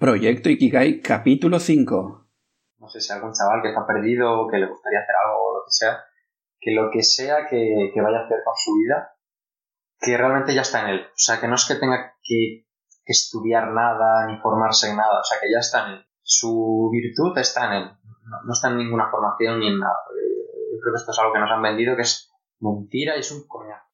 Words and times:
Proyecto 0.00 0.48
Ikigai 0.48 1.02
capítulo 1.02 1.58
5. 1.58 2.26
No 2.78 2.88
sé 2.88 3.02
si 3.02 3.12
algún 3.12 3.34
chaval 3.34 3.60
que 3.60 3.68
está 3.68 3.86
perdido 3.86 4.32
o 4.32 4.48
que 4.48 4.56
le 4.56 4.66
gustaría 4.66 5.00
hacer 5.00 5.14
algo 5.14 5.44
o 5.44 5.58
lo 5.58 5.64
que 5.66 5.72
sea, 5.72 6.04
que 6.58 6.70
lo 6.70 6.90
que 6.90 7.02
sea 7.02 7.46
que, 7.46 7.92
vaya 8.00 8.20
a 8.20 8.24
hacer 8.24 8.38
con 8.42 8.54
su 8.56 8.78
vida, 8.78 9.12
que 10.00 10.16
realmente 10.16 10.54
ya 10.54 10.62
está 10.62 10.80
en 10.80 10.94
él. 10.94 11.00
O 11.02 11.20
sea, 11.20 11.38
que 11.38 11.48
no 11.48 11.54
es 11.54 11.66
que 11.68 11.74
tenga 11.74 12.14
que, 12.22 12.64
estudiar 13.04 13.72
nada 13.72 14.26
ni 14.26 14.38
formarse 14.38 14.88
en 14.88 14.96
nada, 14.96 15.20
o 15.20 15.24
sea, 15.24 15.38
que 15.38 15.52
ya 15.52 15.58
está 15.58 15.84
en 15.84 15.92
él. 15.96 16.06
Su 16.22 16.88
virtud 16.90 17.36
está 17.36 17.66
en 17.66 17.82
él, 17.82 17.90
no, 18.46 18.52
está 18.54 18.68
en 18.68 18.78
ninguna 18.78 19.10
formación 19.10 19.60
ni 19.60 19.66
en 19.66 19.80
nada. 19.80 19.98
Yo 20.72 20.80
creo 20.80 20.94
que 20.94 20.98
esto 20.98 21.12
es 21.12 21.18
algo 21.18 21.34
que 21.34 21.40
nos 21.40 21.50
han 21.50 21.60
vendido, 21.60 21.94
que 21.94 22.02
es 22.02 22.32
mentira 22.58 23.16
y 23.18 23.20
es 23.20 23.30
un 23.32 23.46
coñazo. 23.46 23.89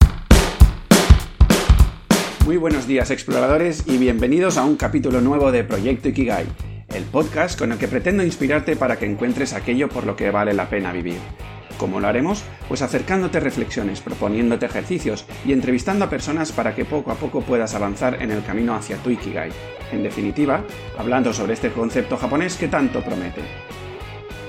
Muy 2.47 2.59
buenos 2.59 2.87
días 2.87 3.11
exploradores 3.11 3.83
y 3.89 3.99
bienvenidos 3.99 4.57
a 4.57 4.65
un 4.65 4.77
capítulo 4.77 5.21
nuevo 5.21 5.51
de 5.51 5.65
Proyecto 5.65 6.11
Ikigai, 6.11 6.47
el 6.95 7.03
podcast 7.03 7.59
con 7.59 7.73
el 7.73 7.79
que 7.79 7.89
pretendo 7.89 8.23
inspirarte 8.23 8.77
para 8.77 9.01
que 9.01 9.05
encuentres 9.05 9.53
aquello 9.53 9.89
por 9.89 10.07
lo 10.07 10.15
que 10.15 10.31
vale 10.31 10.55
la 10.55 10.71
pena 10.71 10.93
vivir. 10.93 11.19
¿Cómo 11.77 11.99
lo 11.99 12.07
haremos? 12.07 12.45
Pues 12.69 12.83
acercándote 12.83 13.41
reflexiones, 13.41 14.01
proponiéndote 14.01 14.65
ejercicios 14.65 15.27
y 15.45 15.53
entrevistando 15.53 16.05
a 16.05 16.09
personas 16.09 16.53
para 16.53 16.73
que 16.73 16.85
poco 16.85 17.11
a 17.11 17.17
poco 17.17 17.41
puedas 17.41 17.75
avanzar 17.75 18.23
en 18.23 18.31
el 18.31 18.45
camino 18.45 18.77
hacia 18.77 18.99
tu 18.99 19.11
Ikigai. 19.11 19.51
En 19.91 20.05
definitiva, 20.05 20.63
hablando 20.97 21.33
sobre 21.33 21.55
este 21.55 21.73
concepto 21.73 22.17
japonés 22.17 22.55
que 22.55 22.69
tanto 22.69 23.03
promete. 23.03 23.41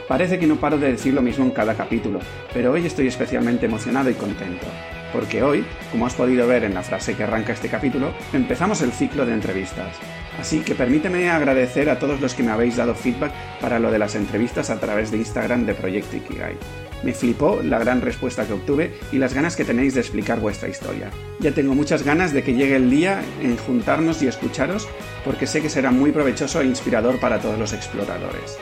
Parece 0.07 0.37
que 0.37 0.45
no 0.45 0.57
paro 0.57 0.77
de 0.77 0.91
decir 0.91 1.15
lo 1.15 1.23
mismo 1.23 1.45
en 1.45 1.51
cada 1.51 1.73
capítulo, 1.73 2.19
pero 2.53 2.73
hoy 2.73 2.85
estoy 2.85 3.07
especialmente 3.07 3.65
emocionado 3.65 4.11
y 4.11 4.13
contento 4.13 4.67
porque 5.13 5.43
hoy, 5.43 5.65
como 5.91 6.05
has 6.05 6.15
podido 6.15 6.47
ver 6.47 6.63
en 6.63 6.73
la 6.73 6.83
frase 6.83 7.15
que 7.15 7.23
arranca 7.23 7.53
este 7.53 7.69
capítulo, 7.69 8.13
empezamos 8.33 8.81
el 8.81 8.91
ciclo 8.91 9.25
de 9.25 9.33
entrevistas. 9.33 9.95
Así 10.39 10.59
que 10.59 10.75
permíteme 10.75 11.29
agradecer 11.29 11.89
a 11.89 11.99
todos 11.99 12.21
los 12.21 12.33
que 12.33 12.43
me 12.43 12.51
habéis 12.51 12.77
dado 12.77 12.93
feedback 12.93 13.31
para 13.59 13.79
lo 13.79 13.91
de 13.91 13.99
las 13.99 14.15
entrevistas 14.15 14.69
a 14.69 14.79
través 14.79 15.11
de 15.11 15.17
Instagram 15.17 15.65
de 15.65 15.73
Proyecto 15.73 16.17
Ikigai. 16.17 16.55
Me 17.03 17.13
flipó 17.13 17.61
la 17.63 17.79
gran 17.79 18.01
respuesta 18.01 18.45
que 18.45 18.53
obtuve 18.53 18.93
y 19.11 19.17
las 19.17 19.33
ganas 19.33 19.55
que 19.55 19.65
tenéis 19.65 19.93
de 19.93 20.01
explicar 20.01 20.39
vuestra 20.39 20.69
historia. 20.69 21.09
Ya 21.39 21.51
tengo 21.51 21.75
muchas 21.75 22.03
ganas 22.03 22.33
de 22.33 22.43
que 22.43 22.53
llegue 22.53 22.75
el 22.75 22.89
día 22.89 23.21
en 23.41 23.57
juntarnos 23.57 24.21
y 24.21 24.27
escucharos 24.27 24.87
porque 25.23 25.47
sé 25.47 25.61
que 25.61 25.69
será 25.69 25.91
muy 25.91 26.11
provechoso 26.11 26.61
e 26.61 26.65
inspirador 26.65 27.19
para 27.19 27.39
todos 27.39 27.59
los 27.59 27.73
exploradores. 27.73 28.57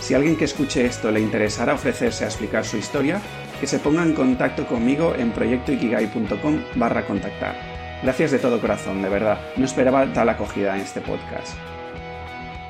Si 0.00 0.14
alguien 0.14 0.36
que 0.36 0.46
escuche 0.46 0.84
esto 0.84 1.10
le 1.12 1.20
interesara 1.20 1.74
ofrecerse 1.74 2.24
a 2.24 2.26
explicar 2.26 2.64
su 2.64 2.76
historia, 2.76 3.22
que 3.62 3.68
se 3.68 3.78
ponga 3.78 4.02
en 4.02 4.12
contacto 4.12 4.66
conmigo 4.66 5.14
en 5.16 5.30
proyectoikigai.com 5.30 6.58
barra 6.74 7.06
contactar. 7.06 7.54
Gracias 8.02 8.32
de 8.32 8.40
todo 8.40 8.60
corazón, 8.60 9.02
de 9.02 9.08
verdad. 9.08 9.38
No 9.56 9.64
esperaba 9.64 10.12
tal 10.12 10.30
acogida 10.30 10.74
en 10.74 10.80
este 10.80 11.00
podcast. 11.00 11.56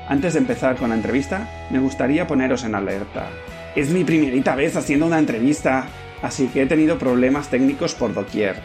Antes 0.07 0.33
de 0.33 0.39
empezar 0.41 0.75
con 0.75 0.89
la 0.89 0.95
entrevista, 0.95 1.49
me 1.71 1.79
gustaría 1.79 2.27
poneros 2.27 2.63
en 2.63 2.75
alerta. 2.75 3.29
Es 3.75 3.89
mi 3.89 4.03
primerita 4.03 4.55
vez 4.55 4.75
haciendo 4.75 5.07
una 5.07 5.17
entrevista, 5.17 5.87
así 6.21 6.45
que 6.49 6.61
he 6.61 6.67
tenido 6.67 6.99
problemas 6.99 7.49
técnicos 7.49 7.95
por 7.95 8.13
doquier. 8.13 8.57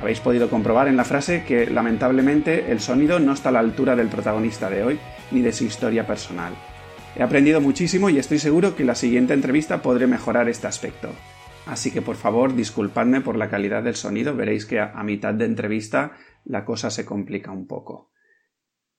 Habéis 0.00 0.20
podido 0.20 0.48
comprobar 0.48 0.88
en 0.88 0.96
la 0.96 1.04
frase 1.04 1.44
que 1.44 1.66
lamentablemente 1.66 2.72
el 2.72 2.80
sonido 2.80 3.18
no 3.18 3.34
está 3.34 3.50
a 3.50 3.52
la 3.52 3.58
altura 3.58 3.94
del 3.94 4.08
protagonista 4.08 4.70
de 4.70 4.84
hoy 4.84 4.98
ni 5.32 5.42
de 5.42 5.52
su 5.52 5.64
historia 5.64 6.06
personal. 6.06 6.54
He 7.14 7.22
aprendido 7.22 7.60
muchísimo 7.60 8.08
y 8.08 8.18
estoy 8.18 8.38
seguro 8.38 8.74
que 8.74 8.84
la 8.84 8.94
siguiente 8.94 9.34
entrevista 9.34 9.82
podré 9.82 10.06
mejorar 10.06 10.48
este 10.48 10.66
aspecto. 10.66 11.10
Así 11.66 11.90
que 11.90 12.02
por 12.02 12.16
favor 12.16 12.54
disculpadme 12.54 13.22
por 13.22 13.36
la 13.36 13.48
calidad 13.48 13.82
del 13.82 13.94
sonido, 13.94 14.36
veréis 14.36 14.66
que 14.66 14.80
a, 14.80 15.02
mitad 15.02 15.32
de 15.34 15.46
entrevista 15.46 16.12
la 16.44 16.64
cosa 16.64 16.90
se 16.90 17.06
complica 17.06 17.50
un 17.50 17.66
poco. 17.66 18.12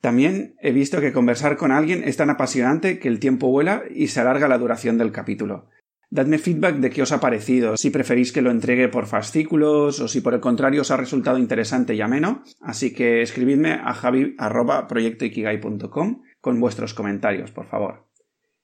También 0.01 0.55
he 0.61 0.71
visto 0.71 1.01
que 1.01 1.13
conversar 1.13 1.57
con 1.57 1.71
alguien 1.71 2.03
es 2.03 2.17
tan 2.17 2.29
apasionante 2.29 2.99
que 2.99 3.07
el 3.07 3.19
tiempo 3.19 3.49
vuela 3.49 3.83
y 3.89 4.07
se 4.07 4.19
alarga 4.19 4.47
la 4.47 4.57
duración 4.57 4.97
del 4.97 5.11
capítulo. 5.11 5.69
Dadme 6.09 6.37
feedback 6.37 6.77
de 6.77 6.89
qué 6.91 7.01
os 7.01 7.11
ha 7.11 7.19
parecido, 7.19 7.75
si 7.77 7.89
preferís 7.89 8.31
que 8.31 8.41
lo 8.41 8.51
entregue 8.51 8.87
por 8.87 9.07
fascículos 9.07 9.99
o 9.99 10.07
si 10.07 10.21
por 10.21 10.35
el 10.35 10.39
contrario 10.39 10.81
os 10.81 10.91
ha 10.91 10.97
resultado 10.97 11.39
interesante 11.39 11.95
y 11.95 12.01
ameno, 12.01 12.43
así 12.61 12.93
que 12.93 13.21
escribidme 13.21 13.73
a 13.73 13.93
javi.proyectoikigai.com 13.93 16.21
con 16.39 16.59
vuestros 16.59 16.93
comentarios, 16.93 17.51
por 17.51 17.65
favor. 17.65 18.05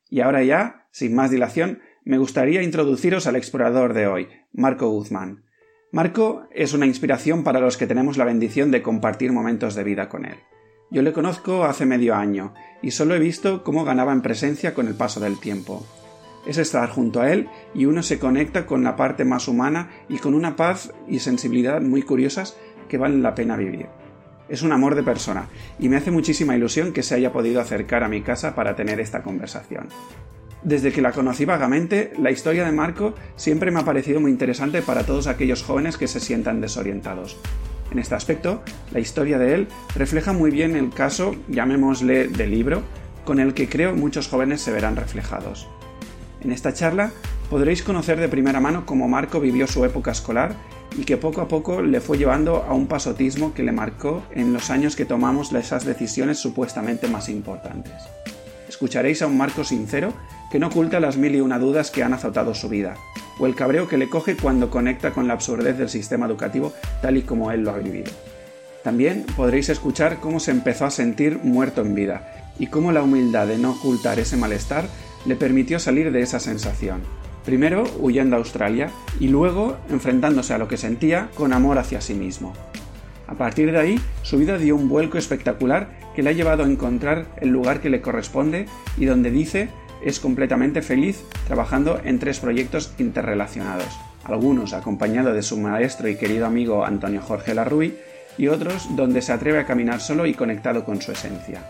Y 0.07 0.21
ahora 0.21 0.43
ya, 0.43 0.87
sin 0.91 1.15
más 1.15 1.31
dilación, 1.31 1.79
me 2.03 2.17
gustaría 2.17 2.63
introduciros 2.63 3.27
al 3.27 3.35
explorador 3.35 3.93
de 3.93 4.07
hoy, 4.07 4.27
Marco 4.53 4.89
Guzmán. 4.89 5.43
Marco 5.91 6.47
es 6.51 6.73
una 6.73 6.87
inspiración 6.87 7.43
para 7.43 7.59
los 7.59 7.77
que 7.77 7.85
tenemos 7.85 8.17
la 8.17 8.25
bendición 8.25 8.71
de 8.71 8.81
compartir 8.81 9.31
momentos 9.31 9.75
de 9.75 9.83
vida 9.83 10.09
con 10.09 10.25
él. 10.25 10.37
Yo 10.89 11.03
le 11.03 11.13
conozco 11.13 11.63
hace 11.63 11.85
medio 11.85 12.15
año 12.15 12.53
y 12.81 12.91
solo 12.91 13.13
he 13.13 13.19
visto 13.19 13.63
cómo 13.63 13.85
ganaba 13.85 14.13
en 14.13 14.21
presencia 14.21 14.73
con 14.73 14.87
el 14.87 14.95
paso 14.95 15.19
del 15.19 15.39
tiempo. 15.39 15.85
Es 16.47 16.57
estar 16.57 16.89
junto 16.89 17.21
a 17.21 17.31
él 17.31 17.49
y 17.75 17.85
uno 17.85 18.01
se 18.01 18.17
conecta 18.17 18.65
con 18.65 18.83
la 18.83 18.95
parte 18.95 19.23
más 19.23 19.47
humana 19.47 19.91
y 20.09 20.17
con 20.17 20.33
una 20.33 20.55
paz 20.55 20.91
y 21.07 21.19
sensibilidad 21.19 21.81
muy 21.81 22.01
curiosas 22.01 22.57
que 22.89 22.97
valen 22.97 23.21
la 23.21 23.35
pena 23.35 23.57
vivir. 23.57 23.87
Es 24.49 24.63
un 24.63 24.71
amor 24.71 24.95
de 24.95 25.03
persona 25.03 25.49
y 25.77 25.87
me 25.87 25.97
hace 25.97 26.09
muchísima 26.09 26.55
ilusión 26.55 26.93
que 26.93 27.03
se 27.03 27.13
haya 27.13 27.31
podido 27.31 27.61
acercar 27.61 28.03
a 28.03 28.09
mi 28.09 28.21
casa 28.21 28.55
para 28.55 28.75
tener 28.75 28.99
esta 28.99 29.21
conversación. 29.21 29.87
Desde 30.63 30.91
que 30.91 31.01
la 31.01 31.11
conocí 31.11 31.43
vagamente, 31.43 32.13
la 32.19 32.29
historia 32.29 32.65
de 32.65 32.71
Marco 32.71 33.15
siempre 33.35 33.71
me 33.71 33.79
ha 33.79 33.85
parecido 33.85 34.19
muy 34.19 34.29
interesante 34.29 34.83
para 34.83 35.03
todos 35.05 35.25
aquellos 35.25 35.63
jóvenes 35.63 35.97
que 35.97 36.07
se 36.07 36.19
sientan 36.19 36.61
desorientados. 36.61 37.37
En 37.91 37.97
este 37.97 38.13
aspecto, 38.13 38.61
la 38.91 38.99
historia 38.99 39.39
de 39.39 39.55
él 39.55 39.67
refleja 39.95 40.33
muy 40.33 40.51
bien 40.51 40.75
el 40.75 40.91
caso, 40.91 41.35
llamémosle, 41.47 42.27
de 42.27 42.47
libro, 42.47 42.83
con 43.25 43.39
el 43.39 43.55
que 43.55 43.67
creo 43.67 43.95
muchos 43.95 44.27
jóvenes 44.27 44.61
se 44.61 44.71
verán 44.71 44.95
reflejados. 44.95 45.67
En 46.41 46.51
esta 46.51 46.73
charla 46.73 47.11
podréis 47.49 47.81
conocer 47.81 48.19
de 48.19 48.29
primera 48.29 48.59
mano 48.59 48.85
cómo 48.85 49.07
Marco 49.07 49.39
vivió 49.39 49.65
su 49.67 49.83
época 49.83 50.11
escolar 50.11 50.55
y 50.97 51.05
que 51.05 51.17
poco 51.17 51.41
a 51.41 51.47
poco 51.47 51.81
le 51.81 52.01
fue 52.01 52.17
llevando 52.17 52.63
a 52.63 52.73
un 52.73 52.87
pasotismo 52.87 53.53
que 53.53 53.63
le 53.63 53.71
marcó 53.71 54.23
en 54.31 54.53
los 54.53 54.69
años 54.69 54.95
que 54.95 55.05
tomamos 55.05 55.51
esas 55.53 55.85
decisiones 55.85 56.37
supuestamente 56.37 57.07
más 57.07 57.29
importantes. 57.29 57.93
Escucharéis 58.69 59.21
a 59.21 59.27
un 59.27 59.37
Marco 59.37 59.63
sincero 59.63 60.13
que 60.51 60.59
no 60.59 60.67
oculta 60.67 60.99
las 60.99 61.17
mil 61.17 61.35
y 61.35 61.41
una 61.41 61.59
dudas 61.59 61.91
que 61.91 62.03
han 62.03 62.13
azotado 62.13 62.53
su 62.53 62.69
vida, 62.69 62.95
o 63.39 63.47
el 63.47 63.55
cabreo 63.55 63.87
que 63.87 63.97
le 63.97 64.09
coge 64.09 64.35
cuando 64.35 64.69
conecta 64.69 65.11
con 65.11 65.27
la 65.27 65.33
absurdez 65.33 65.77
del 65.77 65.89
sistema 65.89 66.25
educativo 66.25 66.73
tal 67.01 67.17
y 67.17 67.21
como 67.21 67.51
él 67.51 67.61
lo 67.61 67.71
ha 67.71 67.77
vivido. 67.77 68.11
También 68.83 69.25
podréis 69.35 69.69
escuchar 69.69 70.19
cómo 70.19 70.39
se 70.39 70.51
empezó 70.51 70.85
a 70.85 70.91
sentir 70.91 71.39
muerto 71.43 71.81
en 71.81 71.95
vida 71.95 72.51
y 72.59 72.67
cómo 72.67 72.91
la 72.91 73.03
humildad 73.03 73.47
de 73.47 73.57
no 73.57 73.71
ocultar 73.71 74.19
ese 74.19 74.37
malestar 74.37 74.85
le 75.25 75.35
permitió 75.35 75.79
salir 75.79 76.11
de 76.11 76.21
esa 76.21 76.39
sensación. 76.39 77.01
Primero 77.45 77.83
huyendo 77.99 78.35
a 78.35 78.39
Australia 78.39 78.89
y 79.19 79.27
luego 79.27 79.77
enfrentándose 79.89 80.53
a 80.53 80.57
lo 80.57 80.67
que 80.67 80.77
sentía 80.77 81.29
con 81.35 81.53
amor 81.53 81.77
hacia 81.77 82.01
sí 82.01 82.13
mismo. 82.13 82.53
A 83.27 83.35
partir 83.35 83.71
de 83.71 83.79
ahí, 83.79 83.99
su 84.23 84.37
vida 84.37 84.57
dio 84.57 84.75
un 84.75 84.89
vuelco 84.89 85.17
espectacular 85.17 85.89
que 86.15 86.21
le 86.21 86.31
ha 86.31 86.33
llevado 86.33 86.63
a 86.63 86.67
encontrar 86.67 87.27
el 87.39 87.49
lugar 87.49 87.79
que 87.79 87.89
le 87.89 88.01
corresponde 88.01 88.65
y 88.97 89.05
donde 89.05 89.31
dice 89.31 89.69
es 90.03 90.19
completamente 90.19 90.81
feliz 90.81 91.23
trabajando 91.47 91.99
en 92.03 92.19
tres 92.19 92.39
proyectos 92.39 92.93
interrelacionados, 92.97 93.99
algunos 94.23 94.73
acompañado 94.73 95.33
de 95.33 95.43
su 95.43 95.57
maestro 95.57 96.07
y 96.07 96.15
querido 96.15 96.45
amigo 96.45 96.85
Antonio 96.85 97.21
Jorge 97.21 97.53
Larruy 97.53 97.97
y 98.37 98.47
otros 98.47 98.87
donde 98.95 99.21
se 99.21 99.33
atreve 99.33 99.59
a 99.59 99.65
caminar 99.65 100.01
solo 100.01 100.25
y 100.25 100.33
conectado 100.33 100.85
con 100.85 101.01
su 101.01 101.11
esencia. 101.11 101.61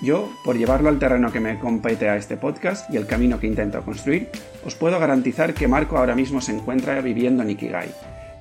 Yo, 0.00 0.30
por 0.44 0.56
llevarlo 0.56 0.88
al 0.88 1.00
terreno 1.00 1.32
que 1.32 1.40
me 1.40 1.58
compete 1.58 2.08
a 2.08 2.16
este 2.16 2.36
podcast 2.36 2.88
y 2.92 2.96
el 2.96 3.06
camino 3.06 3.40
que 3.40 3.48
intento 3.48 3.82
construir, 3.82 4.30
os 4.64 4.76
puedo 4.76 4.98
garantizar 5.00 5.54
que 5.54 5.66
Marco 5.66 5.98
ahora 5.98 6.14
mismo 6.14 6.40
se 6.40 6.52
encuentra 6.52 7.00
viviendo 7.00 7.42
en 7.42 7.50
Ikigai. 7.50 7.92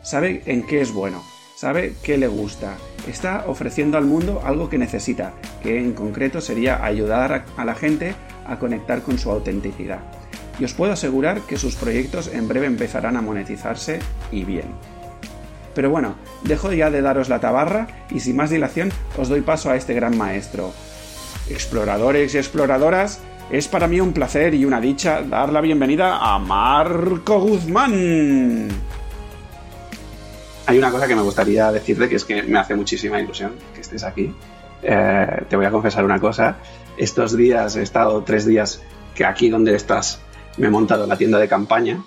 Sabe 0.04 0.44
en 0.46 0.62
qué 0.64 0.82
es 0.82 0.94
bueno, 0.94 1.24
sabe 1.56 1.96
qué 2.04 2.18
le 2.18 2.28
gusta, 2.28 2.78
está 3.08 3.46
ofreciendo 3.48 3.98
al 3.98 4.06
mundo 4.06 4.42
algo 4.46 4.70
que 4.70 4.78
necesita, 4.78 5.34
que 5.64 5.80
en 5.80 5.94
concreto 5.94 6.42
sería 6.42 6.86
ayudar 6.86 7.46
a 7.58 7.66
la 7.66 7.74
gente 7.74 8.14
a 8.48 8.60
conectar 8.60 9.02
con 9.02 9.18
su 9.18 9.32
autenticidad. 9.32 10.00
Y 10.60 10.66
os 10.66 10.74
puedo 10.74 10.94
asegurar 10.94 11.42
que 11.42 11.58
sus 11.58 11.76
proyectos 11.76 12.28
en 12.34 12.48
breve 12.48 12.66
empezarán 12.66 13.16
a 13.16 13.22
monetizarse 13.22 14.00
y 14.32 14.44
bien. 14.44 14.66
Pero 15.76 15.92
bueno, 15.92 16.16
dejo 16.44 16.74
ya 16.74 16.90
de 16.90 17.02
daros 17.02 17.30
la 17.30 17.40
tabarra 17.40 17.88
y 18.10 18.20
sin 18.20 18.36
más 18.36 18.50
dilación 18.50 18.92
os 19.18 19.30
doy 19.30 19.42
paso 19.42 19.70
a 19.70 19.76
este 19.76 19.94
gran 19.94 20.18
maestro. 20.18 20.74
Exploradores 21.50 22.34
y 22.34 22.40
exploradoras, 22.40 23.20
es 23.52 23.68
para 23.68 23.88
mí 23.88 24.02
un 24.02 24.12
placer 24.12 24.54
y 24.56 24.66
una 24.66 24.82
dicha 24.82 25.22
dar 25.22 25.54
la 25.54 25.62
bienvenida 25.62 26.18
a 26.18 26.40
Marco 26.40 27.40
Guzmán. 27.40 28.68
Hay 30.66 30.78
una 30.78 30.92
cosa 30.92 31.08
que 31.08 31.16
me 31.16 31.22
gustaría 31.22 31.72
decirte 31.72 32.10
que 32.10 32.16
es 32.16 32.26
que 32.26 32.44
me 32.44 32.60
hace 32.60 32.76
muchísima 32.76 33.22
ilusión 33.22 33.54
que 33.74 33.82
estés 33.82 34.04
aquí. 34.04 34.34
Eh, 34.84 35.44
te 35.48 35.56
voy 35.56 35.66
a 35.66 35.72
confesar 35.72 36.04
una 36.04 36.20
cosa 36.20 36.58
estos 36.98 37.36
días 37.36 37.76
he 37.76 37.82
estado 37.82 38.24
tres 38.24 38.46
días 38.46 38.82
que 39.16 39.26
aquí 39.26 39.50
donde 39.50 39.76
estás 39.76 40.22
me 40.58 40.68
he 40.68 40.70
montado 40.70 41.04
en 41.04 41.10
la 41.10 41.18
tienda 41.18 41.40
de 41.40 41.48
campaña 41.48 42.04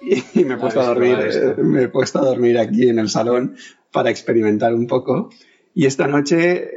y 0.00 0.44
me 0.44 0.54
he 0.54 0.56
puesto 0.56 0.80
a 0.80 0.86
dormir, 0.86 1.18
me 1.58 1.84
he 1.84 1.88
puesto 1.88 2.18
a 2.18 2.24
dormir 2.24 2.58
aquí 2.58 2.88
en 2.88 2.98
el 2.98 3.08
salón 3.08 3.56
para 3.92 4.10
experimentar 4.10 4.74
un 4.74 4.86
poco. 4.86 5.30
Y 5.74 5.86
esta 5.86 6.06
noche 6.06 6.70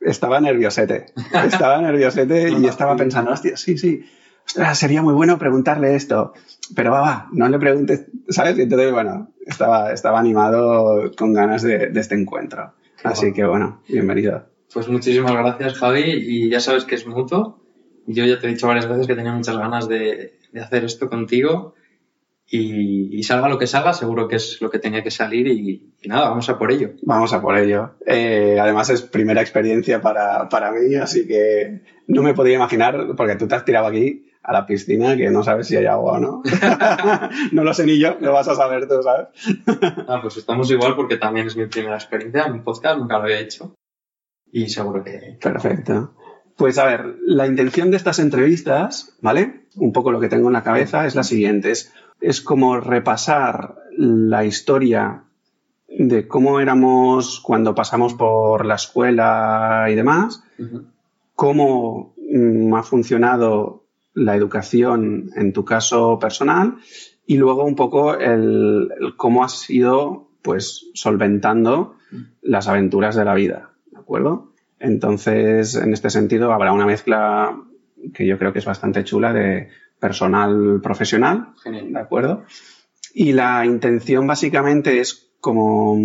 estaba 0.00 0.40
nerviosete. 0.40 1.06
Estaba 1.46 1.80
nerviosete 1.80 2.50
y 2.50 2.66
estaba 2.66 2.96
pensando, 2.96 3.32
hostia, 3.32 3.56
sí, 3.56 3.76
sí, 3.76 4.04
ostras, 4.46 4.78
sería 4.78 5.02
muy 5.02 5.14
bueno 5.14 5.38
preguntarle 5.38 5.94
esto. 5.94 6.32
Pero 6.74 6.92
va, 6.92 7.00
va, 7.00 7.28
no 7.32 7.48
le 7.48 7.58
preguntes, 7.58 8.06
¿sabes? 8.28 8.58
Y 8.58 8.62
entonces, 8.62 8.92
bueno, 8.92 9.32
estaba, 9.46 9.92
estaba 9.92 10.18
animado 10.18 11.10
con 11.16 11.32
ganas 11.32 11.62
de, 11.62 11.88
de 11.88 12.00
este 12.00 12.14
encuentro. 12.14 12.72
Así 13.04 13.32
que, 13.32 13.44
bueno, 13.44 13.82
bienvenido. 13.88 14.55
Pues 14.72 14.88
muchísimas 14.88 15.32
gracias, 15.32 15.74
Javi, 15.74 16.04
y 16.04 16.50
ya 16.50 16.60
sabes 16.60 16.84
que 16.84 16.94
es 16.94 17.06
mutuo. 17.06 17.60
Yo 18.06 18.24
ya 18.24 18.38
te 18.38 18.46
he 18.46 18.50
dicho 18.50 18.66
varias 18.66 18.88
veces 18.88 19.06
que 19.06 19.14
tenía 19.14 19.32
muchas 19.32 19.56
ganas 19.56 19.88
de, 19.88 20.38
de 20.52 20.60
hacer 20.60 20.84
esto 20.84 21.08
contigo 21.08 21.74
y, 22.48 23.22
salga 23.24 23.48
lo 23.48 23.58
que 23.58 23.66
salga, 23.66 23.92
seguro 23.92 24.28
que 24.28 24.36
es 24.36 24.60
lo 24.60 24.70
que 24.70 24.78
tenía 24.78 25.02
que 25.02 25.10
salir 25.10 25.48
y, 25.48 25.94
nada, 26.04 26.28
vamos 26.28 26.48
a 26.48 26.58
por 26.58 26.70
ello. 26.70 26.92
Vamos 27.02 27.32
a 27.32 27.40
por 27.40 27.58
ello. 27.58 27.94
Eh, 28.06 28.58
además 28.60 28.88
es 28.90 29.02
primera 29.02 29.40
experiencia 29.40 30.00
para, 30.00 30.48
para 30.48 30.70
mí, 30.70 30.94
así 30.94 31.26
que 31.26 31.82
no 32.06 32.22
me 32.22 32.34
podía 32.34 32.54
imaginar, 32.54 33.14
porque 33.16 33.34
tú 33.34 33.48
te 33.48 33.56
has 33.56 33.64
tirado 33.64 33.86
aquí 33.86 34.30
a 34.44 34.52
la 34.52 34.64
piscina 34.64 35.16
que 35.16 35.28
no 35.28 35.42
sabes 35.42 35.66
si 35.66 35.76
hay 35.76 35.86
agua 35.86 36.12
o 36.12 36.20
no. 36.20 36.42
no 37.52 37.64
lo 37.64 37.74
sé 37.74 37.84
ni 37.84 37.98
yo, 37.98 38.16
lo 38.20 38.32
vas 38.32 38.46
a 38.46 38.54
saber 38.54 38.86
tú, 38.86 39.02
¿sabes? 39.02 39.28
ah, 40.06 40.20
pues 40.22 40.36
estamos 40.36 40.70
igual 40.70 40.94
porque 40.94 41.16
también 41.16 41.48
es 41.48 41.56
mi 41.56 41.66
primera 41.66 41.96
experiencia 41.96 42.44
en 42.44 42.52
un 42.52 42.62
podcast, 42.62 42.98
nunca 42.98 43.18
lo 43.18 43.24
había 43.24 43.40
hecho. 43.40 43.74
Y 44.56 44.68
seguro 44.68 45.04
que... 45.04 45.38
Perfecto. 45.40 46.14
Pues 46.56 46.78
a 46.78 46.86
ver, 46.86 47.16
la 47.26 47.46
intención 47.46 47.90
de 47.90 47.98
estas 47.98 48.18
entrevistas, 48.18 49.16
¿vale? 49.20 49.66
Un 49.76 49.92
poco 49.92 50.10
lo 50.10 50.20
que 50.20 50.28
tengo 50.28 50.48
en 50.48 50.54
la 50.54 50.62
cabeza 50.62 51.06
es 51.06 51.14
la 51.14 51.22
siguiente. 51.22 51.70
Es 51.70 51.92
es 52.20 52.40
como 52.40 52.80
repasar 52.80 53.76
la 53.96 54.44
historia 54.44 55.24
de 55.88 56.26
cómo 56.26 56.60
éramos 56.60 57.40
cuando 57.40 57.74
pasamos 57.74 58.14
por 58.14 58.66
la 58.66 58.74
escuela 58.74 59.86
y 59.90 59.94
demás, 59.94 60.42
cómo 61.34 62.14
mm, 62.16 62.74
ha 62.74 62.82
funcionado 62.82 63.84
la 64.14 64.34
educación 64.34 65.30
en 65.36 65.52
tu 65.52 65.64
caso 65.64 66.18
personal 66.18 66.76
y 67.26 67.36
luego 67.36 67.64
un 67.64 67.76
poco 67.76 68.14
el, 68.14 68.90
cómo 69.16 69.44
has 69.44 69.68
ido 69.70 70.28
pues 70.42 70.86
solventando 70.94 71.96
las 72.40 72.68
aventuras 72.68 73.16
de 73.16 73.24
la 73.24 73.34
vida, 73.34 73.70
¿de 73.74 73.75
acuerdo? 74.06 74.52
Entonces, 74.78 75.74
en 75.74 75.92
este 75.92 76.10
sentido, 76.10 76.52
habrá 76.52 76.72
una 76.72 76.86
mezcla 76.86 77.60
que 78.14 78.24
yo 78.24 78.38
creo 78.38 78.52
que 78.52 78.60
es 78.60 78.64
bastante 78.64 79.02
chula 79.02 79.32
de 79.32 79.68
personal 79.98 80.80
profesional, 80.80 81.54
¿de 81.64 81.98
acuerdo? 81.98 82.44
Y 83.12 83.32
la 83.32 83.66
intención 83.66 84.26
básicamente 84.26 85.00
es 85.00 85.32
como 85.40 85.98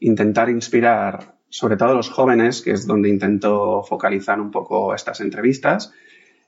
intentar 0.00 0.50
inspirar, 0.50 1.36
sobre 1.48 1.76
todo 1.76 1.90
a 1.90 1.94
los 1.94 2.10
jóvenes, 2.10 2.60
que 2.60 2.72
es 2.72 2.86
donde 2.86 3.08
intento 3.08 3.82
focalizar 3.82 4.40
un 4.40 4.50
poco 4.50 4.94
estas 4.94 5.20
entrevistas, 5.20 5.94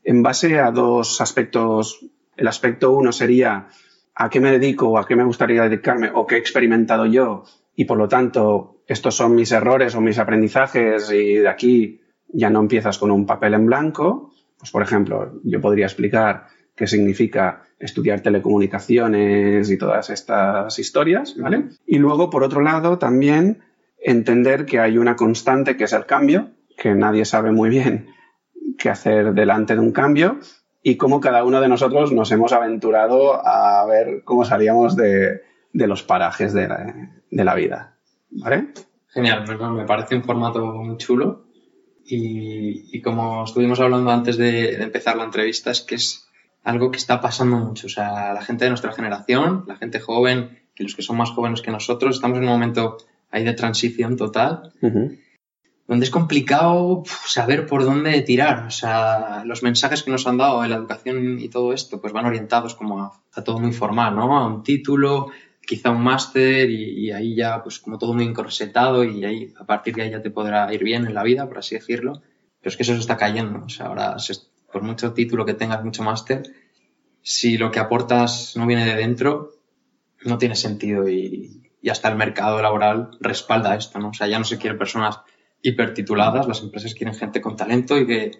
en 0.04 0.22
base 0.22 0.58
a 0.58 0.70
dos 0.70 1.20
aspectos. 1.20 2.04
El 2.36 2.48
aspecto 2.48 2.92
uno 2.92 3.12
sería 3.12 3.68
a 4.14 4.28
qué 4.28 4.40
me 4.40 4.50
dedico 4.50 4.98
a 4.98 5.06
qué 5.06 5.16
me 5.16 5.24
gustaría 5.24 5.62
dedicarme 5.62 6.10
o 6.12 6.26
qué 6.26 6.34
he 6.34 6.38
experimentado 6.38 7.06
yo 7.06 7.44
y 7.74 7.86
por 7.86 7.96
lo 7.96 8.08
tanto 8.08 8.79
estos 8.90 9.14
son 9.14 9.36
mis 9.36 9.52
errores 9.52 9.94
o 9.94 10.00
mis 10.00 10.18
aprendizajes 10.18 11.12
y 11.12 11.36
de 11.36 11.48
aquí 11.48 12.00
ya 12.26 12.50
no 12.50 12.58
empiezas 12.58 12.98
con 12.98 13.12
un 13.12 13.24
papel 13.24 13.54
en 13.54 13.66
blanco. 13.66 14.32
Pues 14.58 14.72
por 14.72 14.82
ejemplo, 14.82 15.40
yo 15.44 15.60
podría 15.60 15.86
explicar 15.86 16.48
qué 16.74 16.88
significa 16.88 17.62
estudiar 17.78 18.20
telecomunicaciones 18.20 19.70
y 19.70 19.78
todas 19.78 20.10
estas 20.10 20.76
historias, 20.80 21.36
¿vale? 21.38 21.66
Y 21.86 21.98
luego, 21.98 22.30
por 22.30 22.42
otro 22.42 22.62
lado, 22.62 22.98
también 22.98 23.60
entender 23.96 24.66
que 24.66 24.80
hay 24.80 24.98
una 24.98 25.14
constante 25.14 25.76
que 25.76 25.84
es 25.84 25.92
el 25.92 26.06
cambio, 26.06 26.50
que 26.76 26.92
nadie 26.92 27.24
sabe 27.24 27.52
muy 27.52 27.70
bien 27.70 28.08
qué 28.76 28.90
hacer 28.90 29.34
delante 29.34 29.74
de 29.74 29.80
un 29.80 29.92
cambio 29.92 30.40
y 30.82 30.96
cómo 30.96 31.20
cada 31.20 31.44
uno 31.44 31.60
de 31.60 31.68
nosotros 31.68 32.10
nos 32.10 32.32
hemos 32.32 32.52
aventurado 32.52 33.46
a 33.46 33.86
ver 33.86 34.22
cómo 34.24 34.44
salíamos 34.44 34.96
de, 34.96 35.42
los 35.74 36.02
parajes 36.02 36.52
de 36.52 36.66
la, 37.30 37.54
vida, 37.54 37.99
¿vale? 38.30 38.68
Genial, 39.08 39.44
me 39.74 39.84
parece 39.84 40.16
un 40.16 40.24
formato 40.24 40.64
muy 40.64 40.96
chulo 40.96 41.44
y, 42.04 43.00
como 43.02 43.44
estuvimos 43.44 43.80
hablando 43.80 44.10
antes 44.10 44.36
de, 44.36 44.76
de 44.76 44.82
empezar 44.82 45.16
la 45.16 45.24
entrevista, 45.24 45.70
es 45.70 45.80
que 45.80 45.96
es 45.96 46.28
algo 46.64 46.90
que 46.90 46.98
está 46.98 47.20
pasando 47.20 47.56
mucho. 47.56 47.86
O 47.86 47.90
sea, 47.90 48.32
la 48.32 48.42
gente 48.42 48.64
de 48.64 48.70
nuestra 48.70 48.92
generación, 48.92 49.64
la 49.66 49.76
gente 49.76 50.00
joven 50.00 50.58
y 50.76 50.82
los 50.82 50.94
que 50.94 51.02
son 51.02 51.16
más 51.16 51.30
jóvenes 51.30 51.62
que 51.62 51.70
nosotros, 51.70 52.16
estamos 52.16 52.38
en 52.38 52.44
un 52.44 52.50
momento 52.50 52.98
ahí 53.30 53.44
de 53.44 53.52
transición 53.52 54.16
total, 54.16 54.72
donde 55.86 56.04
es 56.04 56.10
complicado 56.10 57.02
saber 57.26 57.66
por 57.66 57.84
dónde 57.84 58.20
tirar. 58.22 58.66
O 58.66 58.70
sea, 58.70 59.42
los 59.44 59.62
mensajes 59.62 60.02
que 60.02 60.10
nos 60.10 60.26
han 60.26 60.38
dado 60.38 60.64
en 60.64 60.70
la 60.70 60.76
educación 60.76 61.38
y 61.38 61.48
todo 61.48 61.72
esto, 61.72 62.00
pues 62.00 62.12
van 62.12 62.26
orientados 62.26 62.74
como 62.74 63.02
a, 63.02 63.44
todo 63.44 63.58
muy 63.58 63.72
formal, 63.72 64.14
¿no? 64.16 64.36
A 64.38 64.46
un 64.46 64.62
título, 64.62 65.30
quizá 65.70 65.92
un 65.92 66.02
máster 66.02 66.68
y, 66.68 67.12
ahí 67.12 67.36
ya, 67.36 67.62
pues 67.62 67.78
como 67.78 67.96
todo 67.96 68.12
muy 68.12 68.24
encorsetado 68.24 69.04
y 69.04 69.24
ahí, 69.24 69.54
a 69.56 69.64
partir 69.64 69.94
de 69.94 70.02
ahí 70.02 70.10
ya 70.10 70.20
te 70.20 70.32
podrá 70.32 70.74
ir 70.74 70.82
bien 70.82 71.06
en 71.06 71.14
la 71.14 71.22
vida, 71.22 71.46
por 71.46 71.58
así 71.58 71.76
decirlo. 71.76 72.22
Pero 72.60 72.70
es 72.70 72.76
que 72.76 72.82
eso 72.82 72.94
se 72.94 72.98
está 72.98 73.16
cayendo. 73.16 73.62
O 73.66 73.68
sea, 73.68 73.86
ahora 73.86 74.18
se, 74.18 74.34
por 74.72 74.82
mucho 74.82 75.12
título 75.12 75.46
que 75.46 75.54
tengas, 75.54 75.84
mucho 75.84 76.02
máster, 76.02 76.42
si 77.22 77.56
lo 77.56 77.70
que 77.70 77.78
aportas 77.78 78.56
no 78.56 78.66
viene 78.66 78.84
de 78.84 78.96
dentro, 78.96 79.52
no 80.24 80.38
tiene 80.38 80.56
sentido 80.56 81.08
y, 81.08 81.62
hasta 81.88 82.08
el 82.08 82.16
mercado 82.16 82.60
laboral 82.60 83.10
respalda 83.20 83.76
esto, 83.76 84.00
¿no? 84.00 84.08
O 84.08 84.12
sea, 84.12 84.26
ya 84.26 84.40
no 84.40 84.44
se 84.44 84.58
quieren 84.58 84.76
personas 84.76 85.20
hipertituladas, 85.62 86.48
las 86.48 86.62
empresas 86.62 86.94
quieren 86.94 87.14
gente 87.14 87.40
con 87.40 87.54
talento 87.54 87.96
y 87.96 88.08
que, 88.08 88.32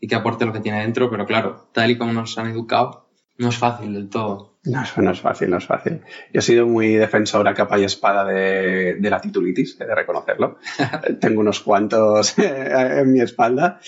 y 0.00 0.08
que 0.08 0.14
aporte 0.14 0.46
lo 0.46 0.54
que 0.54 0.60
tiene 0.60 0.80
dentro, 0.80 1.10
pero 1.10 1.26
claro, 1.26 1.68
tal 1.72 1.90
y 1.90 1.98
como 1.98 2.14
nos 2.14 2.38
han 2.38 2.46
educado, 2.46 3.07
no 3.38 3.48
es 3.48 3.56
fácil 3.56 3.94
del 3.94 4.08
todo. 4.08 4.58
No, 4.64 4.82
no 4.96 5.10
es 5.12 5.20
fácil, 5.20 5.50
no 5.50 5.58
es 5.58 5.66
fácil. 5.66 6.00
Yo 6.32 6.40
he 6.40 6.42
sido 6.42 6.66
muy 6.66 6.94
defensor 6.94 7.46
a 7.46 7.54
capa 7.54 7.78
y 7.78 7.84
espada 7.84 8.24
de, 8.24 8.96
de 8.96 9.10
la 9.10 9.20
titulitis, 9.20 9.80
he 9.80 9.86
de 9.86 9.94
reconocerlo. 9.94 10.58
Tengo 11.20 11.40
unos 11.40 11.60
cuantos 11.60 12.36
en 12.38 13.12
mi 13.12 13.20
espalda 13.20 13.80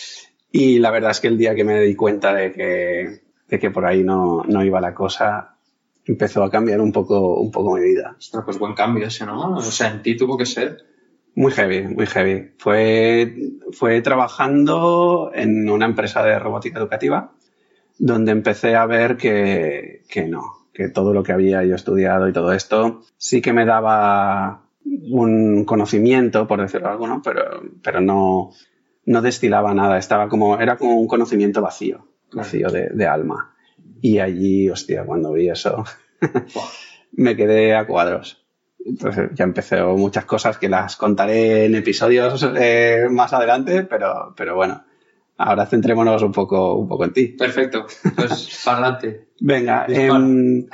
y 0.53 0.79
la 0.79 0.91
verdad 0.91 1.11
es 1.11 1.21
que 1.21 1.29
el 1.29 1.37
día 1.37 1.55
que 1.55 1.65
me 1.65 1.81
di 1.81 1.95
cuenta 1.97 2.33
de 2.33 2.53
que, 2.53 3.23
de 3.49 3.59
que 3.59 3.71
por 3.71 3.85
ahí 3.85 4.05
no, 4.05 4.45
no 4.45 4.65
iba 4.65 4.81
la 4.81 4.95
cosa, 4.95 5.57
empezó 6.05 6.45
a 6.45 6.51
cambiar 6.51 6.81
un 6.81 6.93
poco, 6.93 7.41
un 7.41 7.51
poco 7.51 7.75
mi 7.75 7.83
vida. 7.83 8.15
Ostras, 8.17 8.45
pues 8.45 8.59
buen 8.59 8.75
cambio 8.75 9.09
ese, 9.09 9.27
¿no? 9.27 9.57
O 9.57 9.63
sea, 9.63 9.91
en 9.91 10.03
ti 10.03 10.17
tuvo 10.17 10.39
que 10.39 10.47
ser. 10.47 10.79
Muy 11.35 11.53
heavy, 11.53 11.83
muy 11.83 12.07
heavy. 12.07 12.53
Fue, 12.59 13.35
fue 13.73 14.01
trabajando 14.01 15.31
en 15.35 15.69
una 15.71 15.87
empresa 15.87 16.25
de 16.25 16.39
robótica 16.39 16.79
educativa 16.79 17.33
donde 18.01 18.33
empecé 18.33 18.75
a 18.75 18.87
ver 18.87 19.19
que, 19.19 20.03
que 20.09 20.27
no, 20.27 20.69
que 20.73 20.89
todo 20.89 21.13
lo 21.13 21.23
que 21.23 21.33
había 21.33 21.63
yo 21.65 21.75
estudiado 21.75 22.29
y 22.29 22.33
todo 22.33 22.53
esto 22.53 23.03
sí 23.19 23.43
que 23.43 23.53
me 23.53 23.67
daba 23.67 24.63
un 24.85 25.67
conocimiento, 25.67 26.49
por 26.49 26.63
decirlo 26.63 26.89
algo, 26.89 27.21
pero, 27.23 27.63
pero 27.83 28.01
no, 28.01 28.53
no 29.05 29.23
destilaba 29.23 29.75
nada, 29.75 29.99
estaba 29.99 30.31
como, 30.31 30.59
era 30.59 30.79
como 30.79 30.99
un 30.99 31.07
conocimiento 31.07 31.61
vacío, 31.61 32.07
vacío 32.33 32.69
de, 32.71 33.07
alma. 33.07 33.55
Y 34.01 34.19
allí, 34.19 34.71
hostia, 34.71 35.05
cuando 35.05 35.33
vi 35.33 35.51
eso, 35.51 35.85
me 37.13 37.37
quedé 37.37 37.75
a 37.75 37.87
cuadros. 37.87 38.43
Entonces 38.83 39.29
ya 39.35 39.45
empecé 39.45 39.83
muchas 39.83 40.25
cosas 40.25 40.57
que 40.57 40.71
las 40.71 40.97
contaré 40.97 41.67
en 41.67 41.75
episodios 41.75 42.49
eh, 42.57 43.09
más 43.11 43.35
adelante, 43.35 43.83
pero, 43.83 44.33
pero 44.35 44.57
bueno, 44.57 44.85
ahora 45.41 45.67
centrémonos 45.67 46.23
un 46.23 46.33
poco, 46.33 46.75
un 46.75 46.87
poco 46.87 47.05
en 47.05 47.13
ti. 47.13 47.27
Perfecto, 47.29 47.87
pues 48.15 48.61
para 48.65 48.79
adelante. 48.79 49.29
Venga, 49.41 49.87
em, 49.89 50.67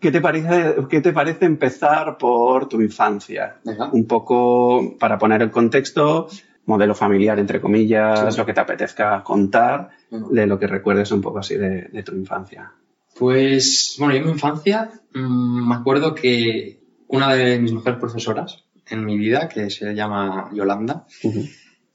¿qué, 0.00 0.12
te 0.12 0.20
parece, 0.20 0.76
¿qué 0.88 1.00
te 1.00 1.12
parece 1.12 1.44
empezar 1.44 2.16
por 2.18 2.68
tu 2.68 2.80
infancia? 2.80 3.56
Un 3.92 4.06
poco 4.06 4.96
para 4.98 5.18
poner 5.18 5.42
el 5.42 5.50
contexto, 5.50 6.28
modelo 6.66 6.94
familiar, 6.94 7.40
entre 7.40 7.60
comillas, 7.60 8.38
lo 8.38 8.46
que 8.46 8.54
te 8.54 8.60
apetezca 8.60 9.22
contar, 9.24 9.90
de 10.10 10.46
lo 10.46 10.58
que 10.58 10.68
recuerdes 10.68 11.10
un 11.10 11.20
poco 11.20 11.40
así 11.40 11.56
de, 11.56 12.02
tu 12.04 12.14
infancia. 12.14 12.72
Pues, 13.18 13.96
bueno, 13.98 14.14
yo 14.14 14.20
en 14.20 14.26
mi 14.26 14.32
infancia 14.32 14.90
mm, 15.14 15.68
me 15.68 15.74
acuerdo 15.74 16.14
que 16.14 16.80
una 17.08 17.34
de 17.34 17.58
mis 17.58 17.72
mejores 17.72 17.98
profesoras 17.98 18.64
en 18.88 19.04
mi 19.04 19.18
vida, 19.18 19.48
que 19.48 19.68
se 19.68 19.94
llama 19.94 20.50
Yolanda, 20.54 21.06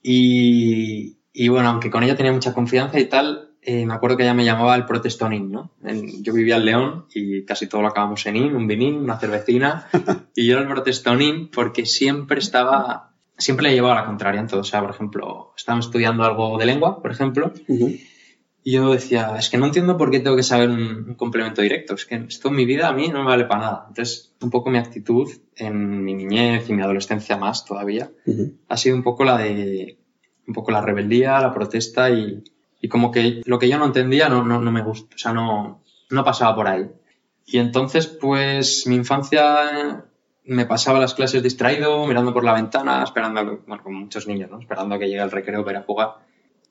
y, 0.03 1.16
y, 1.39 1.49
bueno, 1.49 1.69
aunque 1.69 1.89
con 1.91 2.03
ella 2.03 2.15
tenía 2.15 2.31
mucha 2.31 2.53
confianza 2.53 2.99
y 2.99 3.05
tal, 3.05 3.51
eh, 3.61 3.85
me 3.85 3.93
acuerdo 3.93 4.17
que 4.17 4.23
ella 4.23 4.33
me 4.33 4.45
llamaba 4.45 4.75
el 4.75 4.85
protestonín, 4.85 5.51
¿no? 5.51 5.71
yo 6.21 6.33
vivía 6.33 6.55
en 6.55 6.65
León 6.65 7.05
y 7.13 7.45
casi 7.45 7.67
todo 7.67 7.81
lo 7.81 7.89
acabamos 7.89 8.25
en 8.25 8.37
in, 8.37 8.55
un 8.55 8.65
vinín, 8.65 8.95
una 8.95 9.19
cervecina, 9.19 9.87
y 10.35 10.47
yo 10.47 10.53
era 10.53 10.61
el 10.61 10.67
protestonín 10.67 11.49
porque 11.51 11.85
siempre 11.85 12.39
estaba 12.39 13.07
siempre 13.37 13.67
le 13.67 13.75
llevaba 13.75 13.95
la 13.95 14.05
contraria 14.05 14.41
en 14.41 14.47
todo. 14.47 14.61
O 14.61 14.63
sea, 14.63 14.81
por 14.81 14.89
ejemplo, 14.89 15.53
estábamos 15.55 15.85
estudiando 15.85 16.23
algo 16.23 16.57
de 16.57 16.65
lengua, 16.65 17.01
por 17.01 17.11
ejemplo, 17.11 17.53
y 17.67 18.71
yo 18.71 18.91
decía, 18.91 19.35
es 19.37 19.49
que 19.49 19.57
no 19.57 19.65
entiendo 19.65 19.95
por 19.95 20.11
qué 20.11 20.19
tengo 20.19 20.35
que 20.35 20.43
saber 20.43 20.69
un, 20.69 21.15
complemento 21.15 21.61
directo. 21.61 21.93
Es 21.93 22.05
que 22.05 22.15
esto 22.15 22.49
en 22.49 22.55
mi 22.55 22.65
vida 22.65 22.89
a 22.89 22.93
mí 22.93 23.07
no 23.09 23.19
me 23.19 23.29
vale 23.29 23.45
para 23.45 23.61
nada. 23.61 23.85
Entonces, 23.87 24.35
un 24.41 24.49
poco 24.49 24.69
mi 24.69 24.77
actitud 24.77 25.29
en 25.55 26.03
mi 26.03 26.13
niñez 26.15 26.69
y 26.69 26.73
mi 26.73 26.81
adolescencia 26.81 27.37
más 27.37 27.63
todavía 27.63 28.11
ha 28.67 28.77
sido 28.77 28.95
un 28.95 29.03
poco 29.03 29.23
la 29.23 29.37
de 29.37 29.99
un 30.47 30.53
poco 30.53 30.71
la 30.71 30.81
rebeldía, 30.81 31.39
la 31.39 31.53
protesta 31.53 32.09
y, 32.09 32.43
y 32.81 32.87
como 32.87 33.11
que 33.11 33.41
lo 33.45 33.59
que 33.59 33.69
yo 33.69 33.77
no 33.77 33.85
entendía 33.85 34.29
no, 34.29 34.43
no, 34.43 34.59
no 34.59 34.71
me 34.71 34.81
gusta, 34.81 35.15
o 35.15 35.17
sea, 35.17 35.33
no, 35.33 35.83
no 36.09 36.23
pasaba 36.23 36.55
por 36.55 36.67
ahí. 36.67 36.89
Y 37.45 37.59
entonces, 37.59 38.07
pues 38.07 38.85
mi 38.87 38.95
infancia 38.95 40.05
me 40.45 40.65
pasaba 40.65 40.99
las 40.99 41.13
clases 41.13 41.43
distraído, 41.43 42.05
mirando 42.07 42.33
por 42.33 42.43
la 42.43 42.53
ventana, 42.53 43.03
esperando, 43.03 43.61
bueno, 43.65 43.83
como 43.83 43.99
muchos 43.99 44.27
niños, 44.27 44.49
¿no? 44.49 44.59
Esperando 44.59 44.95
a 44.95 44.99
que 44.99 45.07
llegue 45.07 45.21
el 45.21 45.31
recreo 45.31 45.63
para 45.63 45.83
jugar. 45.83 46.15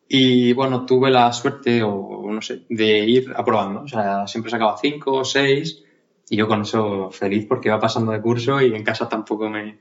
Y 0.08 0.52
bueno, 0.52 0.86
tuve 0.86 1.10
la 1.10 1.32
suerte, 1.32 1.82
o 1.82 2.30
no 2.30 2.40
sé, 2.40 2.62
de 2.68 2.98
ir 3.00 3.32
aprobando. 3.36 3.82
O 3.82 3.88
sea, 3.88 4.26
siempre 4.26 4.50
sacaba 4.50 4.76
cinco 4.78 5.12
o 5.12 5.24
seis 5.24 5.82
y 6.28 6.36
yo 6.36 6.48
con 6.48 6.62
eso 6.62 7.10
feliz 7.10 7.46
porque 7.46 7.68
iba 7.68 7.80
pasando 7.80 8.12
de 8.12 8.20
curso 8.20 8.60
y 8.60 8.74
en 8.74 8.84
casa 8.84 9.08
tampoco 9.08 9.48
me, 9.48 9.78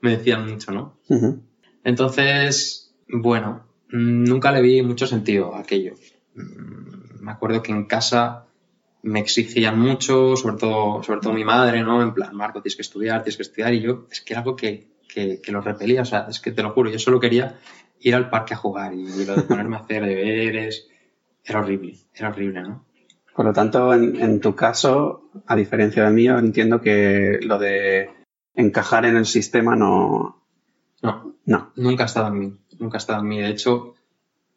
me 0.00 0.16
decían 0.16 0.48
mucho, 0.48 0.72
¿no? 0.72 0.98
Ujú. 1.08 1.42
Entonces, 1.84 2.85
bueno, 3.08 3.66
nunca 3.90 4.52
le 4.52 4.62
vi 4.62 4.82
mucho 4.82 5.06
sentido 5.06 5.54
a 5.54 5.60
aquello. 5.60 5.94
Mm, 6.34 7.22
Me 7.24 7.32
acuerdo 7.32 7.62
que 7.62 7.72
en 7.72 7.84
casa 7.86 8.46
me 9.02 9.20
exigían 9.20 9.78
mucho, 9.78 10.36
sobre 10.36 10.56
todo, 10.56 11.02
sobre 11.02 11.20
todo 11.20 11.32
mi 11.32 11.44
madre, 11.44 11.82
¿no? 11.82 12.02
En 12.02 12.12
plan, 12.14 12.34
Marco, 12.34 12.60
tienes 12.62 12.76
que 12.76 12.82
estudiar, 12.82 13.22
tienes 13.22 13.36
que 13.36 13.42
estudiar. 13.42 13.72
Y 13.74 13.80
yo, 13.80 14.06
es 14.10 14.20
que 14.20 14.32
era 14.32 14.40
algo 14.40 14.56
que, 14.56 14.88
que, 15.12 15.40
que 15.40 15.52
lo 15.52 15.60
repelía, 15.60 16.02
o 16.02 16.04
sea, 16.04 16.26
es 16.28 16.40
que 16.40 16.50
te 16.52 16.62
lo 16.62 16.70
juro, 16.70 16.90
yo 16.90 16.98
solo 16.98 17.20
quería 17.20 17.58
ir 18.00 18.14
al 18.14 18.28
parque 18.30 18.54
a 18.54 18.58
jugar 18.58 18.94
y 18.94 19.24
lo 19.24 19.36
de 19.36 19.42
ponerme 19.42 19.76
a 19.76 19.80
hacer 19.80 20.04
deberes 20.04 20.88
era 21.44 21.60
horrible, 21.60 21.96
era 22.14 22.28
horrible, 22.30 22.62
¿no? 22.62 22.84
Por 23.34 23.44
lo 23.44 23.52
tanto, 23.52 23.92
en, 23.94 24.16
en 24.16 24.40
tu 24.40 24.54
caso, 24.54 25.30
a 25.46 25.54
diferencia 25.56 26.04
del 26.04 26.14
mío, 26.14 26.38
entiendo 26.38 26.80
que 26.80 27.38
lo 27.42 27.58
de 27.58 28.10
encajar 28.54 29.04
en 29.04 29.16
el 29.16 29.26
sistema 29.26 29.76
no. 29.76 30.42
No, 31.02 31.34
No. 31.44 31.72
Nunca 31.76 32.04
ha 32.04 32.06
estado 32.06 32.28
en 32.28 32.38
mí, 32.38 32.56
nunca 32.78 32.96
ha 32.96 32.98
estado 32.98 33.20
en 33.20 33.28
mí. 33.28 33.40
De 33.40 33.48
hecho, 33.48 33.94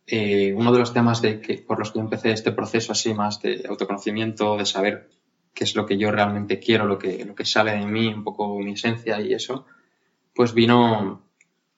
eh, 0.08 0.54
uno 0.56 0.72
de 0.72 0.80
los 0.80 0.94
temas 0.94 1.22
de 1.22 1.40
que, 1.40 1.58
por 1.58 1.80
los 1.80 1.92
que 1.92 2.00
yo 2.00 2.04
empecé 2.04 2.32
este 2.32 2.52
proceso 2.52 2.92
así 2.92 3.14
más 3.14 3.42
de 3.42 3.64
autoconocimiento, 3.70 4.58
de 4.58 4.66
saber 4.66 5.10
qué 5.54 5.64
es 5.64 5.76
lo 5.76 5.86
que 5.86 5.98
yo 5.98 6.12
realmente 6.12 6.60
quiero, 6.60 6.86
lo 6.86 6.98
que, 6.98 7.26
lo 7.26 7.36
que 7.36 7.46
sale 7.46 7.72
de 7.74 7.86
mí, 7.86 8.08
un 8.08 8.24
poco 8.24 8.58
mi 8.60 8.72
esencia 8.72 9.22
y 9.22 9.34
eso, 9.34 9.66
pues 10.34 10.54
vino, 10.54 11.22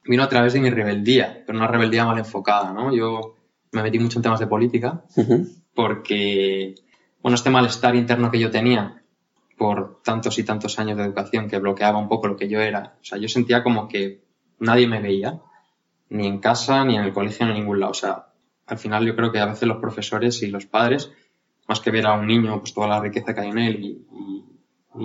vino 0.06 0.24
a 0.24 0.30
través 0.30 0.54
de 0.54 0.62
mi 0.62 0.70
rebeldía, 0.70 1.44
pero 1.46 1.58
una 1.58 1.68
rebeldía 1.68 2.06
mal 2.06 2.18
enfocada, 2.18 2.72
¿no? 2.74 2.96
Yo 2.96 3.36
me 3.72 3.84
metí 3.84 4.00
mucho 4.00 4.20
en 4.20 4.24
temas 4.24 4.40
de 4.40 4.48
política 4.48 5.04
porque, 5.74 6.76
bueno, 7.22 7.36
este 7.36 7.50
malestar 7.50 7.96
interno 7.96 8.32
que 8.32 8.40
yo 8.40 8.52
tenía 8.52 9.04
por 9.58 10.02
tantos 10.04 10.40
y 10.40 10.44
tantos 10.44 10.80
años 10.80 10.98
de 10.98 11.04
educación 11.04 11.50
que 11.50 11.60
bloqueaba 11.60 11.98
un 11.98 12.08
poco 12.08 12.28
lo 12.28 12.38
que 12.38 12.50
yo 12.50 12.62
era, 12.62 12.98
o 13.02 13.04
sea, 13.04 13.18
yo 13.18 13.28
sentía 13.28 13.64
como 13.64 13.88
que 13.88 14.22
nadie 14.60 14.88
me 14.88 15.02
veía, 15.02 15.40
ni 16.12 16.27
en 16.27 16.39
casa, 16.39 16.86
ni 16.86 16.96
en 16.96 17.03
el 17.03 17.13
colegio, 17.13 17.46
ni 17.46 17.51
en 17.53 17.58
ningún 17.60 17.80
lado. 17.80 17.91
O 17.91 17.96
sea, 17.96 18.27
al 18.68 18.77
final 18.77 19.06
yo 19.06 19.15
creo 19.15 19.32
que 19.32 19.39
a 19.39 19.46
veces 19.46 19.68
los 19.68 19.77
profesores 19.77 20.41
y 20.44 20.48
los 20.48 20.65
padres, 20.65 21.12
más 21.68 21.80
que 21.80 21.91
ver 21.91 22.06
a 22.06 22.13
un 22.13 22.27
niño, 22.27 22.60
pues 22.60 22.74
toda 22.74 22.88
la 22.88 23.00
riqueza 23.00 23.34
que 23.34 23.41
hay 23.41 23.50
en 23.50 23.58
él 23.58 23.84
y, 23.84 23.88
y- 23.89 24.46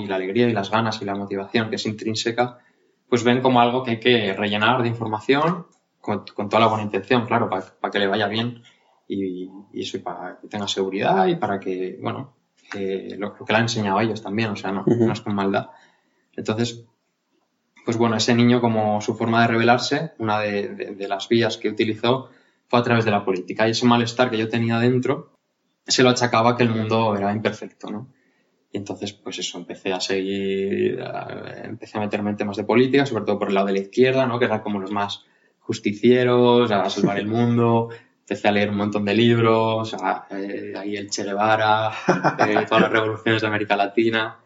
y 0.02 0.06
la 0.06 0.16
alegría 0.16 0.48
y 0.48 0.52
las 0.52 0.70
ganas 0.70 1.00
y 1.00 1.04
la 1.04 1.14
motivación 1.14 1.70
que 1.70 1.76
es 1.76 1.86
intrínseca, 1.86 2.58
pues 3.08 3.22
ven 3.22 3.40
como 3.40 3.60
algo 3.60 3.84
que 3.84 3.92
hay 3.92 4.00
que 4.00 4.32
rellenar 4.34 4.82
de 4.82 4.88
información 4.88 5.66
con, 6.00 6.24
con 6.34 6.48
toda 6.48 6.60
la 6.60 6.66
buena 6.66 6.82
intención, 6.82 7.24
claro, 7.24 7.48
para 7.48 7.92
que 7.92 7.98
le 8.00 8.08
vaya 8.08 8.26
bien 8.26 8.62
y, 9.06 9.48
y 9.72 9.82
eso, 9.82 9.96
y 9.96 10.00
para 10.00 10.38
que 10.40 10.48
tenga 10.48 10.66
seguridad 10.66 11.26
y 11.28 11.36
para 11.36 11.60
que, 11.60 11.98
bueno, 12.02 12.34
lo, 13.16 13.28
lo 13.30 13.44
que 13.44 13.52
le 13.52 13.56
han 13.58 13.62
enseñado 13.62 13.98
a 13.98 14.02
ellos 14.02 14.20
también, 14.22 14.50
o 14.50 14.56
sea, 14.56 14.72
no, 14.72 14.80
Ujú. 14.84 15.06
no 15.06 15.12
es 15.12 15.20
con 15.20 15.34
maldad. 15.36 15.68
Entonces, 16.34 16.84
pues 17.86 17.96
bueno, 17.96 18.16
ese 18.16 18.34
niño 18.34 18.60
como 18.60 19.00
su 19.00 19.14
forma 19.14 19.42
de 19.42 19.46
rebelarse, 19.46 20.10
una 20.18 20.40
de, 20.40 21.06
las 21.08 21.28
vías 21.28 21.56
que 21.56 21.68
utilizó 21.68 22.28
fue 22.66 22.80
a 22.80 22.82
través 22.82 23.04
de 23.04 23.12
la 23.12 23.24
política 23.24 23.66
y 23.66 23.70
ese 23.70 23.86
malestar 23.86 24.28
que 24.28 24.36
yo 24.36 24.48
tenía 24.48 24.80
dentro 24.80 25.32
se 25.86 26.02
lo 26.02 26.10
achacaba 26.10 26.50
a 26.50 26.56
que 26.56 26.64
el 26.64 26.70
mundo 26.70 27.16
era 27.16 27.32
imperfecto, 27.32 27.88
¿no? 27.88 28.08
Y 28.72 28.78
entonces, 28.78 29.12
pues 29.12 29.38
eso, 29.38 29.58
empecé 29.58 29.92
a 29.92 30.00
seguir, 30.00 30.98
empecé 31.62 31.98
a 31.98 32.00
meterme 32.00 32.30
en 32.30 32.36
temas 32.36 32.56
de 32.56 32.64
política, 32.64 33.06
sobre 33.06 33.24
todo 33.24 33.38
por 33.38 33.48
el 33.48 33.54
lado 33.54 33.68
de 33.68 33.74
la 33.74 33.78
izquierda, 33.78 34.26
¿no? 34.26 34.40
Que 34.40 34.46
eran 34.46 34.62
como 34.62 34.80
los 34.80 34.90
más 34.90 35.24
justicieros, 35.60 36.72
a 36.72 36.90
salvar 36.90 37.20
el 37.20 37.28
mundo. 37.28 37.90
Empecé 38.22 38.48
a 38.48 38.50
leer 38.52 38.70
un 38.70 38.78
montón 38.78 39.04
de 39.04 39.14
libros, 39.14 39.94
eh, 40.32 40.74
ahí 40.76 40.96
el 40.96 41.08
Che 41.08 41.22
Guevara, 41.22 41.92
eh, 42.48 42.66
todas 42.66 42.82
las 42.82 42.90
revoluciones 42.90 43.40
de 43.42 43.46
América 43.46 43.76
Latina. 43.76 44.38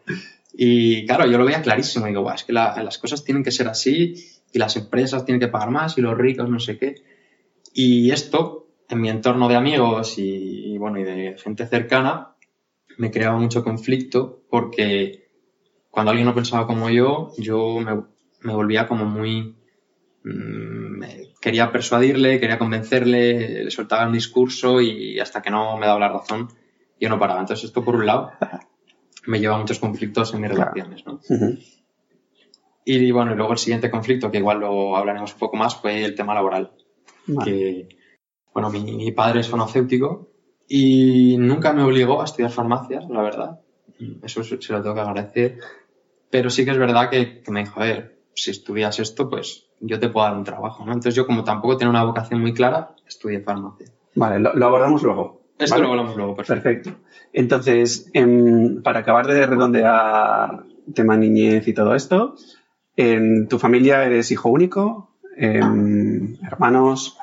Y 0.53 1.05
claro, 1.05 1.25
yo 1.27 1.37
lo 1.37 1.45
veía 1.45 1.61
clarísimo. 1.61 2.05
Digo, 2.07 2.21
"Buah, 2.21 2.35
es 2.35 2.43
que 2.43 2.53
la- 2.53 2.81
las 2.83 2.97
cosas 2.97 3.23
tienen 3.23 3.43
que 3.43 3.51
ser 3.51 3.67
así 3.67 4.15
y 4.51 4.59
las 4.59 4.75
empresas 4.75 5.25
tienen 5.25 5.39
que 5.39 5.47
pagar 5.47 5.69
más 5.71 5.97
y 5.97 6.01
los 6.01 6.17
ricos 6.17 6.49
no 6.49 6.59
sé 6.59 6.77
qué. 6.77 6.95
Y 7.73 8.11
esto, 8.11 8.67
en 8.89 9.01
mi 9.01 9.09
entorno 9.09 9.47
de 9.47 9.55
amigos 9.55 10.17
y, 10.17 10.73
y, 10.73 10.77
bueno, 10.77 10.99
y 10.99 11.03
de 11.03 11.37
gente 11.37 11.65
cercana, 11.67 12.35
me 12.97 13.11
creaba 13.11 13.37
mucho 13.39 13.63
conflicto 13.63 14.43
porque 14.49 15.29
cuando 15.89 16.11
alguien 16.11 16.27
no 16.27 16.35
pensaba 16.35 16.67
como 16.67 16.89
yo, 16.89 17.31
yo 17.37 17.79
me, 17.79 18.03
me 18.41 18.53
volvía 18.53 18.87
como 18.87 19.05
muy... 19.05 19.55
mm, 20.23 20.99
me- 20.99 21.27
quería 21.41 21.71
persuadirle, 21.71 22.39
quería 22.39 22.59
convencerle, 22.59 23.63
le 23.65 23.71
soltaba 23.71 24.05
un 24.07 24.13
discurso 24.13 24.81
y 24.81 25.19
hasta 25.19 25.41
que 25.41 25.49
no 25.51 25.77
me 25.77 25.87
daba 25.87 25.99
la 25.99 26.09
razón, 26.09 26.49
yo 26.99 27.09
no 27.09 27.19
paraba. 27.19 27.39
Entonces 27.41 27.65
esto 27.65 27.83
por 27.83 27.95
un 27.95 28.05
lado 28.05 28.31
me 29.27 29.39
lleva 29.39 29.55
a 29.55 29.59
muchos 29.59 29.79
conflictos 29.79 30.33
en 30.33 30.41
mis 30.41 30.51
Claro. 30.51 30.71
relaciones, 30.73 31.05
¿no? 31.05 31.19
Y 32.83 33.11
bueno, 33.11 33.33
y 33.33 33.35
luego 33.35 33.51
el 33.53 33.59
siguiente 33.59 33.91
conflicto, 33.91 34.31
que 34.31 34.39
igual 34.39 34.59
lo 34.59 34.95
hablaremos 34.97 35.33
un 35.33 35.39
poco 35.39 35.55
más, 35.57 35.75
fue 35.75 36.03
el 36.03 36.15
tema 36.15 36.33
laboral. 36.33 36.71
Vale. 37.27 37.51
Que, 37.51 37.89
bueno, 38.53 38.69
mi, 38.71 38.81
mi 38.81 39.11
padre 39.11 39.41
es 39.41 39.49
farmacéutico 39.49 40.29
y 40.67 41.37
nunca 41.37 41.73
me 41.73 41.83
obligó 41.83 42.21
a 42.21 42.25
estudiar 42.25 42.51
farmacia, 42.51 43.01
la 43.09 43.21
verdad. 43.21 43.59
Eso 44.23 44.43
se 44.43 44.59
se 44.61 44.73
lo 44.73 44.81
tengo 44.81 44.95
que 44.95 45.01
agradecer. 45.01 45.57
Pero 46.31 46.49
sí 46.49 46.65
que 46.65 46.71
es 46.71 46.77
verdad 46.77 47.09
que, 47.09 47.41
que 47.41 47.51
me 47.51 47.59
dijo, 47.61 47.79
a 47.79 47.83
ver, 47.83 48.19
si 48.33 48.49
estudias 48.51 48.97
esto, 48.99 49.29
pues 49.29 49.67
yo 49.79 49.99
te 49.99 50.09
puedo 50.09 50.25
dar 50.25 50.35
un 50.35 50.43
trabajo, 50.43 50.83
¿no? 50.85 50.91
Entonces 50.93 51.13
yo 51.13 51.27
como 51.27 51.43
tampoco 51.43 51.77
tenía 51.77 51.89
una 51.91 52.03
vocación 52.03 52.41
muy 52.41 52.53
clara, 52.53 52.95
estudié 53.07 53.41
farmacia. 53.41 53.87
Vale, 54.15 54.39
lo, 54.39 54.53
lo 54.55 54.65
abordamos 54.65 55.03
luego. 55.03 55.40
Esto 55.61 55.75
¿vale? 55.75 55.83
lo 55.85 55.91
hablamos 55.91 56.15
luego, 56.15 56.35
perfecto. 56.35 56.63
Perfecto. 56.63 56.99
Entonces, 57.33 58.09
em, 58.13 58.81
para 58.81 58.99
acabar 58.99 59.27
de 59.27 59.45
redondear 59.45 60.63
tema 60.93 61.15
niñez 61.17 61.67
y 61.67 61.73
todo 61.73 61.95
esto, 61.95 62.35
en 62.95 63.47
tu 63.47 63.57
familia 63.59 64.03
eres 64.05 64.31
hijo 64.31 64.49
único, 64.49 65.07
Em, 65.37 66.35
hermanos, 66.43 67.17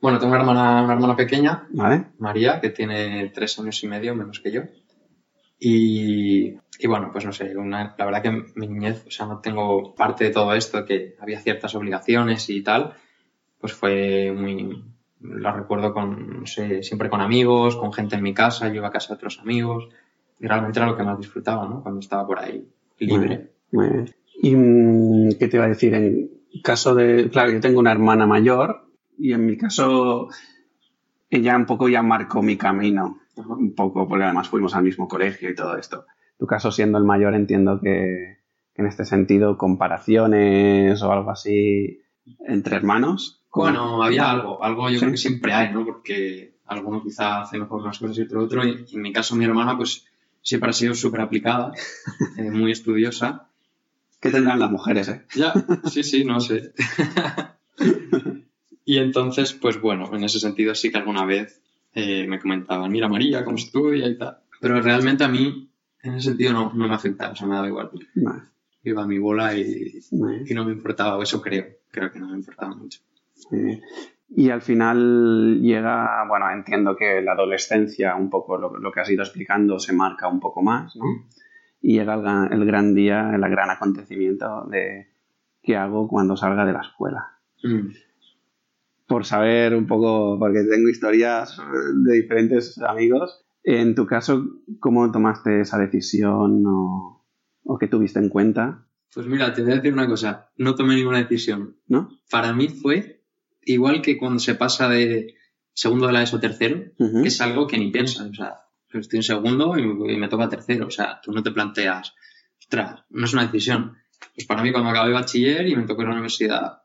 Bueno, 0.00 0.18
tengo 0.18 0.32
una 0.32 0.40
hermana, 0.40 0.82
una 0.82 0.92
hermana 0.94 1.14
pequeña, 1.16 1.64
¿vale? 1.70 2.06
María, 2.18 2.60
que 2.60 2.70
tiene 2.70 3.30
tres 3.32 3.56
años 3.60 3.82
y 3.84 3.86
medio 3.86 4.16
menos 4.16 4.40
que 4.40 4.50
yo. 4.50 4.62
Y, 5.60 6.54
y 6.78 6.86
bueno, 6.88 7.10
pues 7.12 7.24
no 7.24 7.32
sé, 7.32 7.56
una- 7.56 7.94
la 7.96 8.04
verdad 8.04 8.22
que 8.22 8.30
mi 8.56 8.66
niñez, 8.66 9.04
o 9.06 9.10
sea, 9.10 9.26
no 9.26 9.38
tengo 9.40 9.94
parte 9.94 10.24
de 10.24 10.30
todo 10.30 10.52
esto, 10.54 10.84
que 10.84 11.14
había 11.20 11.40
ciertas 11.40 11.74
obligaciones 11.76 12.50
y 12.50 12.62
tal, 12.62 12.94
pues 13.60 13.72
fue 13.72 14.32
muy, 14.36 14.82
la 15.22 15.52
recuerdo 15.52 15.92
con, 15.92 16.46
sé, 16.46 16.82
siempre 16.82 17.08
con 17.08 17.20
amigos, 17.20 17.76
con 17.76 17.92
gente 17.92 18.16
en 18.16 18.22
mi 18.22 18.34
casa, 18.34 18.68
yo 18.68 18.74
iba 18.74 18.88
a 18.88 18.92
casa 18.92 19.08
de 19.08 19.16
otros 19.16 19.38
amigos, 19.40 19.88
y 20.40 20.46
realmente 20.46 20.78
era 20.78 20.88
lo 20.88 20.96
que 20.96 21.04
más 21.04 21.18
disfrutaba, 21.18 21.68
¿no? 21.68 21.82
Cuando 21.82 22.00
estaba 22.00 22.26
por 22.26 22.38
ahí 22.38 22.66
libre. 22.98 23.50
¿Y 24.42 24.56
mm, 24.56 25.38
qué 25.38 25.48
te 25.48 25.56
iba 25.56 25.66
a 25.66 25.68
decir? 25.68 25.94
En 25.94 26.30
caso 26.62 26.94
de, 26.94 27.30
claro, 27.30 27.52
yo 27.52 27.60
tengo 27.60 27.78
una 27.78 27.92
hermana 27.92 28.26
mayor 28.26 28.88
y 29.18 29.32
en 29.32 29.46
mi 29.46 29.56
caso 29.56 30.28
ella 31.30 31.56
un 31.56 31.66
poco 31.66 31.88
ya 31.88 32.02
marcó 32.02 32.42
mi 32.42 32.56
camino, 32.56 33.20
un 33.36 33.74
poco, 33.74 34.06
porque 34.08 34.24
además 34.24 34.48
fuimos 34.48 34.74
al 34.74 34.82
mismo 34.82 35.08
colegio 35.08 35.48
y 35.48 35.54
todo 35.54 35.76
esto. 35.76 36.06
Tu 36.38 36.46
caso 36.46 36.70
siendo 36.70 36.98
el 36.98 37.04
mayor 37.04 37.34
entiendo 37.34 37.80
que 37.80 38.38
en 38.74 38.86
este 38.86 39.04
sentido 39.04 39.56
comparaciones 39.56 41.02
o 41.02 41.12
algo 41.12 41.30
así 41.30 42.00
entre 42.40 42.76
hermanos. 42.76 43.41
Bueno, 43.54 44.02
había 44.02 44.30
algo, 44.30 44.62
algo 44.64 44.88
yo 44.88 44.94
Sí. 44.94 45.00
creo 45.00 45.10
que 45.12 45.16
siempre 45.18 45.52
hay, 45.52 45.72
¿no? 45.72 45.84
Porque 45.84 46.54
alguno 46.66 47.02
quizá 47.02 47.42
hace 47.42 47.58
mejor 47.58 47.82
unas 47.82 47.98
cosas 47.98 48.16
y 48.18 48.22
otro 48.22 48.42
otro, 48.44 48.66
y 48.66 48.86
en 48.92 49.02
mi 49.02 49.12
caso 49.12 49.36
mi 49.36 49.44
hermana 49.44 49.76
pues 49.76 50.06
siempre 50.40 50.70
ha 50.70 50.72
sido 50.72 50.94
súper 50.94 51.20
aplicada, 51.20 51.72
eh, 52.38 52.50
muy 52.50 52.72
estudiosa. 52.72 53.48
¿Qué 54.20 54.30
tendrán 54.30 54.58
las 54.60 54.70
mujeres, 54.70 55.08
eh? 55.08 55.26
Ya, 55.34 55.52
sí, 55.90 56.02
sí, 56.02 56.24
no 56.24 56.40
sé. 56.40 56.72
y 58.84 58.98
entonces, 58.98 59.52
pues 59.52 59.80
bueno, 59.80 60.10
en 60.14 60.24
ese 60.24 60.40
sentido 60.40 60.74
sí 60.74 60.90
que 60.90 60.98
alguna 60.98 61.24
vez 61.24 61.60
eh, 61.94 62.26
me 62.26 62.38
comentaban, 62.40 62.90
mira 62.90 63.08
María, 63.08 63.44
cómo 63.44 63.56
estudia 63.56 64.08
y 64.08 64.16
tal. 64.16 64.38
Pero 64.60 64.80
realmente 64.80 65.24
a 65.24 65.28
mí, 65.28 65.68
en 66.02 66.14
ese 66.14 66.28
sentido, 66.30 66.52
no, 66.52 66.72
no 66.72 66.88
me 66.88 66.94
afectaba, 66.94 67.32
o 67.32 67.36
sea, 67.36 67.46
me 67.46 67.54
daba 67.56 67.68
igual. 67.68 67.90
Iba 68.84 69.02
a 69.02 69.06
mi 69.06 69.18
bola 69.18 69.56
y, 69.56 69.98
y 70.46 70.54
no 70.54 70.64
me 70.64 70.72
importaba, 70.72 71.16
o 71.18 71.22
eso 71.22 71.40
creo, 71.40 71.66
creo 71.90 72.10
que 72.10 72.18
no 72.18 72.28
me 72.28 72.36
importaba 72.36 72.74
mucho. 72.74 73.00
Bien. 73.50 73.80
Y 74.34 74.48
al 74.50 74.62
final 74.62 75.60
llega, 75.60 76.24
bueno, 76.28 76.50
entiendo 76.50 76.96
que 76.96 77.20
la 77.20 77.32
adolescencia, 77.32 78.14
un 78.16 78.30
poco 78.30 78.56
lo, 78.56 78.78
lo 78.78 78.90
que 78.92 79.00
has 79.00 79.10
ido 79.10 79.22
explicando, 79.22 79.78
se 79.78 79.92
marca 79.92 80.26
un 80.28 80.40
poco 80.40 80.62
más, 80.62 80.96
¿no? 80.96 81.04
Y 81.82 81.98
llega 81.98 82.14
el, 82.14 82.22
gran- 82.22 82.52
el 82.52 82.64
gran 82.64 82.94
día, 82.94 83.30
el 83.34 83.40
gran 83.42 83.68
acontecimiento 83.70 84.66
de 84.70 85.08
qué 85.62 85.76
hago 85.76 86.08
cuando 86.08 86.36
salga 86.36 86.64
de 86.64 86.72
la 86.72 86.80
escuela. 86.80 87.28
Mm. 87.64 87.90
por 89.06 89.24
saber 89.24 89.74
un 89.76 89.86
poco, 89.86 90.36
porque 90.38 90.64
tengo 90.64 90.88
historias 90.88 91.60
de 92.04 92.14
diferentes 92.22 92.80
amigos. 92.82 93.44
En 93.62 93.94
tu 93.94 94.06
caso, 94.06 94.42
¿cómo 94.80 95.12
tomaste 95.12 95.60
esa 95.60 95.78
decisión 95.78 96.64
o, 96.66 97.24
o 97.64 97.78
qué 97.78 97.86
tuviste 97.88 98.18
en 98.18 98.30
cuenta? 98.30 98.86
Pues 99.14 99.26
mira, 99.26 99.52
te 99.52 99.62
voy 99.62 99.72
a 99.72 99.74
decir 99.76 99.92
una 99.92 100.08
cosa, 100.08 100.50
no 100.56 100.74
tomé 100.74 100.94
ninguna 100.96 101.18
decisión. 101.18 101.76
¿No? 101.86 102.08
Para 102.30 102.52
mí 102.54 102.68
fue 102.68 103.21
igual 103.64 104.02
que 104.02 104.16
cuando 104.18 104.38
se 104.38 104.54
pasa 104.54 104.88
de 104.88 105.34
segundo 105.74 106.06
de 106.06 106.12
la 106.12 106.22
ESO 106.22 106.38
tercero, 106.40 106.84
Ujú. 106.98 107.22
que 107.22 107.28
es 107.28 107.40
algo 107.40 107.66
que 107.66 107.78
ni 107.78 107.90
piensas. 107.90 108.28
O 108.28 108.34
sea, 108.34 108.56
estoy 108.92 109.18
en 109.18 109.22
segundo 109.22 109.76
y 109.78 109.86
me, 109.86 110.12
y 110.12 110.16
me 110.18 110.28
toca 110.28 110.48
tercero. 110.48 110.86
O 110.86 110.90
sea, 110.90 111.20
tú 111.22 111.32
no 111.32 111.42
te 111.42 111.50
planteas, 111.50 112.14
ostras, 112.60 113.04
no 113.10 113.24
es 113.24 113.32
una 113.32 113.46
decisión. 113.46 113.96
Pues 114.34 114.46
para 114.46 114.62
mí 114.62 114.70
cuando 114.72 114.90
acabé 114.90 115.12
bachiller 115.12 115.66
y 115.66 115.74
me 115.76 115.82
tocó 115.84 116.02
ir 116.02 116.06
a 116.08 116.10
la 116.10 116.14
universidad, 116.16 116.82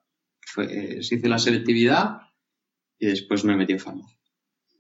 pues 0.55 1.11
hice 1.11 1.27
la 1.29 1.37
selectividad 1.37 2.21
y 2.97 3.07
después 3.07 3.43
me 3.43 3.55
metí 3.55 3.73
en 3.73 3.79
farmacia. 3.79 4.17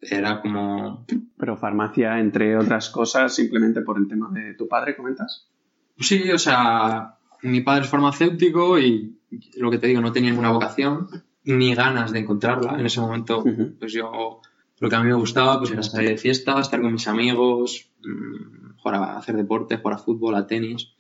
Era 0.01 0.41
como, 0.41 1.05
Pero 1.37 1.57
farmacia, 1.57 2.19
entre 2.19 2.55
otras 2.57 2.89
cosas, 2.89 3.33
simplemente 3.35 3.81
por 3.81 3.97
el 3.97 4.07
tema 4.07 4.29
de 4.31 4.53
tu 4.53 4.67
padre, 4.67 4.95
¿comentas? 4.95 5.49
sí, 5.99 6.29
o 6.31 6.37
sea, 6.37 7.17
mi 7.41 7.61
padre 7.61 7.83
es 7.85 7.89
farmacéutico 7.89 8.77
y 8.79 9.19
lo 9.57 9.69
que 9.71 9.77
te 9.79 9.87
digo, 9.87 9.99
no 10.01 10.11
tenía 10.11 10.29
ninguna 10.29 10.51
vocación 10.51 11.07
ni 11.47 11.73
ganas 11.73 12.11
de 12.11 12.19
encontrarla. 12.19 12.79
En 12.79 12.85
ese 12.85 12.99
momento 13.01 13.43
pues 13.79 13.91
yo 13.93 14.41
lo 14.79 14.89
que 14.89 14.95
a 14.95 15.01
mí 15.01 15.07
me 15.09 15.15
gustaba 15.15 15.57
pues 15.59 15.71
era 15.71 15.81
salir 15.83 16.09
de 16.09 16.17
fiesta, 16.17 16.59
estar 16.59 16.79
con 16.81 16.93
mis 16.93 17.07
amigos, 17.07 17.89
mm, 18.03 18.77
jugar 18.77 18.95
a 18.95 19.17
hacer 19.17 19.35
deporte, 19.35 19.77
jugar 19.77 19.95
a 19.95 19.97
fútbol, 20.03 20.35
a 20.35 20.45
tenis. 20.45 20.93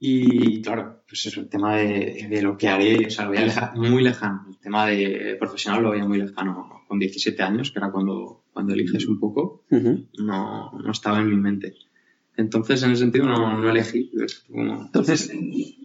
Y 0.00 0.60
claro, 0.60 1.02
pues 1.08 1.24
eso, 1.26 1.40
el 1.40 1.48
tema 1.48 1.76
de, 1.76 2.26
de 2.28 2.42
lo 2.42 2.58
que 2.58 2.68
haré, 2.68 3.06
o 3.06 3.10
sea, 3.10 3.24
lo 3.26 3.30
veía 3.30 3.46
leja- 3.46 3.72
muy 3.76 4.02
lejano. 4.02 4.44
El 4.50 4.58
tema 4.58 4.86
de 4.86 5.36
profesional 5.38 5.82
lo 5.82 5.90
veía 5.92 6.04
muy 6.06 6.18
lejano. 6.18 6.82
Con 6.88 6.98
17 6.98 7.42
años, 7.42 7.70
que 7.70 7.78
era 7.78 7.90
cuando, 7.90 8.44
cuando 8.52 8.74
eliges 8.74 9.06
un 9.06 9.18
poco, 9.18 9.64
no, 10.18 10.72
no 10.72 10.90
estaba 10.90 11.20
en 11.20 11.30
mi 11.30 11.36
mente. 11.36 11.74
Entonces, 12.36 12.82
en 12.82 12.90
ese 12.92 13.02
sentido, 13.02 13.26
no, 13.26 13.58
no 13.58 13.70
elegí. 13.70 14.10
Como- 14.50 14.82
Entonces, 14.86 15.30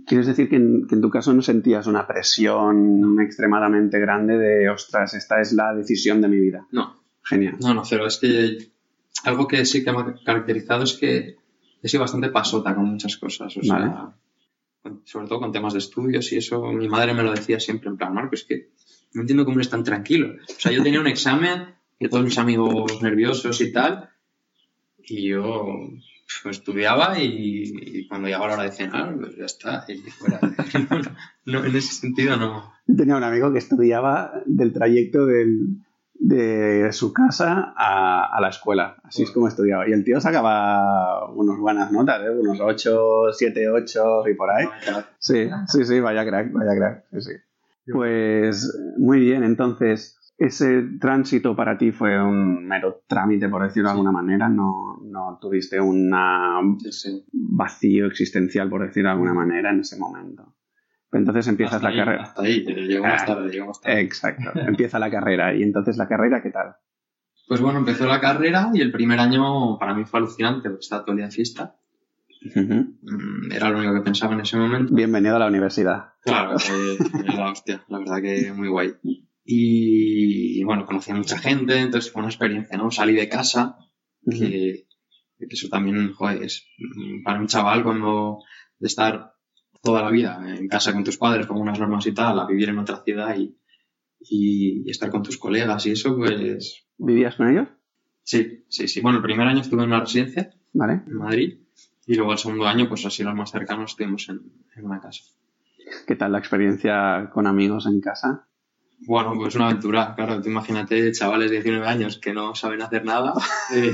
¿quieres 0.08 0.26
decir 0.28 0.50
que 0.50 0.56
en, 0.56 0.88
que 0.88 0.96
en 0.96 1.02
tu 1.02 1.10
caso 1.10 1.32
no 1.34 1.42
sentías 1.44 1.86
una 1.88 2.08
presión 2.08 3.20
extremadamente 3.22 4.00
grande 4.00 4.38
de, 4.38 4.70
ostras, 4.70 5.14
esta 5.14 5.40
es 5.42 5.54
la 5.54 5.76
decisión 5.76 6.22
de 6.22 6.28
mi 6.28 6.40
vida? 6.40 6.66
no, 6.72 6.98
Genial. 7.24 7.58
No, 7.62 7.74
no, 7.76 7.86
cero. 7.86 8.08
Es 8.08 8.18
que 8.18 8.58
algo 9.26 9.48
que 9.48 9.64
sí 9.66 9.84
que 9.84 9.92
me 9.92 10.00
ha 10.00 10.16
caracterizado 10.26 10.84
es 10.84 10.94
que 10.94 11.36
he 11.84 11.88
sido 11.88 12.02
bastante 12.02 12.30
pasota 12.30 12.74
con 12.74 12.86
muchas 12.86 13.18
cosas. 13.18 13.56
O 13.56 13.62
sea, 13.62 13.76
Vale. 13.78 13.94
con- 14.82 15.02
sobre 15.06 15.28
todo 15.28 15.40
con 15.40 15.52
temas 15.52 15.74
de 15.74 15.80
estudios 15.80 16.32
y 16.34 16.38
eso. 16.38 16.64
Mi 16.72 16.88
madre 16.90 17.14
me 17.14 17.22
lo 17.22 17.32
decía 17.32 17.60
siempre 17.60 17.90
en 17.90 17.98
plan, 17.98 18.14
Marco, 18.16 18.34
es 18.34 18.46
que 18.46 18.70
no 19.14 19.22
entiendo 19.22 19.46
cómo 19.46 19.58
eres 19.58 19.70
tan 19.70 19.84
tranquilo. 19.84 20.34
O 20.50 20.60
sea, 20.60 20.72
yo 20.72 20.82
tenía 20.82 21.00
un 21.00 21.06
examen 21.08 21.76
y 22.00 22.08
todos 22.10 22.24
mis 22.24 22.38
amigos 22.40 23.00
nerviosos 23.04 23.62
y 23.62 23.72
tal. 23.72 24.10
Y 25.04 25.30
yo 25.30 25.66
pues, 26.44 26.58
estudiaba 26.58 27.18
y, 27.20 27.64
y 27.76 28.08
cuando 28.08 28.28
llegaba 28.28 28.48
la 28.48 28.54
hora 28.56 28.64
de 28.64 28.72
cenar, 28.72 29.16
pues 29.18 29.36
ya 29.38 29.46
está. 29.46 29.86
Y 29.88 29.98
fuera. 30.10 30.40
No, 31.46 31.60
no, 31.62 31.66
en 31.66 31.76
ese 31.76 31.94
sentido 31.94 32.38
no. 32.38 32.72
Yo 32.86 32.96
tenía 32.96 33.16
un 33.18 33.24
amigo 33.24 33.52
que 33.52 33.58
estudiaba 33.60 34.32
del 34.46 34.72
trayecto 34.74 35.26
del- 35.26 35.78
de 36.22 36.92
su 36.92 37.14
casa 37.14 37.74
a, 37.78 38.26
a 38.36 38.42
la 38.42 38.50
escuela. 38.50 38.98
Así 39.04 39.24
es 39.24 39.32
como 39.32 39.48
estudiaba. 39.48 39.88
Y 39.88 39.94
el 39.94 40.04
tío 40.04 40.20
sacaba 40.20 41.32
unas 41.32 41.58
buenas 41.58 41.92
notas, 41.94 42.22
¿eh? 42.24 42.30
unos 42.30 42.60
8, 42.60 43.32
7, 43.32 43.70
8 43.70 44.28
y 44.28 44.34
por 44.36 44.50
ahí. 44.52 44.66
Sí, 45.18 45.50
sí, 45.68 45.86
sí, 45.86 46.00
vaya 46.02 46.26
crack, 46.26 46.52
vaya 46.52 46.76
crack. 46.78 47.06
Sí, 47.14 47.22
sí. 47.22 47.92
Pues 47.92 48.78
muy 48.98 49.20
bien, 49.22 49.44
entonces 49.44 50.19
ese 50.40 50.84
tránsito 51.00 51.56
para 51.56 51.78
ti 51.78 51.92
fue 51.92 52.22
un 52.22 52.66
mero 52.66 53.04
trámite, 53.08 53.50
por 53.50 53.62
decirlo 53.64 53.90
de 53.90 53.94
alguna 53.94 54.12
manera. 54.12 54.48
No, 54.50 54.98
no 55.04 55.38
tuviste 55.42 55.80
un 55.82 56.10
Sí, 56.90 57.26
vacío 57.32 58.08
existencial, 58.08 58.70
por 58.70 58.86
decirlo 58.86 59.10
de 59.10 59.14
alguna 59.14 59.34
manera, 59.34 59.72
en 59.72 59.82
ese 59.82 59.98
momento. 60.00 60.56
Entonces 61.12 61.48
empiezas 61.48 61.76
Hasta 61.76 61.90
la 61.90 61.94
ahí, 61.94 62.00
carrera. 62.00 62.24
Hasta 62.24 62.42
ahí, 62.44 62.64
llegó 62.64 63.04
más 63.04 63.26
tarde, 63.26 63.50
llegó 63.52 63.68
más 63.68 63.82
tarde. 63.82 64.00
Exacto, 64.02 64.52
empieza 64.60 64.98
la 65.00 65.12
carrera. 65.12 65.54
Y 65.54 65.64
entonces 65.64 65.98
la 65.98 66.08
carrera, 66.08 66.42
¿qué 66.42 66.52
tal? 66.52 66.76
Pues 67.48 67.62
bueno, 67.62 67.80
empezó 67.80 68.06
la 68.06 68.22
carrera 68.22 68.70
y 68.74 68.82
el 68.82 68.92
primer 68.92 69.20
año 69.20 69.78
para 69.80 69.94
mí 69.94 70.06
fue 70.06 70.20
alucinante 70.20 70.70
porque 70.70 70.82
estaba 70.84 71.02
todo 71.04 71.14
el 71.14 71.18
día 71.18 71.26
de 71.26 71.32
fiesta. 71.32 71.76
Mm, 72.56 73.52
Era 73.52 73.70
lo 73.70 73.80
único 73.80 73.94
que 73.96 74.02
pensaba 74.02 74.34
en 74.36 74.42
ese 74.42 74.56
momento. 74.56 74.94
Bienvenido 74.94 75.36
a 75.36 75.40
la 75.40 75.48
universidad. 75.48 76.14
Claro, 76.24 76.56
eh, 76.58 76.98
la 77.36 77.52
hostia, 77.52 77.84
la 77.90 78.00
verdad 78.00 78.22
que 78.22 78.54
muy 78.54 78.70
guay. 78.70 78.94
Y 79.52 80.64
bueno, 80.64 80.86
conocí 80.86 81.10
a 81.10 81.16
mucha 81.16 81.40
gente, 81.40 81.76
entonces 81.80 82.12
fue 82.12 82.20
una 82.22 82.30
experiencia, 82.30 82.78
¿no? 82.78 82.92
Salí 82.92 83.16
de 83.16 83.28
casa, 83.28 83.78
que, 84.30 84.86
que 85.40 85.46
eso 85.50 85.70
también, 85.70 86.14
joder, 86.14 86.44
es 86.44 86.68
para 87.24 87.40
un 87.40 87.48
chaval 87.48 87.84
cuando 87.84 88.44
de 88.78 88.86
estar 88.88 89.34
toda 89.82 90.04
la 90.04 90.12
vida 90.12 90.40
en 90.56 90.68
casa 90.68 90.94
con 90.94 91.04
tus 91.04 91.18
padres, 91.18 91.48
con 91.48 91.58
unas 91.60 91.80
normas 91.80 92.06
y 92.06 92.14
tal, 92.14 92.40
a 92.40 92.46
vivir 92.46 92.70
en 92.70 92.78
otra 92.78 93.02
ciudad 93.04 93.36
y, 93.40 93.58
y, 94.20 94.84
y 94.86 94.92
estar 94.92 95.10
con 95.10 95.24
tus 95.24 95.40
colegas 95.40 95.84
y 95.88 95.92
eso, 95.94 96.16
pues 96.16 96.86
¿Vivías 97.00 97.36
con 97.36 97.50
ellos? 97.50 97.70
sí, 98.22 98.66
sí, 98.70 98.88
sí. 98.88 99.02
Bueno, 99.02 99.18
el 99.18 99.24
primer 99.24 99.48
año 99.48 99.62
estuve 99.62 99.82
en 99.82 99.90
una 99.90 100.02
residencia 100.02 100.52
¿Vale? 100.74 101.02
en 101.08 101.16
Madrid 101.16 101.58
y 102.06 102.14
luego 102.14 102.34
el 102.34 102.38
segundo 102.38 102.68
año, 102.68 102.88
pues 102.88 103.04
así 103.04 103.24
los 103.24 103.34
más 103.34 103.50
cercanos 103.50 103.92
estuvimos 103.92 104.30
en, 104.30 104.42
en 104.76 104.86
una 104.86 105.00
casa. 105.02 105.24
¿Qué 106.06 106.16
tal 106.16 106.34
la 106.34 106.38
experiencia 106.40 107.32
con 107.34 107.48
amigos 107.48 107.88
en 107.88 108.00
casa? 108.00 108.46
Bueno, 109.08 109.34
pues 109.36 109.56
una 109.56 109.68
aventura, 109.70 110.14
claro, 110.16 110.42
tú 110.42 110.50
imagínate 110.50 111.12
chavales 111.14 111.50
de 111.50 111.58
19 111.58 111.88
años 111.88 112.18
que 112.20 112.34
no 112.34 112.54
saben 112.54 112.82
hacer 112.82 113.06
nada, 113.06 113.34
eh, 113.74 113.92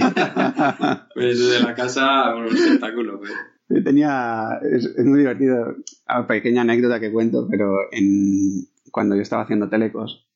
pues 1.13 1.39
desde 1.39 1.63
la 1.63 1.75
casa, 1.75 2.31
bueno, 2.33 2.49
un 2.49 2.55
espectáculo. 2.57 3.19
pues. 3.19 3.31
Yo 3.69 3.83
tenía, 3.83 4.59
es, 4.63 4.85
es 4.85 5.05
muy 5.05 5.19
divertido, 5.19 5.75
a 6.07 6.27
pequeña 6.27 6.61
anécdota 6.61 6.99
que 6.99 7.11
cuento, 7.11 7.47
pero 7.49 7.77
en, 7.91 8.67
cuando 8.91 9.15
yo 9.15 9.21
estaba 9.21 9.43
haciendo 9.43 9.69
telecos, 9.69 10.27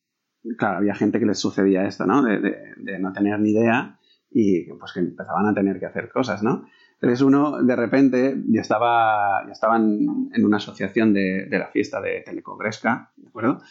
claro, 0.57 0.77
había 0.77 0.95
gente 0.95 1.19
que 1.19 1.25
les 1.25 1.39
sucedía 1.39 1.85
esto, 1.85 2.05
¿no? 2.05 2.23
De, 2.23 2.39
de- 2.39 2.57
de 2.77 2.99
no 2.99 3.11
tener 3.11 3.39
ni 3.39 3.51
idea 3.51 3.99
y 4.31 4.65
pues 4.73 4.93
que 4.93 4.99
empezaban 4.99 5.47
a 5.47 5.53
tener 5.53 5.79
que 5.79 5.85
hacer 5.87 6.09
cosas, 6.09 6.43
¿no? 6.43 6.65
Entonces 7.01 7.21
uno, 7.21 7.63
de 7.63 7.75
repente, 7.77 8.35
yo 8.47 8.59
estaba, 8.59 9.45
yo 9.45 9.53
estaba 9.53 9.77
en, 9.77 10.29
una 10.43 10.57
asociación 10.57 11.13
de, 11.13 11.45
de 11.49 11.59
la 11.59 11.67
fiesta 11.67 12.01
de 12.01 12.21
Telecogresca, 12.25 13.11
¿de 13.15 13.27
acuerdo? 13.29 13.61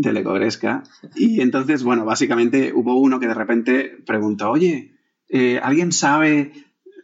Telecogresca. 0.00 0.84
Y 1.16 1.40
entonces, 1.40 1.82
bueno, 1.82 2.04
básicamente 2.04 2.72
hubo 2.72 3.00
uno 3.00 3.18
que 3.18 3.26
de 3.26 3.34
repente 3.34 3.98
preguntó, 4.06 4.50
oye, 4.52 4.96
eh, 5.28 5.58
¿alguien 5.60 5.90
sabe 5.90 6.52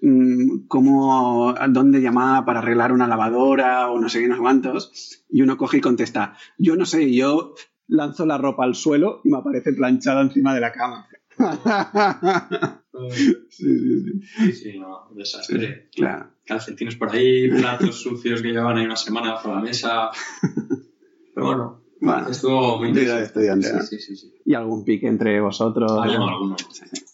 mm, 0.01 0.67
cómo, 0.69 1.55
dónde 1.71 2.01
llamar 2.01 2.45
para 2.45 2.61
arreglar 2.61 2.93
una 2.93 3.09
lavadora 3.09 3.91
o 3.91 3.99
no 3.99 4.09
sé 4.09 4.21
qué, 4.21 4.29
no 4.29 4.37
sé 4.37 4.41
cuántos? 4.41 5.25
Y 5.29 5.43
uno 5.43 5.57
coge 5.57 5.79
y 5.79 5.81
contesta, 5.81 6.37
yo 6.57 6.77
no 6.77 6.87
sé, 6.87 7.13
yo 7.13 7.55
lanzo 7.89 8.27
la 8.27 8.39
ropa 8.39 8.65
al 8.65 8.77
suelo 8.77 9.21
y 9.25 9.31
me 9.31 9.39
aparece 9.39 9.73
planchada 9.73 10.23
encima 10.23 10.55
de 10.55 10.61
la 10.61 10.73
cama. 10.73 11.09
Sí, 13.09 13.35
sí, 13.49 14.01
sí. 14.03 14.21
Sí, 14.23 14.53
sí, 14.53 14.79
no, 14.79 15.09
un 15.11 15.17
desastre. 15.17 15.89
Claro. 15.95 16.31
Calcetines 16.47 16.97
por 16.97 17.11
ahí, 17.13 17.49
platos 17.49 18.01
sucios 18.01 18.43
que 18.43 18.49
llevaban 18.49 18.79
ahí 18.79 18.85
una 18.85 18.97
semana 18.97 19.33
bajo 19.33 19.55
la 19.55 19.61
mesa. 19.61 20.11
Pero 21.35 21.47
bueno, 21.47 21.83
Bueno, 22.01 22.29
estuvo 22.29 22.79
muy 22.79 22.93
de 22.93 23.23
estudiante, 23.23 23.69
Sí, 23.69 23.75
¿no? 23.77 23.83
sí, 23.83 23.99
sí. 23.99 24.17
sí. 24.17 24.35
¿Y 24.45 24.55
algún 24.55 24.85
pique 24.85 25.07
entre 25.07 25.41
vosotros? 25.41 25.91
Había 25.93 26.19
alguno. 26.19 26.57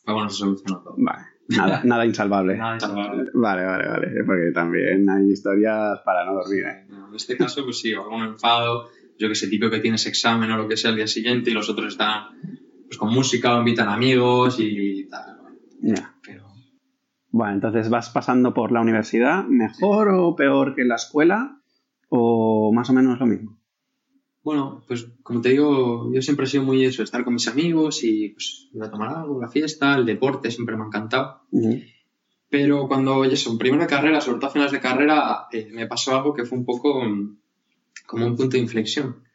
Pero 0.04 0.14
bueno, 0.14 0.30
se 0.30 0.36
solucionó 0.38 0.80
todo. 0.82 0.94
Vale, 0.96 1.24
nada, 1.48 1.82
nada 1.84 2.06
insalvable. 2.06 2.56
Nada 2.56 2.74
insalvable. 2.74 3.30
Vale, 3.34 3.64
vale, 3.64 3.88
vale. 3.88 4.08
Porque 4.24 4.50
también 4.54 5.08
hay 5.10 5.30
historias 5.30 6.00
para 6.04 6.24
no 6.24 6.34
dormir. 6.34 6.64
¿eh? 6.64 6.86
En 7.08 7.14
este 7.14 7.36
caso, 7.36 7.64
pues 7.64 7.78
sí, 7.80 7.92
algún 7.92 8.22
enfado, 8.24 8.88
yo 9.18 9.28
que 9.28 9.34
sé, 9.34 9.48
típico 9.48 9.70
que 9.70 9.80
tienes 9.80 10.06
examen 10.06 10.50
o 10.52 10.56
lo 10.56 10.66
que 10.68 10.76
sea 10.76 10.90
el 10.90 10.96
día 10.96 11.06
siguiente 11.06 11.50
y 11.50 11.54
los 11.54 11.68
otros 11.68 11.88
están 11.88 12.28
pues 12.88 12.98
con 12.98 13.12
música 13.12 13.54
o 13.54 13.58
invitan 13.58 13.88
amigos 13.88 14.56
y 14.58 15.06
tal. 15.08 15.36
Ya. 15.80 16.14
Pero 16.24 16.46
Bueno, 17.30 17.54
entonces 17.54 17.90
vas 17.90 18.10
pasando 18.10 18.54
por 18.54 18.72
la 18.72 18.80
universidad, 18.80 19.44
mejor 19.44 20.08
o 20.08 20.34
peor 20.34 20.74
que 20.74 20.84
la 20.84 20.96
escuela, 20.96 21.60
o 22.08 22.72
más 22.72 22.88
o 22.90 22.94
menos 22.94 23.20
lo 23.20 23.26
mismo. 23.26 23.58
bueno, 24.42 24.82
pues 24.88 25.06
como 25.22 25.42
te 25.42 25.50
digo, 25.50 26.10
yo 26.12 26.22
siempre 26.22 26.46
he 26.46 26.48
sido 26.48 26.62
muy 26.62 26.82
eso, 26.84 27.02
estar 27.02 27.22
con 27.22 27.34
mis 27.34 27.48
amigos 27.48 28.02
y 28.02 28.30
pues 28.30 28.70
ir 28.72 28.82
a 28.82 28.90
tomar 28.90 29.14
algo, 29.14 29.40
la 29.40 29.48
fiesta, 29.48 29.94
el 29.94 30.06
deporte 30.06 30.50
siempre 30.50 30.76
me 30.76 30.84
ha 30.84 30.86
encantado. 30.86 31.42
Pero 32.48 32.88
cuando, 32.88 33.24
eso, 33.24 33.52
en 33.52 33.58
primera 33.58 33.86
carrera, 33.86 34.22
sobre 34.22 34.38
todo 34.38 34.48
a 34.48 34.52
finales 34.52 34.72
de 34.72 34.80
carrera, 34.80 35.48
eh, 35.52 35.68
me 35.70 35.86
pasó 35.86 36.16
algo 36.16 36.32
que 36.32 36.46
fue 36.46 36.56
un 36.56 36.64
poco 36.64 37.04
mm, 37.04 37.36
como 38.06 38.24
un 38.24 38.36
punto 38.36 38.56
de 38.56 38.62
inflexión 38.62 39.27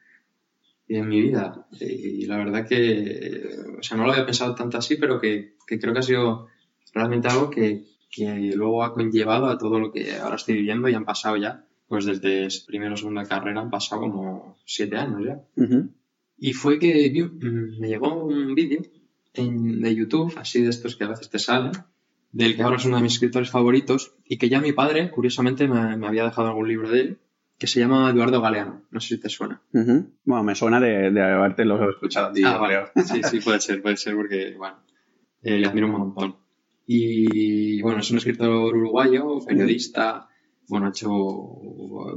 en 0.88 1.08
mi 1.08 1.20
vida. 1.22 1.66
Y 1.80 2.26
la 2.26 2.38
verdad 2.38 2.66
que, 2.66 3.42
o 3.78 3.82
sea, 3.82 3.96
no 3.96 4.04
lo 4.04 4.12
había 4.12 4.26
pensado 4.26 4.54
tanto 4.54 4.78
así, 4.78 4.96
pero 4.96 5.20
que, 5.20 5.56
que 5.66 5.78
creo 5.78 5.92
que 5.92 6.00
ha 6.00 6.02
sido 6.02 6.48
realmente 6.92 7.28
algo 7.28 7.50
que, 7.50 7.84
que 8.10 8.52
luego 8.54 8.84
ha 8.84 8.94
conllevado 8.94 9.46
a 9.46 9.58
todo 9.58 9.80
lo 9.80 9.90
que 9.92 10.16
ahora 10.16 10.36
estoy 10.36 10.54
viviendo 10.56 10.88
y 10.88 10.94
han 10.94 11.04
pasado 11.04 11.36
ya, 11.36 11.64
pues 11.88 12.04
desde 12.04 12.48
primero 12.66 12.94
o 12.94 12.96
segunda 12.96 13.24
carrera 13.24 13.60
han 13.60 13.70
pasado 13.70 14.02
como 14.02 14.56
siete 14.64 14.96
años 14.96 15.22
ya. 15.24 15.42
Ujú. 15.56 15.90
Y 16.38 16.52
fue 16.52 16.78
que 16.78 17.10
mm, 17.10 17.80
me 17.80 17.88
llegó 17.88 18.24
un 18.24 18.54
vídeo 18.54 18.82
de 19.34 19.94
YouTube, 19.94 20.32
así 20.36 20.62
de 20.62 20.70
estos 20.70 20.96
que 20.96 21.04
a 21.04 21.08
veces 21.08 21.28
te 21.28 21.38
salen, 21.38 21.72
del 22.32 22.56
que 22.56 22.62
ahora 22.62 22.76
es 22.76 22.84
uno 22.84 22.96
de 22.96 23.02
mis 23.02 23.14
escritores 23.14 23.50
favoritos, 23.50 24.14
y 24.24 24.38
que 24.38 24.48
ya 24.48 24.60
mi 24.60 24.72
padre, 24.72 25.10
curiosamente, 25.10 25.66
me, 25.66 26.06
había 26.06 26.24
dejado 26.24 26.48
algún 26.48 26.68
libro 26.68 26.90
de 26.90 27.00
él, 27.00 27.18
que 27.64 27.68
se 27.68 27.80
llama 27.80 28.10
Eduardo 28.10 28.42
Galeano. 28.42 28.82
No 28.90 29.00
sé 29.00 29.14
si 29.14 29.20
te 29.22 29.30
suena. 29.30 29.58
Bueno, 29.72 30.44
me 30.44 30.54
suena 30.54 30.78
de, 30.78 31.10
de 31.10 31.22
haberte 31.22 31.64
lo 31.64 31.88
escuchado 31.88 32.30
ah, 32.44 32.92
Sí, 33.02 33.22
sí, 33.22 33.40
puede 33.40 33.58
ser, 33.58 33.80
puede 33.80 33.96
ser, 33.96 34.14
porque, 34.14 34.54
bueno, 34.54 34.80
eh, 35.42 35.58
le 35.58 35.66
admiro 35.66 35.86
un 35.86 35.92
montón. 35.92 36.36
Y, 36.86 37.80
bueno, 37.80 38.00
es 38.00 38.10
un 38.10 38.18
escritor 38.18 38.76
uruguayo, 38.76 39.38
periodista, 39.46 40.28
bueno, 40.68 40.88
ha 40.88 40.90
hecho 40.90 41.08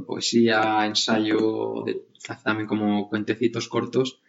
poesía, 0.06 0.84
ensayo, 0.84 1.86
hace 2.28 2.44
también 2.44 2.66
como 2.66 3.08
cuentecitos 3.08 3.68
cortos 3.68 4.20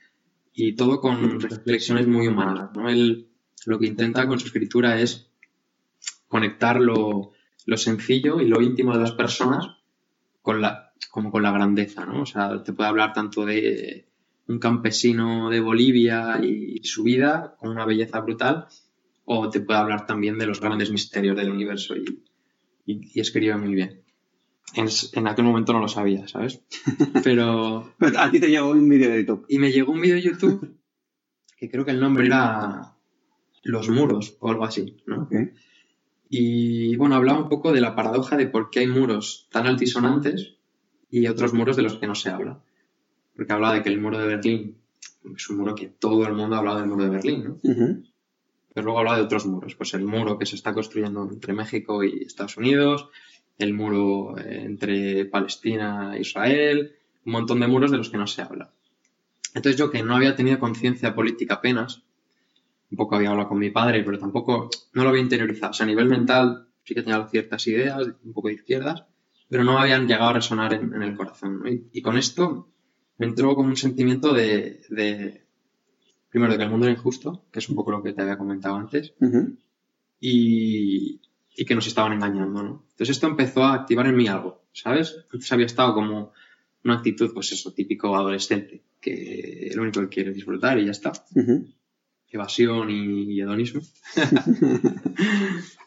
y 0.53 0.77
todo 0.77 1.01
con 1.01 1.41
reflexiones 1.41 2.07
muy 2.07 2.27
humanas. 2.27 2.69
¿no? 2.73 2.87
Él 2.87 3.27
lo 3.65 3.77
que 3.77 3.87
intenta 3.87 4.25
con 4.25 4.39
su 4.39 4.45
escritura 4.45 5.01
es 5.01 5.29
conectar 6.29 6.79
lo, 6.79 7.33
sencillo 7.75 8.39
y 8.39 8.47
lo 8.47 8.61
íntimo 8.61 8.93
de 8.93 9.01
las 9.01 9.11
personas 9.11 9.67
con 10.41 10.61
la, 10.61 10.88
como 11.11 11.31
con 11.31 11.43
la 11.43 11.51
grandeza, 11.51 12.05
¿no? 12.05 12.21
O 12.21 12.25
sea, 12.25 12.63
te 12.63 12.73
puede 12.73 12.89
hablar 12.89 13.13
tanto 13.13 13.45
de 13.45 14.07
un 14.47 14.59
campesino 14.59 15.49
de 15.49 15.59
Bolivia 15.59 16.39
y 16.43 16.83
su 16.83 17.03
vida 17.03 17.55
con 17.59 17.69
una 17.69 17.85
belleza 17.85 18.19
brutal, 18.19 18.67
o 19.25 19.49
te 19.49 19.61
puede 19.61 19.79
hablar 19.79 20.05
también 20.05 20.37
de 20.37 20.47
los 20.47 20.59
grandes 20.59 20.91
misterios 20.91 21.37
del 21.37 21.51
universo 21.51 21.95
y, 21.95 22.21
y 22.85 23.19
escribe 23.19 23.55
muy 23.57 23.75
bien 23.75 24.03
en, 24.75 25.27
aquel 25.27 25.45
momento 25.45 25.73
no 25.73 25.79
lo 25.79 25.87
sabía, 25.87 26.27
¿sabes? 26.27 26.61
Pero... 27.23 27.93
A 28.17 28.31
ti 28.31 28.39
te 28.39 28.49
llegó 28.49 28.69
un 28.69 28.87
vídeo 28.87 29.09
de 29.09 29.19
YouTube. 29.19 29.45
Y 29.49 29.57
me 29.59 29.71
llegó 29.71 29.91
un 29.91 30.01
vídeo 30.01 30.15
de 30.15 30.21
YouTube 30.21 30.77
que 31.57 31.69
creo 31.69 31.85
que 31.85 31.91
el 31.91 31.99
nombre 31.99 32.25
era 32.25 32.95
Los 33.63 33.89
muros 33.89 34.37
o 34.39 34.49
algo 34.49 34.65
así, 34.65 34.97
¿no? 35.05 35.27
Y 36.29 36.95
bueno, 36.95 37.15
hablaba 37.15 37.41
un 37.41 37.49
poco 37.49 37.73
de 37.73 37.81
la 37.81 37.95
paradoja 37.95 38.37
de 38.37 38.47
por 38.47 38.69
qué 38.69 38.81
hay 38.81 38.87
muros 38.87 39.47
tan 39.51 39.65
altisonantes 39.65 40.57
y 41.11 41.27
otros 41.27 41.53
muros 41.53 41.75
de 41.75 41.83
los 41.83 41.95
que 41.95 42.07
no 42.07 42.15
se 42.15 42.29
habla. 42.29 42.59
Porque 43.35 43.53
hablaba 43.53 43.75
de 43.75 43.83
que 43.83 43.89
el 43.89 43.99
muro 43.99 44.17
de 44.17 44.27
Berlín 44.27 44.77
es 45.35 45.49
un 45.49 45.57
muro 45.57 45.75
que 45.75 45.87
todo 45.87 46.25
el 46.27 46.33
mundo 46.33 46.55
ha 46.55 46.59
hablado 46.59 46.79
del 46.79 46.87
muro 46.87 47.03
de 47.03 47.09
Berlín, 47.09 47.43
¿no? 47.43 47.57
Pero 48.73 48.85
luego 48.85 48.99
hablaba 48.99 49.17
de 49.17 49.23
otros 49.23 49.45
muros, 49.45 49.75
pues 49.75 49.93
el 49.93 50.05
muro 50.05 50.37
que 50.37 50.45
se 50.45 50.55
está 50.55 50.73
construyendo 50.73 51.27
entre 51.29 51.53
México 51.53 52.03
y 52.03 52.23
Estados 52.23 52.57
Unidos, 52.57 53.09
el 53.57 53.73
muro 53.73 54.35
entre 54.37 55.25
Palestina 55.25 56.15
e 56.15 56.21
Israel, 56.21 56.93
un 57.25 57.31
montón 57.33 57.59
de 57.59 57.67
muros 57.67 57.91
de 57.91 57.97
los 57.97 58.09
que 58.09 58.17
no 58.17 58.27
se 58.27 58.41
habla. 58.41 58.71
Entonces 59.55 59.77
yo 59.77 59.89
que 59.91 60.03
no 60.03 60.15
había 60.15 60.35
tenido 60.35 60.59
conciencia 60.59 61.15
política 61.15 61.55
apenas, 61.55 62.03
un 62.91 62.97
poco 62.97 63.15
había 63.15 63.31
hablado 63.31 63.49
con 63.49 63.59
mi 63.59 63.69
padre, 63.69 64.03
pero 64.03 64.19
tampoco 64.19 64.69
no 64.93 65.03
lo 65.03 65.09
había 65.09 65.21
interiorizado. 65.21 65.71
O 65.71 65.73
sea, 65.73 65.85
a 65.85 65.87
nivel 65.87 66.07
mental 66.07 66.67
sí 66.83 66.93
que 66.93 67.01
tenía 67.01 67.27
ciertas 67.27 67.65
ideas, 67.67 68.07
un 68.23 68.33
poco 68.33 68.47
de 68.47 68.55
izquierdas, 68.55 69.03
pero 69.49 69.63
no 69.63 69.79
habían 69.79 70.07
llegado 70.07 70.29
a 70.29 70.33
resonar 70.33 70.73
en, 70.73 71.01
el 71.01 71.17
corazón. 71.17 71.63
Y, 71.91 72.01
con 72.01 72.17
esto 72.17 72.69
me 73.17 73.25
entró 73.25 73.55
como 73.55 73.69
un 73.69 73.77
sentimiento 73.77 74.33
de, 74.33 75.43
primero, 76.29 76.51
de 76.53 76.57
que 76.57 76.63
el 76.63 76.69
mundo 76.69 76.85
era 76.85 76.95
injusto, 76.95 77.45
que 77.51 77.59
es 77.59 77.67
un 77.67 77.75
poco 77.75 77.91
lo 77.91 78.03
que 78.03 78.13
te 78.13 78.21
había 78.21 78.37
comentado 78.37 78.75
antes, 78.75 79.13
y, 80.19 81.19
y 81.55 81.65
que 81.65 81.75
nos 81.75 81.87
estaban 81.87 82.13
engañando, 82.13 82.63
¿no? 82.63 82.85
Entonces 82.91 83.09
esto 83.09 83.27
empezó 83.27 83.63
a 83.63 83.73
activar 83.73 84.07
en 84.07 84.15
mí 84.15 84.27
algo, 84.27 84.63
¿sabes? 84.71 85.25
Antes 85.33 85.51
había 85.51 85.65
estado 85.65 85.93
como 85.93 86.31
una 86.83 86.95
actitud, 86.95 87.33
pues 87.33 87.51
eso, 87.51 87.73
típico 87.73 88.15
adolescente, 88.15 88.83
que 89.01 89.71
lo 89.75 89.81
único 89.81 90.01
que 90.01 90.09
quiere 90.09 90.31
disfrutar 90.31 90.79
y 90.79 90.85
ya 90.85 90.91
está. 90.91 91.11
Evasión 92.31 92.89
y, 92.89 93.41
hedonismo. 93.41 93.81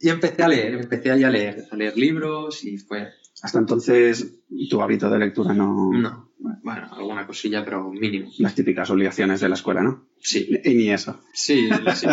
y 0.00 0.08
empecé 0.08 0.42
a 0.42 0.48
leer, 0.48 0.74
empecé 0.74 1.10
a, 1.10 1.16
leer, 1.16 1.64
a 1.70 1.76
leer 1.76 1.96
libros 1.96 2.64
y 2.64 2.78
fue... 2.78 3.08
Hasta 3.42 3.58
entonces 3.58 4.40
tu 4.70 4.80
hábito 4.80 5.10
de 5.10 5.18
lectura 5.18 5.52
no... 5.52 5.90
No, 5.92 6.30
bueno, 6.62 6.88
alguna 6.92 7.26
cosilla, 7.26 7.64
pero 7.64 7.90
mínimo. 7.90 8.30
Las 8.38 8.54
típicas 8.54 8.88
obligaciones 8.90 9.40
de 9.40 9.48
la 9.48 9.54
escuela, 9.54 9.82
¿no? 9.82 10.08
Sí. 10.18 10.48
Y 10.64 10.74
ni 10.74 10.90
eso. 10.90 11.20
Sí, 11.32 11.68
sí, 11.94 12.06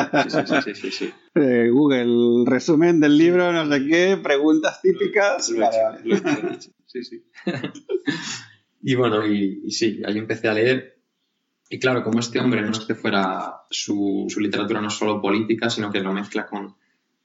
sí, 0.64 0.74
sí, 0.74 0.92
sí, 0.92 1.14
eh, 1.36 1.70
Google, 1.72 2.44
resumen 2.46 3.00
del 3.00 3.18
libro, 3.18 3.52
no 3.54 3.72
sé 3.72 3.86
qué, 3.86 4.18
preguntas 4.22 4.82
típicas. 4.82 5.50
Lo 5.50 5.70
Sí, 6.86 7.04
sí. 7.04 7.24
y 8.82 8.96
bueno, 8.96 9.26
y, 9.26 9.72
sí, 9.72 10.02
ahí 10.06 10.18
empecé 10.18 10.50
a 10.50 10.54
leer. 10.54 11.02
Y 11.70 11.80
claro, 11.80 12.04
como 12.04 12.20
este 12.20 12.40
hombre 12.40 12.62
no 12.62 12.72
es 12.72 12.82
que 12.82 12.96
fuera 12.96 13.62
su, 13.70 14.26
su 14.28 14.42
literatura 14.42 14.82
no 14.82 14.90
solo 14.90 15.22
política, 15.22 15.70
sino 15.70 15.90
que 15.90 16.02
lo 16.02 16.12
mezcla 16.12 16.46
con, 16.46 16.76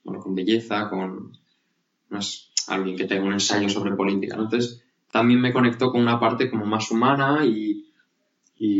bueno, 0.06 0.22
con 0.22 0.34
belleza, 0.34 0.88
con 0.88 1.36
alguien 2.68 2.96
que 2.96 3.04
tenga 3.04 3.24
un 3.24 3.32
ensayo 3.32 3.68
sobre 3.68 3.94
política. 3.94 4.36
¿no? 4.36 4.44
Entonces, 4.44 4.82
también 5.10 5.40
me 5.40 5.52
conectó 5.52 5.90
con 5.90 6.00
una 6.00 6.20
parte 6.20 6.48
como 6.48 6.64
más 6.64 6.90
humana 6.90 7.44
y, 7.44 7.82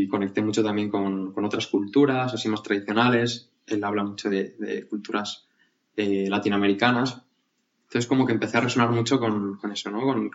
conecté 0.08 0.40
mucho 0.40 0.62
también 0.62 0.88
con, 0.88 1.34
otras 1.44 1.66
culturas, 1.66 2.32
así 2.32 2.48
más 2.48 2.62
tradicionales. 2.62 3.50
Él 3.66 3.82
habla 3.82 4.04
mucho 4.04 4.30
de, 4.30 4.86
culturas 4.88 5.46
eh, 5.96 6.26
latinoamericanas. 6.28 7.22
Entonces 7.84 8.06
como 8.06 8.24
que 8.24 8.32
empecé 8.32 8.56
a 8.56 8.62
resonar 8.62 8.90
mucho 8.90 9.18
con, 9.18 9.58
eso, 9.72 9.90
¿no? 9.90 10.00
Con, 10.02 10.30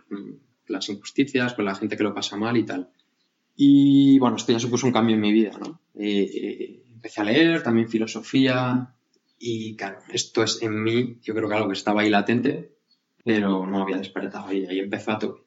las 0.68 0.88
injusticias, 0.90 1.54
con 1.54 1.66
la 1.66 1.76
gente 1.76 1.98
que 1.98 2.04
lo 2.04 2.14
pasa 2.14 2.38
mal 2.38 2.56
y 2.56 2.64
tal. 2.64 2.90
Y 3.56 4.20
bueno, 4.20 4.38
esto 4.38 4.52
ya 4.54 4.60
supuso 4.60 4.88
un 4.88 4.94
cambio 4.94 5.16
en 5.16 5.22
mi 5.22 5.34
vida, 5.34 5.58
¿no? 5.60 5.82
Eh, 5.96 6.30
eh, 6.34 6.84
empecé 6.94 7.22
a 7.22 7.26
leer 7.26 7.64
también 7.64 7.90
filosofía 7.90 8.94
y 9.42 9.76
claro, 9.76 10.00
esto 10.14 10.44
es 10.44 10.62
en 10.62 10.84
mí, 10.84 11.18
yo 11.22 11.34
creo 11.34 11.50
que 11.50 11.56
algo 11.56 11.68
que 11.68 11.74
estaba 11.74 12.02
ahí 12.02 12.10
latente, 12.10 12.76
pero 13.26 13.66
no 13.66 13.82
había 13.82 13.98
despertado 13.98 14.54
y 14.54 14.66
ahí 14.66 14.80
empezó 14.80 15.12
a 15.12 15.20
todo. 15.20 15.46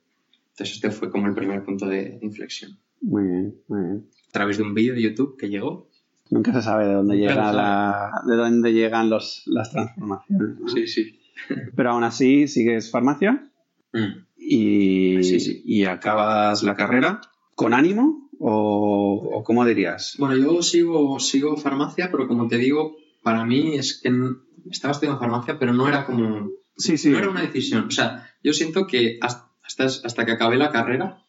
Entonces 0.51 0.77
este 0.77 0.91
fue 0.91 1.11
como 1.11 1.27
el 1.29 1.35
primer 1.35 1.65
punto 1.65 1.87
de 1.87 2.19
inflexión. 2.23 2.79
Muy 3.01 3.25
bien, 3.25 3.55
muy 3.69 3.81
bien. 3.81 4.09
A 4.29 4.33
través 4.33 4.57
de 4.57 4.65
un 4.65 4.75
vídeo 4.75 4.95
de 4.95 5.03
YouTube 5.03 5.37
que 5.39 5.49
llegó. 5.49 5.89
Nunca 6.31 6.53
se 6.53 6.63
sabe 6.63 6.87
de 6.87 6.95
dónde, 6.95 7.17
llega 7.17 7.53
la, 7.53 8.23
de 8.27 8.35
dónde 8.35 8.73
llegan 8.73 9.11
los, 9.11 9.43
las 9.47 9.71
transformaciones. 9.71 10.57
Sí, 10.73 10.87
sí. 10.87 11.21
Pero 11.77 11.91
aún 11.91 12.05
así 12.05 12.49
sigues 12.49 12.91
farmacia 12.91 13.51
mm. 13.93 14.27
y, 14.39 15.21
y 15.65 15.85
acabas 15.85 16.63
la 16.63 16.75
carrera 16.75 17.21
con 17.55 17.75
ánimo 17.75 18.31
o, 18.39 19.43
cómo 19.45 19.65
dirías. 19.65 20.17
Bueno, 20.19 20.37
yo 20.37 20.63
sigo, 20.63 21.19
sigo 21.21 21.57
farmacia, 21.57 22.11
pero 22.11 22.27
como 22.27 22.49
te 22.49 22.59
digo, 22.59 22.97
para 23.25 23.45
mí 23.45 23.75
es 23.75 24.01
que 24.01 24.13
estaba 24.71 24.93
estudiando 24.93 25.19
farmacia, 25.19 25.59
pero 25.59 25.73
no 25.73 25.89
era 25.89 26.07
como... 26.07 26.51
Sí, 26.77 26.97
sí. 26.97 27.11
No 27.11 27.19
era 27.19 27.31
una 27.31 27.43
decisión. 27.43 27.87
O 27.87 27.91
sea, 27.91 28.31
yo 28.43 28.53
siento 28.53 28.87
que 28.87 29.19
hasta 29.21 29.55
hasta, 29.67 30.25
que 30.25 30.33
acabé 30.33 30.57
la 30.57 30.71
carrera, 30.71 31.25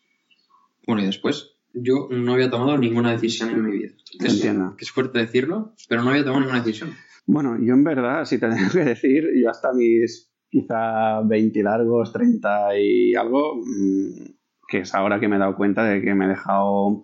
bueno, 0.85 1.01
y 1.01 1.05
después, 1.05 1.55
yo 1.73 2.07
no 2.11 2.33
había 2.33 2.49
tomado 2.49 2.77
ninguna 2.77 3.11
decisión 3.11 3.49
en 3.49 3.63
mi 3.63 3.71
vida. 3.71 3.93
Es, 4.19 4.41
que 4.41 4.83
es 4.83 4.91
fuerte 4.91 5.19
decirlo, 5.19 5.73
pero 5.89 6.03
no 6.03 6.11
había 6.11 6.23
tomado 6.23 6.41
ninguna 6.41 6.61
decisión. 6.61 6.91
Bueno, 7.25 7.57
yo 7.59 7.73
en 7.73 7.83
verdad, 7.83 8.25
si 8.25 8.37
te 8.37 8.47
tengo 8.49 8.71
que 8.71 8.85
decir, 8.85 9.25
yo 9.41 9.49
hasta 9.49 9.73
mis 9.73 10.31
quizá 10.49 11.21
20 11.21 11.63
largos, 11.63 12.13
30 12.13 12.79
y 12.79 13.15
algo, 13.15 13.57
mm, 13.57 14.25
que 14.67 14.79
es 14.79 14.93
ahora 14.93 15.19
que 15.19 15.27
me 15.27 15.37
he 15.37 15.39
dado 15.39 15.55
cuenta 15.55 15.83
de 15.83 16.01
que 16.01 16.13
me 16.13 16.25
he 16.25 16.29
dejado, 16.29 17.03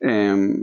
eh, 0.00 0.56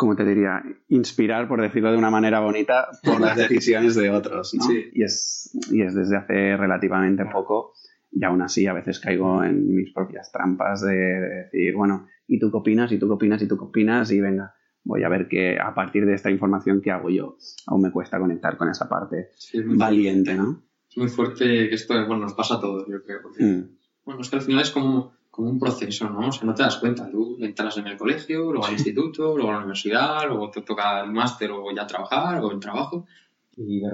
¿cómo 0.00 0.16
te 0.16 0.24
diría?, 0.24 0.62
inspirar, 0.88 1.46
por 1.46 1.60
decirlo 1.60 1.92
de 1.92 1.98
una 1.98 2.08
manera 2.08 2.40
bonita, 2.40 2.88
por 3.04 3.20
las 3.20 3.36
decisiones 3.36 3.94
de 3.94 4.08
otros, 4.08 4.54
¿no? 4.54 4.64
Sí. 4.64 4.86
Y, 4.94 5.02
es, 5.02 5.50
y 5.70 5.82
es 5.82 5.94
desde 5.94 6.16
hace 6.16 6.56
relativamente 6.56 7.26
poco 7.26 7.74
y 8.10 8.24
aún 8.24 8.40
así 8.40 8.66
a 8.66 8.72
veces 8.72 8.98
caigo 8.98 9.44
en 9.44 9.74
mis 9.74 9.92
propias 9.92 10.32
trampas 10.32 10.80
de, 10.80 10.96
decir, 10.96 11.74
bueno, 11.74 12.08
¿y 12.26 12.38
tú 12.38 12.50
qué 12.50 12.56
opinas? 12.56 12.90
¿Y 12.92 12.98
tú 12.98 13.08
qué 13.08 13.12
opinas? 13.12 13.42
¿Y 13.42 13.46
tú 13.46 13.58
qué 13.58 13.64
opinas? 13.64 14.10
Y 14.10 14.22
venga, 14.22 14.54
voy 14.84 15.02
a 15.04 15.10
ver 15.10 15.28
que 15.28 15.58
a 15.60 15.74
partir 15.74 16.06
de 16.06 16.14
esta 16.14 16.30
información 16.30 16.80
que 16.80 16.90
hago 16.90 17.10
yo, 17.10 17.36
aún 17.66 17.82
me 17.82 17.90
cuesta 17.90 18.18
conectar 18.18 18.56
con 18.56 18.70
esa 18.70 18.88
parte 18.88 19.32
valiente, 19.66 20.34
¿no? 20.34 20.62
Es 20.88 20.96
muy 20.96 21.08
fuerte 21.08 21.44
que 21.68 21.74
esto, 21.74 21.92
bueno, 22.06 22.22
nos 22.22 22.32
pasa 22.32 22.54
a 22.54 22.60
todos, 22.60 22.86
yo 22.88 23.02
creo. 23.04 23.20
Mm. 23.38 23.76
Bueno, 24.06 24.22
es 24.22 24.30
que 24.30 24.36
al 24.36 24.42
final 24.42 24.62
es 24.62 24.70
como, 24.70 25.12
como 25.30 25.50
un 25.50 25.58
proceso, 25.58 26.10
¿no? 26.10 26.28
O 26.28 26.32
sea, 26.32 26.44
no 26.44 26.54
te 26.54 26.62
das 26.62 26.76
cuenta. 26.78 27.08
Tú 27.10 27.36
entras 27.40 27.76
en 27.78 27.86
el 27.86 27.96
colegio, 27.96 28.50
luego 28.52 28.66
al 28.66 28.72
instituto, 28.72 29.36
luego 29.36 29.50
a 29.50 29.54
la 29.54 29.58
universidad, 29.58 30.26
luego 30.26 30.50
te 30.50 30.62
toca 30.62 31.00
el 31.00 31.12
máster 31.12 31.50
o 31.52 31.64
ya 31.74 31.86
trabajar 31.86 32.42
o 32.42 32.50
el 32.50 32.58
trabajo 32.58 33.06
y 33.56 33.80
de 33.80 33.90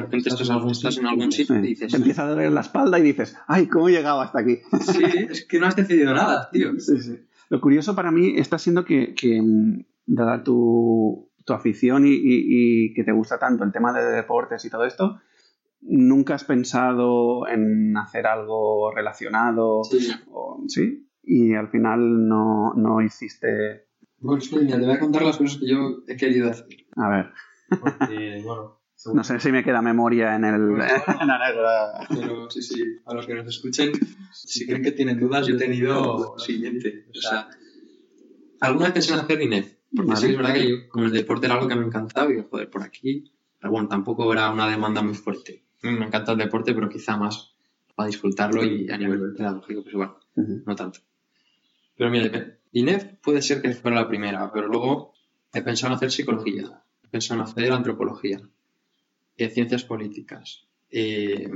repente, 0.00 0.30
estás, 0.30 0.48
en 0.96 1.06
algún 1.06 1.32
sitio 1.32 1.58
y 1.58 1.62
dices... 1.62 1.90
Te 1.90 1.98
empieza 1.98 2.22
a 2.22 2.28
doler 2.28 2.50
la 2.50 2.62
espalda 2.62 2.98
y 2.98 3.02
dices, 3.02 3.36
ay, 3.46 3.66
¿cómo 3.66 3.88
he 3.88 3.92
llegado 3.92 4.20
hasta 4.20 4.40
aquí? 4.40 4.58
Sí, 4.80 5.04
es 5.30 5.44
que 5.44 5.58
no 5.58 5.66
has 5.66 5.76
decidido 5.76 6.14
nada, 6.14 6.48
tío. 6.50 6.72
Sí, 6.78 7.00
sí. 7.00 7.18
Lo 7.50 7.60
curioso 7.60 7.94
para 7.94 8.10
mí 8.10 8.38
está 8.38 8.58
siendo 8.58 8.84
que, 8.84 9.14
mm, 9.22 9.84
dada 10.06 10.42
tu, 10.42 11.28
afición 11.48 12.04
y, 12.06 12.94
que 12.94 13.04
te 13.04 13.12
gusta 13.12 13.38
tanto 13.38 13.64
el 13.64 13.72
tema 13.72 13.92
de 13.92 14.04
deportes 14.04 14.64
y 14.64 14.70
todo 14.70 14.86
esto, 14.86 15.20
nunca 15.82 16.34
has 16.34 16.44
pensado 16.44 17.46
en 17.48 17.96
hacer 17.96 18.26
algo 18.26 18.92
relacionado. 18.94 19.82
Sí. 19.84 20.12
¿sí? 20.68 21.08
Y 21.22 21.54
al 21.54 21.68
final 21.68 22.28
no, 22.28 22.72
no 22.74 23.00
hiciste 23.00 23.86
Bueno, 24.18 24.42
es 24.42 24.48
que 24.48 24.58
te 24.58 24.78
voy 24.78 24.90
a 24.90 24.98
contar 24.98 25.22
las 25.22 25.36
cosas 25.36 25.58
que 25.58 25.68
yo 25.68 26.02
he 26.08 26.16
querido 26.16 26.50
hacer. 26.50 26.66
A 26.96 27.08
ver. 27.08 27.30
Porque, 27.80 28.42
bueno. 28.44 28.78
No 29.14 29.24
sé 29.24 29.40
si 29.40 29.50
me 29.50 29.64
queda 29.64 29.82
memoria 29.82 30.36
en 30.36 30.44
el. 30.44 30.60
Bueno, 30.70 31.34
Pero 32.08 32.50
sí, 32.50 32.62
sí, 32.62 32.84
a 33.04 33.14
los 33.14 33.26
que 33.26 33.34
nos 33.34 33.48
escuchen, 33.48 33.92
si 34.32 34.64
creen 34.64 34.82
que 34.82 34.92
tienen 34.92 35.18
dudas, 35.18 35.46
yo 35.46 35.56
he 35.56 35.58
tenido 35.58 36.34
lo 36.34 36.38
siguiente. 36.38 37.06
O 37.10 37.20
sea, 37.20 37.48
alguna 38.60 38.86
vez 38.86 38.94
pensé 38.94 39.14
en 39.14 39.20
hacer 39.20 39.42
INEF, 39.42 39.74
porque 39.94 40.12
Vale. 40.12 40.20
sí 40.20 40.32
es 40.32 40.36
verdad 40.36 40.54
que 40.54 40.70
yo, 40.70 40.88
con 40.88 41.02
el 41.02 41.10
deporte 41.10 41.46
era 41.46 41.56
algo 41.56 41.66
que 41.66 41.74
me 41.74 41.86
encantaba 41.86 42.30
y 42.30 42.34
digo, 42.34 42.46
joder, 42.48 42.70
por 42.70 42.82
aquí. 42.84 43.32
Pero 43.58 43.72
bueno, 43.72 43.88
tampoco 43.88 44.32
era 44.32 44.50
una 44.50 44.68
demanda 44.68 45.02
muy 45.02 45.14
fuerte. 45.14 45.64
Me 45.82 46.06
encanta 46.06 46.32
el 46.32 46.38
deporte, 46.38 46.74
pero 46.74 46.88
quizá 46.88 47.16
más 47.16 47.52
para 47.94 48.06
disfrutarlo 48.06 48.64
y 48.64 48.90
a 48.90 48.96
nivel 48.96 49.34
pedagógico, 49.34 49.82
pues 49.82 49.94
igual, 49.94 50.14
no 50.36 50.76
tanto. 50.76 51.00
Pero 51.96 52.10
mira, 52.10 52.56
INEF 52.72 53.04
puede 53.22 53.42
ser 53.42 53.60
que 53.60 53.72
fuera 53.74 54.00
la 54.00 54.08
primera, 54.08 54.50
pero 54.52 54.68
luego 54.68 55.12
he 55.52 55.60
pensado 55.62 55.92
en 55.92 55.96
hacer 55.96 56.10
psicología, 56.10 56.82
he 57.04 57.08
pensado 57.08 57.40
en 57.40 57.46
hacer 57.46 57.72
antropología, 57.72 58.40
eh, 59.36 59.48
ciencias 59.50 59.84
políticas, 59.84 60.66
eh, 60.90 61.50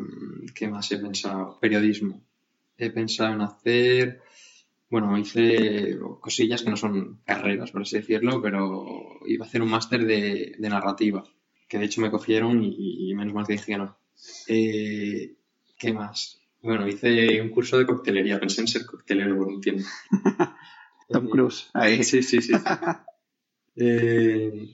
¿qué 0.55 0.69
más 0.69 0.91
he 0.93 0.99
pensado? 0.99 1.59
Periodismo. 1.61 2.23
He 2.79 2.91
pensado 2.91 3.35
en 3.35 3.41
hacer, 3.43 4.23
bueno, 4.91 5.17
hice 5.17 5.99
cosillas 6.21 6.62
que 6.62 6.71
no 6.71 6.77
son 6.77 7.21
carreras, 7.25 7.71
por 7.71 7.83
así 7.83 7.97
decirlo, 7.97 8.43
pero 8.43 9.21
iba 9.27 9.45
a 9.45 9.49
hacer 9.49 9.62
un 9.62 9.71
máster 9.71 10.05
de, 10.05 10.57
de 10.59 10.69
narrativa, 10.69 11.25
que 11.69 11.79
de 11.79 11.87
hecho 11.87 12.01
me 12.01 12.11
cogieron 12.11 12.62
y, 12.62 13.11
y 13.11 13.15
menos 13.15 13.35
mal 13.35 13.47
que 13.47 13.55
dije 13.55 13.73
que 13.73 13.79
no. 13.79 13.97
Eh, 14.49 15.35
¿Qué 15.79 15.93
más? 15.93 16.41
Bueno, 16.63 16.87
hice 16.89 17.41
un 17.41 17.51
curso 17.51 17.79
de 17.79 17.87
coctelería, 17.87 18.41
pensé 18.41 18.61
en 18.63 18.69
ser 18.69 18.87
coctelero 18.87 19.37
por 19.37 19.49
un 19.49 19.61
tiempo. 19.61 19.85
Tom 21.11 21.29
Cruise, 21.29 21.71
ahí. 21.75 22.03
Sí, 22.05 22.23
sí, 22.23 22.41
sí. 22.43 22.53
Eh, 23.77 24.69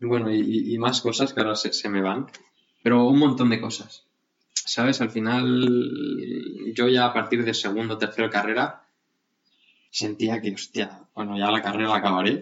bueno, 0.00 0.32
y, 0.32 0.74
y 0.74 0.78
más 0.78 1.00
cosas 1.00 1.32
que 1.34 1.40
ahora 1.40 1.56
se, 1.56 1.72
se 1.72 1.88
me 1.88 2.02
van, 2.02 2.26
pero 2.82 3.06
un 3.08 3.18
montón 3.18 3.50
de 3.50 3.60
cosas. 3.60 4.06
¿Sabes? 4.54 5.00
Al 5.00 5.10
final, 5.10 6.72
yo 6.74 6.88
ya 6.88 7.06
a 7.06 7.14
partir 7.14 7.44
de 7.44 7.54
segundo, 7.54 7.98
tercero 7.98 8.30
carrera, 8.30 8.86
sentía 10.00 10.40
que, 10.40 10.54
hostia, 10.54 10.86
bueno, 11.14 11.36
ya 11.38 11.50
la 11.50 11.62
carrera 11.62 11.88
la 11.90 11.96
acabaré. 11.96 12.34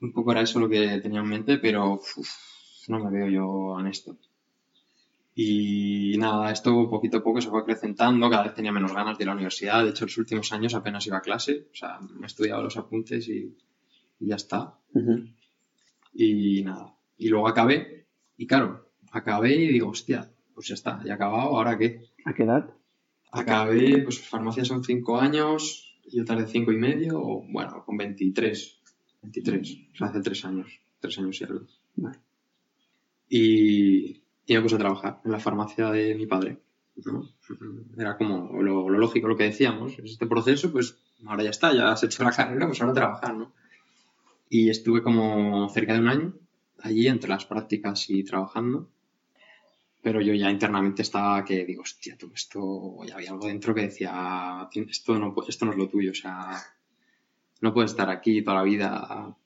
Un 0.00 0.12
poco 0.12 0.32
era 0.32 0.42
eso 0.42 0.60
lo 0.60 0.68
que 0.68 0.98
tenía 1.00 1.20
en 1.20 1.28
mente, 1.28 1.58
pero 1.58 1.92
uf, 1.94 2.28
no 2.88 2.98
me 3.02 3.10
veo 3.10 3.28
yo 3.28 3.80
en 3.80 3.86
esto. 3.86 4.16
Y 5.38 6.16
nada, 6.16 6.50
esto 6.50 6.88
poquito 6.88 7.18
a 7.18 7.22
poco 7.22 7.42
se 7.42 7.50
fue 7.50 7.60
acrecentando, 7.60 8.30
cada 8.30 8.44
vez 8.44 8.54
tenía 8.54 8.72
menos 8.72 8.94
ganas 8.94 9.18
de 9.18 9.24
ir 9.24 9.28
a 9.28 9.32
la 9.32 9.36
universidad. 9.36 9.84
De 9.84 9.90
hecho, 9.90 10.06
los 10.06 10.16
últimos 10.16 10.50
años 10.50 10.74
apenas 10.74 11.06
iba 11.06 11.18
a 11.18 11.20
clase, 11.20 11.66
o 11.70 11.76
sea, 11.76 12.00
me 12.00 12.22
he 12.22 12.26
estudiado 12.26 12.62
los 12.62 12.78
apuntes 12.78 13.28
y, 13.28 13.54
y 14.18 14.26
ya 14.26 14.36
está. 14.36 14.78
Y 16.14 16.62
nada. 16.62 16.94
Y 17.18 17.28
luego 17.28 17.48
acabé, 17.48 18.06
y 18.38 18.46
claro, 18.46 18.88
acabé 19.12 19.54
y 19.56 19.68
digo, 19.74 19.90
hostia, 19.90 20.32
pues 20.54 20.68
ya 20.68 20.74
está, 20.74 21.02
ya 21.04 21.10
he 21.10 21.14
acabado, 21.14 21.54
¿ahora 21.54 21.76
qué? 21.76 22.06
¿A 22.24 22.32
qué 22.32 22.44
edad? 22.44 22.70
Acabé, 23.30 23.98
pues 23.98 24.18
farmacia 24.18 24.64
son 24.64 24.84
cinco 24.84 25.20
años, 25.20 26.00
yo 26.10 26.24
tardé 26.24 26.46
cinco 26.46 26.72
y 26.72 26.78
medio, 26.78 27.20
o 27.20 27.44
bueno, 27.46 27.84
con 27.84 27.98
23, 27.98 28.80
23, 29.20 29.78
o 29.92 29.96
sea, 29.96 30.06
hace 30.06 30.20
tres 30.22 30.42
años, 30.46 30.80
tres 30.98 31.18
años 31.18 31.38
y 31.38 31.44
algo. 31.44 31.66
Vale. 31.96 32.18
Y, 33.28 34.22
y 34.46 34.54
me 34.54 34.62
puse 34.62 34.76
a 34.76 34.78
trabajar 34.78 35.20
en 35.24 35.32
la 35.32 35.40
farmacia 35.40 35.90
de 35.90 36.14
mi 36.14 36.26
padre. 36.26 36.58
¿no? 37.04 37.28
Era 37.98 38.16
como 38.16 38.62
lo, 38.62 38.88
lo 38.88 38.98
lógico, 38.98 39.28
lo 39.28 39.36
que 39.36 39.44
decíamos, 39.44 39.98
este 39.98 40.26
proceso, 40.26 40.72
pues 40.72 40.96
ahora 41.26 41.44
ya 41.44 41.50
está, 41.50 41.74
ya 41.74 41.92
has 41.92 42.02
hecho 42.02 42.24
la 42.24 42.32
carrera, 42.32 42.66
pues 42.66 42.80
ahora 42.80 42.94
trabajar, 42.94 43.34
¿no? 43.34 43.52
Y 44.48 44.70
estuve 44.70 45.02
como 45.02 45.68
cerca 45.68 45.92
de 45.94 45.98
un 45.98 46.08
año 46.08 46.34
allí 46.80 47.08
entre 47.08 47.28
las 47.28 47.44
prácticas 47.44 48.08
y 48.10 48.22
trabajando. 48.22 48.88
Pero 50.02 50.20
yo 50.20 50.32
ya 50.34 50.50
internamente 50.50 51.02
estaba 51.02 51.44
que 51.44 51.64
digo, 51.64 51.82
hostia, 51.82 52.16
tú, 52.16 52.30
esto, 52.32 53.04
ya 53.04 53.16
había 53.16 53.32
algo 53.32 53.48
dentro 53.48 53.74
que 53.74 53.82
decía, 53.82 54.68
esto 54.72 55.18
no, 55.18 55.34
esto 55.48 55.66
no 55.66 55.72
es 55.72 55.78
lo 55.78 55.88
tuyo, 55.88 56.12
o 56.12 56.14
sea, 56.14 56.62
no 57.60 57.74
puedes 57.74 57.90
estar 57.90 58.08
aquí 58.08 58.42
toda 58.42 58.58
la 58.58 58.62
vida. 58.62 59.36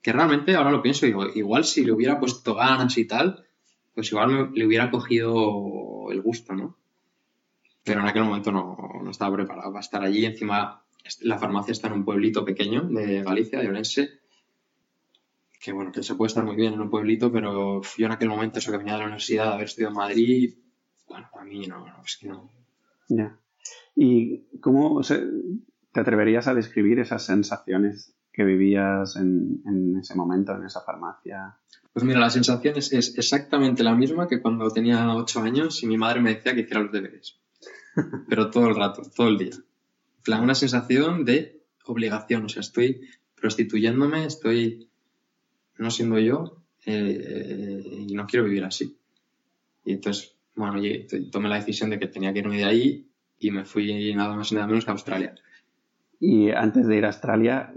Que 0.00 0.12
realmente 0.12 0.54
ahora 0.54 0.70
lo 0.70 0.80
pienso, 0.80 1.04
digo, 1.04 1.26
igual 1.34 1.64
si 1.64 1.84
le 1.84 1.92
hubiera 1.92 2.18
puesto 2.18 2.54
ganas 2.54 2.96
y 2.96 3.04
tal, 3.04 3.45
pues 3.96 4.12
igual 4.12 4.28
me- 4.30 4.50
le 4.56 4.66
hubiera 4.66 4.92
cogido 4.92 6.12
el 6.12 6.22
gusto, 6.22 6.54
¿no? 6.54 6.76
Pero 7.84 8.00
en 8.00 8.06
aquel 8.06 8.24
momento 8.24 8.52
no, 8.52 8.76
no 9.02 9.10
estaba 9.10 9.34
preparado 9.36 9.70
para 9.72 9.80
estar 9.80 10.02
allí. 10.04 10.24
Encima, 10.26 10.84
la 11.22 11.38
farmacia 11.38 11.72
está 11.72 11.88
en 11.88 11.94
un 11.94 12.04
pueblito 12.04 12.44
pequeño 12.44 12.82
de 12.82 13.22
Galicia, 13.22 13.60
de 13.60 13.68
Orense, 13.68 14.20
que 15.60 15.72
bueno, 15.72 15.92
que 15.92 16.02
se 16.02 16.14
puede 16.14 16.28
estar 16.28 16.44
muy 16.44 16.56
bien 16.56 16.74
en 16.74 16.80
un 16.80 16.90
pueblito, 16.90 17.32
pero 17.32 17.80
yo 17.96 18.06
en 18.06 18.12
aquel 18.12 18.28
momento, 18.28 18.58
eso 18.58 18.70
que 18.70 18.78
venía 18.78 18.92
de 18.94 18.98
la 19.00 19.04
universidad, 19.06 19.46
de 19.48 19.54
haber 19.54 19.64
estudiado 19.66 19.92
en 19.92 19.96
Madrid, 19.98 20.54
bueno, 21.08 21.28
para 21.32 21.44
mí 21.44 21.66
no, 21.66 21.78
no, 21.86 22.02
es 22.04 22.16
que 22.18 22.28
no. 22.28 22.50
Ya. 23.08 23.38
¿Y 23.94 24.42
cómo 24.60 25.00
te 25.02 26.00
atreverías 26.00 26.48
a 26.48 26.54
describir 26.54 26.98
esas 26.98 27.24
sensaciones 27.24 28.15
que 28.36 28.44
vivías 28.44 29.16
en, 29.16 29.62
en 29.64 29.96
ese 29.96 30.14
momento, 30.14 30.54
en 30.54 30.64
esa 30.64 30.82
farmacia? 30.82 31.56
Pues 31.90 32.04
mira, 32.04 32.20
la 32.20 32.28
sensación 32.28 32.76
es, 32.76 32.92
es 32.92 33.16
exactamente 33.16 33.82
la 33.82 33.94
misma 33.94 34.28
que 34.28 34.42
cuando 34.42 34.70
tenía 34.70 35.14
ocho 35.14 35.40
años 35.40 35.82
y 35.82 35.86
mi 35.86 35.96
madre 35.96 36.20
me 36.20 36.34
decía 36.34 36.54
que 36.54 36.60
hiciera 36.60 36.82
los 36.82 36.92
deberes. 36.92 37.40
Pero 38.28 38.50
todo 38.50 38.68
el 38.68 38.76
rato, 38.76 39.02
todo 39.16 39.28
el 39.28 39.38
día. 39.38 39.56
Plan, 40.22 40.42
una 40.42 40.54
sensación 40.54 41.24
de 41.24 41.62
obligación. 41.86 42.44
O 42.44 42.48
sea, 42.50 42.60
estoy 42.60 43.08
prostituyéndome, 43.34 44.26
estoy 44.26 44.90
no 45.78 45.90
siendo 45.90 46.18
yo 46.18 46.62
eh, 46.84 47.82
y 48.06 48.12
no 48.14 48.26
quiero 48.26 48.44
vivir 48.44 48.64
así. 48.64 48.98
Y 49.82 49.92
entonces, 49.92 50.36
bueno, 50.54 50.82
tomé 51.32 51.48
la 51.48 51.56
decisión 51.56 51.88
de 51.88 51.98
que 51.98 52.08
tenía 52.08 52.34
que 52.34 52.40
irme 52.40 52.58
de 52.58 52.64
ahí 52.64 53.08
y 53.38 53.50
me 53.50 53.64
fui 53.64 54.14
nada 54.14 54.36
más 54.36 54.52
y 54.52 54.56
nada 54.56 54.66
menos 54.66 54.84
que 54.84 54.90
a 54.90 54.92
Australia. 54.92 55.34
Y 56.20 56.50
antes 56.50 56.86
de 56.86 56.96
ir 56.96 57.04
a 57.04 57.08
Australia, 57.08 57.72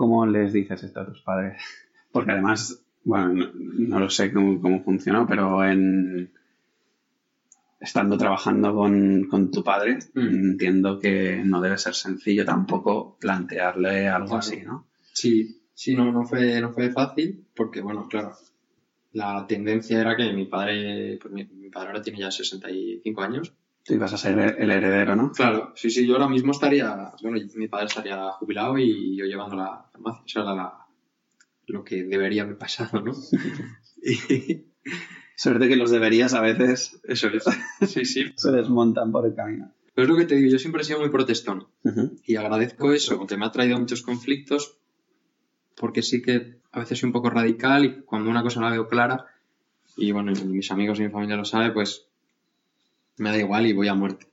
¿cómo 0.00 0.24
les 0.24 0.50
dices 0.54 0.82
esto 0.82 1.00
a 1.00 1.06
tus 1.06 1.20
padres? 1.20 1.62
Porque 2.12 2.30
además, 2.32 2.82
bueno, 3.04 3.34
no, 3.34 3.50
no 3.90 4.00
lo 4.00 4.08
sé 4.08 4.32
cómo, 4.32 4.58
cómo 4.62 4.82
funcionó, 4.82 5.26
pero 5.26 5.62
en 5.62 6.30
estando 7.78 8.16
trabajando 8.16 8.74
con, 8.74 9.24
con 9.28 9.50
tu 9.50 9.62
padre, 9.62 9.98
Mm. 10.14 10.50
entiendo 10.52 10.98
que 10.98 11.42
no 11.44 11.60
debe 11.60 11.76
ser 11.76 11.94
sencillo 11.94 12.44
tampoco 12.46 13.18
plantearle 13.20 14.08
algo 14.08 14.26
Claro. 14.28 14.38
así, 14.38 14.62
¿no? 14.62 14.86
Sí, 15.12 15.60
sí, 15.74 15.94
no, 15.94 16.10
no 16.12 16.24
fue, 16.24 16.60
no 16.62 16.72
fue 16.72 16.90
fácil 16.90 17.46
porque, 17.54 17.82
bueno, 17.82 18.08
claro, 18.08 18.32
la 19.12 19.46
tendencia 19.46 20.00
era 20.00 20.16
que 20.16 20.32
mi 20.32 20.46
padre, 20.46 21.18
pues 21.20 21.32
mi, 21.34 21.44
mi 21.44 21.68
padre 21.68 21.88
ahora 21.88 22.02
tiene 22.02 22.20
ya 22.20 22.30
65 22.30 23.20
años. 23.22 23.52
Tú 23.84 23.94
ibas 23.94 24.12
a 24.12 24.18
ser 24.18 24.38
el 24.58 24.70
heredero, 24.70 25.16
¿no? 25.16 25.32
Claro, 25.32 25.72
sí, 25.74 25.90
sí, 25.90 26.06
yo 26.06 26.14
ahora 26.14 26.28
mismo 26.28 26.52
estaría, 26.52 27.12
bueno, 27.22 27.38
mi 27.54 27.68
padre 27.68 27.86
estaría 27.86 28.30
jubilado 28.32 28.78
y 28.78 29.16
yo 29.16 29.24
llevando 29.24 29.56
la 29.56 29.86
farmacia, 29.92 30.22
eso 30.26 30.40
era 30.42 30.54
la- 30.54 30.86
lo 31.66 31.82
que 31.84 32.04
debería 32.04 32.42
haber 32.42 32.58
pasado, 32.58 33.00
¿no? 33.00 33.12
Y 34.02 34.64
Suerte 35.36 35.68
que 35.68 35.76
los 35.76 35.90
deberías 35.90 36.34
a 36.34 36.40
veces 36.42 37.00
eso 37.04 37.28
es, 37.28 37.44
sí, 37.90 38.04
sí. 38.04 38.24
se 38.36 38.50
desmontan 38.50 39.10
por 39.12 39.26
el 39.26 39.34
camino. 39.34 39.72
Pero 39.94 40.04
es 40.04 40.10
lo 40.10 40.16
que 40.18 40.26
te 40.26 40.36
digo, 40.36 40.50
yo 40.50 40.58
siempre 40.58 40.82
he 40.82 40.84
sido 40.84 41.00
muy 41.00 41.08
protestón. 41.10 41.66
Y 42.26 42.36
agradezco 42.36 42.92
eso, 42.92 43.14
aunque 43.16 43.36
me 43.38 43.46
ha 43.46 43.50
traído 43.50 43.78
muchos 43.78 44.02
conflictos, 44.02 44.76
porque 45.76 46.02
sí 46.02 46.20
que 46.22 46.58
a 46.72 46.80
veces 46.80 46.98
soy 46.98 47.06
un 47.08 47.12
poco 47.12 47.30
radical 47.30 47.84
y 47.84 48.02
cuando 48.02 48.30
una 48.30 48.42
cosa 48.42 48.60
la 48.60 48.70
veo 48.70 48.86
clara, 48.88 49.26
y 49.96 50.12
bueno, 50.12 50.32
mis 50.44 50.70
amigos 50.70 50.98
y 50.98 51.02
mi 51.04 51.10
familia 51.10 51.36
lo 51.36 51.44
saben, 51.44 51.72
pues 51.72 52.06
me 53.20 53.30
da 53.30 53.38
igual 53.38 53.66
y 53.66 53.72
voy 53.72 53.88
a 53.88 53.94
muerte. 53.94 54.26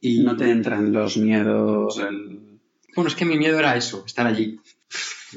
Y 0.00 0.22
No 0.22 0.36
te 0.36 0.50
entran 0.50 0.92
los 0.92 1.16
miedos, 1.16 1.98
el... 1.98 2.60
Bueno, 2.94 3.08
es 3.08 3.14
que 3.16 3.24
mi 3.24 3.38
miedo 3.38 3.58
era 3.58 3.76
eso, 3.76 4.04
estar 4.04 4.26
allí. 4.26 4.60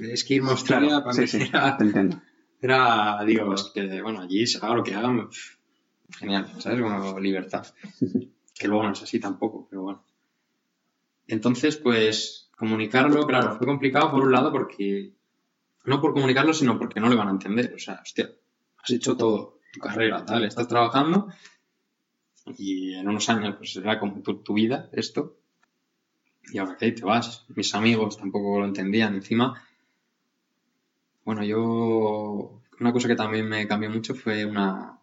Es 0.01 0.23
que 0.23 0.35
irme 0.35 0.49
a 0.49 0.51
Australia 0.51 0.89
Claro, 0.89 1.03
para 1.03 1.13
sí, 1.13 1.21
mí 1.21 1.27
sí, 1.27 1.49
era, 1.49 1.77
te 1.77 1.83
entiendo. 1.85 2.21
era, 2.61 3.23
digo, 3.25 3.53
es 3.53 3.71
que, 3.73 4.01
bueno, 4.01 4.21
allí 4.21 4.45
se 4.45 4.57
haga 4.57 4.75
lo 4.75 4.83
que 4.83 4.93
hagan, 4.93 5.29
genial, 6.19 6.51
¿sabes? 6.59 6.81
Como 6.81 7.19
libertad. 7.19 7.65
Que 8.59 8.67
luego 8.67 8.85
no 8.85 8.93
es 8.93 9.03
así 9.03 9.19
tampoco, 9.19 9.67
pero 9.69 9.83
bueno. 9.83 10.03
Entonces, 11.27 11.77
pues, 11.77 12.49
comunicarlo, 12.57 13.27
claro, 13.27 13.55
fue 13.55 13.67
complicado 13.67 14.09
por 14.09 14.23
un 14.23 14.31
lado 14.31 14.51
porque, 14.51 15.13
no 15.85 16.01
por 16.01 16.13
comunicarlo, 16.13 16.55
sino 16.55 16.79
porque 16.79 16.99
no 16.99 17.07
le 17.07 17.15
van 17.15 17.27
a 17.27 17.31
entender. 17.31 17.71
O 17.75 17.77
sea, 17.77 17.99
hostia, 18.01 18.31
has 18.81 18.89
hecho 18.89 19.15
todo, 19.15 19.59
tu 19.71 19.79
carrera, 19.79 20.25
tal, 20.25 20.43
estás 20.43 20.67
trabajando 20.67 21.27
y 22.57 22.93
en 22.95 23.07
unos 23.07 23.29
años, 23.29 23.55
pues, 23.57 23.73
será 23.73 23.99
como 23.99 24.21
tu, 24.21 24.37
tu 24.37 24.53
vida, 24.53 24.89
esto. 24.93 25.37
Y 26.51 26.57
ahora 26.57 26.77
qué, 26.77 26.91
te 26.91 27.03
vas. 27.03 27.45
Mis 27.55 27.73
amigos 27.75 28.17
tampoco 28.17 28.59
lo 28.59 28.65
entendían. 28.65 29.15
Encima, 29.15 29.61
bueno, 31.25 31.43
yo, 31.43 32.61
una 32.79 32.93
cosa 32.93 33.09
que 33.09 33.15
también 33.15 33.49
me 33.49 33.67
cambió 33.67 33.89
mucho 33.89 34.15
fue 34.15 34.45
una, 34.45 34.97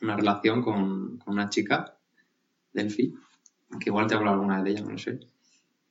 una 0.00 0.16
relación 0.16 0.60
con, 0.60 1.18
con 1.18 1.34
una 1.34 1.48
chica, 1.50 1.96
Delphi, 2.72 3.14
que 3.78 3.90
igual 3.90 4.08
te 4.08 4.16
hablo 4.16 4.30
alguna 4.30 4.62
de 4.62 4.70
ella, 4.70 4.80
no 4.80 4.90
lo 4.90 4.98
sé. 4.98 5.20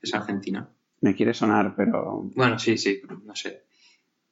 Es 0.01 0.13
argentina. 0.13 0.69
Me 0.99 1.15
quiere 1.15 1.34
sonar, 1.34 1.73
pero... 1.75 2.30
Bueno, 2.36 2.60
sí, 2.60 2.77
sí, 2.77 3.01
no 3.23 3.34
sé. 3.34 3.63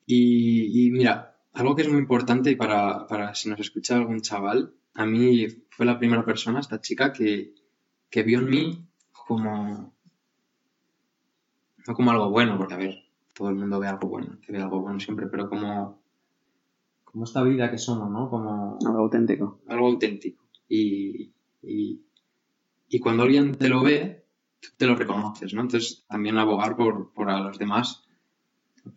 Y, 0.06 0.88
y 0.88 0.92
mira, 0.92 1.38
algo 1.54 1.76
que 1.76 1.84
es 1.84 1.90
muy 1.90 2.00
importante 2.00 2.56
para, 2.56 3.08
para 3.08 3.34
si 3.34 3.50
nos 3.50 3.60
escucha 3.60 3.96
algún 3.96 4.22
chaval, 4.22 4.74
a 5.00 5.06
mí 5.06 5.48
fue 5.70 5.86
la 5.86 5.98
primera 5.98 6.26
persona, 6.26 6.60
esta 6.60 6.82
chica, 6.82 7.14
que, 7.14 7.56
que 8.10 8.24
vio 8.24 8.40
en 8.40 8.50
mí 8.50 8.86
como... 9.12 9.94
No 11.88 11.94
como 11.96 12.12
algo 12.12 12.30
bueno, 12.30 12.58
porque 12.58 12.74
a 12.74 12.78
ver, 12.78 12.96
todo 13.34 13.50
el 13.50 13.56
mundo 13.56 13.80
ve 13.80 13.88
algo 13.88 14.10
bueno, 14.10 14.38
que 14.42 14.52
ve 14.52 14.62
algo 14.62 14.82
bueno 14.82 15.00
siempre, 15.00 15.28
pero 15.28 15.50
como, 15.50 16.02
como 17.06 17.24
esta 17.24 17.42
vida 17.44 17.72
que 17.72 17.78
somos, 17.78 18.12
¿no? 18.12 18.30
Como 18.30 18.78
Algo 18.86 19.00
auténtico. 19.00 19.62
algo 19.68 19.88
auténtico. 19.88 20.44
Y, 20.68 21.32
y, 21.64 22.02
y 22.90 23.00
cuando 23.00 23.24
alguien 23.24 23.56
te 23.56 23.70
lo 23.70 23.82
ve, 23.82 24.26
tú 24.60 24.70
te 24.78 24.86
lo 24.86 24.96
reconoces, 24.96 25.54
¿no? 25.54 25.62
Entonces 25.62 26.06
también 26.10 26.38
abogar 26.38 26.76
por, 26.76 27.14
por 27.14 27.30
a 27.30 27.40
los 27.40 27.58
demás, 27.58 28.04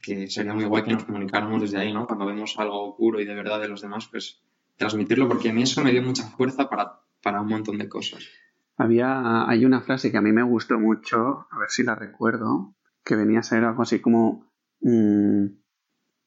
que 0.03 0.29
sería 0.29 0.53
muy 0.55 0.65
guay 0.65 0.83
que 0.83 0.93
nos 0.93 1.05
comunicáramos 1.05 1.61
desde 1.63 1.79
ahí, 1.79 1.93
¿no? 1.93 2.07
Cuando 2.07 2.27
vemos 2.27 2.59
algo 2.59 2.97
puro 2.97 3.21
y 3.21 3.25
de 3.25 3.35
verdad 3.35 3.61
de 3.61 3.69
los 3.69 3.81
demás, 3.81 4.09
pues 4.11 4.43
transmitirlo, 4.83 5.29
porque 5.29 5.49
a 5.51 5.53
mí 5.53 5.63
eso 5.63 5.83
me 5.83 5.91
dio 5.93 6.03
mucha 6.03 6.25
fuerza 6.25 6.69
para, 6.69 7.01
para 7.23 7.41
un 7.41 7.49
montón 7.49 7.79
de 7.79 7.89
cosas. 7.89 8.29
Había, 8.77 9.49
hay 9.49 9.65
una 9.65 9.81
frase 9.81 10.11
que 10.11 10.19
a 10.19 10.23
mí 10.23 10.33
me 10.33 10.43
gustó 10.43 10.79
mucho, 10.79 11.47
a 11.51 11.59
ver 11.59 11.69
si 11.71 11.83
la 11.83 11.95
recuerdo, 11.95 12.75
que 13.05 13.17
venía 13.17 13.41
a 13.41 13.43
ser 13.43 13.65
algo 13.65 13.83
así 13.83 14.01
como, 14.01 14.53
mm, 14.81 15.47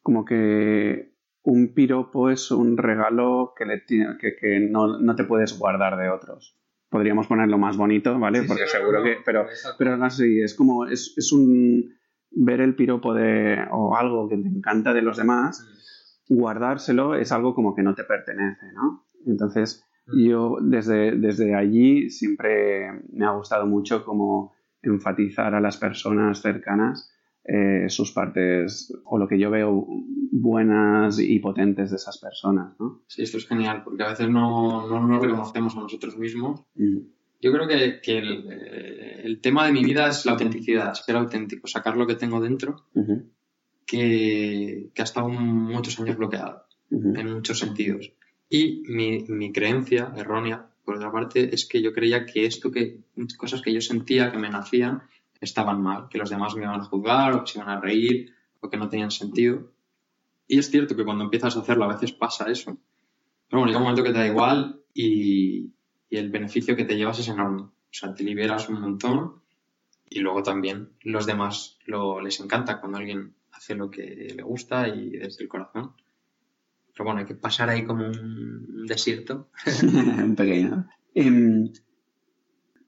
como 0.01 0.25
que 0.25 1.13
un 1.43 1.73
piropo 1.73 2.29
es 2.29 2.51
un 2.51 2.77
regalo 2.77 3.53
que, 3.57 3.65
le 3.65 3.79
tiene- 3.81 4.17
que, 4.19 4.35
que 4.35 4.59
no, 4.59 4.99
no 4.99 5.15
te 5.15 5.23
puedes 5.25 5.57
guardar 5.57 5.97
de 5.97 6.09
otros. 6.09 6.57
Podríamos 6.89 7.27
ponerlo 7.27 7.57
más 7.57 7.77
bonito, 7.77 8.17
¿vale? 8.19 8.41
Sí, 8.41 8.47
Porque 8.47 8.65
sí, 8.67 8.77
seguro 8.77 8.99
no, 8.99 9.05
que, 9.05 9.17
pero, 9.25 9.45
pero 9.77 10.03
así, 10.03 10.39
es 10.41 10.53
como, 10.55 10.85
es, 10.85 11.13
es 11.17 11.31
un, 11.33 11.93
ver 12.31 12.61
el 12.61 12.75
piropo 12.75 13.13
de, 13.13 13.57
o 13.71 13.95
algo 13.95 14.29
que 14.29 14.37
te 14.37 14.47
encanta 14.47 14.93
de 14.93 15.01
los 15.01 15.17
demás, 15.17 15.65
guardárselo 16.29 17.15
es 17.15 17.31
algo 17.31 17.53
como 17.53 17.75
que 17.75 17.83
no 17.83 17.95
te 17.95 18.03
pertenece, 18.03 18.65
¿no? 18.73 19.05
Entonces, 19.25 19.83
Mm. 20.07 20.19
yo 20.23 20.57
desde, 20.61 21.17
desde 21.17 21.55
allí 21.55 22.09
siempre 22.11 22.91
me 23.11 23.25
ha 23.25 23.31
gustado 23.31 23.65
mucho 23.65 24.05
como 24.05 24.53
enfatizar 24.83 25.55
a 25.55 25.59
las 25.59 25.77
personas 25.77 26.41
cercanas 26.41 27.11
eh, 27.43 27.85
sus 27.89 28.11
partes 28.11 28.93
o 29.05 29.17
lo 29.17 29.27
que 29.27 29.39
yo 29.39 29.49
veo 29.49 29.87
buenas 30.31 31.19
y 31.19 31.39
potentes 31.39 31.89
de 31.89 31.95
esas 31.95 32.19
personas, 32.19 32.75
¿no? 32.79 33.01
Sí, 33.07 33.23
esto 33.23 33.37
es 33.37 33.47
genial, 33.47 33.81
porque 33.83 34.03
a 34.03 34.09
veces 34.09 34.29
no, 34.29 34.87
no 34.87 35.07
nos 35.07 35.21
reconocemos 35.23 35.75
a 35.75 35.79
nosotros 35.81 36.17
mismos. 36.17 36.61
Mm. 36.75 36.97
Yo 37.41 37.51
creo 37.51 37.67
que, 37.67 37.99
que 38.01 38.17
el, 38.17 38.47
eh, 38.51 39.21
el 39.23 39.41
tema 39.41 39.65
de 39.65 39.73
mi 39.73 39.83
vida 39.83 40.07
es 40.07 40.25
la 40.25 40.33
autenticidad, 40.33 40.93
ser 40.93 41.15
auténtico, 41.15 41.67
sacar 41.67 41.97
lo 41.97 42.07
que 42.07 42.15
tengo 42.15 42.39
dentro, 42.41 42.85
que, 43.85 44.89
que 44.93 45.01
ha 45.01 45.03
estado 45.03 45.29
muchos 45.29 45.99
años 45.99 46.17
bloqueado. 46.17 46.65
ujú, 46.89 47.13
en 47.17 47.33
muchos 47.33 47.59
sentidos. 47.59 48.11
Y 48.49 48.83
mi, 48.87 49.25
mi 49.27 49.51
creencia 49.51 50.13
errónea, 50.15 50.69
por 50.83 50.95
otra 50.95 51.11
parte, 51.11 51.53
es 51.53 51.65
que 51.65 51.81
yo 51.81 51.93
creía 51.93 52.25
que 52.25 52.45
esto 52.45 52.71
que, 52.71 53.01
cosas 53.37 53.61
que 53.61 53.73
yo 53.73 53.81
sentía 53.81 54.31
que 54.31 54.37
me 54.37 54.49
nacían, 54.49 55.03
estaban 55.41 55.81
mal, 55.81 56.07
que 56.09 56.17
los 56.17 56.29
demás 56.29 56.55
me 56.55 56.63
iban 56.63 56.79
a 56.79 56.83
juzgar 56.83 57.33
o 57.33 57.43
que 57.43 57.51
se 57.51 57.59
iban 57.59 57.69
a 57.69 57.81
reír 57.81 58.33
o 58.59 58.69
que 58.69 58.77
no 58.77 58.89
tenían 58.89 59.11
sentido. 59.11 59.71
Y 60.47 60.59
es 60.59 60.69
cierto 60.69 60.95
que 60.95 61.03
cuando 61.03 61.23
empiezas 61.23 61.55
a 61.55 61.61
hacerlo 61.61 61.85
a 61.85 61.93
veces 61.93 62.11
pasa 62.11 62.49
eso. 62.51 62.77
Pero 63.47 63.61
bueno, 63.61 63.67
llega 63.67 63.79
un 63.79 63.83
momento 63.83 64.03
que 64.03 64.11
te 64.11 64.19
da 64.19 64.27
igual 64.27 64.81
y, 64.93 65.71
y 66.09 66.17
el 66.17 66.29
beneficio 66.29 66.75
que 66.75 66.85
te 66.85 66.95
llevas 66.95 67.19
es 67.19 67.27
enorme. 67.27 67.63
O 67.63 67.97
sea, 67.97 68.13
te 68.13 68.23
liberas 68.23 68.69
un 68.69 68.81
montón 68.81 69.41
y 70.09 70.19
luego 70.19 70.43
también 70.43 70.89
los 71.01 71.25
demás 71.25 71.77
lo, 71.85 72.21
les 72.21 72.39
encanta 72.39 72.79
cuando 72.79 72.99
alguien 72.99 73.35
hace 73.55 73.75
lo 73.75 73.89
que 73.89 74.33
le 74.35 74.43
gusta 74.43 74.87
y 74.87 75.11
desde 75.11 75.43
el 75.43 75.49
corazón. 75.49 75.93
Pero 76.93 77.05
bueno, 77.05 77.19
hay 77.19 77.25
que 77.25 77.35
pasar 77.35 77.69
ahí 77.69 77.85
como 77.85 78.07
un 78.07 78.85
desierto. 78.87 79.49
un 79.83 80.35
pequeño. 80.35 80.87
Em, 81.13 81.71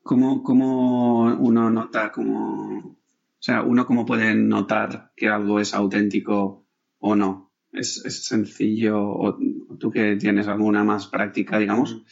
¿cómo, 0.04 0.44
cómo 0.44 1.26
uno 1.36 1.70
nota 1.70 2.12
como... 2.12 2.78
O 2.78 3.44
sea, 3.48 3.64
uno 3.64 3.86
cómo 3.86 4.06
puede 4.06 4.34
notar 4.36 5.12
que 5.16 5.28
algo 5.28 5.60
es 5.60 5.74
auténtico 5.74 6.66
o 7.00 7.16
no? 7.16 7.52
¿Es, 7.72 8.04
es 8.06 8.26
sencillo? 8.26 9.00
¿O 9.00 9.38
tú 9.80 9.92
que 9.92 10.16
tienes 10.16 10.48
alguna 10.48 10.84
más 10.84 11.08
práctica, 11.08 11.60
digamos? 11.60 12.04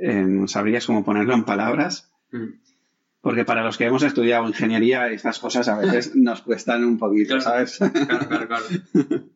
em, 0.00 0.46
¿Sabrías 0.48 0.86
cómo 0.86 1.04
ponerlo 1.04 1.34
en 1.34 1.44
palabras? 1.44 2.10
Mm. 2.32 2.69
Porque 3.20 3.44
para 3.44 3.62
los 3.64 3.76
que 3.76 3.84
hemos 3.84 4.02
estudiado 4.02 4.46
ingeniería, 4.48 5.08
estas 5.08 5.38
cosas 5.38 5.68
a 5.68 5.78
veces 5.78 6.12
nos 6.16 6.40
cuestan 6.42 6.84
un 6.84 6.98
poquito, 6.98 7.36
Claro. 7.38 7.66
¿sabes? 7.66 7.78
Claro, 7.78 8.28
claro, 8.28 8.48
claro. 8.48 8.64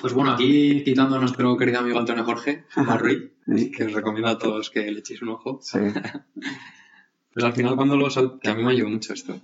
Pues 0.00 0.12
bueno, 0.12 0.32
aquí 0.32 0.82
quitando 0.82 1.14
a 1.16 1.20
nuestro 1.20 1.56
querido 1.56 1.78
amigo 1.78 2.00
Antonio 2.00 2.24
Jorge 2.24 2.64
Ruiz, 2.98 3.30
Sí. 3.46 3.70
que 3.70 3.84
os 3.84 3.92
recomiendo 3.92 4.28
a 4.28 4.38
todos 4.38 4.68
que 4.70 4.90
le 4.90 4.98
echéis 4.98 5.22
un 5.22 5.28
ojo. 5.30 5.60
Sí. 5.62 5.78
Pues 7.32 7.44
al 7.44 7.52
final 7.52 7.74
cuando 7.74 7.96
lo 7.96 8.08
que 8.40 8.48
a 8.48 8.54
mí 8.54 8.62
me 8.62 8.70
ayudó 8.70 8.88
mucho 8.90 9.12
esto. 9.12 9.40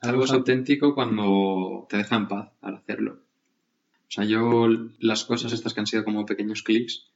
Algo 0.00 0.24
es 0.24 0.32
auténtico 0.32 0.92
cuando 0.92 1.86
te 1.88 1.96
deja 1.96 2.16
en 2.16 2.26
paz 2.26 2.50
al 2.62 2.74
hacerlo. 2.74 3.12
O 3.12 4.10
sea, 4.10 4.24
yo 4.24 4.66
las 4.98 5.24
cosas 5.24 5.52
estas 5.52 5.72
que 5.72 5.78
han 5.78 5.86
sido 5.86 6.02
como 6.04 6.26
pequeños 6.26 6.64
clics, 6.64 7.06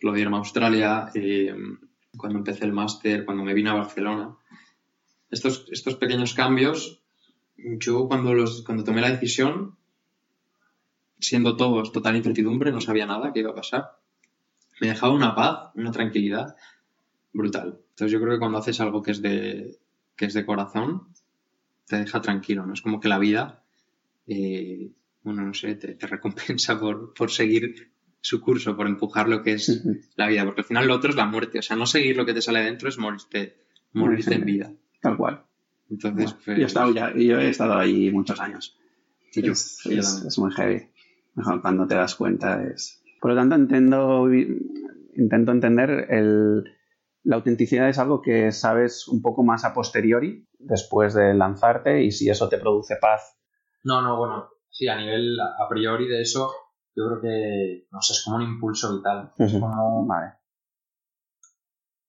lo 0.00 0.12
de 0.12 0.20
irme 0.22 0.36
a 0.36 0.38
Australia, 0.38 1.10
eh, 1.14 1.54
cuando 2.16 2.38
empecé 2.38 2.64
el 2.64 2.72
máster, 2.72 3.26
cuando 3.26 3.44
me 3.44 3.52
vine 3.52 3.68
a 3.68 3.74
Barcelona, 3.74 4.34
estos, 5.30 5.66
estos 5.70 5.96
pequeños 5.96 6.34
cambios, 6.34 7.00
yo 7.56 8.08
cuando, 8.08 8.34
los, 8.34 8.62
cuando 8.62 8.84
tomé 8.84 9.00
la 9.00 9.10
decisión, 9.10 9.76
siendo 11.18 11.56
todos 11.56 11.92
total 11.92 12.16
incertidumbre, 12.16 12.72
no 12.72 12.80
sabía 12.80 13.06
nada 13.06 13.32
que 13.32 13.40
iba 13.40 13.50
a 13.50 13.54
pasar, 13.54 13.98
me 14.80 14.88
dejaba 14.88 15.14
una 15.14 15.34
paz, 15.34 15.70
una 15.74 15.90
tranquilidad 15.90 16.54
brutal. 17.32 17.80
Entonces 17.90 18.12
yo 18.12 18.20
creo 18.20 18.34
que 18.34 18.38
cuando 18.38 18.58
haces 18.58 18.80
algo 18.80 19.02
que 19.02 19.12
es 19.12 19.22
de, 19.22 19.78
que 20.16 20.26
es 20.26 20.34
de 20.34 20.44
corazón, 20.44 21.08
te 21.86 21.96
deja 21.96 22.20
tranquilo, 22.20 22.66
¿no? 22.66 22.74
Es 22.74 22.82
como 22.82 23.00
que 23.00 23.08
la 23.08 23.18
vida, 23.18 23.62
eh, 24.26 24.90
bueno, 25.22 25.42
no 25.42 25.54
sé, 25.54 25.74
te, 25.76 25.94
te 25.94 26.06
recompensa 26.06 26.78
por, 26.78 27.14
por 27.14 27.30
seguir 27.30 27.90
su 28.20 28.40
curso, 28.40 28.76
por 28.76 28.86
empujar 28.88 29.28
lo 29.28 29.42
que 29.42 29.52
es 29.52 29.82
la 30.16 30.26
vida, 30.26 30.44
porque 30.44 30.62
al 30.62 30.66
final 30.66 30.88
lo 30.88 30.94
otro 30.94 31.10
es 31.10 31.16
la 31.16 31.26
muerte, 31.26 31.60
o 31.60 31.62
sea, 31.62 31.76
no 31.76 31.86
seguir 31.86 32.16
lo 32.16 32.26
que 32.26 32.34
te 32.34 32.42
sale 32.42 32.60
dentro 32.60 32.88
es 32.88 32.98
morirte, 32.98 33.56
morirte 33.92 34.34
en 34.34 34.44
vida. 34.44 34.72
Tal 35.08 35.16
cual. 35.16 35.44
Entonces, 35.88 36.32
pues, 36.44 36.58
Yo 36.58 36.62
he 36.64 36.66
estado, 36.66 36.92
ya, 36.92 37.12
yo 37.14 37.38
he 37.38 37.48
estado 37.48 37.74
ahí 37.74 38.10
muchos 38.10 38.40
años. 38.40 38.76
y 39.32 39.42
yo, 39.42 39.52
es, 39.52 39.80
yo 39.84 39.90
es- 40.00 40.06
también. 40.06 40.26
es 40.28 40.38
muy 40.38 40.52
heavy. 40.52 40.90
Mejor 41.34 41.60
cuando 41.62 41.86
te 41.86 41.94
das 41.94 42.14
cuenta 42.16 42.62
es... 42.64 43.02
Por 43.20 43.30
lo 43.32 43.36
tanto, 43.36 43.54
entiendo, 43.54 44.26
intento 45.14 45.52
entender 45.52 46.06
el, 46.10 46.64
la 47.24 47.36
autenticidad 47.36 47.88
es 47.88 47.98
algo 47.98 48.20
que 48.22 48.50
sabes 48.52 49.06
un 49.08 49.20
poco 49.22 49.42
más 49.44 49.64
a 49.64 49.72
posteriori, 49.74 50.48
después 50.58 51.14
de 51.14 51.34
lanzarte, 51.34 52.02
y 52.02 52.10
si 52.10 52.28
eso 52.30 52.48
te 52.48 52.58
produce 52.58 52.96
paz. 53.00 53.38
No, 53.84 54.00
no, 54.02 54.16
bueno, 54.16 54.48
sí, 54.70 54.88
a 54.88 54.96
nivel 54.96 55.38
a 55.40 55.68
priori 55.68 56.08
de 56.08 56.22
eso, 56.22 56.50
yo 56.94 57.06
creo 57.08 57.20
que, 57.20 57.86
no 57.92 58.00
sé, 58.00 58.12
es 58.14 58.22
como 58.24 58.36
un 58.36 58.42
impulso 58.42 58.96
vital. 58.96 59.32
Es 59.38 59.52
como, 59.52 60.06
Vale. 60.06 60.32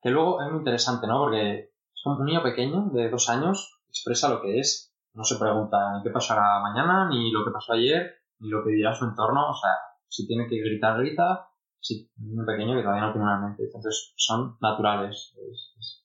que 0.01 0.09
luego 0.09 0.41
es 0.41 0.49
muy 0.49 0.59
interesante, 0.59 1.07
¿no? 1.07 1.19
Porque 1.25 1.71
un 2.05 2.25
niño 2.25 2.41
pequeño 2.43 2.89
de 2.93 3.09
dos 3.09 3.29
años 3.29 3.79
expresa 3.89 4.29
lo 4.29 4.41
que 4.41 4.59
es. 4.59 4.93
No 5.13 5.23
se 5.23 5.37
pregunta 5.37 5.77
ni 5.97 6.03
qué 6.03 6.09
pasará 6.11 6.59
mañana, 6.61 7.09
ni 7.09 7.31
lo 7.31 7.43
que 7.43 7.51
pasó 7.51 7.73
ayer, 7.73 8.15
ni 8.39 8.49
lo 8.49 8.63
que 8.63 8.71
dirá 8.71 8.93
su 8.93 9.05
entorno. 9.05 9.49
O 9.49 9.53
sea, 9.53 9.71
si 10.07 10.27
tiene 10.27 10.47
que 10.47 10.57
gritar, 10.59 10.97
grita. 10.99 11.49
Si 11.79 12.11
un 12.19 12.29
niño 12.29 12.45
pequeño 12.45 12.75
que 12.75 12.81
todavía 12.83 13.05
no 13.05 13.11
tiene 13.13 13.25
una 13.25 13.39
mente. 13.39 13.63
Entonces 13.63 14.13
son 14.15 14.57
naturales. 14.61 15.33
Es, 15.51 15.73
es- 15.79 16.03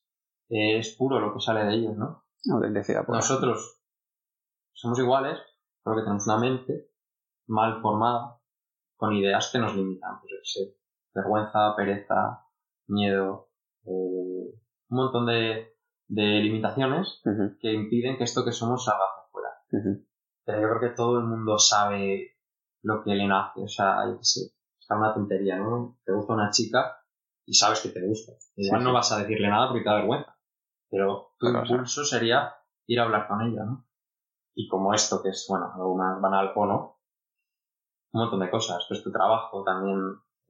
es 0.54 0.96
puro 0.96 1.18
lo 1.18 1.32
que 1.32 1.40
sale 1.40 1.64
de 1.64 1.74
ellos, 1.74 1.96
¿no? 1.96 2.24
Autenticidad 2.52 3.06
pura. 3.06 3.18
Nosotros 3.18 3.80
somos 4.74 4.98
iguales, 4.98 5.38
pero 5.82 5.96
que 5.96 6.02
tenemos 6.02 6.26
una 6.26 6.38
mente 6.38 6.90
mal 7.46 7.80
formada, 7.80 8.38
con 8.96 9.14
ideas 9.14 9.50
que 9.50 9.58
nos 9.58 9.74
limitan. 9.74 10.20
Pues 10.20 10.76
vergüenza, 11.14 11.74
pereza, 11.76 12.46
miedo, 12.88 13.48
eh, 13.84 13.88
un 13.90 14.96
montón 14.96 15.26
de, 15.26 15.71
de 16.14 16.22
limitaciones 16.42 17.22
que 17.58 17.72
impiden 17.72 18.18
que 18.18 18.24
esto 18.24 18.44
que 18.44 18.52
somos 18.52 18.84
salga 18.84 19.04
hacia 19.04 19.24
afuera. 19.24 19.48
ujú. 19.72 20.06
Pero 20.44 20.60
yo 20.60 20.68
creo 20.68 20.80
que 20.90 20.96
todo 20.96 21.18
el 21.18 21.24
mundo 21.24 21.58
sabe 21.58 22.36
lo 22.82 23.02
que 23.02 23.14
le 23.14 23.26
nace. 23.26 23.62
O 23.62 23.68
sea, 23.68 24.04
yo 24.06 24.18
qué 24.18 24.24
sé, 24.24 24.40
está 24.78 24.96
una 24.98 25.14
tontería, 25.14 25.56
¿no? 25.56 25.96
Te 26.04 26.12
gusta 26.12 26.34
una 26.34 26.50
chica 26.50 26.98
y 27.46 27.54
sabes 27.54 27.80
que 27.80 27.88
te 27.88 28.06
gusta. 28.06 28.32
Igual 28.56 28.80
Sí, 28.80 28.84
no 28.84 28.90
sí. 28.90 28.94
vas 28.94 29.12
a 29.12 29.18
decirle 29.20 29.48
nada 29.48 29.68
porque 29.68 29.84
te 29.84 29.88
da 29.88 29.96
vergüenza. 29.96 30.36
Pero 30.90 31.34
tu 31.38 31.46
Claro, 31.46 31.62
o 31.62 31.66
sea. 31.66 31.76
impulso 31.76 32.04
sería 32.04 32.54
ir 32.86 33.00
a 33.00 33.04
hablar 33.04 33.26
con 33.26 33.40
ella, 33.40 33.64
¿no? 33.64 33.86
Y 34.54 34.68
como 34.68 34.92
esto, 34.92 35.22
que 35.22 35.30
es, 35.30 35.46
bueno, 35.48 35.72
algo 35.74 35.96
más 35.96 36.20
banal 36.20 36.52
o 36.54 36.66
no, 36.66 36.98
un 38.12 38.20
montón 38.20 38.40
de 38.40 38.50
cosas. 38.50 38.84
Pues 38.86 39.02
tu 39.02 39.10
trabajo 39.10 39.64
también, 39.64 39.98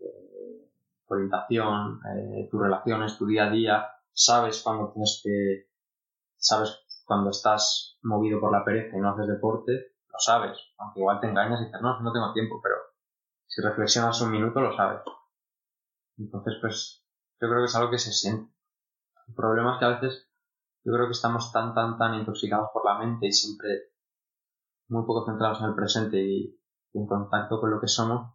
eh, 0.01 0.69
tu 1.07 1.15
orientación, 1.15 2.01
eh, 2.17 2.49
tus 2.51 2.61
relaciones, 2.61 3.17
tu 3.17 3.27
día 3.27 3.45
a 3.47 3.51
día. 3.51 3.89
Sabes 4.13 4.63
cuándo 4.63 4.93
tienes 4.93 5.21
que, 5.25 5.71
sabes 6.37 6.79
cuando 7.05 7.31
estás 7.31 7.99
movido 8.03 8.41
por 8.41 8.53
la 8.53 8.65
pereza 8.65 8.97
y 8.97 9.01
no 9.01 9.11
haces 9.11 9.27
deporte, 9.27 9.73
lo 9.73 10.19
sabes. 10.19 10.59
Aunque 10.79 11.01
igual 11.01 11.21
te 11.21 11.29
engañas 11.29 11.61
y 11.61 11.65
dices, 11.67 11.81
no, 11.81 12.01
no 12.01 12.13
tengo 12.13 12.33
tiempo, 12.33 12.61
pero 12.63 12.77
si 13.47 13.63
reflexionas 13.63 14.21
un 14.21 14.31
minuto 14.31 14.61
lo 14.61 14.75
sabes. 14.77 15.01
Entonces, 16.19 16.55
pues, 16.61 17.05
yo 17.41 17.49
creo 17.49 17.61
que 17.61 17.67
es 17.67 17.75
algo 17.77 17.91
que 17.91 17.99
se 17.99 18.13
siente. 18.13 18.53
El 19.29 19.35
problema 19.35 19.75
es 19.75 19.79
que 19.79 19.85
a 19.85 20.01
veces 20.01 20.29
yo 20.85 20.93
creo 20.93 21.07
que 21.07 21.13
estamos 21.13 21.53
tan, 21.53 21.75
tan, 21.75 21.99
tan 21.99 22.15
intoxicados 22.15 22.71
por 22.73 22.85
la 22.85 22.99
mente 22.99 23.27
y 23.27 23.33
siempre 23.33 23.93
muy 24.89 25.07
poco 25.07 25.25
centrados 25.25 25.61
en 25.61 25.67
el 25.67 25.75
presente 25.75 26.19
y, 26.21 26.59
en 26.95 27.07
contacto 27.07 27.61
con 27.61 27.71
lo 27.71 27.81
que 27.81 27.89
somos, 27.89 28.35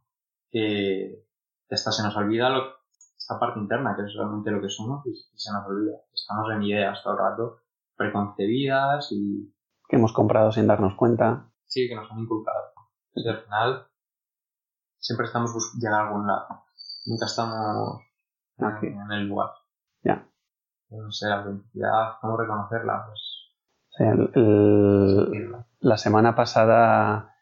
que 0.50 1.28
hasta 1.70 1.92
se 1.92 2.02
nos 2.04 2.16
olvida 2.16 2.50
lo, 2.50 2.77
esta 3.28 3.40
parte 3.40 3.60
interna, 3.60 3.94
que 3.94 4.04
es 4.04 4.14
realmente 4.16 4.52
lo 4.52 4.62
que 4.62 4.70
somos, 4.70 5.06
y, 5.06 5.14
se 5.14 5.52
nos 5.52 5.68
olvida. 5.68 5.98
Estamos 6.14 6.50
en 6.54 6.64
ideas 6.64 7.04
todo 7.04 7.14
el 7.14 7.20
rato 7.20 7.58
preconcebidas 7.98 9.10
y... 9.12 9.54
Que 9.90 9.98
hemos 9.98 10.14
comprado 10.14 10.52
sin 10.52 10.68
darnos 10.68 10.96
cuenta. 10.96 11.52
Sí, 11.66 11.90
que 11.90 11.96
nos 11.96 12.10
han 12.10 12.20
inculcado. 12.20 12.72
Y 13.16 13.28
al 13.28 13.44
final 13.44 13.88
siempre 15.00 15.26
estamos 15.26 15.52
llegando 15.78 15.98
a 15.98 16.08
algún 16.08 16.28
lado. 16.28 16.48
Nunca 17.06 17.26
estamos 17.26 18.02
en 18.60 19.12
el 19.12 19.28
lugar. 19.28 19.50
Ya. 20.04 20.26
No 20.90 21.12
sé, 21.12 21.28
la 21.28 21.42
identidad, 21.44 22.14
¿cómo 22.22 22.38
reconocerla? 22.38 23.08
Pues... 23.08 23.22
la 25.80 25.98
semana 25.98 26.36
pasada 26.36 27.36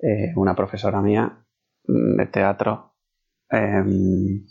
eh, 0.00 0.32
una 0.36 0.56
profesora 0.56 1.00
mía 1.00 1.44
de 1.84 2.26
teatro 2.26 2.94
em, 3.50 4.44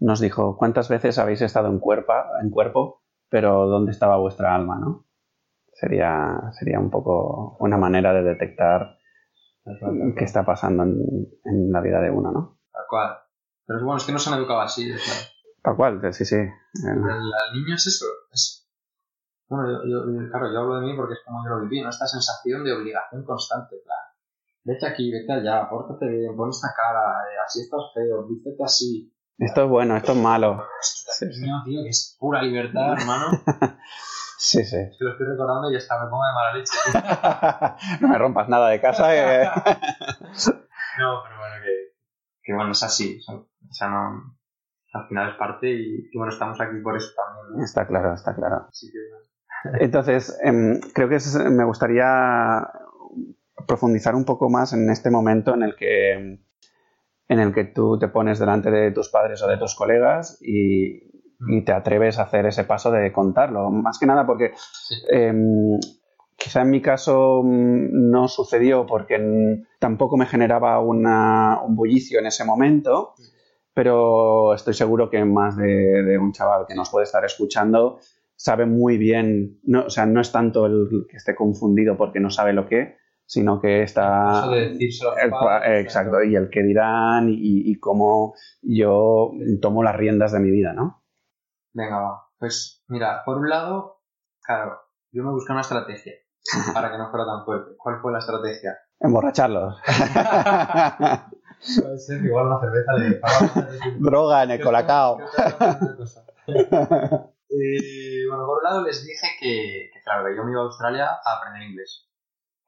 nos 0.00 0.20
dijo, 0.20 0.56
¿cuántas 0.56 0.88
veces 0.88 1.18
habéis 1.18 1.42
estado 1.42 1.68
en, 1.68 1.78
cuerpo, 1.78 2.12
en 2.42 2.50
cuerpo, 2.50 3.02
pero 3.28 3.66
dónde 3.66 3.92
estaba 3.92 4.16
vuestra 4.16 4.54
alma? 4.54 4.78
¿no? 4.78 5.06
Sería, 5.72 6.50
sería 6.58 6.80
un 6.80 6.90
poco 6.90 7.56
una 7.60 7.76
manera 7.76 8.12
de 8.12 8.22
detectar 8.22 8.98
qué 10.16 10.24
está 10.24 10.44
pasando 10.44 10.82
en, 10.82 11.72
la 11.72 11.80
vida 11.80 12.00
de 12.00 12.10
uno, 12.10 12.32
¿no? 12.32 12.58
Tal 12.72 12.84
cual. 12.88 13.18
Pero 13.66 13.84
bueno, 13.84 13.98
es 13.98 14.04
que 14.04 14.12
no 14.12 14.18
se 14.18 14.30
han 14.30 14.38
educado 14.38 14.60
así. 14.60 14.90
Tal 15.62 15.76
cual, 15.76 16.00
sí, 16.12 16.24
sí. 16.24 16.36
El, 16.36 17.02
niño 17.54 17.74
es 17.74 17.86
eso. 17.86 18.06
Bueno, 19.48 19.84
yo, 19.84 20.30
claro, 20.30 20.52
yo 20.52 20.60
hablo 20.60 20.80
de 20.80 20.86
mí 20.86 20.96
porque 20.96 21.14
es 21.14 21.20
como 21.24 21.44
yo 21.44 21.56
lo 21.56 21.62
viví, 21.62 21.82
¿no? 21.82 21.90
Esta 21.90 22.06
sensación 22.06 22.64
de 22.64 22.72
obligación 22.72 23.24
constante, 23.24 23.76
claro. 23.84 24.00
Vete 24.64 24.86
aquí, 24.86 25.10
vete 25.10 25.32
allá, 25.32 25.68
pórtate 25.68 26.06
bien, 26.06 26.36
pon 26.36 26.50
esta 26.50 26.68
cara, 26.76 27.00
eh, 27.00 27.38
así 27.44 27.62
estás 27.62 27.92
feo, 27.94 28.26
vístete 28.28 28.62
así. 28.62 29.12
Esto 29.40 29.64
es 29.64 29.68
bueno, 29.70 29.96
esto 29.96 30.12
es 30.12 30.18
malo. 30.18 30.66
Sí, 30.80 31.26
tío, 31.30 31.82
que 31.82 31.88
es 31.88 32.16
pura 32.20 32.42
libertad, 32.42 32.92
hermano. 32.92 33.30
sí, 34.38 34.62
sí. 34.64 34.76
Es 34.76 34.98
que 34.98 35.04
lo 35.04 35.12
estoy 35.12 35.26
recordando 35.28 35.72
y 35.72 35.76
hasta 35.76 36.04
me 36.04 36.10
pongo 36.10 36.24
de 36.26 36.32
mala 36.34 36.52
leche. 36.54 37.98
no 38.02 38.08
me 38.08 38.18
rompas 38.18 38.48
nada 38.50 38.68
de 38.68 38.80
casa. 38.82 39.16
Eh. 39.16 39.44
no, 40.98 41.22
pero 41.24 41.38
bueno, 41.38 41.54
que, 41.64 41.94
que 42.42 42.54
bueno, 42.54 42.72
es 42.72 42.82
así. 42.82 43.18
O 43.28 43.72
sea, 43.72 43.88
no, 43.88 44.36
al 44.92 45.08
final 45.08 45.30
es 45.30 45.36
parte 45.36 45.70
y, 45.70 46.10
bueno, 46.14 46.32
estamos 46.32 46.60
aquí 46.60 46.76
por 46.82 46.98
eso 46.98 47.08
también. 47.16 47.64
Está 47.64 47.86
claro, 47.86 48.12
está 48.12 48.34
claro. 48.34 48.68
Entonces, 49.80 50.38
em, 50.42 50.80
creo 50.92 51.08
que 51.08 51.18
me 51.50 51.64
gustaría 51.64 52.68
profundizar 53.66 54.14
un 54.14 54.26
poco 54.26 54.50
más 54.50 54.74
en 54.74 54.90
este 54.90 55.10
momento 55.10 55.54
en 55.54 55.62
el 55.62 55.76
que 55.76 56.40
en 57.30 57.38
el 57.38 57.54
que 57.54 57.62
tú 57.62 57.96
te 57.96 58.08
pones 58.08 58.40
delante 58.40 58.72
de 58.72 58.90
tus 58.90 59.08
padres 59.08 59.40
o 59.40 59.46
de 59.46 59.56
tus 59.56 59.76
colegas 59.76 60.36
y, 60.42 61.08
te 61.64 61.72
atreves 61.72 62.18
a 62.18 62.24
hacer 62.24 62.44
ese 62.44 62.64
paso 62.64 62.90
de 62.90 63.10
contarlo. 63.12 63.70
Más 63.70 63.98
que 63.98 64.04
nada 64.04 64.26
porque 64.26 64.52
em, 65.08 65.78
quizá 66.36 66.60
en 66.60 66.70
mi 66.70 66.82
caso 66.82 67.40
mm, 67.42 68.10
no 68.10 68.28
sucedió 68.28 68.84
porque 68.84 69.62
tampoco 69.78 70.18
me 70.18 70.26
generaba 70.26 70.80
un 70.80 71.76
bullicio 71.76 72.18
en 72.18 72.26
ese 72.26 72.44
momento, 72.44 73.14
pero 73.72 74.52
estoy 74.52 74.74
seguro 74.74 75.08
que 75.08 75.24
más 75.24 75.56
de, 75.56 76.18
un 76.20 76.32
chaval 76.32 76.66
que 76.66 76.74
nos 76.74 76.90
puede 76.90 77.04
estar 77.04 77.24
escuchando 77.24 78.00
sabe 78.34 78.66
muy 78.66 78.98
bien, 78.98 79.60
no, 79.62 79.86
o 79.86 79.90
sea, 79.90 80.04
no 80.04 80.20
es 80.20 80.32
tanto 80.32 80.66
el 80.66 81.06
que 81.08 81.16
esté 81.16 81.34
confundido 81.34 81.96
porque 81.96 82.20
no 82.20 82.30
sabe 82.30 82.52
lo 82.52 82.66
que, 82.66 82.96
sino 83.30 83.60
que 83.60 83.84
está... 83.84 84.42
exacto, 85.78 86.20
y 86.24 86.34
el 86.34 86.50
que 86.50 86.64
dirán 86.64 87.28
y, 87.30 87.78
cómo 87.78 88.34
yo 88.60 89.30
tomo 89.62 89.84
las 89.84 89.94
riendas 89.94 90.32
de 90.32 90.40
mi 90.40 90.50
vida, 90.50 90.72
¿no? 90.72 91.04
Venga, 91.72 92.00
va. 92.00 92.26
Pues 92.40 92.82
mira, 92.88 93.22
por 93.24 93.38
un 93.38 93.48
lado, 93.48 94.00
claro, 94.42 94.80
yo 95.12 95.22
me 95.22 95.30
busqué 95.30 95.52
una 95.52 95.60
estrategia 95.60 96.14
para 96.74 96.90
que 96.90 96.98
no 96.98 97.08
fuera 97.12 97.24
tan 97.24 97.44
fuerte. 97.44 97.76
¿Cuál 97.78 98.00
fue 98.00 98.10
la 98.10 98.18
estrategia? 98.18 98.76
Emborracharlos. 98.98 99.80
Puede 101.80 101.98
ser 101.98 102.24
igual 102.24 102.46
una 102.48 102.58
cerveza 102.58 102.94
de 102.94 103.20
droga 104.00 104.42
en 104.42 104.50
el 104.50 104.60
colacao. 104.60 105.18
Eh, 107.52 108.28
bueno, 108.28 108.46
por 108.46 108.58
un 108.58 108.62
lado 108.62 108.84
les 108.84 109.04
dije 109.04 109.26
que, 109.40 109.90
que, 109.92 110.02
claro, 110.04 110.24
que 110.24 110.36
yo 110.36 110.44
me 110.44 110.52
iba 110.52 110.60
a 110.60 110.64
Australia 110.66 111.06
a 111.06 111.36
aprender 111.36 111.68
inglés 111.68 112.09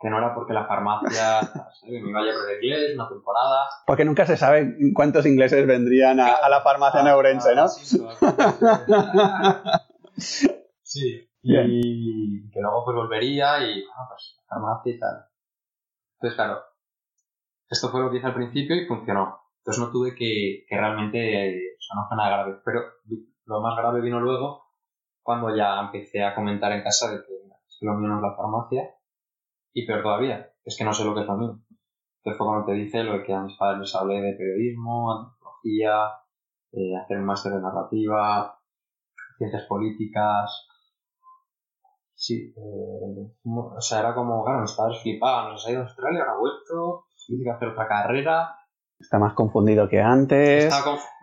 que 0.03 0.11
no 0.11 0.18
era 0.18 0.34
porque 0.34 0.53
la 0.53 0.66
farmacia 0.66 1.40
me 1.88 2.11
iba 2.11 2.18
a 2.18 2.22
aprender 2.22 2.64
inglés 2.64 2.94
una 2.96 3.09
temporada. 3.09 3.68
Porque 3.86 4.05
nunca 4.05 4.26
se 4.26 4.36
sabe 4.36 4.74
cuántos 4.92 5.24
ingleses 5.26 5.64
vendrían 5.64 6.18
a, 6.18 6.48
la 6.48 6.61
farmacia 6.61 7.05
neurense, 7.05 7.55
¿no? 7.55 7.68
Sí, 10.84 11.30
y 11.40 12.50
que 12.50 12.61
luego 12.61 12.84
pues 12.84 12.96
volvería 12.96 13.61
y, 13.61 13.86
bueno, 13.86 14.03
pues 14.09 14.36
la 14.36 14.44
farmacia 14.48 14.92
y 14.92 14.98
tal. 14.98 15.24
Entonces, 16.16 16.36
claro, 16.36 16.62
esto 17.70 17.88
fue 17.90 18.00
lo 18.00 18.11
que 18.11 18.18
hice 18.18 18.26
al 18.26 18.34
principio 18.34 18.76
y 18.76 18.86
funcionó. 18.86 19.40
Entonces 19.59 19.82
no 19.82 19.92
tuve 19.92 20.16
que, 20.16 20.64
que 20.68 20.76
realmente, 20.76 21.76
o 21.78 21.80
sea, 21.80 21.94
no 21.94 22.09
fue 22.09 22.16
nada 22.16 22.30
grave. 22.30 22.61
Pero 22.64 22.80
lo 23.46 23.61
más 23.61 23.76
grave 23.76 24.00
vino 24.00 24.18
luego 24.20 24.64
cuando 25.22 25.55
ya 25.55 25.80
empecé 25.80 26.24
a 26.24 26.34
comentar 26.34 26.72
en 26.72 26.82
casa 26.82 27.12
de 27.12 27.22
que, 27.24 27.32
lo 27.80 27.94
mío 27.94 28.09
no 28.09 28.16
es 28.16 28.22
la 28.22 28.36
farmacia 28.36 28.82
y 29.73 29.87
peor 29.87 30.03
todavía, 30.03 30.51
es 30.64 30.77
que 30.77 30.85
no 30.85 30.93
sé 30.93 31.05
lo 31.05 31.14
que 31.14 31.23
es 31.23 31.27
lo 31.27 31.37
mío. 31.37 31.59
Entonces 32.18 32.39
fue 32.39 32.47
cuando 32.47 32.66
te 32.66 32.73
dice 32.73 33.03
lo 33.03 33.14
de 33.14 33.25
que 33.25 33.35
a 33.35 33.43
mis 33.43 33.57
padres 33.57 33.81
les 33.81 33.95
hablé 33.95 34.20
de 34.20 34.35
periodismo, 34.35 35.12
antropología, 35.12 36.12
eh, 36.73 36.97
hacer 36.97 37.18
un 37.18 37.25
máster 37.25 37.53
de 37.53 37.61
narrativa, 37.61 38.59
ciencias 39.39 39.64
políticas. 39.66 40.68
Sí, 42.14 42.55
eh, 42.57 43.33
o 43.45 43.81
sea, 43.81 44.01
era 44.01 44.14
como, 44.14 44.45
claro, 44.45 44.61
mis 44.61 44.73
padres 44.73 45.03
flipaban, 45.03 45.53
nos 45.53 45.66
ha 45.66 45.70
ido 45.73 45.81
a 45.81 45.85
Australia, 45.85 46.20
ahora 46.20 46.33
ha 46.35 46.39
vuelto, 46.39 47.07
tiene 47.27 47.45
que 47.45 47.51
hacer 47.51 47.68
otra 47.68 47.89
carrera. 47.89 48.57
Está 49.01 49.18
más 49.18 49.35
confundido 49.35 49.89
que 49.89 50.01
antes. 50.01 50.73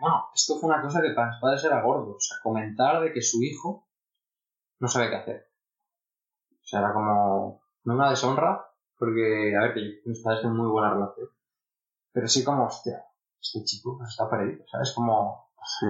bueno, 0.00 0.26
esto 0.34 0.58
fue 0.60 0.68
una 0.68 0.82
cosa 0.82 1.00
que 1.00 1.14
para 1.14 1.28
mis 1.28 1.40
padres 1.40 1.64
era 1.64 1.80
gordo, 1.80 2.16
o 2.16 2.20
sea, 2.20 2.36
comentar 2.42 3.00
de 3.00 3.12
que 3.14 3.22
su 3.22 3.42
hijo 3.42 3.88
no 4.80 4.88
sabe 4.88 5.08
qué 5.08 5.16
hacer. 5.16 5.46
O 6.52 6.66
sea, 6.66 6.80
era 6.80 6.92
como, 6.92 7.62
no 7.84 7.94
una 7.94 8.10
deshonra, 8.10 8.66
porque, 8.98 9.54
a 9.56 9.62
ver, 9.62 9.74
que 9.74 10.00
mis 10.04 10.22
padres 10.22 10.42
tienen 10.42 10.58
muy 10.58 10.68
buena 10.68 10.92
relación. 10.92 11.28
Pero 12.12 12.28
sí 12.28 12.44
como, 12.44 12.66
hostia, 12.66 13.04
este 13.40 13.64
chico 13.64 13.96
pues 13.96 14.10
está 14.10 14.28
perdido, 14.28 14.64
¿sabes? 14.70 14.92
Como... 14.92 15.50
Sí. 15.78 15.86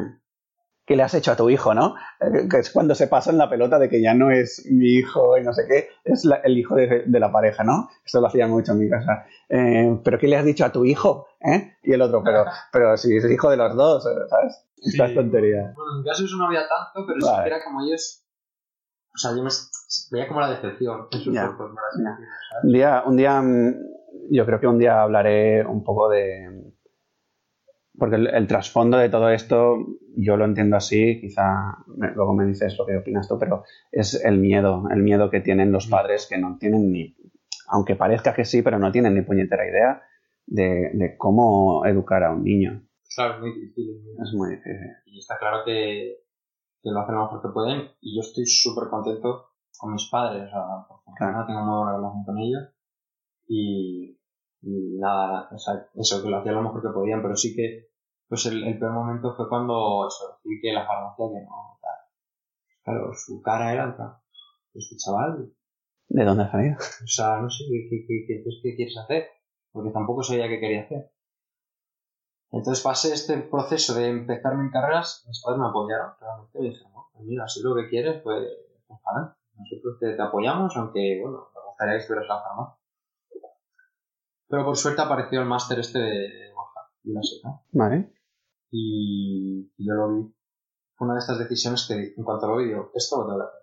¿Qué 0.86 0.96
le 0.96 1.04
has 1.04 1.14
hecho 1.14 1.30
a 1.30 1.36
tu 1.36 1.48
hijo, 1.50 1.72
no? 1.72 1.94
Eh, 2.20 2.48
que 2.50 2.58
es 2.58 2.70
cuando 2.70 2.96
se 2.96 3.06
pasa 3.06 3.30
en 3.30 3.38
la 3.38 3.48
pelota 3.48 3.78
de 3.78 3.88
que 3.88 4.02
ya 4.02 4.12
no 4.12 4.32
es 4.32 4.66
mi 4.68 4.88
hijo 4.88 5.38
y 5.38 5.44
no 5.44 5.52
sé 5.52 5.62
qué, 5.68 5.88
es 6.04 6.28
el 6.42 6.58
hijo 6.58 6.74
de, 6.74 7.04
la 7.06 7.30
pareja, 7.30 7.62
¿no? 7.62 7.88
Esto 8.04 8.20
lo 8.20 8.26
hacía 8.26 8.48
mucho 8.48 8.72
en 8.72 8.78
mi 8.78 8.90
casa. 8.90 9.24
Eh, 9.48 10.00
¿Pero 10.02 10.18
qué 10.18 10.26
le 10.26 10.36
has 10.36 10.44
dicho 10.44 10.64
a 10.64 10.72
tu 10.72 10.84
hijo? 10.84 11.28
¿Eh? 11.40 11.76
Y 11.84 11.92
el 11.92 12.02
otro, 12.02 12.22
pero, 12.24 12.44
pero 12.72 12.96
si 12.96 13.16
es 13.16 13.24
hijo 13.30 13.50
de 13.50 13.56
los 13.56 13.76
dos, 13.76 14.02
¿sabes? 14.02 14.66
Estas 14.78 15.14
tonterías. 15.14 15.74
Bueno, 15.76 15.92
en 15.92 15.98
mi 15.98 16.04
caso 16.04 16.24
eso 16.24 16.36
no 16.36 16.46
había 16.46 16.66
tanto, 16.66 17.06
pero 17.06 17.20
sí 17.20 17.42
que 17.42 17.48
era 17.48 17.62
como 17.62 17.82
ellos 17.82 18.24
o 19.12 19.18
sea, 19.18 19.32
yo 19.36 19.42
me 19.42 19.50
veía 20.12 20.28
como 20.28 20.40
la 20.40 20.50
decepción. 20.50 21.08
Un 22.62 22.72
día, 22.72 23.02
un 23.04 23.16
día, 23.16 23.42
mm, 23.42 23.74
yo 24.30 24.46
creo 24.46 24.60
que 24.60 24.66
un 24.66 24.78
día 24.78 25.02
hablaré 25.02 25.64
un 25.64 25.82
poco 25.82 26.08
de... 26.08 26.72
Porque 27.98 28.16
el, 28.16 28.46
trasfondo 28.46 28.96
de 28.96 29.10
todo 29.10 29.28
esto, 29.28 29.76
yo 30.16 30.36
lo 30.36 30.46
entiendo 30.46 30.76
así, 30.76 31.20
quizá 31.20 31.76
luego 32.14 32.34
me 32.34 32.46
dices 32.46 32.76
lo 32.78 32.86
que 32.86 32.96
opinas 32.96 33.28
tú, 33.28 33.38
pero 33.38 33.64
es 33.92 34.24
el 34.24 34.38
miedo, 34.38 34.84
el 34.90 35.02
miedo 35.02 35.28
que 35.28 35.40
tienen 35.40 35.70
los 35.70 35.88
mm. 35.88 35.90
padres 35.90 36.26
que 36.26 36.38
no 36.38 36.56
tienen 36.58 36.90
ni, 36.92 37.14
aunque 37.68 37.96
parezca 37.96 38.32
que 38.32 38.46
sí, 38.46 38.62
pero 38.62 38.78
no 38.78 38.90
tienen 38.90 39.14
ni 39.14 39.22
puñetera 39.22 39.68
idea 39.68 40.02
de, 40.46 40.92
de 40.94 41.16
cómo 41.18 41.84
educar 41.84 42.22
a 42.24 42.32
un 42.32 42.42
niño. 42.42 42.82
Claro, 43.14 43.34
es 43.34 43.40
muy 43.40 43.52
difícil. 43.54 44.02
Es 44.22 44.32
muy 44.32 44.50
difícil. 44.50 44.90
Y 45.06 45.18
está 45.18 45.36
claro 45.36 45.58
que 45.66 46.16
que 46.82 46.90
lo 46.90 47.00
hacen 47.00 47.14
lo 47.16 47.22
mejor 47.24 47.42
que 47.42 47.48
pueden 47.48 47.90
y 48.00 48.16
yo 48.16 48.20
estoy 48.20 48.46
súper 48.46 48.88
contento 48.88 49.46
con 49.78 49.92
mis 49.92 50.08
padres, 50.10 50.44
o 50.48 50.50
sea, 50.50 50.62
porque 50.88 51.10
claro. 51.18 51.46
tengo 51.46 51.60
muy 51.64 51.76
buena 51.78 51.96
relación 51.96 52.24
con 52.24 52.38
ellos 52.38 52.62
y, 53.48 54.18
y 54.62 54.98
nada, 54.98 55.48
o 55.52 55.58
sea, 55.58 55.86
eso, 55.94 56.22
que 56.22 56.30
lo 56.30 56.38
hacían 56.38 56.56
lo 56.56 56.62
mejor 56.62 56.82
que 56.82 56.88
podían, 56.94 57.22
pero 57.22 57.36
sí 57.36 57.54
que 57.54 57.88
pues 58.28 58.46
el, 58.46 58.62
el 58.64 58.78
peor 58.78 58.92
momento 58.92 59.34
fue 59.36 59.48
cuando 59.48 60.06
eso, 60.06 60.38
decir 60.44 60.58
que 60.62 60.72
la 60.72 60.86
farmacia 60.86 61.26
que 61.28 61.44
no, 61.44 61.78
claro, 62.84 63.10
su 63.14 63.40
cara 63.42 63.72
era 63.72 63.90
otra. 63.90 64.20
este 64.74 64.96
chaval, 64.96 65.52
¿De 66.08 66.24
dónde 66.24 66.44
ha 66.44 66.50
salido? 66.50 66.76
o 66.78 67.06
sea, 67.06 67.40
no 67.40 67.48
sé, 67.50 67.64
¿qué, 67.70 67.88
qué, 67.90 68.04
qué, 68.26 68.42
qué- 68.44 68.60
¿qué 68.62 68.76
quieres 68.76 68.96
hacer? 68.98 69.26
Porque 69.72 69.90
tampoco 69.90 70.22
sabía 70.22 70.48
qué 70.48 70.60
quería 70.60 70.82
hacer. 70.82 71.10
Entonces 72.52 72.82
pasé 72.82 73.14
este 73.14 73.38
proceso 73.38 73.94
de 73.94 74.08
empezar 74.08 74.56
mis 74.56 74.72
carreras, 74.72 75.24
mis 75.28 75.40
padres 75.42 75.60
me 75.60 75.68
apoyaron, 75.68 76.12
realmente, 76.20 76.58
y 76.58 76.68
dijeron, 76.70 76.92
no, 76.92 77.08
pues 77.12 77.24
mira, 77.26 77.46
si 77.48 77.60
es 77.60 77.64
lo 77.64 77.74
que 77.76 77.88
quieres, 77.88 78.22
pues, 78.22 78.48
pues 78.88 79.00
para. 79.04 79.36
Nosotros 79.54 79.98
te, 80.00 80.14
te 80.16 80.22
apoyamos, 80.22 80.74
aunque, 80.76 81.20
bueno, 81.22 81.48
me 81.54 81.68
gustaría 81.68 81.94
que 81.94 81.98
estuvieras 82.00 82.28
la 82.28 82.42
farmacia. 82.42 82.76
Pero 84.48 84.64
por 84.64 84.76
suerte 84.76 85.02
apareció 85.02 85.40
el 85.40 85.46
máster 85.46 85.78
este 85.78 85.98
de, 86.00 86.10
de 86.10 86.52
Borja, 86.52 86.80
de 87.02 87.12
la 87.12 87.22
SECA, 87.22 87.62
Vale. 87.72 88.12
y, 88.70 89.72
y 89.76 89.86
yo 89.86 89.94
lo 89.94 90.12
vi. 90.14 90.34
Fue 90.96 91.06
una 91.06 91.14
de 91.14 91.20
estas 91.20 91.38
decisiones 91.38 91.86
que 91.86 92.14
en 92.16 92.24
cuanto 92.24 92.48
lo 92.48 92.56
vi 92.56 92.66
digo, 92.66 92.90
esto 92.94 93.18
lo 93.18 93.26
tengo 93.26 93.38
que 93.38 93.44
hacer. 93.44 93.60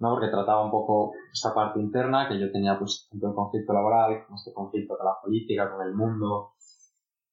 ¿No? 0.00 0.10
Porque 0.10 0.28
trataba 0.28 0.62
un 0.64 0.70
poco 0.70 1.12
esta 1.32 1.54
parte 1.54 1.80
interna, 1.80 2.28
que 2.28 2.38
yo 2.38 2.52
tenía 2.52 2.78
pues 2.78 3.08
tanto 3.10 3.28
el 3.28 3.34
conflicto 3.34 3.72
laboral, 3.72 4.24
como 4.26 4.36
este 4.36 4.52
conflicto 4.52 4.96
con 4.96 5.06
la 5.06 5.14
política, 5.22 5.72
con 5.72 5.86
el 5.86 5.94
mundo, 5.94 6.52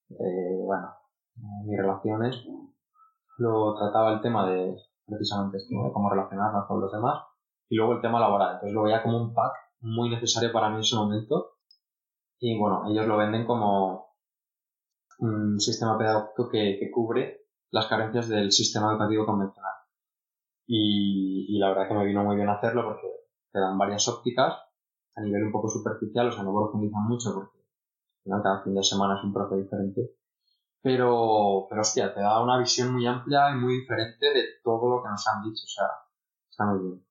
eh, 0.09 0.61
bueno, 0.63 0.89
mis 1.65 1.77
relaciones. 1.77 2.35
Luego 3.37 3.75
trataba 3.75 4.13
el 4.13 4.21
tema 4.21 4.49
de 4.49 4.75
precisamente 5.05 5.57
esto, 5.57 5.75
de 5.83 5.93
cómo 5.93 6.09
relacionarnos 6.09 6.65
con 6.67 6.81
los 6.81 6.91
demás, 6.91 7.23
y 7.69 7.75
luego 7.75 7.93
el 7.93 8.01
tema 8.01 8.19
laboral. 8.19 8.55
Entonces 8.55 8.73
lo 8.73 8.83
veía 8.83 9.03
como 9.03 9.17
un 9.21 9.33
pack 9.33 9.53
muy 9.81 10.09
necesario 10.09 10.51
para 10.51 10.69
mí 10.69 10.75
en 10.75 10.81
ese 10.81 10.95
momento. 10.95 11.57
Y 12.39 12.57
bueno, 12.59 12.83
ellos 12.89 13.07
lo 13.07 13.17
venden 13.17 13.45
como 13.45 14.15
un 15.19 15.59
sistema 15.59 15.97
pedagógico 15.97 16.49
que, 16.49 16.77
que 16.79 16.91
cubre 16.91 17.45
las 17.71 17.87
carencias 17.87 18.27
del 18.27 18.51
sistema 18.51 18.91
educativo 18.91 19.25
convencional. 19.25 19.73
Y, 20.67 21.45
y 21.49 21.59
la 21.59 21.69
verdad 21.69 21.87
que 21.87 21.93
me 21.93 22.05
vino 22.05 22.23
muy 22.23 22.35
bien 22.35 22.49
hacerlo 22.49 22.83
porque 22.85 23.07
te 23.51 23.59
dan 23.59 23.77
varias 23.77 24.07
ópticas 24.07 24.53
a 25.15 25.21
nivel 25.21 25.43
un 25.43 25.51
poco 25.51 25.69
superficial, 25.69 26.27
o 26.27 26.31
sea, 26.31 26.43
no 26.43 26.53
profundizan 26.53 27.03
mucho 27.07 27.33
porque 27.33 27.54
final 28.25 28.43
cada 28.43 28.63
fin 28.63 28.75
de 28.75 28.83
semana 28.83 29.15
es 29.17 29.23
un 29.23 29.33
profe 29.33 29.55
diferente. 29.55 30.01
Pero, 30.81 31.65
pero 31.69 31.81
hostia, 31.81 32.13
te 32.13 32.19
da 32.19 32.43
una 32.43 32.59
visión 32.59 32.93
muy 32.93 33.07
amplia 33.07 33.49
y 33.51 33.55
muy 33.55 33.79
diferente 33.79 34.25
de 34.33 34.43
todo 34.63 34.89
lo 34.89 35.01
que 35.01 35.09
nos 35.09 35.27
han 35.27 35.41
dicho, 35.43 35.63
o 35.63 35.67
sea, 35.67 35.87
está 36.49 36.65
muy 36.65 36.79
bien. 36.83 37.05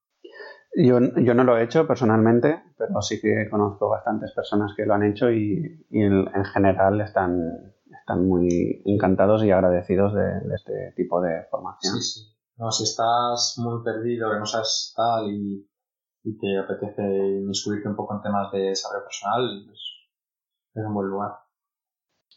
Yo, 0.76 1.22
yo 1.22 1.34
no 1.34 1.44
lo 1.44 1.56
he 1.56 1.64
hecho 1.64 1.86
personalmente, 1.86 2.62
pero 2.76 3.00
sí 3.00 3.20
que 3.20 3.48
conozco 3.50 3.88
bastantes 3.88 4.32
personas 4.32 4.72
que 4.76 4.86
lo 4.86 4.94
han 4.94 5.04
hecho 5.04 5.30
y, 5.30 5.86
y 5.90 6.02
en 6.02 6.26
en 6.34 6.44
general 6.44 7.00
están, 7.00 7.74
están 8.00 8.26
muy 8.26 8.82
encantados 8.84 9.44
y 9.44 9.50
agradecidos 9.50 10.14
de, 10.14 10.40
de 10.48 10.54
este 10.54 10.92
tipo 10.96 11.20
de 11.20 11.44
formación. 11.50 11.94
Sí, 11.94 12.02
sí. 12.02 12.20
No, 12.56 12.70
si 12.70 12.84
estás 12.84 13.54
muy 13.58 13.82
perdido, 13.82 14.30
que 14.30 14.38
no 14.38 14.46
sabes 14.46 14.92
tal 14.96 15.28
y, 15.30 15.68
y 16.24 16.38
te 16.38 16.58
apetece 16.58 17.02
inmiscuirte 17.02 17.88
un 17.88 17.96
poco 17.96 18.14
en 18.14 18.22
temas 18.22 18.52
de 18.52 18.60
desarrollo 18.70 19.04
personal, 19.04 19.66
es, 19.72 19.93
es 20.74 20.84
un 20.84 20.94
buen 20.94 21.08
lugar. 21.08 21.32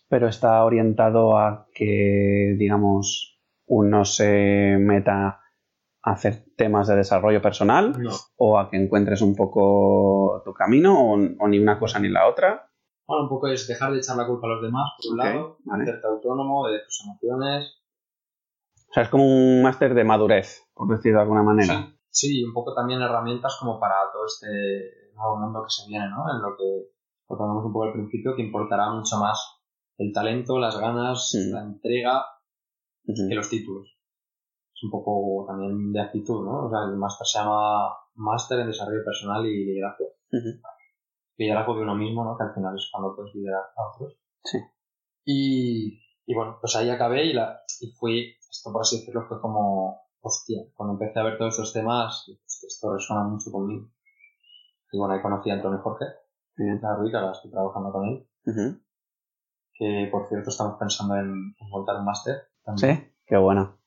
Pero 0.09 0.27
está 0.27 0.63
orientado 0.63 1.38
a 1.38 1.67
que, 1.73 2.55
digamos, 2.57 3.39
uno 3.67 4.05
se 4.05 4.77
meta 4.79 5.41
a 6.03 6.11
hacer 6.11 6.45
temas 6.55 6.88
de 6.88 6.95
desarrollo 6.95 7.41
personal 7.41 7.93
No. 8.01 8.11
o 8.38 8.57
a 8.59 8.69
que 8.69 8.77
encuentres 8.77 9.21
un 9.21 9.35
poco 9.35 10.41
tu 10.45 10.53
camino 10.53 11.11
o, 11.11 11.13
o 11.15 11.47
ni 11.47 11.59
una 11.59 11.77
cosa 11.77 11.99
ni 11.99 12.07
la 12.09 12.27
otra. 12.27 12.69
Bueno, 13.05 13.23
un 13.23 13.29
poco 13.29 13.47
es 13.47 13.67
dejar 13.67 13.91
de 13.91 13.97
echar 13.99 14.15
la 14.17 14.25
culpa 14.27 14.47
a 14.47 14.51
los 14.51 14.61
demás, 14.61 14.91
por 15.01 15.11
un 15.13 15.17
lado, 15.17 15.57
vale. 15.65 15.83
hacerte 15.83 16.07
autónomo 16.07 16.67
de 16.67 16.79
tus 16.79 17.03
emociones. 17.05 17.73
O 18.89 18.93
sea, 18.93 19.03
es 19.03 19.09
como 19.09 19.25
un 19.25 19.61
máster 19.61 19.93
de 19.93 20.03
madurez, 20.05 20.63
por 20.73 20.88
decirlo 20.89 21.17
de 21.19 21.23
alguna 21.23 21.43
manera. 21.43 21.73
Sí, 21.73 21.97
sí, 22.09 22.39
y 22.41 22.43
un 22.45 22.53
poco 22.53 22.73
también 22.73 23.01
herramientas 23.01 23.57
como 23.59 23.79
para 23.79 23.95
todo 24.13 24.25
este 24.25 25.11
nuevo 25.15 25.38
mundo 25.38 25.63
que 25.63 25.69
se 25.69 25.88
viene, 25.89 26.07
¿no? 26.09 26.23
En 26.33 26.41
lo 26.41 26.55
que 26.57 26.89
lo 27.30 27.38
que 27.38 27.43
hablamos 27.43 27.65
un 27.65 27.73
poco 27.73 27.86
al 27.86 27.93
principio, 27.93 28.36
que 28.36 28.43
importará 28.43 28.91
mucho 28.91 29.17
más 29.17 29.61
el 29.97 30.11
talento, 30.13 30.59
las 30.59 30.80
ganas, 30.80 31.32
la 31.51 31.61
entrega 31.61 32.25
que 33.05 33.36
los 33.36 33.49
títulos. 33.49 33.97
Es 34.73 34.84
un 34.84 34.91
poco 34.91 35.45
también 35.47 35.91
de 35.91 36.01
actitud, 36.01 36.45
¿no? 36.45 36.67
O 36.67 36.69
sea, 36.69 36.84
el 36.89 36.97
máster 36.97 37.25
se 37.25 37.39
llama 37.39 37.89
Máster 38.15 38.59
en 38.59 38.67
Desarrollo 38.67 39.03
Personal 39.03 39.45
y 39.45 39.65
Liderazgo. 39.65 40.05
Ujú. 40.32 40.61
Liderazgo 41.38 41.75
de 41.75 41.82
uno 41.82 41.95
mismo, 41.95 42.23
¿no? 42.23 42.38
Que 42.38 42.43
al 42.43 42.53
final 42.53 42.75
es 42.75 42.89
cuando 42.91 43.15
puedes 43.15 43.34
liderar 43.34 43.63
a 43.75 43.89
otros. 43.89 44.19
Sí. 44.43 44.59
Y, 45.25 45.99
y 46.25 46.36
bueno, 46.36 46.57
pues 46.61 46.75
ahí 46.75 46.89
acabé 46.89 47.25
y, 47.25 47.34
la, 47.34 47.59
y 47.82 47.91
fui, 47.91 48.36
esto 48.49 48.71
por 48.71 48.82
así 48.82 48.99
decirlo, 48.99 49.25
fue 49.28 49.41
como, 49.41 50.01
hostia, 50.21 50.61
cuando 50.75 50.93
empecé 50.93 51.19
a 51.19 51.23
ver 51.23 51.38
todos 51.38 51.53
estos 51.55 51.73
temas, 51.73 52.19
"Hostia, 52.28 52.67
esto 52.67 52.93
resuena 52.93 53.23
mucho 53.23 53.51
conmigo. 53.51 53.89
Y 54.91 54.97
bueno, 54.99 55.13
ahí 55.15 55.21
conocí 55.21 55.49
a 55.49 55.55
Antonio 55.55 55.80
Jorge, 55.82 56.05
Bien. 56.58 56.80
la 56.82 56.95
Ruiz, 56.95 57.14
ahora 57.14 57.32
estoy 57.32 57.51
trabajando 57.51 57.91
con 57.91 58.05
él, 58.05 58.28
que 59.74 60.10
por 60.12 60.28
cierto 60.28 60.49
estamos 60.49 60.78
pensando 60.80 61.16
en, 61.16 61.55
en 61.60 61.70
montar 61.70 61.97
un 61.97 62.05
máster. 62.05 62.36
también. 62.64 62.97
Sí, 62.97 63.14
qué 63.26 63.38
bueno. 63.38 63.78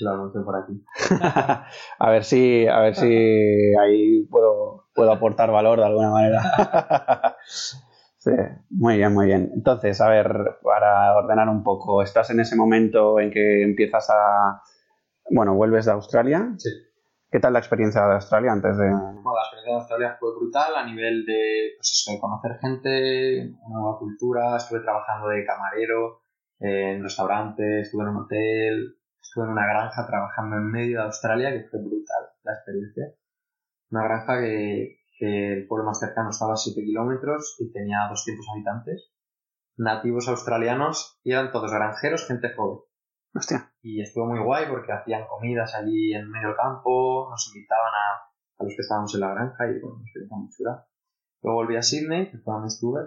Lo 0.00 0.10
anuncio 0.10 0.44
por 0.44 0.56
aquí. 0.56 0.84
a 1.98 2.10
ver 2.10 2.24
si, 2.24 2.66
a 2.66 2.80
ver 2.80 2.94
si 2.94 3.74
ahí 3.80 4.26
puedo, 4.26 4.88
puedo 4.94 5.10
aportar 5.10 5.50
valor 5.50 5.78
de 5.78 5.86
alguna 5.86 6.10
manera. 6.10 6.42
sí, 8.18 8.30
muy 8.68 8.98
bien, 8.98 9.14
muy 9.14 9.26
bien. 9.26 9.50
Entonces, 9.54 10.00
a 10.02 10.08
ver, 10.10 10.58
para 10.62 11.16
ordenar 11.16 11.48
un 11.48 11.62
poco, 11.64 12.02
estás 12.02 12.28
en 12.30 12.40
ese 12.40 12.56
momento 12.56 13.18
en 13.18 13.30
que 13.30 13.62
empiezas 13.62 14.10
a, 14.10 14.60
bueno, 15.30 15.54
vuelves 15.54 15.86
de 15.86 15.92
Australia. 15.92 16.52
Sí. 16.58 16.68
¿Qué 17.36 17.40
tal 17.40 17.52
la 17.52 17.58
experiencia 17.58 18.00
de 18.06 18.14
Australia 18.14 18.50
antes 18.50 18.78
de? 18.78 18.88
Bueno, 18.88 19.34
la 19.34 19.42
experiencia 19.42 19.74
de 19.74 19.78
Australia 19.78 20.16
fue 20.18 20.34
brutal 20.38 20.74
a 20.74 20.86
nivel 20.86 21.26
de, 21.26 21.74
pues 21.76 21.92
eso, 21.92 22.12
de 22.12 22.18
conocer 22.18 22.52
gente, 22.62 23.52
una 23.60 23.78
nueva 23.78 23.98
cultura. 23.98 24.56
Estuve 24.56 24.80
trabajando 24.80 25.28
de 25.28 25.44
camarero 25.44 26.22
eh, 26.60 26.92
en 26.92 27.02
restaurantes, 27.02 27.88
estuve 27.88 28.04
en 28.04 28.08
un 28.08 28.16
hotel, 28.24 28.96
estuve 29.20 29.44
en 29.44 29.50
una 29.50 29.66
granja 29.66 30.06
trabajando 30.06 30.56
en 30.56 30.70
medio 30.70 31.00
de 31.00 31.04
Australia, 31.04 31.52
que 31.52 31.68
fue 31.68 31.80
brutal 31.80 32.24
la 32.42 32.54
experiencia. 32.54 33.04
Una 33.90 34.04
granja 34.04 34.40
que, 34.40 34.96
que 35.18 35.52
el 35.52 35.66
pueblo 35.66 35.84
más 35.84 36.00
cercano 36.00 36.30
estaba 36.30 36.54
a 36.54 36.56
7 36.56 36.80
kilómetros 36.80 37.56
y 37.58 37.70
tenía 37.70 37.98
200 38.08 38.46
habitantes, 38.48 39.12
nativos 39.76 40.26
australianos 40.28 41.20
y 41.22 41.32
eran 41.32 41.52
todos 41.52 41.70
granjeros, 41.70 42.26
gente 42.26 42.54
joven 42.56 42.85
Hostia. 43.36 43.70
y 43.82 44.00
estuvo 44.00 44.26
muy 44.26 44.40
guay 44.40 44.64
porque 44.68 44.92
hacían 44.92 45.26
comidas 45.28 45.74
allí 45.74 46.12
en 46.14 46.30
medio 46.30 46.48
del 46.48 46.56
campo, 46.56 47.28
nos 47.30 47.46
invitaban 47.54 47.92
a, 47.94 48.22
a 48.58 48.64
los 48.64 48.72
que 48.74 48.82
estábamos 48.82 49.14
en 49.14 49.20
la 49.20 49.34
granja 49.34 49.64
y 49.70 49.80
bueno, 49.80 49.96
una 49.96 50.04
experiencia 50.04 50.36
muy 50.36 50.48
chula. 50.50 50.86
Luego 51.42 51.58
volví 51.60 51.76
a 51.76 51.82
Sydney, 51.82 52.30
que 52.30 52.38
fue 52.38 52.52
donde 52.54 52.68
estuve. 52.68 53.00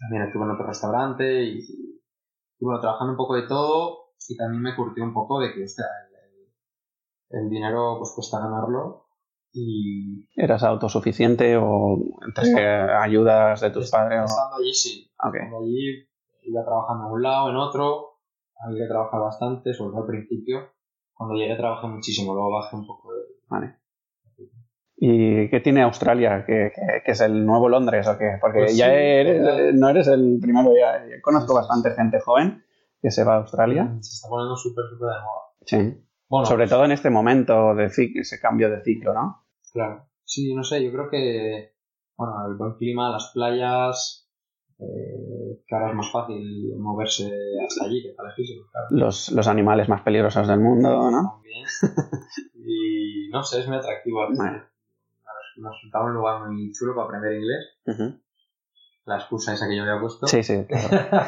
También 0.00 0.22
estuve 0.24 0.44
en 0.44 0.50
otro 0.50 0.66
restaurante 0.66 1.42
y, 1.44 1.58
y 1.60 2.64
bueno, 2.64 2.80
trabajando 2.80 3.12
un 3.12 3.16
poco 3.16 3.34
de 3.36 3.46
todo 3.46 4.10
y 4.28 4.36
también 4.36 4.62
me 4.62 4.74
curtió 4.74 5.04
un 5.04 5.14
poco 5.14 5.38
de 5.40 5.52
que 5.54 5.64
hostia, 5.64 5.84
el, 7.30 7.38
el 7.42 7.48
dinero 7.50 7.96
pues 7.98 8.12
cuesta 8.14 8.40
ganarlo 8.40 9.04
y 9.52 10.28
¿Eras 10.34 10.62
autosuficiente 10.64 11.56
o 11.56 11.96
entre 12.26 12.62
ayudas 12.92 13.60
de 13.60 13.70
tus 13.70 13.90
padres? 13.90 14.20
o- 14.20 14.24
estando 14.24 14.56
allí 14.56 14.72
sí, 14.74 15.10
Ok. 15.22 15.34
Estando 15.36 15.58
allí 15.64 16.08
iba 16.42 16.64
trabajando 16.64 17.06
en 17.06 17.12
un 17.12 17.22
lado, 17.22 17.50
en 17.50 17.56
otro, 17.56 18.05
había 18.58 18.84
que 18.84 18.88
trabajar 18.88 19.20
bastante, 19.20 19.74
sobre 19.74 19.90
todo 19.92 20.02
al 20.02 20.06
principio. 20.08 20.70
Cuando 21.14 21.34
llegué 21.36 21.56
trabajé 21.56 21.86
muchísimo, 21.88 22.34
luego 22.34 22.52
bajé 22.52 22.76
un 22.76 22.86
poco 22.86 23.12
de... 23.14 23.20
Vale. 23.48 23.76
¿Y 24.98 25.50
qué 25.50 25.60
tiene 25.60 25.82
Australia? 25.82 26.44
¿Que, 26.46 26.72
que- 26.74 27.02
que 27.04 27.12
es 27.12 27.20
el 27.20 27.44
nuevo 27.44 27.68
Londres 27.68 28.06
o 28.08 28.16
qué? 28.16 28.38
Porque 28.40 28.60
Pues 28.60 28.76
ya 28.76 28.86
sí, 28.86 28.92
eres- 28.94 29.42
total. 29.42 29.78
no 29.78 29.88
eres 29.90 30.06
el 30.08 30.38
primero, 30.40 30.70
ya 30.74 31.02
conozco 31.22 31.54
bastante 31.54 31.90
gente 31.90 32.18
joven 32.20 32.62
que 33.02 33.10
se 33.10 33.22
va 33.24 33.34
a 33.34 33.38
Australia. 33.38 33.94
Se 34.00 34.14
está 34.14 34.28
poniendo 34.28 34.56
súper, 34.56 34.84
súper 34.88 35.08
de 35.08 35.14
moda. 35.20 35.42
Sí. 35.66 36.02
Bueno, 36.28 36.46
Sobre 36.46 36.66
todo 36.66 36.84
en 36.86 36.92
este 36.92 37.10
momento 37.10 37.74
de 37.74 37.86
cic- 37.88 38.20
ese 38.20 38.40
cambio 38.40 38.70
de 38.70 38.82
ciclo, 38.82 39.12
¿no? 39.14 39.44
claro. 39.72 40.08
Sí, 40.24 40.54
no 40.54 40.64
sé, 40.64 40.82
yo 40.84 40.90
creo 40.90 41.08
que, 41.08 41.74
bueno, 42.16 42.34
el 42.48 42.56
buen 42.56 42.74
clima, 42.74 43.10
las 43.12 43.30
playas, 43.32 44.25
eh, 44.78 45.62
que 45.66 45.74
ahora 45.74 45.90
es 45.90 45.96
más 45.96 46.10
fácil 46.12 46.76
moverse 46.78 47.32
hasta 47.66 47.86
allí, 47.86 48.02
que 48.02 48.10
está 48.10 48.24
lejísimo, 48.24 48.66
claro. 48.70 48.86
Los, 48.90 49.32
los 49.32 49.48
animales 49.48 49.88
más 49.88 50.02
peligrosos 50.02 50.46
del 50.46 50.60
mundo, 50.60 51.10
¿no? 51.10 51.32
También. 51.32 51.64
y 52.54 53.28
no 53.30 53.42
sé, 53.42 53.60
es 53.60 53.68
muy 53.68 53.78
atractivo. 53.78 54.22
al 54.22 54.32
final. 54.32 54.52
Vale. 54.52 54.66
Nos 55.56 55.74
resultaba 55.74 56.04
un 56.06 56.14
lugar 56.14 56.46
muy 56.46 56.70
chulo 56.72 56.94
para 56.94 57.06
aprender 57.06 57.40
inglés. 57.40 58.18
La 59.06 59.16
excusa 59.16 59.54
esa 59.54 59.66
que 59.68 59.76
yo 59.76 59.82
había 59.84 60.00
puesto. 60.00 60.26
Sí, 60.26 60.42
sí, 60.42 60.64
claro. 60.66 60.88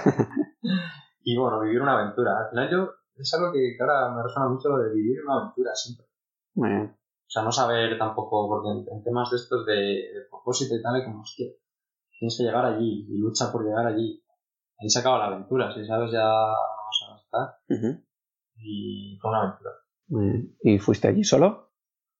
y 1.22 1.36
bueno, 1.38 1.60
vivir 1.60 1.80
una 1.80 1.98
aventura. 1.98 2.32
Al 2.38 2.50
final 2.50 2.70
yo, 2.70 2.90
es 3.16 3.34
algo 3.34 3.52
que, 3.52 3.74
que 3.76 3.82
ahora 3.82 4.14
me 4.14 4.22
resuena 4.22 4.50
mucho 4.50 4.76
de 4.76 4.92
vivir 4.92 5.24
una 5.24 5.40
aventura 5.40 5.74
siempre. 5.74 6.06
Muy 6.54 6.68
bien. 6.68 6.94
O 6.94 7.30
sea, 7.30 7.42
no 7.42 7.52
saber 7.52 7.96
tampoco, 7.96 8.48
porque 8.48 8.70
en, 8.70 8.96
en 8.98 9.04
temas 9.04 9.30
de 9.30 9.36
estos 9.36 9.64
de, 9.64 9.74
de 9.74 10.20
propósito 10.28 10.74
y 10.74 10.82
tal, 10.82 10.96
es 10.96 11.04
como, 11.04 11.20
hostia, 11.20 11.46
tienes 12.18 12.36
que 12.36 12.44
llegar 12.44 12.64
allí 12.64 13.06
y 13.08 13.18
lucha 13.18 13.50
por 13.52 13.64
llegar 13.64 13.86
allí. 13.86 14.22
Ahí 14.78 14.88
se 14.88 15.00
acaba 15.00 15.18
la 15.18 15.26
aventura, 15.26 15.72
si 15.74 15.84
sabes 15.84 16.12
ya 16.12 16.24
vamos 16.24 17.04
a 17.10 17.16
estar. 17.16 17.56
Ujú. 17.68 18.04
Y 18.56 19.18
fue 19.20 19.30
una 19.30 19.40
aventura. 19.42 19.70
¿Y 20.62 20.78
fuiste 20.78 21.08
allí 21.08 21.24
solo? 21.24 21.72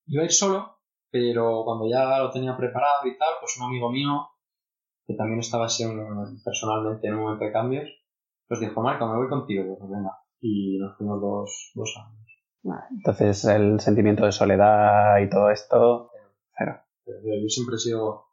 Iba 0.07 0.22
a 0.22 0.26
ir 0.26 0.32
solo, 0.32 0.80
Pero 1.11 1.62
cuando 1.64 1.88
ya 1.88 2.18
lo 2.18 2.30
tenía 2.30 2.57
preparado 2.57 3.07
y 3.07 3.16
tal, 3.16 3.34
pues 3.40 3.57
un 3.59 3.66
amigo 3.66 3.90
mío, 3.90 4.28
que 5.07 5.14
también 5.14 5.40
estaba 5.40 5.66
así 5.66 5.84
personalmente 6.44 7.09
en 7.09 7.14
un 7.14 7.22
momento 7.22 7.44
de 7.44 7.53
cambios, 7.53 7.88
pues 8.46 8.61
dijo, 8.61 8.82
Marco, 8.82 9.07
me 9.07 9.16
voy 9.16 9.28
contigo. 9.28 9.76
Pues 9.78 9.90
venga. 9.90 10.18
Y 10.40 10.78
nos 10.78 10.96
fuimos 10.96 11.20
dos, 11.20 11.72
dos 11.74 11.94
años. 11.96 12.28
Entonces 12.90 13.44
el 13.44 13.80
sentimiento 13.80 14.24
de 14.24 14.32
soledad 14.32 15.18
y 15.18 15.28
todo 15.28 15.51
esto, 15.51 16.11
cero. 16.57 16.80
Yo 17.07 17.49
siempre 17.49 17.76
he 17.76 17.78
sido 17.78 18.28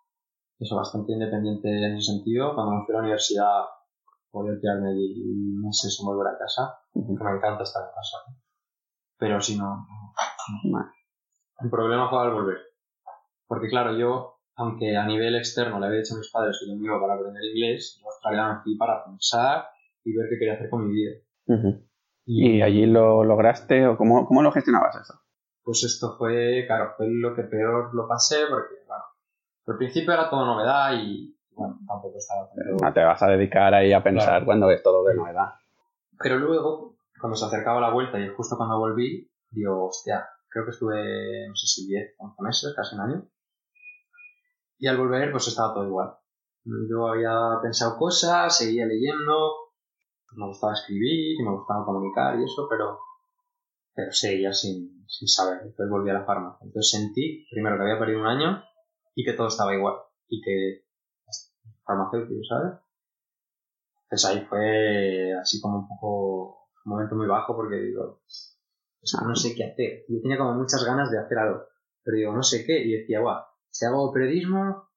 eso, 0.60 0.76
bastante 0.76 1.14
independiente 1.14 1.68
en 1.68 1.96
ese 1.96 2.14
sentido. 2.14 2.56
Cuando 2.56 2.74
me 2.74 2.86
fui 2.86 2.94
a 2.94 2.98
la 2.98 3.04
universidad 3.04 3.64
podía 4.36 4.60
tirarme 4.60 4.90
allí 4.90 5.14
y 5.16 5.64
no 5.64 5.72
sé 5.72 5.90
si 5.90 6.04
volver 6.04 6.28
a 6.28 6.38
casa, 6.38 6.80
que 6.94 7.00
me 7.00 7.14
encanta 7.14 7.64
estar 7.64 7.84
en 7.84 7.96
casa. 7.96 8.18
Pero 9.18 9.40
si 9.40 9.58
no, 9.58 9.88
el 11.60 11.70
problema 11.70 12.10
fue 12.10 12.22
al 12.22 12.34
volver. 12.34 12.58
Porque 13.48 13.70
claro, 13.70 13.98
yo, 13.98 14.42
aunque 14.56 14.98
a 14.98 15.06
nivel 15.06 15.36
externo 15.36 15.80
le 15.80 15.86
había 15.86 16.00
dicho 16.00 16.16
a 16.16 16.18
mis 16.18 16.32
padres 16.32 16.58
que 16.60 16.70
yo 16.70 16.78
me 16.78 16.86
iba 16.86 17.00
para 17.00 17.14
aprender 17.14 17.44
inglés, 17.46 17.98
yo 18.02 18.08
a 18.08 18.12
Australia 18.12 18.54
me 18.54 18.64
fui 18.64 18.78
para 18.78 19.06
pensar 19.06 19.68
y 20.04 20.14
ver 20.14 20.28
qué 20.30 20.38
quería 20.38 20.56
hacer 20.56 20.70
con 20.70 20.86
mi 20.86 20.94
vida. 20.94 21.16
y, 22.26 22.62
allí 22.62 22.86
lo 22.88 23.24
lograste 23.24 23.88
o 23.88 23.98
cómo, 23.98 24.28
cómo 24.28 24.42
lo 24.42 24.52
gestionabas 24.52 24.98
eso? 24.98 25.14
Pues 25.64 25.84
esto 25.84 26.18
fue, 26.18 26.66
claro, 26.68 26.94
fue 26.98 27.08
lo 27.10 27.34
que 27.34 27.44
peor 27.44 27.96
lo 27.96 28.08
pasé 28.08 28.46
porque, 28.50 28.76
bueno, 28.86 29.04
al 29.68 29.78
principio 29.78 30.14
era 30.14 30.30
todo 30.30 30.46
novedad 30.46 30.94
y, 30.94 31.36
bueno, 31.52 31.80
tampoco 31.88 32.18
estaba 32.18 32.94
te 32.94 33.04
vas 33.04 33.22
a 33.24 33.28
dedicar 33.28 33.74
ahí 33.74 33.94
a 33.94 34.04
pensar 34.04 34.46
cuando 34.46 34.68
ves 34.68 34.84
todo 34.84 35.04
de 35.06 35.16
novedad. 35.16 35.56
Pero 36.20 36.38
luego, 36.38 36.98
cuando 37.20 37.36
se 37.36 37.46
acercaba 37.46 37.82
la 37.82 37.92
vuelta 37.92 38.20
y 38.20 38.28
justo 38.30 38.58
cuando 38.58 38.78
volví, 38.78 39.30
digo, 39.50 39.88
hostia, 39.88 40.28
creo 40.50 40.66
que 40.66 40.72
estuve, 40.72 41.48
no 41.48 41.56
sé 41.56 41.68
si 41.68 41.88
10, 41.88 42.16
11 42.18 42.44
meses, 42.44 42.74
casi 42.76 42.96
un 42.96 43.02
año. 43.02 43.28
Y 44.78 44.88
al 44.88 44.98
volver, 44.98 45.32
pues 45.32 45.48
estaba 45.48 45.74
todo 45.74 45.86
igual. 45.86 46.14
Yo 46.90 47.08
había 47.08 47.60
pensado 47.62 47.98
cosas, 47.98 48.58
seguía 48.58 48.86
leyendo, 48.86 49.72
me 50.34 50.48
gustaba 50.48 50.74
escribir, 50.74 51.38
me 51.44 51.52
gustaba 51.52 51.86
comunicar 51.86 52.40
y 52.40 52.44
eso, 52.44 52.68
pero, 52.70 53.00
pero 53.94 54.12
seguía 54.12 54.52
sin, 54.52 55.06
sin 55.08 55.28
saber. 55.28 55.64
Después 55.64 55.90
volví 55.90 56.10
a 56.10 56.14
la 56.14 56.26
farmacia. 56.26 56.66
Entonces 56.66 56.92
sentí, 56.92 57.48
primero, 57.52 57.78
que 57.78 57.84
había 57.84 58.00
perdido 58.00 58.22
un 58.22 58.28
año 58.28 58.64
y 59.16 59.24
que 59.24 59.34
todo 59.34 59.48
estaba 59.48 59.74
igual. 59.74 59.96
Y 60.28 60.42
que 60.42 60.86
farmacéutico, 61.86 62.44
¿sabes? 62.44 62.80
Entonces 64.04 64.30
ahí 64.30 64.46
fue 64.46 65.34
así 65.40 65.60
como 65.62 65.80
un 65.80 65.88
poco, 65.88 66.70
un 66.86 66.92
momento 66.92 67.16
muy 67.16 67.28
bajo 67.28 67.56
porque 67.56 67.78
digo, 67.78 68.22
no 69.26 69.36
sé 69.36 69.56
qué 69.56 69.64
hacer. 69.66 70.06
Yo 70.08 70.22
tenía 70.22 70.38
como 70.38 70.54
muchas 70.54 70.84
ganas 70.84 71.12
de 71.12 71.20
hacer 71.20 71.38
algo, 71.38 71.64
pero 72.04 72.18
digo, 72.18 72.34
no 72.34 72.44
sé 72.44 72.66
qué. 72.66 72.84
Y 72.84 73.00
decía, 73.00 73.20
guau, 73.20 73.44
si 73.70 73.86
hago 73.86 74.12
periodismo, 74.14 74.90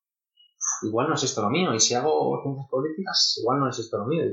igual 0.83 1.09
no 1.09 1.15
es 1.15 1.23
esto 1.23 1.43
lo 1.43 1.51
mío. 1.51 1.73
Y 1.75 1.81
si 1.81 1.95
hago 1.95 2.43
ciencias 2.43 2.69
políticas, 2.71 3.39
igual 3.41 3.61
no 3.61 3.69
es 3.69 3.79
esto 3.79 3.99
lo 3.99 4.07
mío. 4.07 4.25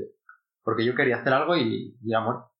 Porque 0.62 0.84
yo 0.84 0.94
quería 0.94 1.16
hacer 1.16 1.32
algo 1.32 1.56
y, 1.56 1.96
y 2.02 2.20
muerto. 2.20 2.52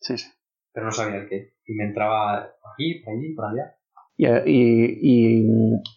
Sí, 0.00 0.16
sí. 0.16 0.28
Pero 0.72 0.86
no 0.86 0.92
sabía 0.92 1.20
el 1.20 1.28
qué. 1.28 1.56
Y 1.66 1.74
me 1.74 1.84
entraba 1.84 2.38
aquí, 2.72 3.02
por 3.04 3.14
allí, 3.14 3.34
por 3.34 3.44
allá. 3.46 3.76
¿Y, 4.16 5.46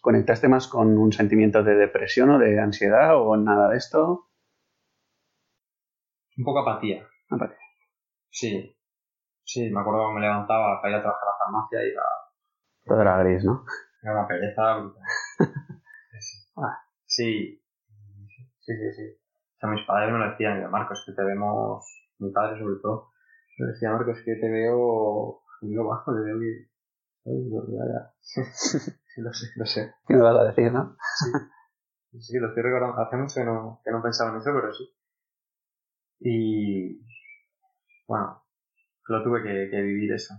conectaste 0.02 0.48
más 0.48 0.68
con 0.68 0.98
un 0.98 1.12
sentimiento 1.12 1.64
de 1.64 1.76
depresión 1.76 2.30
o 2.32 2.40
de 2.40 2.60
ansiedad 2.60 3.16
o 3.16 3.36
nada 3.38 3.70
de 3.70 3.78
esto? 3.78 4.30
Un 6.38 6.44
poco 6.44 6.60
apatía. 6.60 7.08
Apatía. 7.30 7.58
Sí. 8.30 8.76
Sí, 9.44 9.70
me 9.70 9.80
acuerdo 9.80 10.10
que 10.10 10.16
me 10.16 10.22
levantaba 10.22 10.82
para 10.82 10.94
ir 10.94 11.00
a 11.00 11.02
trabajar 11.02 11.28
a 11.28 11.32
la 11.32 11.38
farmacia 11.38 11.84
y 11.84 11.92
iba... 11.92 12.04
Todo 12.86 13.02
era 13.02 13.24
gris, 13.24 13.44
¿no? 13.44 13.64
Era 14.02 14.14
una 14.14 14.28
pereza. 14.28 14.94
sí. 17.06 17.62
Sí, 18.60 18.74
sí, 18.76 18.94
sí. 18.94 19.04
O 19.04 19.60
sea, 19.60 19.70
mis 19.70 19.86
padres 19.86 20.12
me 20.12 20.20
lo 20.20 20.32
decían, 20.32 20.70
Marcos, 20.72 21.04
que 21.06 21.14
te 21.14 21.24
vemos, 21.24 21.86
mi 22.20 22.32
padre 22.32 22.60
sobre 22.60 22.80
todo, 22.82 23.12
me 23.60 23.68
decía, 23.68 23.92
Marcos, 23.92 24.18
que 24.26 24.36
te 24.36 24.50
veo, 24.50 25.44
te 25.62 25.68
veo 25.68 25.88
bajo, 25.88 26.14
te 26.14 26.22
veo 26.22 26.40
sí, 28.22 29.22
lo 29.22 29.34
sé, 29.34 29.48
lo 29.56 29.66
sé. 29.66 29.96
¿Qué 30.08 30.14
me 30.14 30.22
vas 30.22 30.36
a 30.36 30.44
decir, 30.44 30.72
no? 30.72 30.96
Sí. 32.12 32.20
sí, 32.20 32.40
lo 32.40 32.50
estoy 32.50 32.64
recordando. 32.64 33.02
Hace 33.02 33.18
mucho 33.18 33.34
que 33.36 33.46
no, 33.46 33.82
que 33.84 33.92
no 33.92 34.04
pensaba 34.04 34.32
en 34.32 34.38
eso, 34.38 34.52
pero 34.54 34.74
sí. 34.74 34.84
Y 36.20 37.02
bueno, 38.08 38.44
lo 39.08 39.24
tuve 39.24 39.42
que, 39.42 39.70
que 39.72 39.82
vivir 39.82 40.14
eso. 40.14 40.36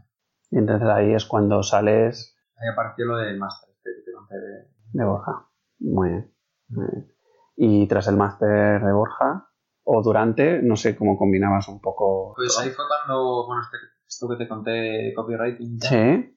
Y 0.50 0.58
entonces 0.58 0.88
ahí 0.88 1.12
es 1.12 1.24
cuando 1.24 1.62
sales. 1.62 2.36
Ahí 2.56 2.68
apareció 2.72 3.04
lo 3.06 3.16
del 3.16 3.38
máster 3.38 3.70
este 3.70 3.90
que 3.90 4.02
te 4.04 4.12
conté 4.12 4.34
de... 4.36 4.68
de 4.92 5.04
Borja. 5.04 5.48
Muy 5.80 6.08
bien, 6.08 6.34
muy 6.68 6.86
bien. 6.92 7.12
Y 7.56 7.88
tras 7.88 8.06
el 8.08 8.16
máster 8.16 8.82
de 8.82 8.92
Borja, 8.92 9.50
o 9.82 10.02
durante, 10.02 10.62
no 10.62 10.76
sé 10.76 10.96
cómo 10.96 11.18
combinabas 11.18 11.68
un 11.68 11.80
poco. 11.80 12.34
Pues 12.36 12.56
ahí 12.60 12.70
fue 12.70 12.84
cuando, 12.86 13.46
bueno, 13.46 13.62
este, 13.62 13.76
esto 14.06 14.28
que 14.28 14.36
te 14.36 14.48
conté, 14.48 15.12
copywriting. 15.14 15.80
Sí 15.80 16.35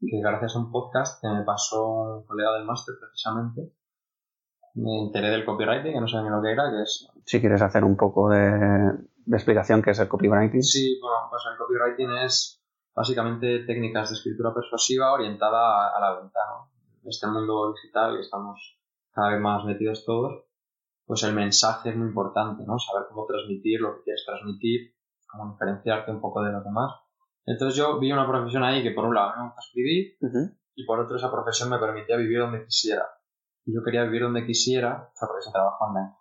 que 0.00 0.20
gracias 0.20 0.56
a 0.56 0.60
un 0.60 0.70
podcast 0.70 1.20
que 1.20 1.28
me 1.28 1.42
pasó 1.42 2.18
un 2.18 2.26
colega 2.26 2.54
del 2.54 2.64
máster 2.64 2.94
precisamente, 3.00 3.72
me 4.74 4.98
enteré 5.00 5.30
del 5.30 5.44
copywriting, 5.44 5.92
que 5.92 6.00
no 6.00 6.06
sabía 6.06 6.30
ni 6.30 6.36
lo 6.36 6.42
que 6.42 6.52
era, 6.52 6.70
que 6.70 6.82
es... 6.82 7.08
Si 7.24 7.40
quieres 7.40 7.62
hacer 7.62 7.84
un 7.84 7.96
poco 7.96 8.28
de, 8.28 8.92
explicación 9.30 9.82
qué 9.82 9.90
es 9.90 9.98
el 9.98 10.08
copywriting. 10.08 10.62
Sí, 10.62 10.98
bueno, 11.00 11.26
pues 11.30 11.42
el 11.50 11.58
copywriting 11.58 12.16
es 12.24 12.62
básicamente 12.94 13.64
técnicas 13.64 14.10
de 14.10 14.14
escritura 14.16 14.54
persuasiva 14.54 15.12
orientada 15.12 15.96
a, 15.96 16.00
la 16.00 16.20
venta, 16.20 16.38
¿no? 16.50 16.70
En 17.02 17.08
este 17.08 17.26
mundo 17.26 17.72
digital 17.74 18.14
que 18.16 18.22
estamos 18.22 18.78
cada 19.12 19.32
vez 19.32 19.40
más 19.40 19.64
metidos 19.64 20.04
todos, 20.04 20.44
pues 21.06 21.22
el 21.24 21.34
mensaje 21.34 21.90
es 21.90 21.96
muy 21.96 22.08
importante, 22.08 22.64
¿no? 22.64 22.78
Saber 22.78 23.08
cómo 23.08 23.26
transmitir 23.26 23.80
lo 23.80 23.96
que 23.96 24.02
quieres 24.04 24.24
transmitir, 24.24 24.94
cómo 25.26 25.52
diferenciarte 25.52 26.10
un 26.10 26.20
poco 26.20 26.42
de 26.42 26.52
los 26.52 26.64
demás. 26.64 26.92
Entonces 27.50 27.78
yo 27.78 27.98
vi 27.98 28.12
una 28.12 28.28
profesión 28.28 28.62
ahí 28.62 28.82
que 28.82 28.90
por 28.90 29.06
un 29.06 29.14
lado 29.14 29.32
me 29.36 29.44
gusta 29.44 29.60
escribir 29.60 30.18
y 30.74 30.84
por 30.84 31.00
otro 31.00 31.16
esa 31.16 31.30
profesión 31.30 31.70
me 31.70 31.78
permitía 31.78 32.16
vivir 32.16 32.40
donde 32.40 32.62
quisiera. 32.64 33.06
Y 33.64 33.74
yo 33.74 33.82
quería 33.82 34.04
vivir 34.04 34.22
donde 34.22 34.44
quisiera, 34.44 35.08
o 35.10 35.16
sea, 35.16 35.28
porque 35.28 35.42
se 35.42 35.50
trabaja 35.50 35.78
online. 35.80 36.14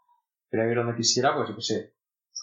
Quería 0.50 0.66
vivir 0.66 0.78
donde 0.78 0.96
quisiera, 0.96 1.36
pues 1.36 1.50
yo 1.50 1.56
qué 1.56 1.62
sé. 1.62 1.96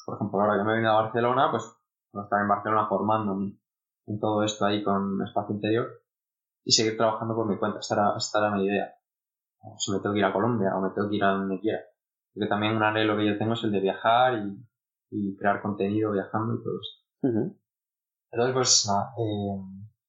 Por 0.04 0.16
ejemplo, 0.16 0.38
ahora 0.38 0.58
que 0.58 0.64
me 0.64 0.72
he 0.72 0.74
venido 0.74 0.92
a 0.92 1.02
Barcelona, 1.02 1.50
pues 1.50 1.64
no 2.12 2.24
estar 2.24 2.42
en 2.42 2.48
Barcelona 2.48 2.86
formándome 2.86 3.58
en 4.06 4.20
todo 4.20 4.44
esto 4.44 4.66
ahí 4.66 4.84
con 4.84 5.22
espacio 5.22 5.54
interior 5.54 5.88
y 6.62 6.72
seguir 6.72 6.98
trabajando 6.98 7.34
por 7.34 7.48
mi 7.48 7.56
cuenta. 7.56 7.78
Esta 7.78 7.94
era, 7.94 8.14
esta 8.18 8.38
era 8.38 8.50
mi 8.50 8.66
idea. 8.66 8.94
O 9.60 9.76
si 9.78 9.92
me 9.92 10.00
tengo 10.00 10.12
que 10.12 10.18
ir 10.18 10.26
a 10.26 10.32
Colombia 10.32 10.76
o 10.76 10.82
me 10.82 10.90
tengo 10.90 11.08
que 11.08 11.16
ir 11.16 11.24
a 11.24 11.30
donde 11.30 11.58
quiera. 11.58 11.80
Porque 12.34 12.48
también 12.48 12.76
un 12.76 12.82
anhelo 12.82 13.16
que 13.16 13.26
yo 13.26 13.38
tengo 13.38 13.54
es 13.54 13.64
el 13.64 13.72
de 13.72 13.80
viajar 13.80 14.34
y, 14.34 14.68
y 15.10 15.36
crear 15.38 15.62
contenido 15.62 16.12
viajando 16.12 16.54
y 16.54 16.62
todo 16.62 16.74
esto. 16.80 17.48
Entonces, 18.34 18.52
pues 18.52 18.86
nada, 18.88 19.14
eh, 19.16 19.62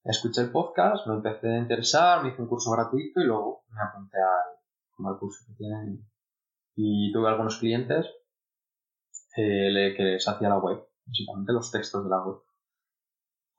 escuché 0.03 0.41
el 0.41 0.51
podcast, 0.51 1.05
me 1.05 1.13
empecé 1.13 1.47
a 1.47 1.59
interesar, 1.59 2.23
me 2.23 2.29
hice 2.29 2.41
un 2.41 2.47
curso 2.47 2.71
gratuito 2.71 3.21
y 3.21 3.25
luego 3.25 3.65
me 3.69 3.79
apunté 3.83 4.17
al, 4.17 5.05
al 5.05 5.19
curso 5.19 5.45
que 5.47 5.53
tienen. 5.53 6.09
Y 6.75 7.13
tuve 7.13 7.29
algunos 7.29 7.59
clientes 7.59 8.07
eh, 9.37 9.93
que 9.95 10.03
les 10.03 10.27
hacía 10.27 10.49
la 10.49 10.57
web, 10.57 10.87
básicamente 11.05 11.53
los 11.53 11.69
textos 11.69 12.03
de 12.03 12.09
la 12.09 12.25
web. 12.25 12.37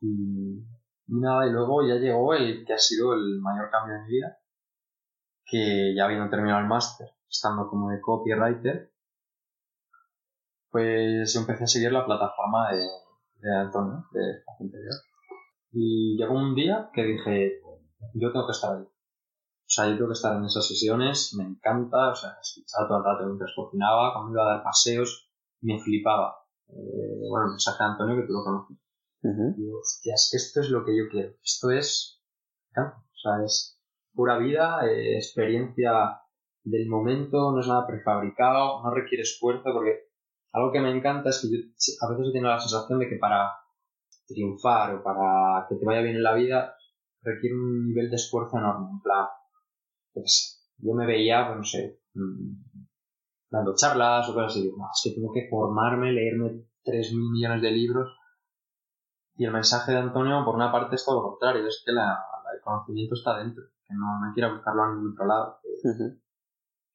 Y, 0.01 0.67
nada, 1.07 1.47
y 1.47 1.53
luego 1.53 1.87
ya 1.87 1.95
llegó 1.95 2.35
el 2.35 2.65
que 2.67 2.75
ha 2.75 2.79
sido 2.79 3.15
el 3.15 3.39
mayor 3.41 3.71
cambio 3.71 3.95
de 3.95 4.03
mi 4.03 4.09
vida, 4.09 4.37
que 5.45 5.95
ya 5.95 6.07
habiendo 6.07 6.29
terminado 6.29 6.59
el 6.59 6.67
máster, 6.67 7.09
estando 7.31 7.69
como 7.69 7.91
de 7.91 8.01
copywriter, 8.01 8.93
pues 10.71 11.37
empecé 11.37 11.63
a 11.63 11.69
seguir 11.69 11.93
la 11.93 12.05
plataforma 12.05 12.73
de, 12.73 12.85
de 13.47 13.57
Antonio, 13.57 14.05
de 14.13 14.31
Espacio 14.39 14.67
Interior. 14.67 14.95
Y 15.73 16.17
llegó 16.17 16.35
un 16.35 16.55
día 16.55 16.91
que 16.93 17.03
dije, 17.05 17.61
yo 18.15 18.33
tengo 18.33 18.47
que 18.47 18.53
estar 18.53 18.77
ahí. 18.77 18.83
O 18.83 19.69
sea, 19.69 19.87
yo 19.89 19.97
tengo 19.97 20.09
que 20.09 20.15
estar 20.15 20.37
en 20.37 20.45
esas 20.45 20.67
sesiones, 20.67 21.35
me 21.37 21.45
encanta, 21.45 22.11
o 22.11 22.15
sea, 22.15 22.37
escuchaba 22.41 22.89
todo 22.89 22.99
el 22.99 23.05
rato 23.05 23.27
mientras 23.27 23.53
cocinaba, 23.55 24.13
cuando 24.15 24.33
iba 24.33 24.43
a 24.43 24.55
dar 24.55 24.65
paseos, 24.65 25.31
me 25.61 25.79
flipaba. 25.79 26.37
Eh, 26.69 27.29
bueno, 27.29 27.51
mensaje 27.51 27.83
de 27.83 27.91
Antonio 27.91 28.17
que 28.17 28.27
tú 28.27 28.33
lo 28.33 28.45
conoces. 28.45 28.77
Y 29.23 29.63
digo, 29.63 29.81
hostia, 29.81 30.15
es 30.15 30.29
que 30.31 30.37
esto 30.37 30.61
es 30.61 30.71
lo 30.71 30.85
que 30.85 30.97
yo 30.97 31.05
quiero. 31.11 31.35
Esto 31.43 31.71
es, 31.71 32.23
o 32.77 33.19
sea, 33.21 33.45
es 33.45 33.81
pura 34.15 34.39
vida, 34.39 34.87
eh, 34.87 35.17
experiencia 35.17 36.21
del 36.63 36.89
momento, 36.89 37.53
no 37.53 37.61
es 37.61 37.67
nada 37.67 37.87
prefabricado, 37.87 38.83
no 38.83 38.95
requiere 38.95 39.23
esfuerzo 39.23 39.71
porque 39.73 40.06
algo 40.57 40.73
que 40.73 40.81
me 40.81 40.91
encanta 40.91 41.29
es 41.29 41.41
que 41.43 41.51
yo 41.51 41.59
a 42.01 42.11
veces 42.11 42.29
he 42.29 42.33
tenido 42.33 42.51
la 42.51 42.59
sensación 42.59 42.99
de 42.99 43.09
que 43.11 43.17
para 43.17 43.53
triunfar 44.27 44.95
o 44.95 45.03
para 45.03 45.67
que 45.69 45.77
te 45.77 45.85
vaya 45.85 46.01
bien 46.01 46.17
en 46.17 46.23
la 46.23 46.35
vida 46.35 46.75
requiere 47.21 47.55
un 47.55 47.89
nivel 47.89 48.09
de 48.09 48.17
esfuerzo 48.17 48.57
enorme. 48.57 48.89
En 48.91 49.01
plan, 49.03 49.27
pues, 50.15 50.67
yo 50.79 50.95
me 50.95 51.07
veía, 51.07 51.47
pues 51.47 51.59
no 51.59 51.65
sé, 51.65 52.01
mm, 52.15 52.87
dando 53.51 53.75
charlas 53.75 54.29
o 54.31 54.35
cosas 54.35 54.53
así. 54.53 54.73
No, 54.77 54.87
es 54.87 55.01
que 55.05 55.15
tengo 55.15 55.31
que 55.31 55.47
formarme, 55.51 56.13
leerme 56.13 56.65
3.000 56.85 57.33
millones 57.33 57.61
de 57.61 57.71
libros. 57.73 58.17
Y 59.37 59.45
el 59.45 59.53
mensaje 59.53 59.93
de 59.93 59.99
Antonio, 59.99 60.43
por 60.43 60.55
una 60.55 60.73
parte, 60.73 60.95
es 60.95 61.05
todo 61.05 61.21
lo 61.21 61.29
contrario, 61.29 61.67
es 61.67 61.83
que 61.85 61.93
la, 61.93 62.19
el 62.55 62.63
conocimiento 62.63 63.15
está 63.15 63.37
dentro. 63.37 63.63
que 63.87 63.93
no, 63.93 64.25
no 64.25 64.33
quiero 64.33 64.55
buscarlo 64.55 64.85
en 64.87 64.95
ningún 64.95 65.13
otro 65.13 65.27
lado. 65.27 65.59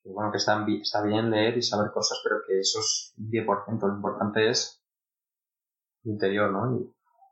Que, 0.04 0.10
bueno, 0.12 0.32
que 0.32 0.38
está, 0.38 0.64
bien 1.04 1.30
leer 1.30 1.58
y 1.58 1.62
saber 1.62 1.92
cosas, 1.92 2.20
pero 2.24 2.38
que 2.48 2.60
eso 2.60 2.80
es 2.80 3.14
un 3.18 3.30
10%. 3.30 3.88
Lo 3.88 3.96
importante 3.96 4.50
es 4.50 4.84
el 6.04 6.12
interior, 6.12 6.52
¿no? 6.52 6.78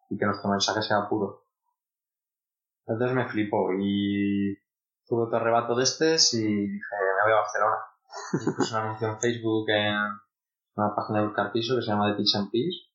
Y, 0.10 0.18
que 0.18 0.26
nuestro 0.26 0.50
mensaje 0.50 0.82
sea 0.82 1.08
puro. 1.08 1.46
Entonces 2.88 3.16
me 3.16 3.30
flipo 3.30 3.70
y 3.80 4.58
tuve 5.06 5.24
otro 5.24 5.38
arrebato 5.38 5.76
de 5.76 5.84
estos 5.84 6.34
y 6.34 6.42
dije, 6.42 6.96
me 7.18 7.24
voy 7.24 7.34
a 7.34 7.42
Barcelona. 7.42 7.76
Y 8.34 8.56
puse 8.56 8.76
un 8.76 8.82
anuncio 8.82 9.08
en 9.08 9.20
Facebook 9.20 9.70
en 9.70 9.96
una 10.76 10.96
página 10.96 11.20
de 11.20 11.28
buscar 11.28 11.52
piso 11.52 11.76
que 11.76 11.84
se 11.84 11.92
llama 11.92 12.12
The 12.12 12.18
Pitch 12.18 12.36
and 12.36 12.52
Peace. 12.52 12.90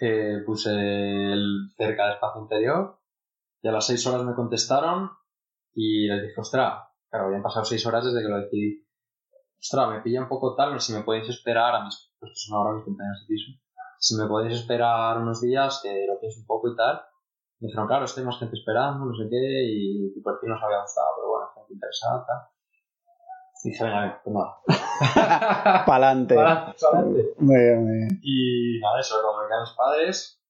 Eh, 0.00 0.42
puse 0.46 0.70
el 0.70 1.72
cerca 1.76 2.04
del 2.04 2.14
espacio 2.14 2.42
interior 2.42 3.00
y 3.60 3.68
a 3.68 3.72
las 3.72 3.86
seis 3.86 4.06
horas 4.06 4.24
me 4.24 4.34
contestaron 4.34 5.10
y 5.74 6.06
les 6.06 6.22
dije, 6.22 6.40
ostras, 6.40 6.87
claro, 7.10 7.26
habían 7.26 7.42
pasado 7.42 7.64
seis 7.64 7.84
horas 7.86 8.04
desde 8.04 8.22
que 8.22 8.28
lo 8.28 8.40
decidí. 8.40 8.86
Ostras, 9.60 9.90
me 9.90 10.00
pilla 10.02 10.22
un 10.22 10.28
poco 10.28 10.54
tal, 10.54 10.80
si 10.80 10.92
me 10.92 11.02
podéis 11.02 11.28
esperar 11.28 11.74
a 11.74 11.84
mis, 11.84 12.12
pues 12.20 12.32
son 12.34 12.56
ahora 12.56 12.74
mis 12.74 12.84
compañeros 12.84 13.20
de 13.22 13.26
piso. 13.26 13.52
Si 13.98 14.16
me 14.16 14.28
podéis 14.28 14.54
esperar 14.54 15.18
unos 15.18 15.40
días, 15.40 15.80
que 15.82 16.06
lo 16.06 16.20
pienso 16.20 16.40
un 16.40 16.46
poco 16.46 16.68
y 16.68 16.76
tal. 16.76 17.00
Me 17.58 17.66
dijeron, 17.66 17.88
claro, 17.88 18.04
es 18.04 18.12
que 18.12 18.20
hay 18.20 18.26
más 18.26 18.38
gente 18.38 18.56
esperando, 18.56 19.04
no 19.04 19.14
sé 19.14 19.28
qué, 19.28 19.64
y 19.66 20.14
tu 20.14 20.22
perfil 20.22 20.50
nos 20.50 20.62
había 20.62 20.80
gustado, 20.80 21.08
pero 21.16 21.28
bueno, 21.28 21.48
gente 21.56 21.74
interesada, 21.74 22.24
tal. 22.24 22.38
Y 23.64 23.70
dije, 23.70 23.84
venga, 23.84 24.20
pues 24.22 24.36
nada. 24.36 25.84
Pa'lante. 25.86 26.34
Pa'lante. 26.36 27.34
Muy 27.38 27.56
bien, 27.56 27.84
muy 27.84 27.96
bien. 27.96 28.20
Y 28.22 28.78
nada, 28.80 29.00
eso, 29.00 29.20
lo 29.20 29.28
comuniqué 29.28 29.54
a 29.54 29.60
mis 29.60 29.70
padres, 29.70 30.40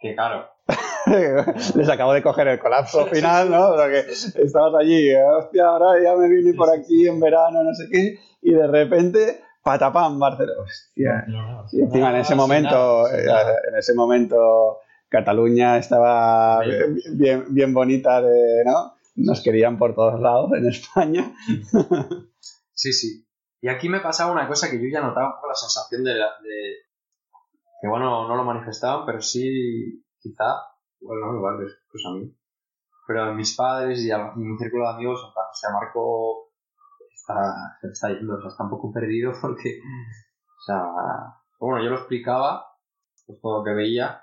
que 0.00 0.14
claro, 0.14 0.48
Les 1.76 1.88
acabo 1.88 2.12
de 2.12 2.22
coger 2.22 2.48
el 2.48 2.58
colapso 2.58 3.06
final, 3.06 3.50
¿no? 3.50 3.70
O 3.70 3.78
sea 3.78 3.88
que 3.88 4.10
estabas 4.42 4.74
allí, 4.80 5.14
hostia, 5.14 5.66
ahora 5.66 6.02
ya 6.02 6.14
me 6.16 6.28
vine 6.28 6.52
por 6.54 6.68
aquí 6.70 7.06
en 7.06 7.18
verano, 7.20 7.62
no 7.64 7.74
sé 7.74 7.86
qué, 7.90 8.18
y 8.42 8.52
de 8.52 8.66
repente, 8.66 9.40
patapam, 9.62 10.18
Barcelona. 10.18 10.62
Hostia. 10.62 11.24
Y 11.72 11.80
encima 11.80 12.10
en 12.10 12.16
ese 12.16 12.34
momento, 12.34 13.08
eh, 13.08 13.24
en 13.70 13.78
ese 13.78 13.94
momento, 13.94 14.78
Cataluña 15.08 15.78
estaba 15.78 16.60
bien, 17.14 17.46
bien 17.48 17.72
bonita, 17.72 18.20
de, 18.20 18.64
¿no? 18.64 18.94
Nos 19.16 19.42
querían 19.42 19.78
por 19.78 19.94
todos 19.94 20.20
lados 20.20 20.50
en 20.56 20.68
España. 20.68 21.32
Sí, 22.72 22.92
sí. 22.92 23.26
Y 23.60 23.68
aquí 23.68 23.88
me 23.88 23.98
pasaba 23.98 24.30
una 24.30 24.46
cosa 24.46 24.70
que 24.70 24.76
yo 24.76 24.88
ya 24.92 25.00
notaba 25.00 25.30
un 25.30 25.34
poco 25.34 25.48
la 25.48 25.54
sensación 25.54 26.04
de, 26.04 26.12
de 26.12 26.87
que 27.80 27.88
bueno, 27.88 28.26
no 28.26 28.36
lo 28.36 28.44
manifestaban, 28.44 29.06
pero 29.06 29.20
sí, 29.20 30.04
quizá, 30.18 30.62
bueno, 31.00 31.34
igual 31.36 31.62
es 31.64 31.78
pues 31.90 32.04
a 32.06 32.14
mí. 32.14 32.34
Pero 33.06 33.34
mis 33.34 33.54
padres 33.56 34.00
y 34.00 34.10
a 34.10 34.32
mi 34.36 34.58
círculo 34.58 34.84
de 34.84 34.94
amigos, 34.94 35.22
o 35.22 35.54
sea, 35.54 35.70
Marco 35.70 36.50
está, 37.14 37.78
está 37.82 38.08
yendo, 38.08 38.34
o 38.34 38.40
sea, 38.40 38.50
está 38.50 38.64
un 38.64 38.70
poco 38.70 38.92
perdido 38.92 39.32
porque, 39.40 39.78
o 39.80 40.62
sea, 40.66 40.82
bueno, 41.60 41.82
yo 41.82 41.90
lo 41.90 41.96
explicaba, 41.96 42.66
pues 43.26 43.40
todo 43.40 43.58
lo 43.58 43.64
que 43.64 43.74
veía. 43.74 44.22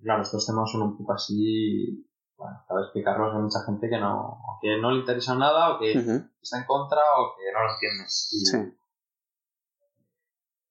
Claro, 0.00 0.22
estos 0.22 0.46
temas 0.46 0.70
son 0.70 0.82
un 0.82 0.98
poco 0.98 1.14
así, 1.14 2.06
bueno, 2.36 2.62
para 2.68 2.82
explicarlos 2.82 3.34
a 3.34 3.38
mucha 3.38 3.64
gente 3.64 3.88
que 3.88 3.98
no, 3.98 4.18
o 4.18 4.58
que 4.60 4.78
no 4.80 4.90
le 4.90 5.00
interesa 5.00 5.34
nada, 5.34 5.74
o 5.74 5.78
que 5.78 5.92
está 5.92 6.58
en 6.58 6.66
contra, 6.66 7.00
o 7.18 7.34
que 7.36 7.52
no 7.52 7.64
lo 7.64 7.72
entiende. 7.72 8.04
Y, 8.04 8.44
Sí. 8.44 8.78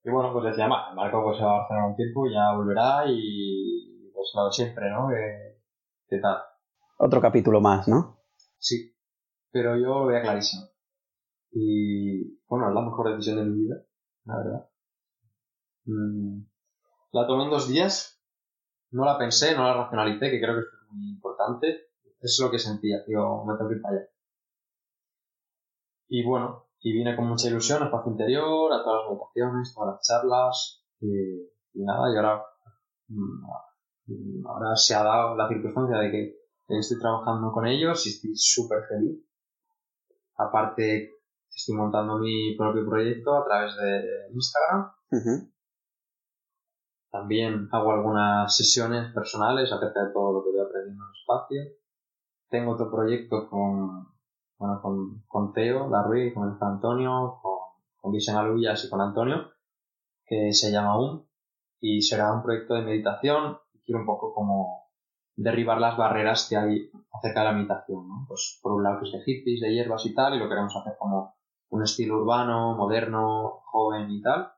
Y 0.03 0.09
bueno, 0.09 0.33
pues 0.33 0.45
decía, 0.45 0.67
"Ma, 0.67 0.93
Marco 0.93 1.23
pues 1.23 1.37
se 1.37 1.43
va 1.43 1.55
a 1.55 1.57
Barcelona 1.59 1.87
un 1.87 1.95
tiempo, 1.95 2.25
ya 2.29 2.53
volverá 2.55 3.03
y 3.07 4.11
pues 4.13 4.31
lo 4.35 4.51
siempre, 4.51 4.89
¿no? 4.89 5.07
Que, 5.09 5.61
que 6.07 6.19
tal. 6.19 6.37
Otro 6.97 7.21
capítulo 7.21 7.61
más, 7.61 7.87
¿no? 7.87 8.19
Sí, 8.57 8.95
pero 9.51 9.75
yo 9.77 9.87
lo 9.99 10.05
veía 10.07 10.21
clarísimo. 10.21 10.63
Y 11.51 12.39
bueno, 12.47 12.69
es 12.69 12.75
la 12.75 12.81
mejor 12.81 13.11
decisión 13.11 13.37
de 13.37 13.45
mi 13.45 13.63
vida, 13.63 13.75
la 14.25 14.37
verdad. 14.37 14.69
Mm, 15.85 16.41
La 17.11 17.27
tomé 17.27 17.43
en 17.45 17.49
dos 17.51 17.67
días, 17.67 18.21
no 18.91 19.05
la 19.05 19.17
pensé, 19.17 19.55
no 19.55 19.63
la 19.63 19.73
racionalicé, 19.75 20.31
que 20.31 20.41
creo 20.41 20.55
que 20.55 20.61
es 20.61 20.67
muy 20.91 21.09
importante. 21.11 21.87
Es 22.21 22.39
lo 22.41 22.49
que 22.51 22.59
sentía, 22.59 23.03
digo, 23.07 23.45
me 23.45 23.55
tengo 23.57 23.69
que 23.69 23.75
ir 23.75 23.81
para 23.81 23.95
allá. 23.97 24.07
Y 26.07 26.23
bueno, 26.23 26.67
y 26.83 26.91
vine 26.91 27.15
con 27.15 27.27
mucha 27.29 27.47
ilusión 27.47 27.81
al 27.81 27.87
espacio 27.87 28.11
interior, 28.11 28.71
a 28.73 28.83
todas 28.83 29.03
las 29.03 29.11
meditaciones, 29.11 29.73
todas 29.73 29.95
las 29.95 30.01
charlas, 30.05 30.85
y, 30.99 31.79
y 31.79 31.83
nada, 31.83 32.13
y 32.13 32.17
ahora, 32.17 32.43
mm, 33.07 34.45
ahora 34.45 34.75
se 34.75 34.93
ha 34.93 35.03
dado 35.03 35.35
la 35.37 35.47
circunstancia 35.47 35.97
de 35.97 36.11
que 36.11 36.35
estoy 36.67 36.99
trabajando 36.99 37.53
con 37.53 37.65
ellos 37.65 38.05
y 38.05 38.09
estoy 38.09 38.31
súper 38.35 38.83
feliz. 38.89 39.17
Aparte, 40.35 41.11
estoy 41.49 41.75
montando 41.75 42.19
mi 42.19 42.57
propio 42.57 42.85
proyecto 42.85 43.33
a 43.37 43.45
través 43.45 43.77
de 43.77 44.33
Instagram. 44.33 44.91
También 47.11 47.69
hago 47.71 47.91
algunas 47.91 48.53
sesiones 48.57 49.13
personales 49.13 49.71
acerca 49.71 50.03
de 50.05 50.11
todo 50.11 50.33
lo 50.33 50.43
que 50.43 50.49
voy 50.49 50.59
aprendiendo 50.59 51.01
en 51.01 51.09
el 51.09 51.19
espacio. 51.21 51.61
Tengo 52.49 52.73
otro 52.73 52.91
proyecto 52.91 53.47
con, 53.49 54.12
bueno, 54.63 54.81
con, 54.81 55.23
con 55.27 55.53
Teo, 55.53 55.89
Larry, 55.89 56.33
con 56.33 56.49
el 56.49 56.57
Fran 56.57 56.73
Antonio, 56.73 57.39
con, 57.41 57.57
con 57.99 58.11
Vicen 58.11 58.35
Aluyas 58.37 58.85
y 58.85 58.89
con 58.89 59.01
Antonio, 59.01 59.51
que 60.25 60.53
se 60.53 60.71
llama 60.71 60.97
UM. 60.99 61.23
Y 61.81 62.01
será 62.01 62.33
un 62.33 62.43
proyecto 62.43 62.75
de 62.75 62.83
meditación. 62.83 63.57
Quiero 63.85 63.99
un 64.01 64.05
poco 64.05 64.33
como 64.33 64.83
derribar 65.35 65.79
las 65.79 65.97
barreras 65.97 66.47
que 66.49 66.57
hay 66.57 66.91
acerca 67.11 67.41
de 67.41 67.45
la 67.47 67.53
meditación, 67.53 68.07
¿no? 68.07 68.25
Pues 68.27 68.59
por 68.61 68.73
un 68.73 68.83
lado 68.83 68.99
que 68.99 69.05
es 69.07 69.11
de 69.13 69.23
hippies, 69.23 69.61
de 69.61 69.73
hierbas 69.73 70.05
y 70.05 70.13
tal, 70.13 70.35
y 70.35 70.39
lo 70.39 70.47
queremos 70.49 70.75
hacer 70.75 70.93
como 70.97 71.35
un 71.69 71.83
estilo 71.83 72.17
urbano, 72.19 72.75
moderno, 72.77 73.61
joven 73.65 74.11
y 74.11 74.21
tal. 74.21 74.51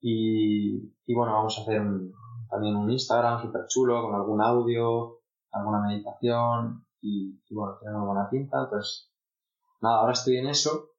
Y, 0.00 0.92
y 1.06 1.14
bueno, 1.14 1.32
vamos 1.32 1.58
a 1.58 1.62
hacer 1.62 1.80
un- 1.80 2.12
también 2.50 2.76
un 2.76 2.90
Instagram 2.90 3.42
súper 3.42 3.66
chulo 3.68 4.02
con 4.02 4.14
algún 4.14 4.40
audio, 4.40 5.18
alguna 5.52 5.80
meditación 5.86 6.86
y, 7.00 7.40
bueno, 7.50 7.78
tiene 7.78 7.96
una 7.96 8.04
buena 8.04 8.30
pinta. 8.30 8.58
Entonces, 8.64 9.12
nada, 9.80 10.00
ahora 10.00 10.12
estoy 10.12 10.36
en 10.38 10.48
eso 10.48 10.90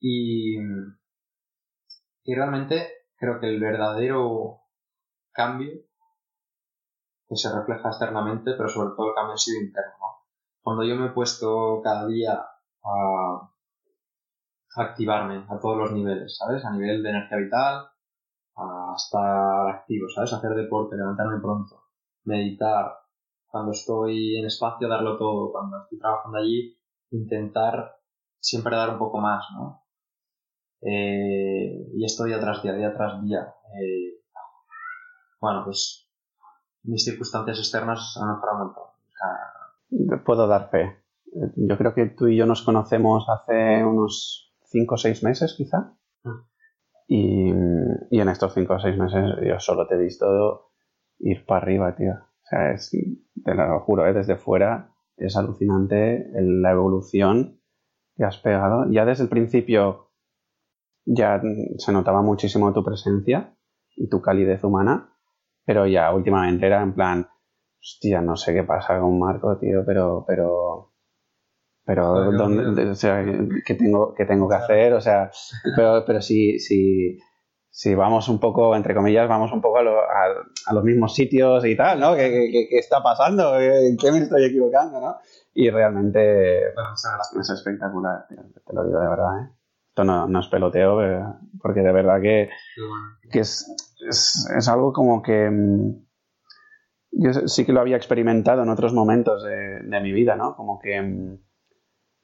y, 0.00 0.56
y 2.24 2.34
realmente 2.34 2.88
creo 3.16 3.40
que 3.40 3.48
el 3.48 3.60
verdadero 3.60 4.60
cambio 5.32 5.72
que 7.28 7.36
se 7.36 7.52
refleja 7.52 7.88
externamente, 7.88 8.52
pero 8.56 8.68
sobre 8.68 8.94
todo 8.96 9.08
el 9.08 9.14
cambio 9.14 9.34
ha 9.34 9.38
sido 9.38 9.60
interno. 9.60 9.92
¿no? 10.00 10.06
Cuando 10.62 10.84
yo 10.84 10.96
me 10.96 11.06
he 11.06 11.10
puesto 11.10 11.80
cada 11.82 12.06
día 12.06 12.40
a 12.84 13.52
activarme 14.76 15.44
a 15.48 15.58
todos 15.58 15.78
los 15.78 15.92
niveles, 15.92 16.36
¿sabes? 16.36 16.64
A 16.64 16.70
nivel 16.70 17.02
de 17.02 17.10
energía 17.10 17.38
vital, 17.38 17.88
a 18.56 18.94
estar 18.96 19.68
activo, 19.70 20.06
¿sabes? 20.14 20.32
Hacer 20.32 20.54
deporte, 20.54 20.96
levantarme 20.96 21.40
pronto, 21.40 21.84
meditar, 22.24 22.92
cuando 23.56 23.72
estoy 23.72 24.36
en 24.36 24.44
espacio 24.44 24.86
darlo 24.86 25.16
todo, 25.16 25.50
cuando 25.50 25.78
estoy 25.82 25.98
trabajando 25.98 26.36
allí 26.36 26.78
intentar 27.10 27.96
siempre 28.38 28.76
dar 28.76 28.90
un 28.90 28.98
poco 28.98 29.18
más, 29.18 29.46
¿no? 29.56 29.82
Eh, 30.82 31.88
y 31.94 32.04
esto 32.04 32.24
día 32.24 32.38
tras 32.38 32.62
día, 32.62 32.74
día 32.74 32.92
tras 32.92 33.22
día. 33.22 33.54
Eh, 33.80 34.20
bueno, 35.40 35.62
pues 35.64 36.06
mis 36.82 37.02
circunstancias 37.02 37.58
externas 37.58 38.18
han 38.20 38.34
mejorado 38.34 38.58
un 38.58 38.64
montón. 38.66 38.84
O 38.84 40.08
sea, 40.10 40.22
Puedo 40.26 40.46
dar 40.46 40.68
fe. 40.68 41.02
Yo 41.56 41.78
creo 41.78 41.94
que 41.94 42.10
tú 42.10 42.26
y 42.26 42.36
yo 42.36 42.44
nos 42.44 42.60
conocemos 42.60 43.24
hace 43.30 43.82
unos 43.82 44.54
5 44.66 44.94
o 44.94 44.98
6 44.98 45.22
meses, 45.24 45.54
quizá. 45.56 45.96
Mm. 46.24 46.30
Y, 47.08 47.50
y 48.10 48.20
en 48.20 48.28
estos 48.28 48.52
5 48.52 48.74
o 48.74 48.78
6 48.78 48.98
meses 48.98 49.22
yo 49.48 49.58
solo 49.60 49.86
te 49.86 49.94
he 49.94 49.98
visto 49.98 50.72
ir 51.20 51.46
para 51.46 51.62
arriba, 51.62 51.96
tío. 51.96 52.12
O 52.46 52.48
sea, 52.48 52.72
es, 52.72 52.90
te 53.44 53.54
lo 53.54 53.80
juro, 53.80 54.06
¿eh? 54.06 54.12
desde 54.12 54.36
fuera 54.36 54.92
es 55.16 55.36
alucinante 55.36 56.26
la 56.34 56.70
evolución 56.70 57.60
que 58.16 58.24
has 58.24 58.38
pegado. 58.38 58.86
Ya 58.90 59.04
desde 59.04 59.24
el 59.24 59.28
principio 59.30 60.10
ya 61.04 61.40
se 61.78 61.92
notaba 61.92 62.22
muchísimo 62.22 62.72
tu 62.72 62.84
presencia 62.84 63.56
y 63.96 64.08
tu 64.08 64.20
calidez 64.20 64.62
humana, 64.62 65.12
pero 65.64 65.86
ya 65.86 66.12
últimamente 66.14 66.66
era 66.66 66.82
en 66.82 66.94
plan, 66.94 67.28
hostia, 67.80 68.20
no 68.20 68.36
sé 68.36 68.54
qué 68.54 68.62
pasa 68.62 69.00
con 69.00 69.18
Marco, 69.18 69.58
tío, 69.58 69.82
pero, 69.84 70.24
pero, 70.26 70.92
pero, 71.84 72.30
¿dónde- 72.32 72.90
o 72.90 72.94
sea, 72.94 73.24
¿qué 73.64 73.74
tengo, 73.74 74.14
qué 74.14 74.24
tengo 74.24 74.48
que 74.48 74.54
hacer? 74.56 74.92
O 74.92 75.00
sea, 75.00 75.30
pero, 75.76 76.04
pero 76.06 76.20
si, 76.20 76.58
si, 76.58 77.18
si 77.78 77.94
vamos 77.94 78.26
un 78.30 78.40
poco, 78.40 78.74
entre 78.74 78.94
comillas, 78.94 79.28
vamos 79.28 79.52
un 79.52 79.60
poco 79.60 79.76
a, 79.76 79.82
lo- 79.82 80.00
a- 80.00 80.46
a 80.66 80.72
los 80.72 80.82
mismos 80.82 81.14
sitios 81.14 81.62
y 81.66 81.76
tal, 81.76 82.00
¿no? 82.00 82.14
¿Qué, 82.16 82.30
qué- 82.50 82.66
qué- 82.70 82.78
está 82.78 83.02
pasando? 83.02 83.60
¿En 83.60 83.98
qué 83.98 84.10
me 84.10 84.20
estoy 84.20 84.46
equivocando, 84.46 84.98
no? 84.98 85.16
Y 85.52 85.68
realmente 85.68 86.68
es 87.38 87.50
espectacular, 87.50 88.26
te 88.28 88.72
lo 88.72 88.82
digo 88.82 88.98
de 88.98 89.08
verdad, 89.08 89.40
¿eh? 89.42 89.50
Esto 89.90 90.04
no, 90.04 90.26
no 90.26 90.40
es 90.40 90.48
peloteo, 90.48 91.02
eh, 91.04 91.22
porque 91.60 91.80
de 91.80 91.92
verdad 91.92 92.18
que, 92.22 92.48
que 93.30 93.40
es, 93.40 93.66
es, 94.08 94.50
es 94.56 94.68
algo 94.68 94.94
como 94.94 95.20
que 95.22 95.50
mm, 95.50 96.06
yo 97.12 97.32
sí 97.46 97.66
que 97.66 97.74
lo 97.74 97.80
había 97.80 97.96
experimentado 97.98 98.62
en 98.62 98.70
otros 98.70 98.94
momentos 98.94 99.42
de, 99.44 99.80
mi 100.00 100.12
vida, 100.12 100.34
¿no? 100.36 100.56
Como 100.56 100.78
que 100.78 101.00
mm, 101.02 101.38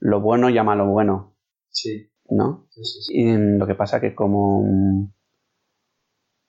lo 0.00 0.20
bueno 0.22 0.48
llama 0.48 0.72
a 0.72 0.76
lo 0.76 0.86
bueno. 0.86 1.36
Sí. 1.68 2.10
¿No? 2.30 2.68
Y 3.12 3.36
lo 3.58 3.66
que 3.66 3.74
pasa 3.74 4.00
que 4.00 4.14
como, 4.14 4.62
mm, 4.64 5.12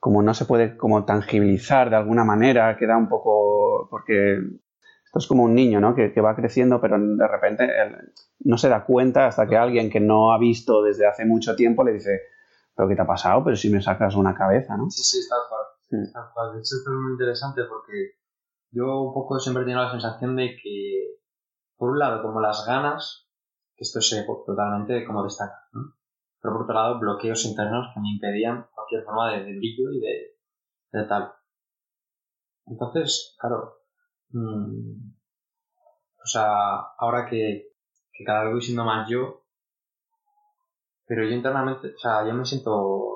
como 0.04 0.22
no 0.22 0.34
se 0.34 0.44
puede 0.44 0.76
como 0.76 1.06
tangibilizar 1.06 1.90
de 1.90 1.96
alguna 1.96 2.26
manera, 2.26 2.76
queda 2.78 2.98
un 2.98 3.08
poco... 3.08 3.88
porque 3.90 4.36
esto 4.36 5.20
es 5.20 5.28
como 5.28 5.44
un 5.44 5.56
niño, 5.56 5.80
¿no? 5.80 5.96
Que, 5.96 6.12
va 6.20 6.36
creciendo, 6.36 6.82
pero 6.82 6.98
de 7.00 7.26
repente 7.26 7.70
no 8.40 8.58
se 8.58 8.68
da 8.68 8.84
cuenta 8.84 9.28
hasta 9.28 9.48
que 9.48 9.56
alguien 9.56 9.90
que 9.90 10.02
no 10.02 10.34
ha 10.34 10.38
visto 10.38 10.84
desde 10.84 11.08
hace 11.08 11.24
mucho 11.24 11.56
tiempo 11.56 11.86
le 11.86 11.94
dice, 11.94 12.20
¿pero 12.76 12.90
qué 12.90 12.98
te 12.98 13.02
ha 13.02 13.08
pasado? 13.08 13.46
Pero 13.46 13.56
si 13.56 13.70
me 13.70 13.82
sacas 13.82 14.18
una 14.18 14.36
cabeza, 14.36 14.76
¿no? 14.76 14.90
Sí, 14.90 15.04
sí, 15.04 15.20
está 15.20 15.36
cual. 15.48 16.52
De 16.52 16.60
hecho, 16.60 16.76
esto 16.76 16.92
es 16.92 17.00
muy 17.00 17.14
interesante 17.14 17.62
porque 17.70 18.18
yo 18.72 19.04
un 19.04 19.14
poco 19.14 19.40
siempre 19.40 19.64
he 19.64 19.66
tenido 19.66 19.86
la 19.86 19.92
sensación 19.92 20.36
de 20.36 20.58
que, 20.62 21.16
por 21.78 21.92
un 21.92 22.00
lado, 22.00 22.22
como 22.22 22.42
las 22.42 22.66
ganas, 22.68 23.30
que 23.74 23.86
esto 23.86 24.02
se 24.02 24.26
totalmente 24.46 25.06
como 25.06 25.24
destaca, 25.24 25.70
¿no? 25.72 25.94
Pero 26.42 26.56
por 26.56 26.64
otro 26.64 26.76
lado, 26.76 27.00
bloqueos 27.00 27.46
internos 27.46 27.88
que 27.94 28.02
me 28.02 28.10
impedían 28.10 28.68
cualquier 28.84 29.04
forma 29.04 29.32
de, 29.34 29.44
brillo 29.44 29.92
y 29.92 30.00
de, 30.00 30.38
de, 30.92 31.08
tal. 31.08 31.34
Entonces, 32.66 33.36
claro, 33.40 33.78
mmm, 34.30 35.12
o 36.24 36.26
sea, 36.26 36.80
ahora 36.98 37.28
que, 37.30 37.74
que 38.12 38.24
cada 38.24 38.44
vez 38.44 38.54
voy 38.54 38.62
siendo 38.62 38.86
más 38.86 39.10
yo, 39.10 39.44
pero 41.06 41.24
yo 41.24 41.32
internamente, 41.32 41.94
o 41.96 41.98
sea, 41.98 42.26
yo 42.26 42.34
me 42.34 42.46
siento 42.46 43.14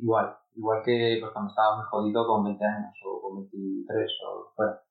igual, 0.00 0.36
igual 0.54 0.82
que 0.84 1.18
pues, 1.20 1.32
cuando 1.32 1.50
estaba 1.50 1.76
muy 1.76 1.86
jodido 1.86 2.26
con 2.26 2.44
20 2.44 2.64
años 2.64 2.94
o 3.04 3.20
con 3.20 3.36
23 3.36 4.10
o 4.26 4.52
fuera. 4.54 4.82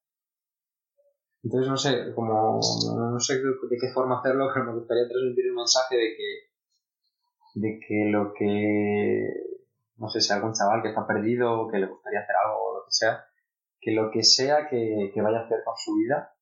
Entonces 1.43 1.69
no 1.69 1.77
sé, 1.77 2.13
como 2.13 2.59
no 2.59 3.19
sé 3.19 3.37
de 3.37 3.77
qué 3.79 3.93
forma 3.93 4.19
hacerlo, 4.19 4.49
pero 4.53 4.65
me 4.65 4.79
gustaría 4.79 5.07
transmitir 5.07 5.49
un 5.51 5.55
mensaje 5.55 5.95
de 5.95 6.15
que 6.17 6.57
de 7.59 7.79
que 7.79 8.11
lo 8.11 8.33
que 8.33 9.46
no 9.97 10.09
sé 10.09 10.21
si 10.21 10.33
algún 10.33 10.53
chaval 10.53 10.81
que 10.81 10.89
está 10.89 11.05
perdido 11.05 11.61
o 11.61 11.67
que 11.67 11.79
le 11.79 11.87
gustaría 11.87 12.19
hacer 12.19 12.35
algo 12.35 12.63
o 12.63 12.77
lo 12.79 12.85
que 12.85 12.91
sea, 12.91 13.25
que 13.79 13.91
lo 13.91 14.11
que 14.11 14.23
sea 14.23 14.67
que, 14.67 15.11
que 15.13 15.21
vaya 15.21 15.39
a 15.39 15.45
hacer 15.45 15.59
con 15.63 15.75
su 15.77 15.95
vida, 15.95 16.33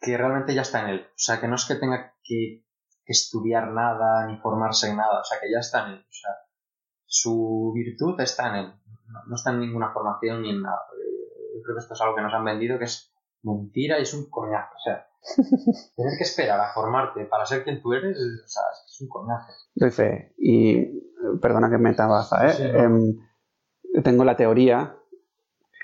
que 0.00 0.16
realmente 0.16 0.54
ya 0.54 0.62
está 0.62 0.80
en 0.80 0.88
él. 0.88 1.00
O 1.06 1.18
sea, 1.18 1.40
que 1.40 1.48
no 1.48 1.56
es 1.56 1.66
que 1.66 1.74
tenga 1.74 2.14
que 2.24 2.64
estudiar 3.04 3.72
nada 3.72 4.26
ni 4.26 4.38
formarse 4.38 4.88
en 4.88 4.96
nada, 4.96 5.20
o 5.20 5.24
sea, 5.24 5.38
que 5.40 5.50
ya 5.50 5.58
está 5.58 5.86
en 5.86 5.94
él. 5.94 6.00
O 6.00 6.12
sea, 6.12 6.30
su 7.04 7.72
virtud 7.74 8.20
está 8.20 8.48
en 8.48 8.54
él, 8.54 8.74
no, 9.26 9.34
está 9.34 9.50
en 9.50 9.60
ninguna 9.60 9.92
formación 9.92 10.42
ni 10.42 10.50
en 10.50 10.62
nada. 10.62 10.80
Yo 11.54 11.62
creo 11.62 11.76
que 11.76 11.80
esto 11.80 11.94
es 11.94 12.00
algo 12.00 12.14
que 12.14 12.22
nos 12.22 12.32
han 12.32 12.44
vendido 12.44 12.78
que 12.78 12.84
es 12.84 13.12
mentira 13.42 13.98
y 13.98 14.02
es 14.02 14.14
un 14.14 14.30
coñazo. 14.30 14.74
O 14.74 14.78
sea, 14.78 15.06
tener 15.96 16.16
que 16.16 16.24
esperar 16.24 16.60
a 16.60 16.72
formarte 16.72 17.24
para 17.24 17.44
ser 17.44 17.64
quien 17.64 17.82
tú 17.82 17.92
eres, 17.92 18.16
o 18.16 18.48
sea, 18.48 18.62
es 18.86 19.00
un 19.00 19.08
coñazo. 19.08 19.52
Fe. 19.90 20.34
Y 20.38 21.09
perdona 21.40 21.70
que 21.70 21.78
me 21.78 21.94
tabaza, 21.94 22.48
¿eh? 22.48 22.72
Em, 22.84 23.16
tengo 24.02 24.24
la 24.24 24.36
teoría, 24.36 24.96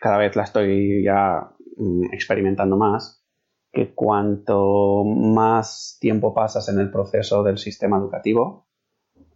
cada 0.01 0.18
vez 0.18 0.36
la 0.36 0.44
estoy 0.44 1.03
ya 1.05 1.53
mm, 1.76 2.12
experimentando 2.12 2.76
más, 2.76 3.24
que 3.72 3.94
cuanto 3.94 5.05
más 5.05 5.99
tiempo 6.01 6.32
pasas 6.32 6.68
en 6.68 6.78
el 6.78 6.90
proceso 6.90 7.42
del 7.42 7.59
sistema 7.59 7.99
educativo, 7.99 8.66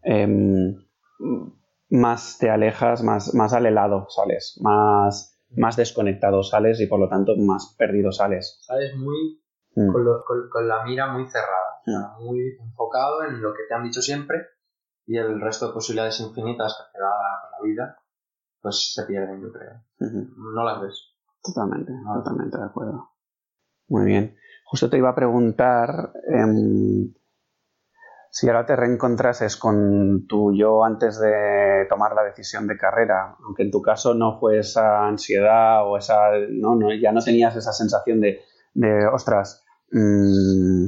em, 0.02 0.76
más 1.90 2.38
te 2.38 2.48
alejas, 2.48 3.02
más, 3.02 3.34
más 3.34 3.52
al 3.52 3.66
helado 3.66 4.06
sales, 4.08 4.58
más, 4.62 5.38
más 5.56 5.76
desconectado 5.76 6.42
sales 6.42 6.80
y 6.80 6.86
por 6.86 7.00
lo 7.00 7.08
tanto 7.08 7.36
más 7.36 7.74
perdido 7.76 8.12
sales. 8.12 8.58
Sales 8.62 8.96
muy 8.96 9.42
mm. 9.74 9.92
con, 9.92 10.68
la 10.68 10.84
mira 10.84 11.12
muy 11.12 11.28
cerrada, 11.28 11.82
mm. 11.86 12.24
muy 12.24 12.56
enfocado 12.60 13.24
en 13.24 13.42
lo 13.42 13.52
que 13.52 13.64
te 13.68 13.74
han 13.74 13.82
dicho 13.82 14.00
siempre 14.00 14.38
y 15.10 15.18
el 15.18 15.40
resto 15.40 15.66
de 15.66 15.72
posibilidades 15.72 16.20
infinitas 16.20 16.76
que 16.78 16.96
te 16.96 17.02
da 17.02 17.10
la 17.10 17.66
vida, 17.66 17.98
pues 18.62 18.92
se 18.94 19.02
pierden, 19.06 19.42
yo 19.42 19.50
creo. 19.50 19.82
No 20.36 20.62
las 20.62 20.80
ves. 20.80 21.16
Totalmente, 21.42 21.92
totalmente 22.14 22.56
de 22.56 22.64
acuerdo. 22.64 23.10
Muy 23.88 24.04
bien. 24.04 24.36
Justo 24.66 24.88
te 24.88 24.98
iba 24.98 25.10
a 25.10 25.14
preguntar 25.16 26.12
em, 26.28 27.12
si 28.30 28.46
ahora 28.46 28.64
te 28.64 28.76
reencontrases 28.76 29.56
con 29.56 30.28
tu 30.28 30.54
yo 30.54 30.84
antes 30.84 31.18
de 31.18 31.86
tomar 31.88 32.14
la 32.14 32.22
decisión 32.22 32.68
de 32.68 32.78
carrera, 32.78 33.36
aunque 33.44 33.64
en 33.64 33.72
tu 33.72 33.82
caso 33.82 34.14
no 34.14 34.38
fue 34.38 34.60
esa 34.60 35.08
ansiedad 35.08 35.88
o 35.88 35.96
esa, 35.96 36.38
no, 36.50 36.76
no 36.76 36.94
ya 36.94 37.10
no 37.10 37.20
tenías 37.20 37.56
esa 37.56 37.72
sensación 37.72 38.20
de, 38.20 38.42
de 38.74 39.08
ostras, 39.08 39.64
mm, 39.90 40.86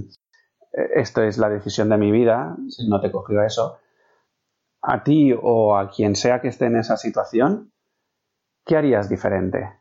esto 0.95 1.23
es 1.25 1.39
la 1.39 1.49
decisión 1.49 1.89
de 1.89 1.99
mi 1.99 2.13
vida, 2.13 2.57
no 2.87 3.01
te 3.01 3.11
cogió 3.11 3.43
eso. 3.43 3.79
A 4.83 5.05
ti 5.05 5.33
o 5.41 5.77
a 5.77 5.91
quien 5.91 6.17
sea 6.17 6.41
que 6.41 6.49
esté 6.49 6.67
en 6.67 6.77
esa 6.77 6.97
situación, 6.97 7.73
¿qué 8.65 8.77
harías 8.77 9.09
diferente? 9.09 9.81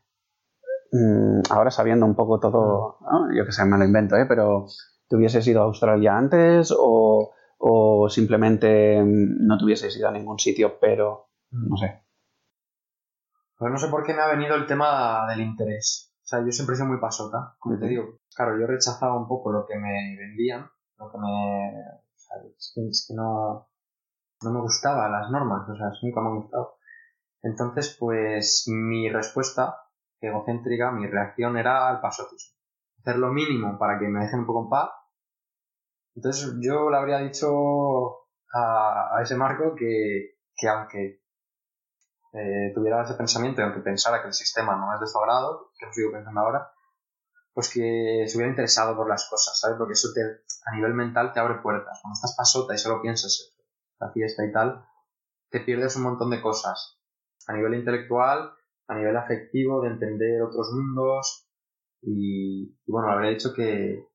Mm, 0.92 1.40
ahora 1.50 1.70
sabiendo 1.70 2.06
un 2.06 2.14
poco 2.14 2.38
todo, 2.38 2.98
yo 3.34 3.44
que 3.44 3.52
sé, 3.52 3.64
me 3.64 3.78
lo 3.78 3.84
invento, 3.84 4.16
¿eh? 4.16 4.26
pero 4.28 4.66
¿te 5.08 5.16
hubieses 5.16 5.46
ido 5.46 5.62
a 5.62 5.64
Australia 5.64 6.16
antes 6.16 6.72
o 6.76 7.32
o 7.64 8.08
simplemente 8.08 9.00
no 9.04 9.56
te 9.56 9.64
hubieses 9.64 9.96
ido 9.96 10.08
a 10.08 10.12
ningún 10.12 10.38
sitio, 10.38 10.80
pero 10.80 11.28
no 11.52 11.76
sé. 11.76 12.02
Pues 13.56 13.70
no 13.70 13.78
sé 13.78 13.86
por 13.86 14.04
qué 14.04 14.14
me 14.14 14.22
ha 14.22 14.26
venido 14.26 14.56
el 14.56 14.66
tema 14.66 15.28
del 15.28 15.42
interés. 15.42 16.12
O 16.24 16.26
sea, 16.26 16.40
yo 16.44 16.50
siempre 16.50 16.74
he 16.74 16.76
sido 16.76 16.88
muy 16.88 16.98
pasota, 16.98 17.54
como 17.60 17.78
te 17.78 17.86
digo. 17.86 18.18
Claro, 18.34 18.58
yo 18.58 18.66
rechazaba 18.66 19.16
un 19.16 19.28
poco 19.28 19.52
lo 19.52 19.64
que 19.64 19.76
me 19.76 20.16
vendían, 20.18 20.68
lo 20.98 21.12
que 21.12 21.18
me... 21.18 21.70
O 22.16 22.16
sea, 22.16 22.36
es 22.88 23.06
que, 23.06 23.14
no, 23.14 23.68
no 24.44 24.52
me 24.52 24.60
gustaban 24.60 25.12
las 25.12 25.30
normas, 25.30 25.68
o 25.68 25.76
sea, 25.76 25.90
nunca 26.02 26.20
me 26.20 26.28
han 26.28 26.36
gustado. 26.36 26.76
Entonces, 27.42 27.96
pues 27.98 28.64
mi 28.68 29.08
respuesta 29.10 29.78
egocéntrica, 30.20 30.92
mi 30.92 31.06
reacción 31.06 31.56
era 31.56 31.88
al 31.88 32.00
pasotismo. 32.00 32.56
Hacer 33.00 33.16
lo 33.16 33.32
mínimo 33.32 33.78
para 33.78 33.98
que 33.98 34.06
me 34.06 34.20
dejen 34.20 34.40
un 34.40 34.46
poco 34.46 34.64
en 34.64 34.70
paz 34.70 34.90
entonces 36.14 36.54
yo 36.60 36.90
le 36.90 36.96
habría 36.96 37.18
dicho 37.18 37.48
a, 38.52 39.18
ese 39.22 39.36
Marco 39.36 39.74
que, 39.74 40.36
que 40.54 40.68
aunque 40.68 41.22
eh, 42.34 42.72
tuviera 42.74 43.02
ese 43.02 43.14
pensamiento 43.14 43.60
y 43.60 43.64
aunque 43.64 43.80
pensara 43.80 44.20
que 44.20 44.28
el 44.28 44.34
sistema 44.34 44.76
no 44.76 44.94
es 44.94 45.00
de 45.00 45.06
su 45.06 45.18
agrado, 45.18 45.72
que 45.78 45.86
lo 45.86 45.92
sigo 45.92 46.12
pensando 46.12 46.40
ahora, 46.40 46.70
pues 47.54 47.70
que 47.72 48.24
se 48.26 48.36
hubiera 48.36 48.50
interesado 48.50 48.96
por 48.96 49.08
las 49.08 49.28
cosas, 49.28 49.58
¿sabes? 49.58 49.76
Porque 49.78 49.92
eso 49.92 50.08
te, 50.14 50.20
a 50.66 50.74
nivel 50.74 50.94
mental 50.94 51.32
te 51.32 51.40
abre 51.40 51.60
puertas. 51.62 51.98
Cuando 52.00 52.14
estás 52.14 52.34
pasota 52.36 52.74
y 52.74 52.78
solo 52.78 53.02
piensas 53.02 53.51
en 53.51 53.51
la 54.02 54.12
fiesta 54.12 54.44
y 54.44 54.52
tal, 54.52 54.84
te 55.50 55.60
pierdes 55.60 55.96
un 55.96 56.02
montón 56.02 56.30
de 56.30 56.42
cosas. 56.42 56.98
A 57.46 57.54
nivel 57.54 57.74
intelectual, 57.74 58.52
a 58.88 58.94
nivel 58.94 59.16
afectivo, 59.16 59.82
de 59.82 59.88
entender 59.88 60.42
otros 60.42 60.72
mundos. 60.72 61.48
Y, 62.02 62.76
bueno, 62.86 63.10
habría 63.10 63.30
dicho 63.30 63.54
que, 63.54 64.08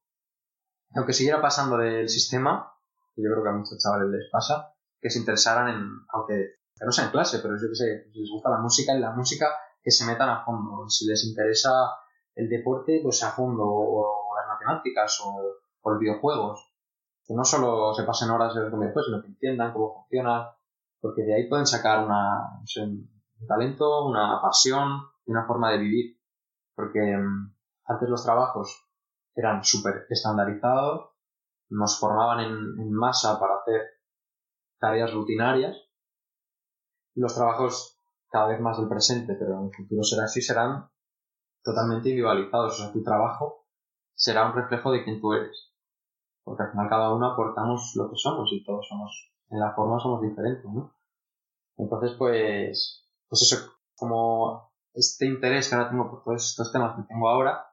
aunque 0.95 1.13
siguiera 1.13 1.41
pasando 1.41 1.77
del 1.77 2.09
sistema, 2.09 2.73
que 3.15 3.23
yo 3.23 3.29
creo 3.31 3.43
que 3.43 3.49
a 3.49 3.53
muchos 3.53 3.77
chavales 3.79 4.09
les 4.09 4.29
pasa, 4.31 4.73
que 4.99 5.09
se 5.09 5.19
interesaran 5.19 5.69
en, 5.69 5.89
aunque 6.09 6.57
no 6.85 6.91
sea 6.91 7.05
en 7.05 7.11
clase, 7.11 7.39
pero 7.39 7.55
yo 7.55 7.69
que 7.69 7.75
sé, 7.75 8.09
si 8.11 8.19
les 8.19 8.29
gusta 8.29 8.49
la 8.49 8.59
música, 8.59 8.95
y 8.95 8.99
la 8.99 9.11
música 9.11 9.47
que 9.81 9.91
se 9.91 10.05
metan 10.05 10.29
a 10.29 10.43
fondo. 10.43 10.87
Si 10.89 11.07
les 11.07 11.25
interesa 11.25 11.71
el 12.35 12.49
deporte, 12.49 12.99
pues 13.01 13.23
a 13.23 13.31
fondo, 13.31 13.63
o, 13.65 14.35
las 14.35 14.47
matemáticas, 14.47 15.19
o, 15.23 15.89
los 15.89 15.99
videojuegos. 15.99 16.73
Que 17.27 17.33
no 17.33 17.43
solo 17.43 17.93
se 17.93 18.03
pasen 18.03 18.29
horas 18.29 18.55
en 18.55 18.63
el 18.63 18.79
después, 18.79 19.05
sino 19.05 19.21
que 19.21 19.27
entiendan 19.27 19.73
cómo 19.73 19.95
funciona, 19.95 20.55
porque 21.01 21.23
de 21.23 21.35
ahí 21.35 21.49
pueden 21.49 21.67
sacar 21.67 22.05
una, 22.05 22.61
un 22.85 23.47
talento, 23.47 24.05
una 24.05 24.41
pasión, 24.41 25.01
una 25.25 25.45
forma 25.45 25.71
de 25.71 25.77
vivir. 25.79 26.17
Porque 26.73 26.99
mm, 26.99 27.53
antes 27.85 28.09
los 28.09 28.23
trabajos 28.23 28.87
eran 29.35 29.63
súper 29.63 30.05
estandarizados, 30.09 31.11
nos 31.69 31.99
formaban 31.99 32.39
en, 32.39 32.91
masa 32.93 33.39
para 33.39 33.55
hacer 33.57 33.81
tareas 34.79 35.13
rutinarias. 35.13 35.77
Los 37.15 37.35
trabajos 37.35 37.99
cada 38.29 38.47
vez 38.47 38.59
más 38.59 38.77
del 38.77 38.87
presente, 38.87 39.35
pero 39.35 39.59
en 39.59 39.65
el 39.65 39.75
futuro 39.75 40.03
será 40.03 40.25
así, 40.25 40.41
serán 40.41 40.89
totalmente 41.63 42.09
individualizados. 42.09 42.73
O 42.73 42.83
sea, 42.83 42.93
tu 42.93 43.03
trabajo 43.03 43.67
será 44.13 44.45
un 44.45 44.53
reflejo 44.53 44.91
de 44.91 45.03
quién 45.03 45.19
tú 45.19 45.33
eres. 45.33 45.73
Porque 46.47 46.63
al 46.63 46.71
final 46.71 46.87
cada 46.87 47.13
uno 47.13 47.33
aportamos 47.33 47.91
lo 47.97 48.09
que 48.09 48.15
somos 48.15 48.47
y 48.53 48.63
todos 48.63 48.87
somos, 48.87 49.33
en 49.49 49.59
la 49.59 49.73
forma 49.73 49.99
somos 49.99 50.21
diferentes, 50.21 50.63
¿no? 50.63 50.93
Entonces, 51.75 52.13
pues, 52.17 53.05
pues 53.27 53.41
eso, 53.41 53.73
como 53.97 54.71
este 54.93 55.25
interés 55.25 55.67
que 55.67 55.75
ahora 55.75 55.89
tengo 55.89 56.09
por 56.09 56.23
todos 56.23 56.49
estos 56.49 56.71
temas 56.71 56.95
que 56.95 57.03
tengo 57.03 57.27
ahora, 57.27 57.67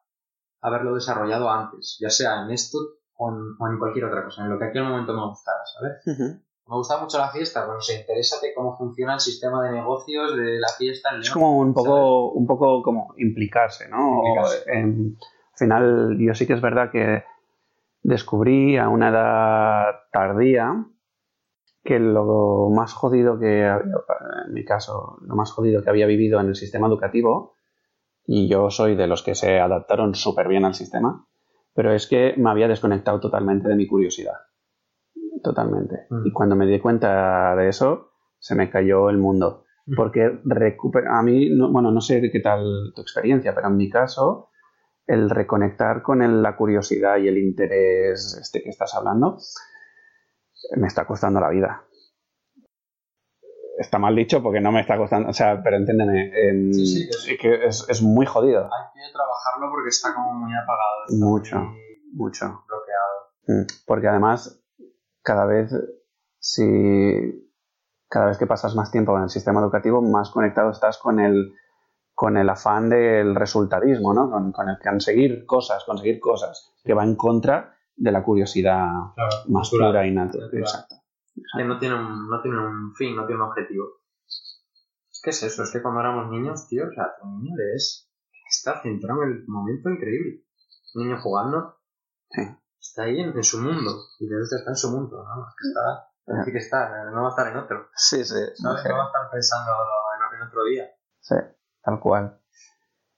haberlo 0.61 0.95
desarrollado 0.97 1.49
antes, 1.49 1.99
ya 2.01 2.11
sea 2.11 2.43
en 2.43 2.51
esto 2.51 2.79
o 3.17 3.29
en, 3.31 3.79
cualquier 3.79 4.07
otra 4.07 4.25
cosa, 4.25 4.43
en 4.43 4.51
lo 4.51 4.59
que 4.59 4.65
en 4.65 4.71
aquel 4.71 4.83
momento 4.89 5.13
me 5.15 5.25
gustara, 5.25 5.61
¿sabes? 5.67 6.37
me 6.67 6.77
gusta 6.77 6.99
mucho 6.99 7.17
la 7.19 7.29
fiesta, 7.31 7.61
pero 7.61 7.75
no 7.75 7.81
sé, 7.81 8.01
interésate 8.01 8.55
cómo 8.57 8.77
funciona 8.77 9.15
el 9.15 9.21
sistema 9.21 9.63
de 9.63 9.71
negocios 9.71 10.37
de 10.37 10.59
la 10.59 10.69
fiesta 10.77 11.11
en 11.15 11.21
Es 11.21 11.31
como 11.31 11.59
un 11.59 11.73
¿sabes? 11.75 11.87
poco, 11.87 12.31
un 12.33 12.47
poco 12.49 12.83
como 12.83 13.15
implicarse, 13.19 13.89
¿no? 13.89 14.17
Implicarse. 14.17 14.65
En- 14.67 15.17
al 15.53 15.59
final, 15.59 16.17
yo 16.19 16.35
sí 16.35 16.49
que 16.49 16.55
es 16.55 16.61
verdad 16.61 16.91
que 16.91 17.23
descubrí 18.05 18.77
a 18.77 18.89
una 18.89 19.09
edad 19.09 19.85
tardía 20.13 20.87
que 21.83 21.99
lo 21.99 22.71
más 22.71 22.93
jodido 22.95 23.39
que 23.39 23.65
había, 23.65 23.93
en 24.47 24.55
mi 24.55 24.65
caso, 24.65 25.19
lo 25.23 25.35
más 25.35 25.51
jodido 25.51 25.83
que 25.83 25.91
había 25.91 26.07
vivido 26.07 26.39
en 26.41 26.47
el 26.47 26.55
sistema 26.55 26.87
educativo, 26.87 27.57
y 28.27 28.49
yo 28.49 28.71
soy 28.71 28.95
de 28.95 29.07
los 29.07 29.23
que 29.23 29.35
se 29.35 29.59
adaptaron 29.59 30.15
súper 30.15 30.49
bien 30.49 30.65
al 30.65 30.75
sistema, 30.75 31.27
pero 31.75 31.93
es 31.93 32.07
que 32.07 32.35
me 32.39 32.51
había 32.51 32.69
desconectado 32.69 33.21
totalmente 33.21 33.69
de 33.69 33.77
mi 33.77 33.87
curiosidad. 33.87 34.37
Totalmente. 35.43 36.07
Mm. 36.09 36.27
Y 36.27 36.33
cuando 36.33 36.57
me 36.57 36.67
di 36.67 36.81
cuenta 36.81 37.55
de 37.57 37.69
eso, 37.69 38.13
se 38.39 38.55
me 38.55 38.71
cayó 38.71 39.11
el 39.11 39.19
mundo. 39.19 39.65
Mm. 39.87 39.95
Porque 39.97 40.41
recupera, 40.45 41.19
a 41.19 41.23
mí, 41.23 41.51
no- 41.51 41.71
bueno, 41.71 41.91
no 41.91 42.01
sé 42.01 42.31
qué 42.31 42.41
tal 42.41 42.93
tu 42.95 43.03
experiencia, 43.03 43.55
pero 43.55 43.69
en 43.69 43.77
mi 43.77 43.91
caso, 43.91 44.49
el 45.07 45.29
reconectar 45.31 46.03
con 46.03 46.23
el- 46.23 46.43
la 46.43 46.57
curiosidad 46.57 47.17
y 47.19 47.29
el 47.29 47.39
interés 47.39 48.39
este 48.41 48.63
que 48.63 48.71
estás 48.71 48.95
hablando, 48.95 49.39
me 50.77 50.87
está 50.87 51.07
costando 51.07 51.41
la 51.41 51.51
vida. 51.51 51.85
Está 53.79 53.99
mal 53.99 54.15
dicho 54.15 54.41
porque 54.43 54.61
no 54.61 54.71
me 54.71 54.81
está 54.81 54.97
costando, 54.97 55.29
o 55.31 55.33
sea, 55.33 55.61
pero 55.63 55.77
entiéndeme, 55.77 56.31
em, 56.49 56.73
Sí, 56.73 56.87
sí, 56.87 57.09
es- 57.35 57.39
que 57.41 57.67
es, 57.67 57.85
es 57.89 58.03
muy 58.03 58.25
jodido. 58.25 58.61
Hay 58.65 58.93
que 58.95 59.13
trabajarlo 59.13 59.69
porque 59.71 59.89
está 59.89 60.15
como 60.15 60.33
muy 60.33 60.53
apagado. 60.55 61.05
Mucho. 61.11 61.59
muy 61.59 61.81
Mucho. 62.15 62.47
bloqueado. 62.69 63.33
Mm, 63.49 63.67
Porque 63.87 64.07
además, 64.09 64.63
cada 65.23 65.45
vez, 65.47 65.73
si 66.39 67.51
cada 68.09 68.27
vez 68.27 68.39
que 68.39 68.47
pasas 68.47 68.77
más 68.77 68.93
tiempo 68.93 69.17
en 69.17 69.25
el 69.25 69.29
sistema 69.31 69.61
educativo, 69.61 70.01
más 70.01 70.31
conectado 70.31 70.71
estás 70.71 70.97
con 70.99 71.19
el, 71.19 71.53
con 72.25 72.39
el 72.39 72.49
afán 72.49 72.89
del 72.89 73.35
resultadismo, 73.35 74.15
¿no? 74.15 74.31
Con, 74.31 74.51
con 74.51 74.67
el 74.71 74.79
conseguir 74.79 75.45
cosas, 75.45 75.85
conseguir 75.85 76.19
cosas, 76.21 76.73
que 76.83 76.95
va 76.95 77.05
en 77.05 77.17
contra 77.17 77.77
de 77.97 78.11
la 78.11 78.23
curiosidad 78.25 78.89
Claro, 79.15 79.37
más 79.49 79.69
natural, 79.71 79.91
pura 79.91 80.07
y 80.07 80.11
natural. 80.15 80.49
Exacto. 80.55 80.95
Que 81.59 81.65
no 81.65 81.79
tiene, 81.79 81.97
un, 81.97 82.27
no 82.31 82.41
tiene 82.41 82.59
un 82.59 82.95
fin, 82.95 83.15
no 83.15 83.27
tiene 83.27 83.43
un 83.43 83.49
objetivo. 83.51 83.85
Es 84.27 85.21
que 85.23 85.31
es 85.31 85.43
eso, 85.43 85.65
es 85.65 85.71
que 85.71 85.83
cuando 85.83 86.01
éramos 86.01 86.31
niños, 86.31 86.67
tío, 86.67 86.85
o 86.89 86.93
sea, 86.95 87.13
un 87.23 87.43
niño 87.43 87.57
es 87.77 88.11
está 88.49 88.81
centrado 88.81 89.23
en 89.25 89.31
el 89.33 89.45
momento 89.47 89.91
increíble. 89.91 90.45
Un 90.95 91.07
niño 91.09 91.21
jugando, 91.21 91.77
Sí. 92.31 92.41
está 92.81 93.03
ahí 93.03 93.21
en, 93.21 93.37
en 93.37 93.45
su 93.45 93.61
mundo, 93.61 93.91
y 94.19 94.27
de 94.29 94.35
que 94.49 94.57
está 94.57 94.71
en 94.71 94.77
su 94.77 94.91
mundo, 94.93 95.23
¿no? 95.23 95.47
Es 95.47 95.55
que 95.61 95.69
está, 95.69 96.09
parece 96.25 96.53
que 96.53 96.59
está, 96.59 97.11
no 97.11 97.21
va 97.23 97.27
a 97.29 97.31
estar 97.31 97.49
en 97.49 97.57
otro, 97.59 97.89
Sí, 97.95 98.25
sí. 98.25 98.33
¿sabes? 98.33 98.61
No 98.63 98.71
va 98.71 98.77
a 99.05 99.07
estar 99.09 99.31
pensando 99.31 99.71
en, 99.73 100.37
en 100.41 100.49
otro 100.49 100.65
día. 100.65 100.85
Sí, 101.21 101.35
tal 101.85 102.01
cual. 102.01 102.39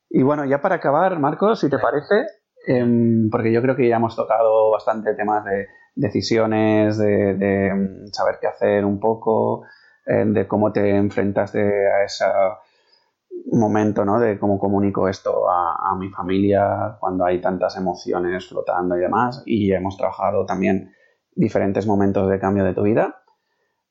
Y 0.08 0.22
bueno, 0.22 0.44
ya 0.44 0.60
para 0.60 0.76
acabar, 0.76 1.18
Marcos, 1.18 1.60
si 1.60 1.70
te 1.70 1.78
parece, 1.78 2.26
em, 2.66 3.28
porque 3.30 3.52
yo 3.52 3.62
creo 3.62 3.76
que 3.76 3.88
ya 3.88 3.96
hemos 3.96 4.16
tocado 4.16 4.70
bastante 4.70 5.14
temas 5.14 5.44
de 5.44 5.66
decisiones, 5.94 6.98
de, 6.98 7.34
de, 7.34 7.66
em, 7.68 8.06
saber 8.12 8.38
qué 8.40 8.46
hacer 8.46 8.84
un 8.84 9.00
poco, 9.00 9.64
em, 10.06 10.32
de 10.32 10.46
cómo 10.46 10.72
te 10.72 10.96
enfrentaste 10.96 11.60
a 11.60 12.04
ese 12.04 12.24
momento, 13.52 14.04
¿no? 14.04 14.18
De 14.18 14.38
cómo 14.38 14.58
comunico 14.58 15.08
esto 15.08 15.48
a, 15.48 15.92
a 15.92 15.96
mi 15.96 16.10
familia 16.10 16.96
cuando 17.00 17.24
hay 17.24 17.40
tantas 17.40 17.76
emociones 17.76 18.48
flotando 18.48 18.96
y 18.96 19.00
demás. 19.00 19.42
Y 19.46 19.72
hemos 19.72 19.96
trabajado 19.96 20.44
también 20.46 20.92
diferentes 21.36 21.86
momentos 21.86 22.28
de 22.28 22.40
cambio 22.40 22.64
de 22.64 22.74
tu 22.74 22.82
vida. 22.82 23.22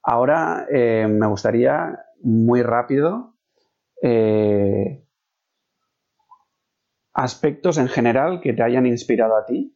Ahora 0.03 0.65
eh, 0.69 1.07
me 1.07 1.27
gustaría 1.27 1.99
muy 2.21 2.61
rápido 2.61 3.34
eh, 4.07 5.03
aspectos 7.13 7.79
en 7.79 7.87
general 7.87 8.39
que 8.39 8.53
te 8.53 8.61
hayan 8.61 8.85
inspirado 8.85 9.35
a 9.35 9.45
ti. 9.45 9.75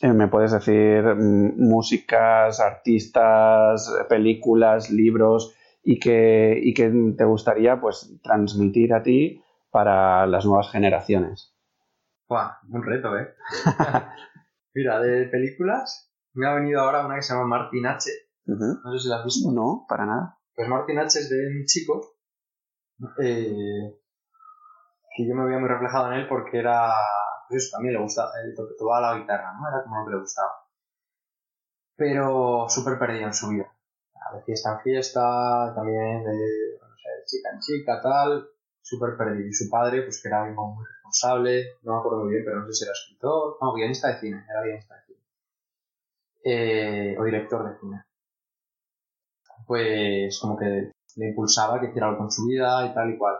Eh, 0.00 0.12
me 0.12 0.26
puedes 0.26 0.50
decir 0.50 1.04
mm, 1.04 1.62
músicas, 1.62 2.58
artistas, 2.58 3.88
películas, 4.08 4.90
libros 4.90 5.54
y 5.84 6.00
que, 6.00 6.58
y 6.60 6.74
que 6.74 6.92
te 7.16 7.24
gustaría 7.24 7.80
pues 7.80 8.12
transmitir 8.24 8.94
a 8.94 9.04
ti 9.04 9.40
para 9.70 10.26
las 10.26 10.44
nuevas 10.44 10.72
generaciones. 10.72 11.54
Buah, 12.28 12.58
un 12.68 12.82
reto, 12.82 13.16
¿eh? 13.16 13.28
Mira, 14.74 14.98
de 14.98 15.26
películas, 15.26 16.12
me 16.32 16.48
ha 16.48 16.54
venido 16.54 16.80
ahora 16.80 17.06
una 17.06 17.14
que 17.14 17.22
se 17.22 17.32
llama 17.32 17.46
Martin 17.46 17.86
H. 17.86 18.10
No 18.46 18.92
sé 18.92 19.04
si 19.04 19.08
la 19.08 19.18
has 19.18 19.24
visto. 19.24 19.52
No, 19.52 19.86
para 19.88 20.04
nada. 20.04 20.38
Pues 20.52 20.68
Martin 20.68 20.98
H 20.98 21.16
es 21.20 21.30
de 21.30 21.46
un 21.46 21.64
chico 21.64 22.11
eh, 23.18 23.94
que 25.16 25.26
yo 25.26 25.34
me 25.34 25.44
veía 25.44 25.58
muy 25.58 25.68
reflejado 25.68 26.12
en 26.12 26.20
él 26.20 26.28
porque 26.28 26.58
era, 26.58 26.92
pues 27.48 27.64
eso, 27.64 27.76
también 27.76 27.94
le 27.94 28.00
gusta, 28.02 28.30
él 28.44 28.54
to- 28.54 28.74
tocaba 28.78 29.12
la 29.14 29.18
guitarra, 29.20 29.52
¿no? 29.54 29.68
Era 29.68 29.82
como 29.84 30.00
lo 30.00 30.06
que 30.06 30.12
le 30.12 30.20
gustaba. 30.20 30.52
Pero 31.96 32.66
súper 32.68 32.98
perdido 32.98 33.26
en 33.28 33.34
su 33.34 33.48
vida. 33.48 33.72
De 34.34 34.42
fiesta 34.42 34.72
en 34.74 34.80
fiesta, 34.80 35.72
también 35.74 36.24
de, 36.24 36.32
no 36.80 36.96
sé, 36.96 37.10
chica 37.26 37.50
en 37.52 37.60
chica, 37.60 38.00
tal, 38.02 38.48
súper 38.82 39.16
perdido. 39.16 39.48
Y 39.48 39.52
su 39.52 39.68
padre, 39.70 40.02
pues 40.02 40.20
que 40.22 40.28
era 40.28 40.54
como 40.54 40.76
muy 40.76 40.86
responsable, 40.86 41.64
no 41.82 41.94
me 41.94 41.98
acuerdo 42.00 42.24
muy 42.24 42.32
bien, 42.32 42.44
pero 42.44 42.60
no 42.60 42.66
sé 42.66 42.72
si 42.74 42.84
era 42.84 42.92
escritor, 42.92 43.56
no, 43.60 43.74
guionista 43.74 44.08
de 44.08 44.20
cine, 44.20 44.44
era 44.50 44.62
guionista 44.62 44.94
de 44.96 45.02
cine. 45.06 45.18
Eh, 46.44 47.16
o 47.18 47.24
director 47.24 47.60
de 47.68 47.78
cine 47.80 48.04
pues 49.66 50.38
como 50.40 50.56
que 50.58 50.92
le 51.16 51.28
impulsaba 51.30 51.80
que 51.80 51.88
hiciera 51.88 52.06
algo 52.08 52.18
con 52.18 52.30
su 52.30 52.46
vida 52.46 52.86
y 52.86 52.94
tal 52.94 53.10
y 53.10 53.18
cual. 53.18 53.36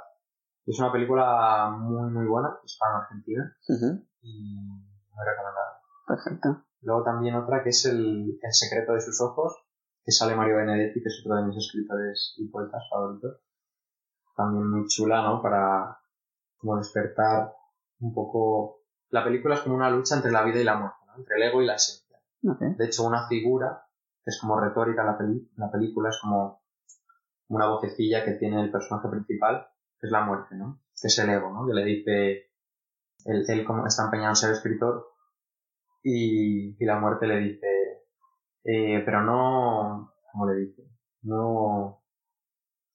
Es 0.67 0.79
una 0.79 0.93
película 0.93 1.71
muy 1.77 2.11
muy 2.11 2.27
buena, 2.27 2.57
es 2.65 2.77
para 2.79 2.99
Argentina 2.99 3.57
Ujú. 3.69 4.07
y 4.23 4.57
muy 4.57 5.25
recomendada. 5.27 5.81
Perfecto. 6.07 6.65
Luego 6.83 7.03
también 7.05 7.35
otra 7.37 7.63
que 7.63 7.71
es 7.71 7.85
el, 7.87 8.39
el 8.41 8.53
secreto 8.53 8.93
de 8.93 9.01
sus 9.01 9.21
ojos, 9.21 9.55
que 10.05 10.13
sale 10.13 10.35
Mario 10.37 10.57
Benedetti, 10.57 11.01
que 11.03 11.09
es 11.09 11.23
otro 11.25 11.37
de 11.37 11.47
mis 11.47 11.57
escritores 11.57 12.35
y 12.39 12.49
poetas 12.49 12.83
favoritos. 12.91 13.41
También 14.37 14.69
muy 14.71 14.87
chula, 14.89 15.23
¿no? 15.23 15.43
Para 15.43 15.99
como 16.57 16.77
despertar 16.77 17.53
un 18.01 18.15
poco... 18.15 18.79
La 19.11 19.23
película 19.25 19.57
es 19.57 19.61
como 19.61 19.75
una 19.77 19.91
lucha 19.91 20.17
entre 20.17 20.33
la 20.33 20.43
vida 20.43 20.59
y 20.61 20.65
la 20.65 20.77
muerte, 20.79 20.97
¿no? 21.07 21.17
Entre 21.17 21.37
el 21.37 21.43
ego 21.43 21.61
y 21.63 21.67
la 21.67 21.75
esencia. 21.75 22.19
Ok. 22.49 22.61
De 22.79 22.85
hecho, 22.87 23.05
una 23.05 23.29
figura 23.29 23.85
que 24.25 24.31
es 24.31 24.39
como 24.41 24.59
retórica 24.59 25.05
la, 25.05 25.19
peli- 25.19 25.51
la 25.57 25.71
película, 25.71 26.09
es 26.09 26.19
como 26.21 26.62
una 27.53 27.69
vocecilla 27.69 28.25
que 28.25 28.33
tiene 28.33 28.63
el 28.63 28.71
personaje 28.71 29.09
principal, 29.09 29.67
que 30.01 30.07
es 30.07 30.11
la 30.11 30.25
muerte, 30.25 30.55
¿no? 30.57 30.81
Que 31.01 31.09
es 31.09 31.19
el 31.19 31.31
ego, 31.31 31.53
¿no? 31.53 31.67
Que 31.67 31.75
le 31.75 31.85
dice, 31.85 32.51
él, 33.27 33.65
como 33.67 33.87
está 33.87 34.05
empeñado 34.05 34.31
en 34.31 34.37
ser 34.37 34.53
escritor 34.53 35.07
y, 36.03 36.83
la 36.85 36.99
muerte 36.99 37.27
le 37.27 37.39
dice, 37.39 37.67
eh, 38.65 39.03
pero 39.05 39.23
no, 39.23 40.13
¿cómo 40.33 40.51
le 40.51 40.61
dice? 40.61 40.83
No, 41.23 42.03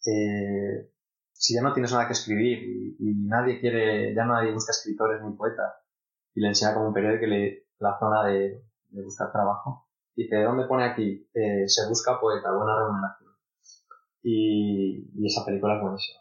eh, 0.05 0.91
si 1.34 1.53
ya 1.53 1.62
no 1.62 1.74
tienes 1.74 1.91
nada 1.91 2.08
que 2.08 2.14
escribir 2.14 2.60
y, 2.99 3.14
nadie 3.28 3.60
quiere, 3.60 4.16
ya 4.16 4.26
nadie 4.26 4.53
busca 4.53 4.72
escritores 4.72 5.22
ni 5.24 5.36
poetas 5.36 5.74
y 6.34 6.41
le 6.41 6.47
enseña 6.49 6.74
como 6.74 6.88
un 6.88 6.93
periódico 6.93 7.22
que 7.22 7.28
le, 7.28 7.68
la 7.80 7.97
zona 7.99 8.26
de, 8.26 8.64
de 8.89 9.03
buscar 9.03 9.32
trabajo. 9.32 9.88
Dice, 10.16 10.41
¿dónde 10.41 10.66
pone 10.66 10.84
aquí? 10.84 11.30
Eh, 11.34 11.68
se 11.68 11.88
busca 11.88 12.20
poeta, 12.20 12.51
buena 12.51 12.76
remuneración. 12.76 13.26
Y, 14.30 15.09
y 15.15 15.25
esa 15.25 15.45
película 15.45 15.78
es 15.78 15.82
buenísima. 15.82 16.19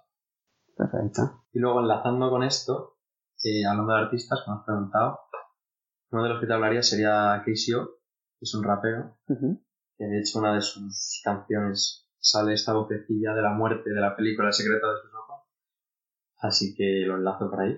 Perfecto. 0.77 1.45
Y 1.53 1.59
luego 1.59 1.81
enlazando 1.81 2.31
con 2.31 2.45
esto, 2.45 2.99
eh, 3.43 3.67
hablando 3.67 3.95
de 3.95 3.99
artistas, 3.99 4.43
que 4.45 4.51
me 4.53 4.59
has 4.59 4.65
preguntado, 4.65 5.19
uno 6.13 6.23
de 6.23 6.29
los 6.29 6.41
que 6.41 6.47
te 6.47 6.53
hablaría 6.53 6.85
sería 6.85 7.43
KCO, 7.45 7.99
que 8.39 8.43
es 8.43 8.55
un 8.55 8.63
rapero, 8.63 9.19
que 9.27 10.05
de 10.05 10.21
hecho 10.21 10.39
una 10.39 10.55
de 10.55 10.61
sus 10.61 11.21
canciones 11.25 12.09
sale 12.17 12.55
esta 12.55 12.75
vocecilla 12.75 13.35
de 13.35 13.43
la 13.43 13.55
muerte 13.55 13.91
de 13.91 14.01
la 14.01 14.15
película 14.15 14.49
El 14.49 14.55
secreto 14.55 14.89
de 14.89 15.01
sus 15.01 15.13
ojos. 15.13 15.43
Así 16.39 16.75
que 16.77 17.03
lo 17.07 17.17
enlazo 17.17 17.51
por 17.51 17.61
ahí. 17.61 17.77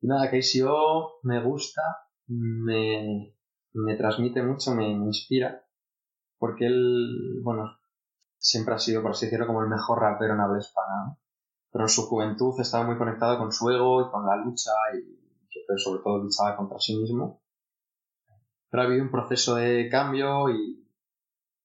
Y 0.00 0.06
nada, 0.06 0.30
KCO 0.30 1.20
me 1.24 1.44
gusta, 1.44 1.82
me, 2.28 3.36
me 3.74 3.96
transmite 3.96 4.42
mucho, 4.42 4.74
me 4.74 4.88
inspira, 4.88 5.62
porque 6.38 6.64
él, 6.64 7.40
bueno, 7.42 7.79
siempre 8.40 8.74
ha 8.74 8.78
sido, 8.78 9.02
por 9.02 9.12
así 9.12 9.26
decirlo, 9.26 9.46
como 9.46 9.62
el 9.62 9.68
mejor 9.68 10.00
rapero 10.00 10.34
en 10.34 10.40
habla 10.40 10.58
hispana. 10.58 11.16
Pero 11.70 11.84
en 11.84 11.88
su 11.88 12.06
juventud 12.08 12.58
estaba 12.58 12.84
muy 12.84 12.98
conectado 12.98 13.38
con 13.38 13.52
su 13.52 13.70
ego 13.70 14.00
y 14.00 14.10
con 14.10 14.26
la 14.26 14.36
lucha 14.36 14.72
y 14.94 15.46
siempre, 15.48 15.76
sobre 15.78 16.02
todo 16.02 16.18
luchaba 16.18 16.56
contra 16.56 16.78
sí 16.80 16.96
mismo. 16.96 17.42
Pero 18.70 18.82
ha 18.82 18.86
habido 18.86 19.04
un 19.04 19.10
proceso 19.10 19.56
de 19.56 19.88
cambio 19.90 20.48
y, 20.50 20.88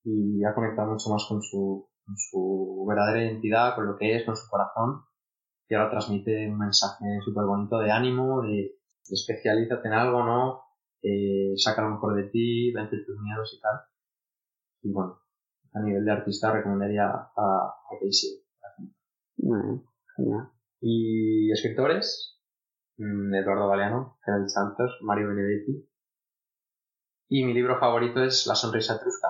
y 0.04 0.44
ha 0.44 0.54
conectado 0.54 0.92
mucho 0.92 1.10
más 1.10 1.26
con 1.28 1.42
su, 1.42 1.90
con 2.06 2.16
su 2.18 2.86
verdadera 2.88 3.24
identidad, 3.24 3.76
con 3.76 3.88
lo 3.88 3.98
que 3.98 4.18
es, 4.18 4.26
con 4.26 4.36
su 4.36 4.48
corazón. 4.50 5.06
Y 5.68 5.74
ahora 5.74 5.90
transmite 5.90 6.50
un 6.50 6.60
mensaje 6.60 7.06
súper 7.24 7.46
bonito 7.46 7.80
de 7.80 7.92
ánimo, 7.92 8.42
de, 8.42 8.50
de 8.50 9.14
especialízate 9.14 9.88
en 9.88 9.94
algo, 9.94 10.24
¿no? 10.24 10.62
Eh, 11.02 11.54
saca 11.58 11.82
lo 11.82 11.92
mejor 11.92 12.16
de 12.16 12.30
ti, 12.30 12.72
vence 12.74 12.98
tus 13.06 13.20
miedos 13.20 13.56
y 13.58 13.62
tal. 13.62 13.80
Y 14.84 14.92
bueno, 14.92 15.25
a 15.76 15.82
nivel 15.82 16.06
de 16.06 16.12
artista 16.12 16.52
recomendaría 16.52 17.06
a, 17.06 17.36
a 17.36 18.00
Casey. 18.02 18.42
Y 20.82 21.52
escritores, 21.52 22.40
mm, 22.98 23.34
Eduardo 23.36 23.70
Galeano, 23.70 24.18
Gerald 24.26 24.48
Santos, 24.48 24.98
Mario 25.02 25.30
Benedetti. 25.30 25.88
Y 27.30 27.44
mi 27.44 27.54
libro 27.54 27.80
favorito 27.80 28.24
es 28.24 28.46
La 28.48 28.56
sonrisa 28.56 28.96
etrusca. 28.96 29.28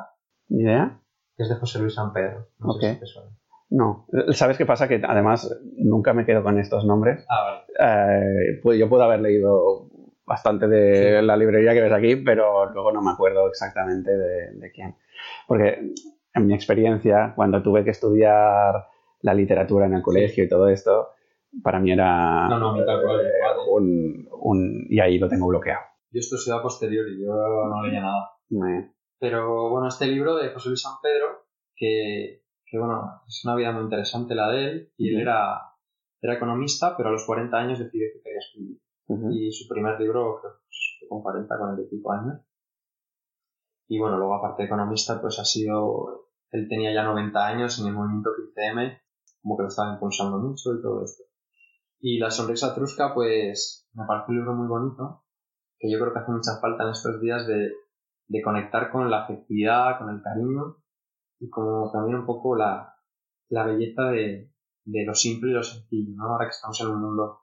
¿Idea? 0.49 1.01
Que 1.37 1.43
es 1.43 1.49
de 1.49 1.55
José 1.55 1.79
Luis 1.79 1.95
San 1.95 2.13
Pedro. 2.13 2.49
No 2.59 2.73
Ok. 2.73 2.81
sé 2.81 2.93
si 2.93 2.99
te 2.99 3.05
suena. 3.05 3.29
No. 3.69 4.05
¿Sabes 4.31 4.57
qué 4.57 4.65
pasa? 4.65 4.87
Que 4.87 5.01
además 5.05 5.49
nunca 5.77 6.13
me 6.13 6.25
quedo 6.25 6.43
con 6.43 6.59
estos 6.59 6.85
nombres. 6.85 7.25
Ah, 7.29 7.63
vale. 7.79 8.11
Eh, 8.51 8.59
pues 8.61 8.77
yo 8.79 8.87
puedo 8.89 9.03
haber 9.03 9.21
leído 9.21 9.89
bastante 10.25 10.67
de 10.67 11.21
la 11.21 11.35
librería 11.37 11.73
que 11.73 11.81
ves 11.81 11.91
aquí, 11.93 12.15
pero 12.17 12.71
luego 12.71 12.91
no 12.91 13.01
me 13.01 13.11
acuerdo 13.11 13.47
exactamente 13.47 14.11
de, 14.11 14.51
de 14.59 14.71
quién. 14.71 14.95
Porque 15.47 15.93
en 16.35 16.47
mi 16.47 16.53
experiencia, 16.53 17.33
cuando 17.35 17.63
tuve 17.63 17.83
que 17.83 17.91
estudiar 17.91 18.87
la 19.21 19.33
literatura 19.33 19.85
en 19.87 19.93
el 19.95 20.01
colegio 20.01 20.43
y 20.43 20.49
todo 20.49 20.67
esto, 20.67 21.09
para 21.63 21.79
mí 21.79 21.91
era 21.91 22.47
No, 22.49 22.59
no, 22.59 22.69
a 22.69 22.73
mí 22.73 22.85
tal 22.85 23.01
cual, 23.01 23.21
eh, 23.21 23.29
vale. 23.41 23.59
un, 23.71 24.27
un- 24.41 24.85
Y 24.89 24.99
ahí 24.99 25.17
lo 25.17 25.27
tengo 25.29 25.47
bloqueado. 25.47 25.81
Yo 26.11 26.19
esto 26.19 26.35
he 26.35 26.39
sido 26.39 26.57
a 26.57 26.61
posteriori, 26.61 27.21
yo 27.21 27.33
no 27.33 27.81
leía 27.83 28.01
nada. 28.01 28.29
Me- 28.49 28.93
Pero 29.19 29.69
bueno, 29.69 29.87
este 29.87 30.07
libro 30.07 30.35
de 30.35 30.49
José 30.49 30.69
Luis 30.69 30.81
San 30.81 30.95
Pedro, 31.01 31.45
que, 31.75 32.43
que 32.65 32.77
bueno, 32.77 33.21
es 33.27 33.43
una 33.45 33.55
vida 33.55 33.71
muy 33.71 33.83
interesante 33.83 34.35
la 34.35 34.49
de 34.51 34.65
él, 34.65 34.93
y 34.97 35.15
él 35.15 35.21
era, 35.21 35.61
era 36.21 36.33
economista, 36.35 36.95
pero 36.97 37.09
a 37.09 37.11
los 37.13 37.25
40 37.25 37.57
años 37.57 37.79
decidió 37.79 38.07
que 38.13 38.21
quería 38.21 38.39
escribir. 38.39 38.79
Y 39.31 39.51
su 39.51 39.67
primer 39.67 39.99
libro, 39.99 40.39
creo 40.41 40.53
que 40.99 41.07
con 41.07 41.21
40, 41.21 41.57
40 41.57 41.81
y 41.83 41.85
pico 41.95 42.11
años. 42.11 42.41
Y 43.87 43.99
bueno, 43.99 44.17
luego 44.17 44.35
aparte 44.35 44.63
de 44.63 44.67
economista, 44.67 45.21
pues 45.21 45.37
ha 45.39 45.45
sido, 45.45 46.24
él 46.51 46.67
tenía 46.69 46.93
ya 46.93 47.03
90 47.03 47.45
años 47.45 47.79
en 47.79 47.87
el 47.87 47.93
movimiento 47.93 48.31
CICM, 48.35 48.97
como 49.41 49.57
que 49.57 49.63
lo 49.63 49.69
estaba 49.69 49.93
impulsando 49.93 50.39
mucho 50.39 50.73
y 50.73 50.81
todo 50.81 51.03
esto. 51.03 51.23
Y 51.99 52.19
La 52.19 52.31
sonrisa 52.31 52.73
trusca, 52.75 53.13
pues 53.13 53.87
me 53.93 54.05
parece 54.05 54.31
un 54.31 54.37
libro 54.37 54.53
muy 54.53 54.67
bonito, 54.67 55.23
que 55.77 55.91
yo 55.91 55.99
creo 55.99 56.13
que 56.13 56.19
hace 56.19 56.31
mucha 56.31 56.59
falta 56.61 56.83
en 56.83 56.89
estos 56.89 57.19
días 57.21 57.47
de, 57.47 57.71
de 58.27 58.41
conectar 58.41 58.91
con 58.91 59.09
la 59.09 59.23
afectividad, 59.23 59.97
con 59.99 60.09
el 60.09 60.21
cariño 60.21 60.77
y 61.39 61.49
como 61.49 61.91
también 61.91 62.19
un 62.19 62.25
poco 62.25 62.55
la, 62.55 62.95
la 63.49 63.65
belleza 63.65 64.03
de, 64.11 64.51
de 64.85 65.05
lo 65.05 65.13
simple 65.13 65.51
y 65.51 65.53
lo 65.53 65.63
sencillo, 65.63 66.15
¿no? 66.15 66.31
Ahora 66.31 66.45
que 66.45 66.51
estamos 66.51 66.79
en 66.81 66.87
un 66.87 67.01
mundo 67.01 67.39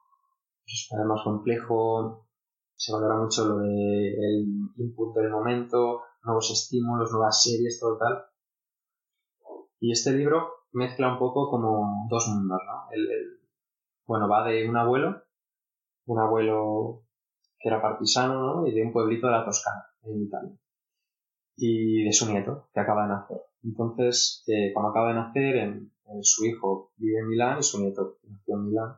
pues, 0.64 0.86
cada 0.90 1.02
vez 1.02 1.08
más 1.08 1.24
complejo, 1.24 2.28
se 2.76 2.92
valora 2.92 3.16
mucho 3.16 3.46
lo 3.46 3.58
de 3.58 4.14
el 4.14 4.46
input 4.76 5.14
del 5.16 5.30
momento, 5.30 6.02
nuevos 6.24 6.50
estímulos, 6.50 7.12
nuevas 7.12 7.42
series, 7.42 7.78
todo 7.80 7.98
tal. 7.98 8.24
Y 9.82 9.90
este 9.90 10.12
libro 10.12 10.68
mezcla 10.70 11.12
un 11.12 11.18
poco 11.18 11.50
como 11.50 12.06
dos 12.08 12.28
mundos, 12.28 12.60
¿no? 12.64 12.86
El, 12.92 13.40
bueno, 14.06 14.28
va 14.28 14.46
de 14.46 14.68
un 14.68 14.76
abuelo, 14.76 15.24
un 16.06 16.20
abuelo 16.20 17.02
que 17.58 17.68
era 17.68 17.82
partisano, 17.82 18.34
¿no? 18.46 18.66
Y 18.68 18.72
de 18.72 18.86
un 18.86 18.92
pueblito 18.92 19.26
de 19.26 19.32
la 19.32 19.44
Toscana, 19.44 19.84
en 20.04 20.22
Italia. 20.22 20.56
Y 21.56 22.04
de 22.04 22.12
su 22.12 22.30
nieto, 22.30 22.68
que 22.72 22.78
acaba 22.78 23.02
de 23.02 23.08
nacer. 23.08 23.38
Entonces, 23.64 24.44
eh, 24.46 24.72
cuando 24.72 24.90
acaba 24.90 25.08
de 25.08 25.14
nacer, 25.14 25.80
su 26.20 26.46
hijo 26.46 26.92
vive 26.96 27.18
en 27.18 27.28
Milán 27.28 27.58
y 27.58 27.64
su 27.64 27.80
nieto 27.80 28.18
nació 28.22 28.54
en 28.54 28.64
Milán. 28.66 28.96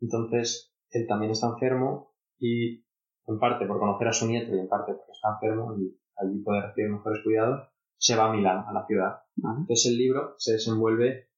Entonces, 0.00 0.72
él 0.92 1.06
también 1.06 1.32
está 1.32 1.48
enfermo 1.48 2.14
y, 2.38 2.86
en 3.26 3.38
parte 3.38 3.66
por 3.66 3.78
conocer 3.78 4.08
a 4.08 4.12
su 4.14 4.26
nieto 4.26 4.56
y 4.56 4.60
en 4.60 4.68
parte 4.68 4.94
porque 4.94 5.12
está 5.12 5.34
enfermo 5.34 5.76
y 5.76 5.94
allí 6.16 6.42
puede 6.42 6.62
recibir 6.62 6.90
mejores 6.90 7.22
cuidados, 7.22 7.71
se 7.96 8.16
va 8.16 8.26
a 8.26 8.32
Milán, 8.32 8.64
a 8.66 8.72
la 8.72 8.86
ciudad. 8.86 9.22
Entonces, 9.36 9.86
el 9.86 9.98
libro 9.98 10.34
se 10.38 10.54
desenvuelve 10.54 11.28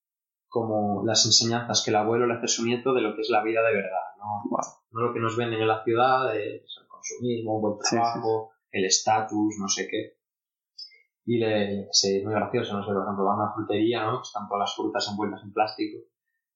como 0.49 1.03
las 1.05 1.27
enseñanzas 1.27 1.83
que 1.85 1.91
el 1.91 1.97
abuelo 1.97 2.27
le 2.27 2.35
hace 2.35 2.45
a 2.45 2.49
su 2.49 2.65
nieto 2.65 2.95
de 2.95 3.03
lo 3.03 3.17
que 3.17 3.23
es 3.23 3.29
la 3.29 3.43
vida 3.43 3.61
de 3.63 3.75
verdad, 3.75 4.07
¿no? 4.19 4.49
Wow. 4.49 4.61
no 4.93 5.01
lo 5.09 5.13
que 5.13 5.19
nos 5.19 5.37
venden 5.37 5.61
en 5.61 5.67
la 5.67 5.83
ciudad, 5.83 6.33
de 6.33 6.61
pues, 6.61 6.79
el 6.81 6.87
consumismo, 6.87 7.57
un 7.57 7.63
buen 7.63 7.75
Sí, 7.81 7.89
sí, 7.89 7.97
trabajo, 7.97 8.53
el 8.71 8.85
estatus, 8.85 9.57
no 9.59 9.69
sé 9.69 9.89
qué. 9.91 10.17
Y 11.27 11.39
le, 11.39 11.89
sí, 11.91 12.19
es 12.19 12.25
muy 12.25 12.35
gracioso, 12.35 12.73
no 12.75 12.85
sé, 12.85 12.93
por 12.93 13.03
ejemplo, 13.03 13.25
va 13.25 13.33
a 13.33 13.37
una 13.37 13.53
frutería, 13.53 14.05
¿no? 14.05 14.23
Están 14.23 14.47
todas 14.47 14.61
las 14.61 14.77
frutas 14.77 15.09
envueltas 15.11 15.43
en 15.43 15.53
plástico. 15.53 15.99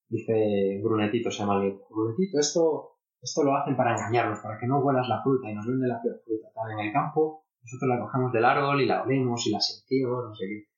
Dice 0.09 0.81
Brunetito, 0.81 1.33
se 1.33 1.39
llama 1.41 1.57
el 1.57 1.63
libro. 1.63 1.87
Brunetito, 1.91 2.39
esto, 2.39 2.99
esto 3.21 3.43
lo 3.43 3.57
hacen 3.57 3.77
para 3.77 3.97
engañarnos, 3.97 4.39
para 4.39 4.61
que 4.61 4.69
no 4.69 4.79
huelas 4.79 5.09
la 5.09 5.23
fruta 5.25 5.51
y 5.51 5.55
nos 5.55 5.67
venden 5.67 5.89
la 5.89 6.01
fruta. 6.01 6.49
Tal, 6.55 6.71
en 6.71 6.87
el 6.87 6.93
campo, 6.93 7.47
nosotros 7.69 7.89
la 7.89 8.01
cogemos 8.01 8.33
del 8.33 8.45
árbol 8.45 8.81
y 8.81 8.87
la 8.87 9.03
olemos 9.03 9.47
y 9.47 9.51
la 9.51 9.61
sentimos, 9.61 10.25
no 10.29 10.35
sé 10.35 10.47
qué. 10.47 10.69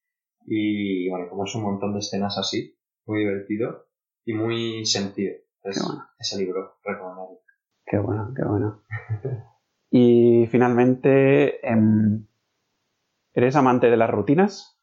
Y 0.46 1.08
bueno, 1.08 1.28
como 1.28 1.44
es 1.44 1.54
un 1.54 1.62
montón 1.62 1.92
de 1.92 2.00
escenas 2.00 2.36
así, 2.36 2.76
muy 3.06 3.20
divertido 3.20 3.86
y 4.24 4.34
muy 4.34 4.84
sentido. 4.84 5.34
Entonces, 5.62 5.82
Qué 5.82 5.88
bueno. 5.88 6.08
ese 6.18 6.38
libro 6.38 6.78
recomendaría. 6.82 7.38
Qué 7.86 7.98
bueno, 7.98 8.32
qué 8.34 8.44
bueno. 8.44 8.82
Y 9.92 10.46
finalmente, 10.46 11.66
em, 11.68 12.24
¿eres 13.34 13.56
amante 13.56 13.90
de 13.90 13.96
las 13.96 14.08
rutinas 14.08 14.80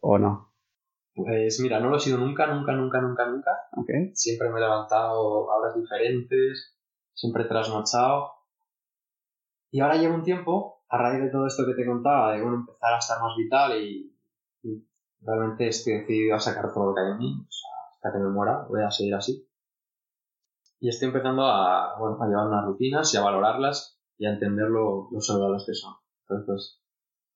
o 0.00 0.18
no? 0.18 0.54
Pues 1.16 1.58
mira, 1.60 1.80
no 1.80 1.88
lo 1.88 1.96
he 1.96 2.00
sido 2.00 2.18
nunca, 2.18 2.46
nunca, 2.46 2.72
nunca, 2.72 3.00
nunca, 3.00 3.26
nunca. 3.26 3.50
Siempre 4.14 4.48
me 4.48 4.58
he 4.58 4.62
levantado 4.62 5.50
a 5.50 5.56
horas 5.56 5.74
diferentes, 5.74 6.78
siempre 7.12 7.42
he 7.42 7.48
trasnochado. 7.48 8.34
Y 9.72 9.80
ahora 9.80 9.96
llevo 9.96 10.14
un 10.14 10.22
tiempo, 10.22 10.75
a 10.88 10.98
raíz 10.98 11.22
de 11.22 11.30
todo 11.30 11.46
esto 11.46 11.64
que 11.66 11.74
te 11.74 11.86
contaba, 11.86 12.32
de 12.32 12.42
bueno, 12.42 12.58
empezar 12.58 12.94
a 12.94 12.98
estar 12.98 13.20
más 13.20 13.36
vital 13.36 13.80
y, 13.82 14.12
realmente 15.20 15.66
estoy 15.68 15.94
decidido 15.94 16.36
a 16.36 16.40
sacar 16.40 16.72
todo 16.72 16.86
lo 16.86 16.94
que 16.94 17.00
hay 17.00 17.12
en 17.12 17.18
mí. 17.18 17.34
O 17.40 17.50
sea, 17.50 17.70
hasta 17.90 18.12
que 18.12 18.22
me 18.22 18.30
muera, 18.30 18.64
voy 18.68 18.82
a 18.82 18.90
seguir 18.90 19.14
así. 19.14 19.48
Y 20.78 20.88
estoy 20.88 21.08
empezando 21.08 21.42
a, 21.42 21.98
bueno, 21.98 22.22
a 22.22 22.26
llevar 22.26 22.46
unas 22.46 22.64
rutinas 22.64 23.12
y 23.12 23.16
a 23.16 23.22
valorarlas 23.22 23.98
y 24.18 24.26
a 24.26 24.32
entender 24.32 24.68
lo, 24.68 25.08
lo 25.10 25.20
saludables 25.20 25.64
que 25.66 25.74
son. 25.74 25.94
Entonces, 26.20 26.46
pues, 26.46 26.82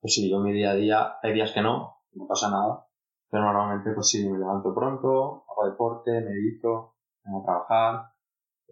pues 0.01 0.15
sí, 0.15 0.31
yo 0.31 0.39
mi 0.41 0.53
día 0.53 0.71
a 0.71 0.75
día, 0.75 1.19
hay 1.23 1.33
días 1.33 1.53
que 1.53 1.63
no, 1.63 1.97
no 2.13 2.27
pasa 2.27 2.51
nada. 2.51 2.87
Pero 3.31 3.45
normalmente, 3.45 3.93
pues 3.93 4.09
sí, 4.09 4.29
me 4.29 4.39
levanto 4.39 4.75
pronto, 4.75 5.45
hago 5.49 5.71
deporte, 5.71 6.21
medito, 6.21 6.95
vengo 7.25 7.41
a 7.41 7.45
trabajar, 7.45 8.13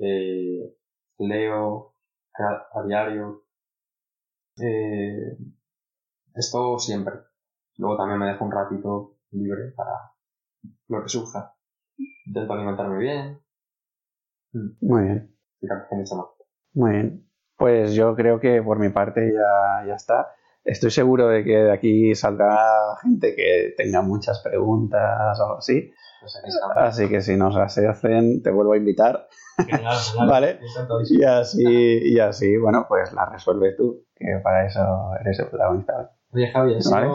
eh, 0.01 0.77
leo 1.19 1.95
a 2.75 2.83
diario. 2.83 3.45
Eh, 4.63 5.37
esto 6.35 6.79
siempre. 6.79 7.15
Luego 7.77 7.97
también 7.97 8.19
me 8.19 8.27
dejo 8.27 8.45
un 8.45 8.53
ratito 8.53 9.17
libre 9.31 9.73
para 9.77 10.13
lo 10.89 11.03
que 11.03 11.09
surja. 11.09 11.55
Intento 12.27 12.53
alimentarme 12.53 12.99
bien, 12.99 13.41
Muy 14.81 15.03
bien, 15.05 15.37
y 15.61 15.67
tampoco 15.67 15.95
mucho 15.97 16.15
más. 16.17 16.27
muy 16.75 16.91
bien. 16.93 17.25
Pues 17.57 17.93
yo 17.95 18.15
creo 18.15 18.39
que 18.39 18.63
por 18.63 18.79
mi 18.79 18.89
parte 18.91 19.33
ya, 19.33 19.87
ya 19.87 19.95
está. 19.95 20.29
Estoy 20.65 20.91
seguro 20.91 21.29
de 21.29 21.43
que 21.45 21.57
de 21.57 21.73
aquí 21.73 22.15
saldrá 22.15 22.57
gente 23.03 23.35
que 23.35 23.75
tenga 23.77 24.01
muchas 24.03 24.41
preguntas 24.43 25.39
o 25.41 25.43
algo 25.45 25.59
así. 25.59 25.91
Pues. 26.21 26.41
Así 26.77 27.09
que 27.09 27.21
si 27.21 27.37
nos 27.37 27.55
las 27.55 27.77
hacen, 27.79 28.43
te 28.43 28.51
vuelvo 28.51 28.73
a 28.73 28.77
invitar. 28.77 29.29
Genial, 29.57 29.95
genial. 29.97 30.29
Vale. 30.31 30.61
Y 31.11 31.25
así, 31.25 31.65
y 31.65 32.19
así, 32.19 32.57
bueno, 32.57 32.87
pues 32.89 33.13
la 33.13 33.27
resuelves 33.27 33.77
tú, 33.77 34.05
que 34.15 34.41
para 34.43 34.67
eso 34.67 34.81
eres 35.21 35.39
el 35.39 35.49
protagonista. 35.49 36.13
Oye, 36.33 36.51
Javi, 36.53 36.75
ha 36.77 36.81
sido 36.81 36.95
Vale. 36.97 37.09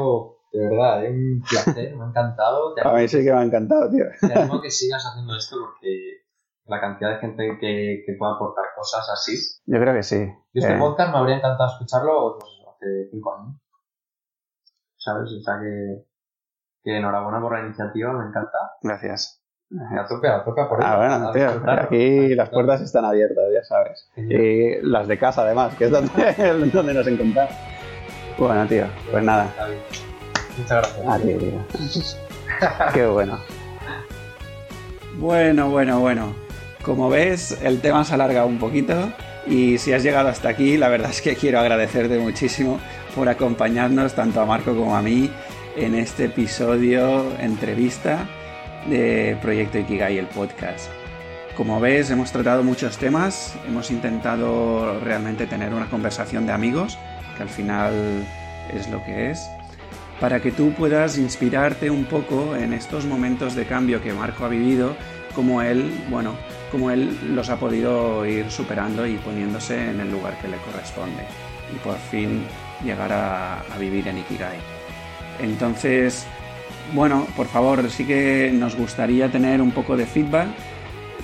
de 0.53 0.69
verdad 0.69 1.05
¿eh? 1.05 1.09
un 1.09 1.41
placer, 1.47 1.95
me 1.95 2.03
ha 2.03 2.07
encantado. 2.07 2.73
Te 2.75 2.87
A 2.87 2.93
mí 2.93 3.07
sí 3.07 3.23
que 3.23 3.31
me 3.31 3.39
ha 3.39 3.43
encantado, 3.43 3.89
tío. 3.89 4.05
te 4.21 4.33
animo 4.33 4.61
que 4.61 4.71
sigas 4.71 5.05
haciendo 5.05 5.35
esto 5.35 5.57
porque 5.59 6.23
la 6.65 6.79
cantidad 6.79 7.09
de 7.11 7.17
gente 7.19 7.57
que, 7.59 8.03
que 8.05 8.13
pueda 8.17 8.33
aportar 8.35 8.65
cosas 8.75 9.07
así. 9.11 9.37
Yo 9.65 9.79
creo 9.79 9.93
que 9.93 10.03
sí. 10.03 10.17
Yo 10.53 10.61
este 10.61 10.75
Eh, 10.75 10.79
podcast 10.79 11.11
me 11.11 11.17
habría 11.19 11.37
encantado 11.37 11.69
escucharlo 11.71 12.37
pues, 12.39 12.51
hace 12.69 13.09
cinco 13.11 13.35
años. 13.37 13.55
¿Sabes? 14.97 15.29
O 15.33 15.41
sea 15.43 15.55
que, 15.59 16.05
que 16.83 16.97
enhorabuena 16.97 17.39
por 17.39 17.57
la 17.57 17.65
iniciativa, 17.65 18.11
me 18.13 18.27
encanta. 18.27 18.57
Gracias. 18.81 19.39
Y 19.71 19.97
a 19.97 20.05
tope, 20.05 20.27
a 20.27 20.43
tope 20.43 20.63
por 20.65 20.83
Ah, 20.83 20.89
ello. 20.89 21.31
bueno, 21.31 21.31
tío, 21.31 21.71
aquí 21.71 22.35
las 22.35 22.49
puertas 22.49 22.81
están 22.81 23.05
abiertas, 23.05 23.43
ya 23.53 23.63
sabes. 23.63 24.07
Y 24.17 24.81
las 24.85 25.07
de 25.07 25.17
casa, 25.17 25.41
además, 25.41 25.73
que 25.75 25.85
es 25.85 25.91
donde, 25.91 26.69
donde 26.73 26.93
nos 26.93 27.07
encontramos. 27.07 27.53
Bueno, 28.37 28.67
tío, 28.67 28.85
pues 29.11 29.23
nada. 29.23 29.47
Muchas 30.57 30.93
gracias. 30.97 31.07
A 31.07 31.17
ti, 31.19 31.33
tío. 31.33 32.91
Qué 32.93 33.05
bueno. 33.07 33.39
Bueno, 35.17 35.69
bueno, 35.69 35.99
bueno. 35.99 36.35
Como 36.83 37.09
ves, 37.09 37.59
el 37.63 37.79
tema 37.81 38.03
se 38.03 38.13
alarga 38.15 38.45
un 38.45 38.59
poquito 38.59 38.93
y 39.47 39.77
si 39.77 39.93
has 39.93 40.03
llegado 40.03 40.27
hasta 40.29 40.49
aquí, 40.49 40.77
la 40.77 40.89
verdad 40.89 41.09
es 41.11 41.21
que 41.21 41.35
quiero 41.35 41.59
agradecerte 41.59 42.19
muchísimo 42.19 42.79
por 43.15 43.29
acompañarnos 43.29 44.13
tanto 44.13 44.41
a 44.41 44.45
Marco 44.45 44.75
como 44.75 44.95
a 44.95 45.01
mí 45.01 45.31
en 45.75 45.95
este 45.95 46.25
episodio 46.25 47.37
entrevista 47.39 48.27
de 48.87 49.37
Proyecto 49.41 49.79
Ikigai, 49.79 50.17
el 50.17 50.27
podcast. 50.27 50.89
Como 51.55 51.79
ves, 51.79 52.11
hemos 52.11 52.31
tratado 52.31 52.63
muchos 52.63 52.97
temas, 52.97 53.55
hemos 53.67 53.91
intentado 53.91 54.99
realmente 54.99 55.47
tener 55.47 55.73
una 55.73 55.89
conversación 55.89 56.45
de 56.45 56.53
amigos, 56.53 56.97
que 57.37 57.43
al 57.43 57.49
final 57.49 57.93
es 58.73 58.89
lo 58.89 59.03
que 59.03 59.31
es. 59.31 59.39
para 60.19 60.39
que 60.39 60.51
tú 60.51 60.71
puedas 60.73 61.17
inspirarte 61.17 61.89
un 61.89 62.05
poco 62.05 62.55
en 62.55 62.71
estos 62.71 63.05
momentos 63.05 63.55
de 63.55 63.65
cambio 63.65 64.01
que 64.01 64.13
Marco 64.13 64.45
ha 64.45 64.47
vivido, 64.47 64.95
como 65.35 65.61
él, 65.61 65.91
bueno, 66.09 66.33
como 66.71 66.91
él 66.91 67.35
los 67.35 67.49
ha 67.49 67.57
podido 67.57 68.25
ir 68.25 68.49
superando 68.49 69.05
y 69.05 69.17
poniéndose 69.17 69.89
en 69.89 69.99
el 69.99 70.11
lugar 70.11 70.39
que 70.39 70.47
le 70.47 70.57
corresponde 70.57 71.23
y 71.75 71.77
por 71.79 71.97
fin 71.97 72.43
llegar 72.83 73.11
a, 73.11 73.59
a 73.61 73.77
vivir 73.79 74.07
en 74.07 74.19
Ikigai. 74.19 74.72
Entonces, 75.39 76.25
bueno, 76.93 77.27
por 77.35 77.47
favor, 77.47 77.89
sí 77.89 78.05
que 78.05 78.51
nos 78.53 78.75
gustaría 78.75 79.31
tener 79.31 79.61
un 79.61 79.71
poco 79.71 79.97
de 79.97 80.05
feedback. 80.05 80.47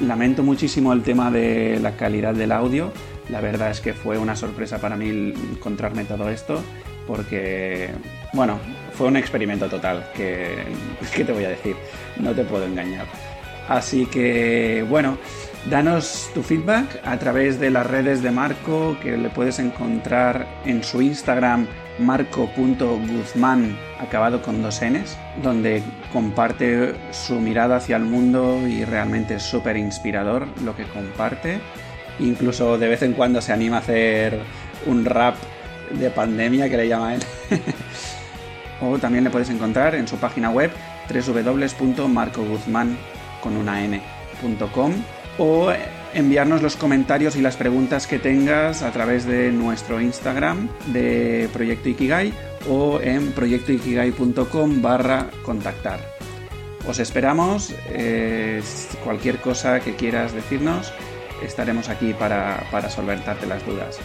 Lamento 0.02 0.44
muchísimo 0.44 0.94
el 0.94 1.04
tema 1.04 1.30
de 1.32 1.80
la 1.82 1.96
calidad 1.96 2.34
del 2.34 2.52
audio. 2.52 2.92
La 3.30 3.42
verdad 3.42 3.70
es 3.72 3.82
que 3.82 3.94
fue 3.94 4.18
una 4.18 4.36
sorpresa 4.36 4.80
para 4.80 4.96
mí 4.96 5.10
encontrarme 5.10 6.06
todo 6.06 6.30
esto 6.30 6.64
porque, 7.10 7.90
bueno, 8.34 8.60
fue 8.94 9.08
un 9.08 9.18
experimento 9.18 9.68
total, 9.68 10.06
que, 10.16 10.64
¿qué 11.16 11.26
te 11.26 11.34
voy 11.34 11.44
a 11.44 11.50
decir? 11.50 11.76
No 12.18 12.34
te 12.34 12.44
puedo 12.44 12.66
engañar. 12.66 13.08
Así 13.68 14.06
que, 14.06 14.86
bueno, 14.88 15.18
danos 15.72 16.30
tu 16.36 16.44
feedback 16.44 17.02
a 17.04 17.18
través 17.18 17.60
de 17.60 17.72
las 17.72 17.88
redes 17.88 18.22
de 18.22 18.30
Marco, 18.30 18.96
que 19.02 19.18
le 19.18 19.30
puedes 19.30 19.58
encontrar 19.58 20.48
en 20.66 20.84
su 20.84 21.02
Instagram 21.02 21.66
marco.guzmán, 21.98 23.76
acabado 24.00 24.42
con 24.42 24.62
dos 24.62 24.82
Ns, 24.82 25.18
donde 25.44 25.84
comparte 26.12 26.96
su 27.12 27.40
mirada 27.40 27.78
hacia 27.78 27.98
el 27.98 28.04
mundo 28.04 28.68
y 28.68 28.86
realmente 28.86 29.36
es 29.36 29.44
súper 29.44 29.78
inspirador 29.78 30.48
lo 30.64 30.76
que 30.76 30.84
comparte. 30.86 31.60
Incluso 32.20 32.78
de 32.78 32.88
vez 32.88 33.02
en 33.02 33.14
cuando 33.14 33.42
se 33.42 33.54
anima 33.54 33.78
a 33.78 33.80
hacer 33.80 34.40
un 34.86 35.06
rap 35.06 35.36
de 35.92 36.10
pandemia 36.10 36.70
que 36.70 36.78
le 36.78 36.88
llama 36.88 37.16
él. 37.16 37.22
o 38.82 38.98
también 38.98 39.24
le 39.24 39.30
puedes 39.30 39.50
encontrar 39.50 39.96
en 39.96 40.08
su 40.08 40.18
página 40.18 40.50
web 40.50 40.72
www.marcoguzmán 41.10 42.98
con 43.42 43.58
una 43.58 43.84
n.com 43.84 44.94
o 45.38 45.72
enviarnos 46.14 46.62
los 46.62 46.76
comentarios 46.76 47.36
y 47.36 47.42
las 47.42 47.56
preguntas 47.56 48.08
que 48.08 48.20
tengas 48.20 48.82
a 48.82 48.92
través 48.92 49.26
de 49.26 49.52
nuestro 49.52 50.02
Instagram 50.02 50.70
de 50.88 51.50
Proyecto 51.54 51.90
Ikigai 51.90 52.34
o 52.68 53.00
en 53.02 53.32
proyectoikigai.com 53.32 54.82
barra 54.82 55.28
contactar. 55.44 56.00
Os 56.88 57.00
esperamos, 57.00 57.74
eh, 57.90 58.62
cualquier 59.04 59.38
cosa 59.40 59.80
que 59.80 59.96
quieras 59.96 60.34
decirnos, 60.34 60.92
estaremos 61.44 61.90
aquí 61.90 62.14
para, 62.14 62.64
para 62.72 62.90
solventarte 62.90 63.46
las 63.46 63.66
dudas. 63.66 64.00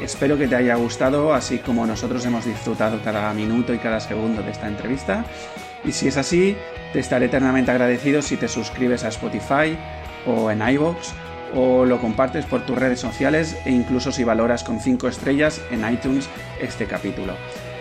Espero 0.00 0.36
que 0.36 0.48
te 0.48 0.56
haya 0.56 0.74
gustado, 0.74 1.34
así 1.34 1.58
como 1.58 1.86
nosotros 1.86 2.24
hemos 2.26 2.44
disfrutado 2.44 3.00
cada 3.02 3.32
minuto 3.32 3.72
y 3.72 3.78
cada 3.78 4.00
segundo 4.00 4.42
de 4.42 4.50
esta 4.50 4.66
entrevista. 4.66 5.24
Y 5.84 5.92
si 5.92 6.08
es 6.08 6.16
así, 6.16 6.56
te 6.92 6.98
estaré 6.98 7.26
eternamente 7.26 7.70
agradecido 7.70 8.22
si 8.22 8.36
te 8.36 8.48
suscribes 8.48 9.04
a 9.04 9.08
Spotify 9.08 9.76
o 10.26 10.50
en 10.50 10.66
iVoox 10.66 11.12
o 11.54 11.84
lo 11.84 12.00
compartes 12.00 12.44
por 12.44 12.66
tus 12.66 12.76
redes 12.76 13.00
sociales 13.00 13.56
e 13.64 13.70
incluso 13.70 14.12
si 14.12 14.24
valoras 14.24 14.64
con 14.64 14.80
5 14.80 15.08
estrellas 15.08 15.60
en 15.70 15.90
iTunes 15.90 16.28
este 16.60 16.86
capítulo. 16.86 17.34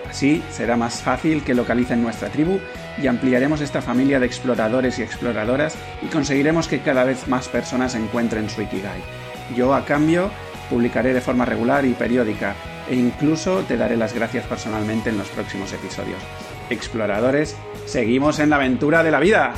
Así 0.10 0.44
será 0.52 0.78
más 0.78 1.02
fácil 1.02 1.44
que 1.44 1.56
localicen 1.56 2.04
nuestra 2.04 2.30
tribu 2.30 2.60
y 3.02 3.08
ampliaremos 3.08 3.62
esta 3.62 3.82
familia 3.82 4.20
de 4.20 4.28
exploradores 4.28 5.00
y 5.00 5.02
exploradoras 5.02 5.76
y 6.04 6.06
conseguiremos 6.06 6.68
que 6.68 6.82
cada 6.82 7.04
vez 7.04 7.28
más 7.28 7.48
personas 7.48 7.95
encuentren 7.95 8.48
su 8.48 8.62
Ikigai. 8.62 9.02
Yo, 9.56 9.74
a 9.74 9.86
cambio, 9.86 10.30
publicaré 10.70 11.14
de 11.14 11.22
forma 11.22 11.45
regular 11.45 11.84
y 11.86 11.94
periódica 11.94 12.56
e 12.88 12.95
incluso 12.95 13.64
te 13.68 13.76
daré 13.76 13.98
las 13.98 14.14
gracias 14.14 14.45
personalmente 14.45 15.10
en 15.10 15.18
los 15.18 15.30
próximos 15.30 15.74
episodios. 15.74 16.22
Exploradores, 16.70 17.58
seguimos 17.86 18.40
en 18.40 18.52
la 18.52 18.58
aventura 18.58 19.04
de 19.04 19.12
la 19.12 19.20
vida. 19.20 19.54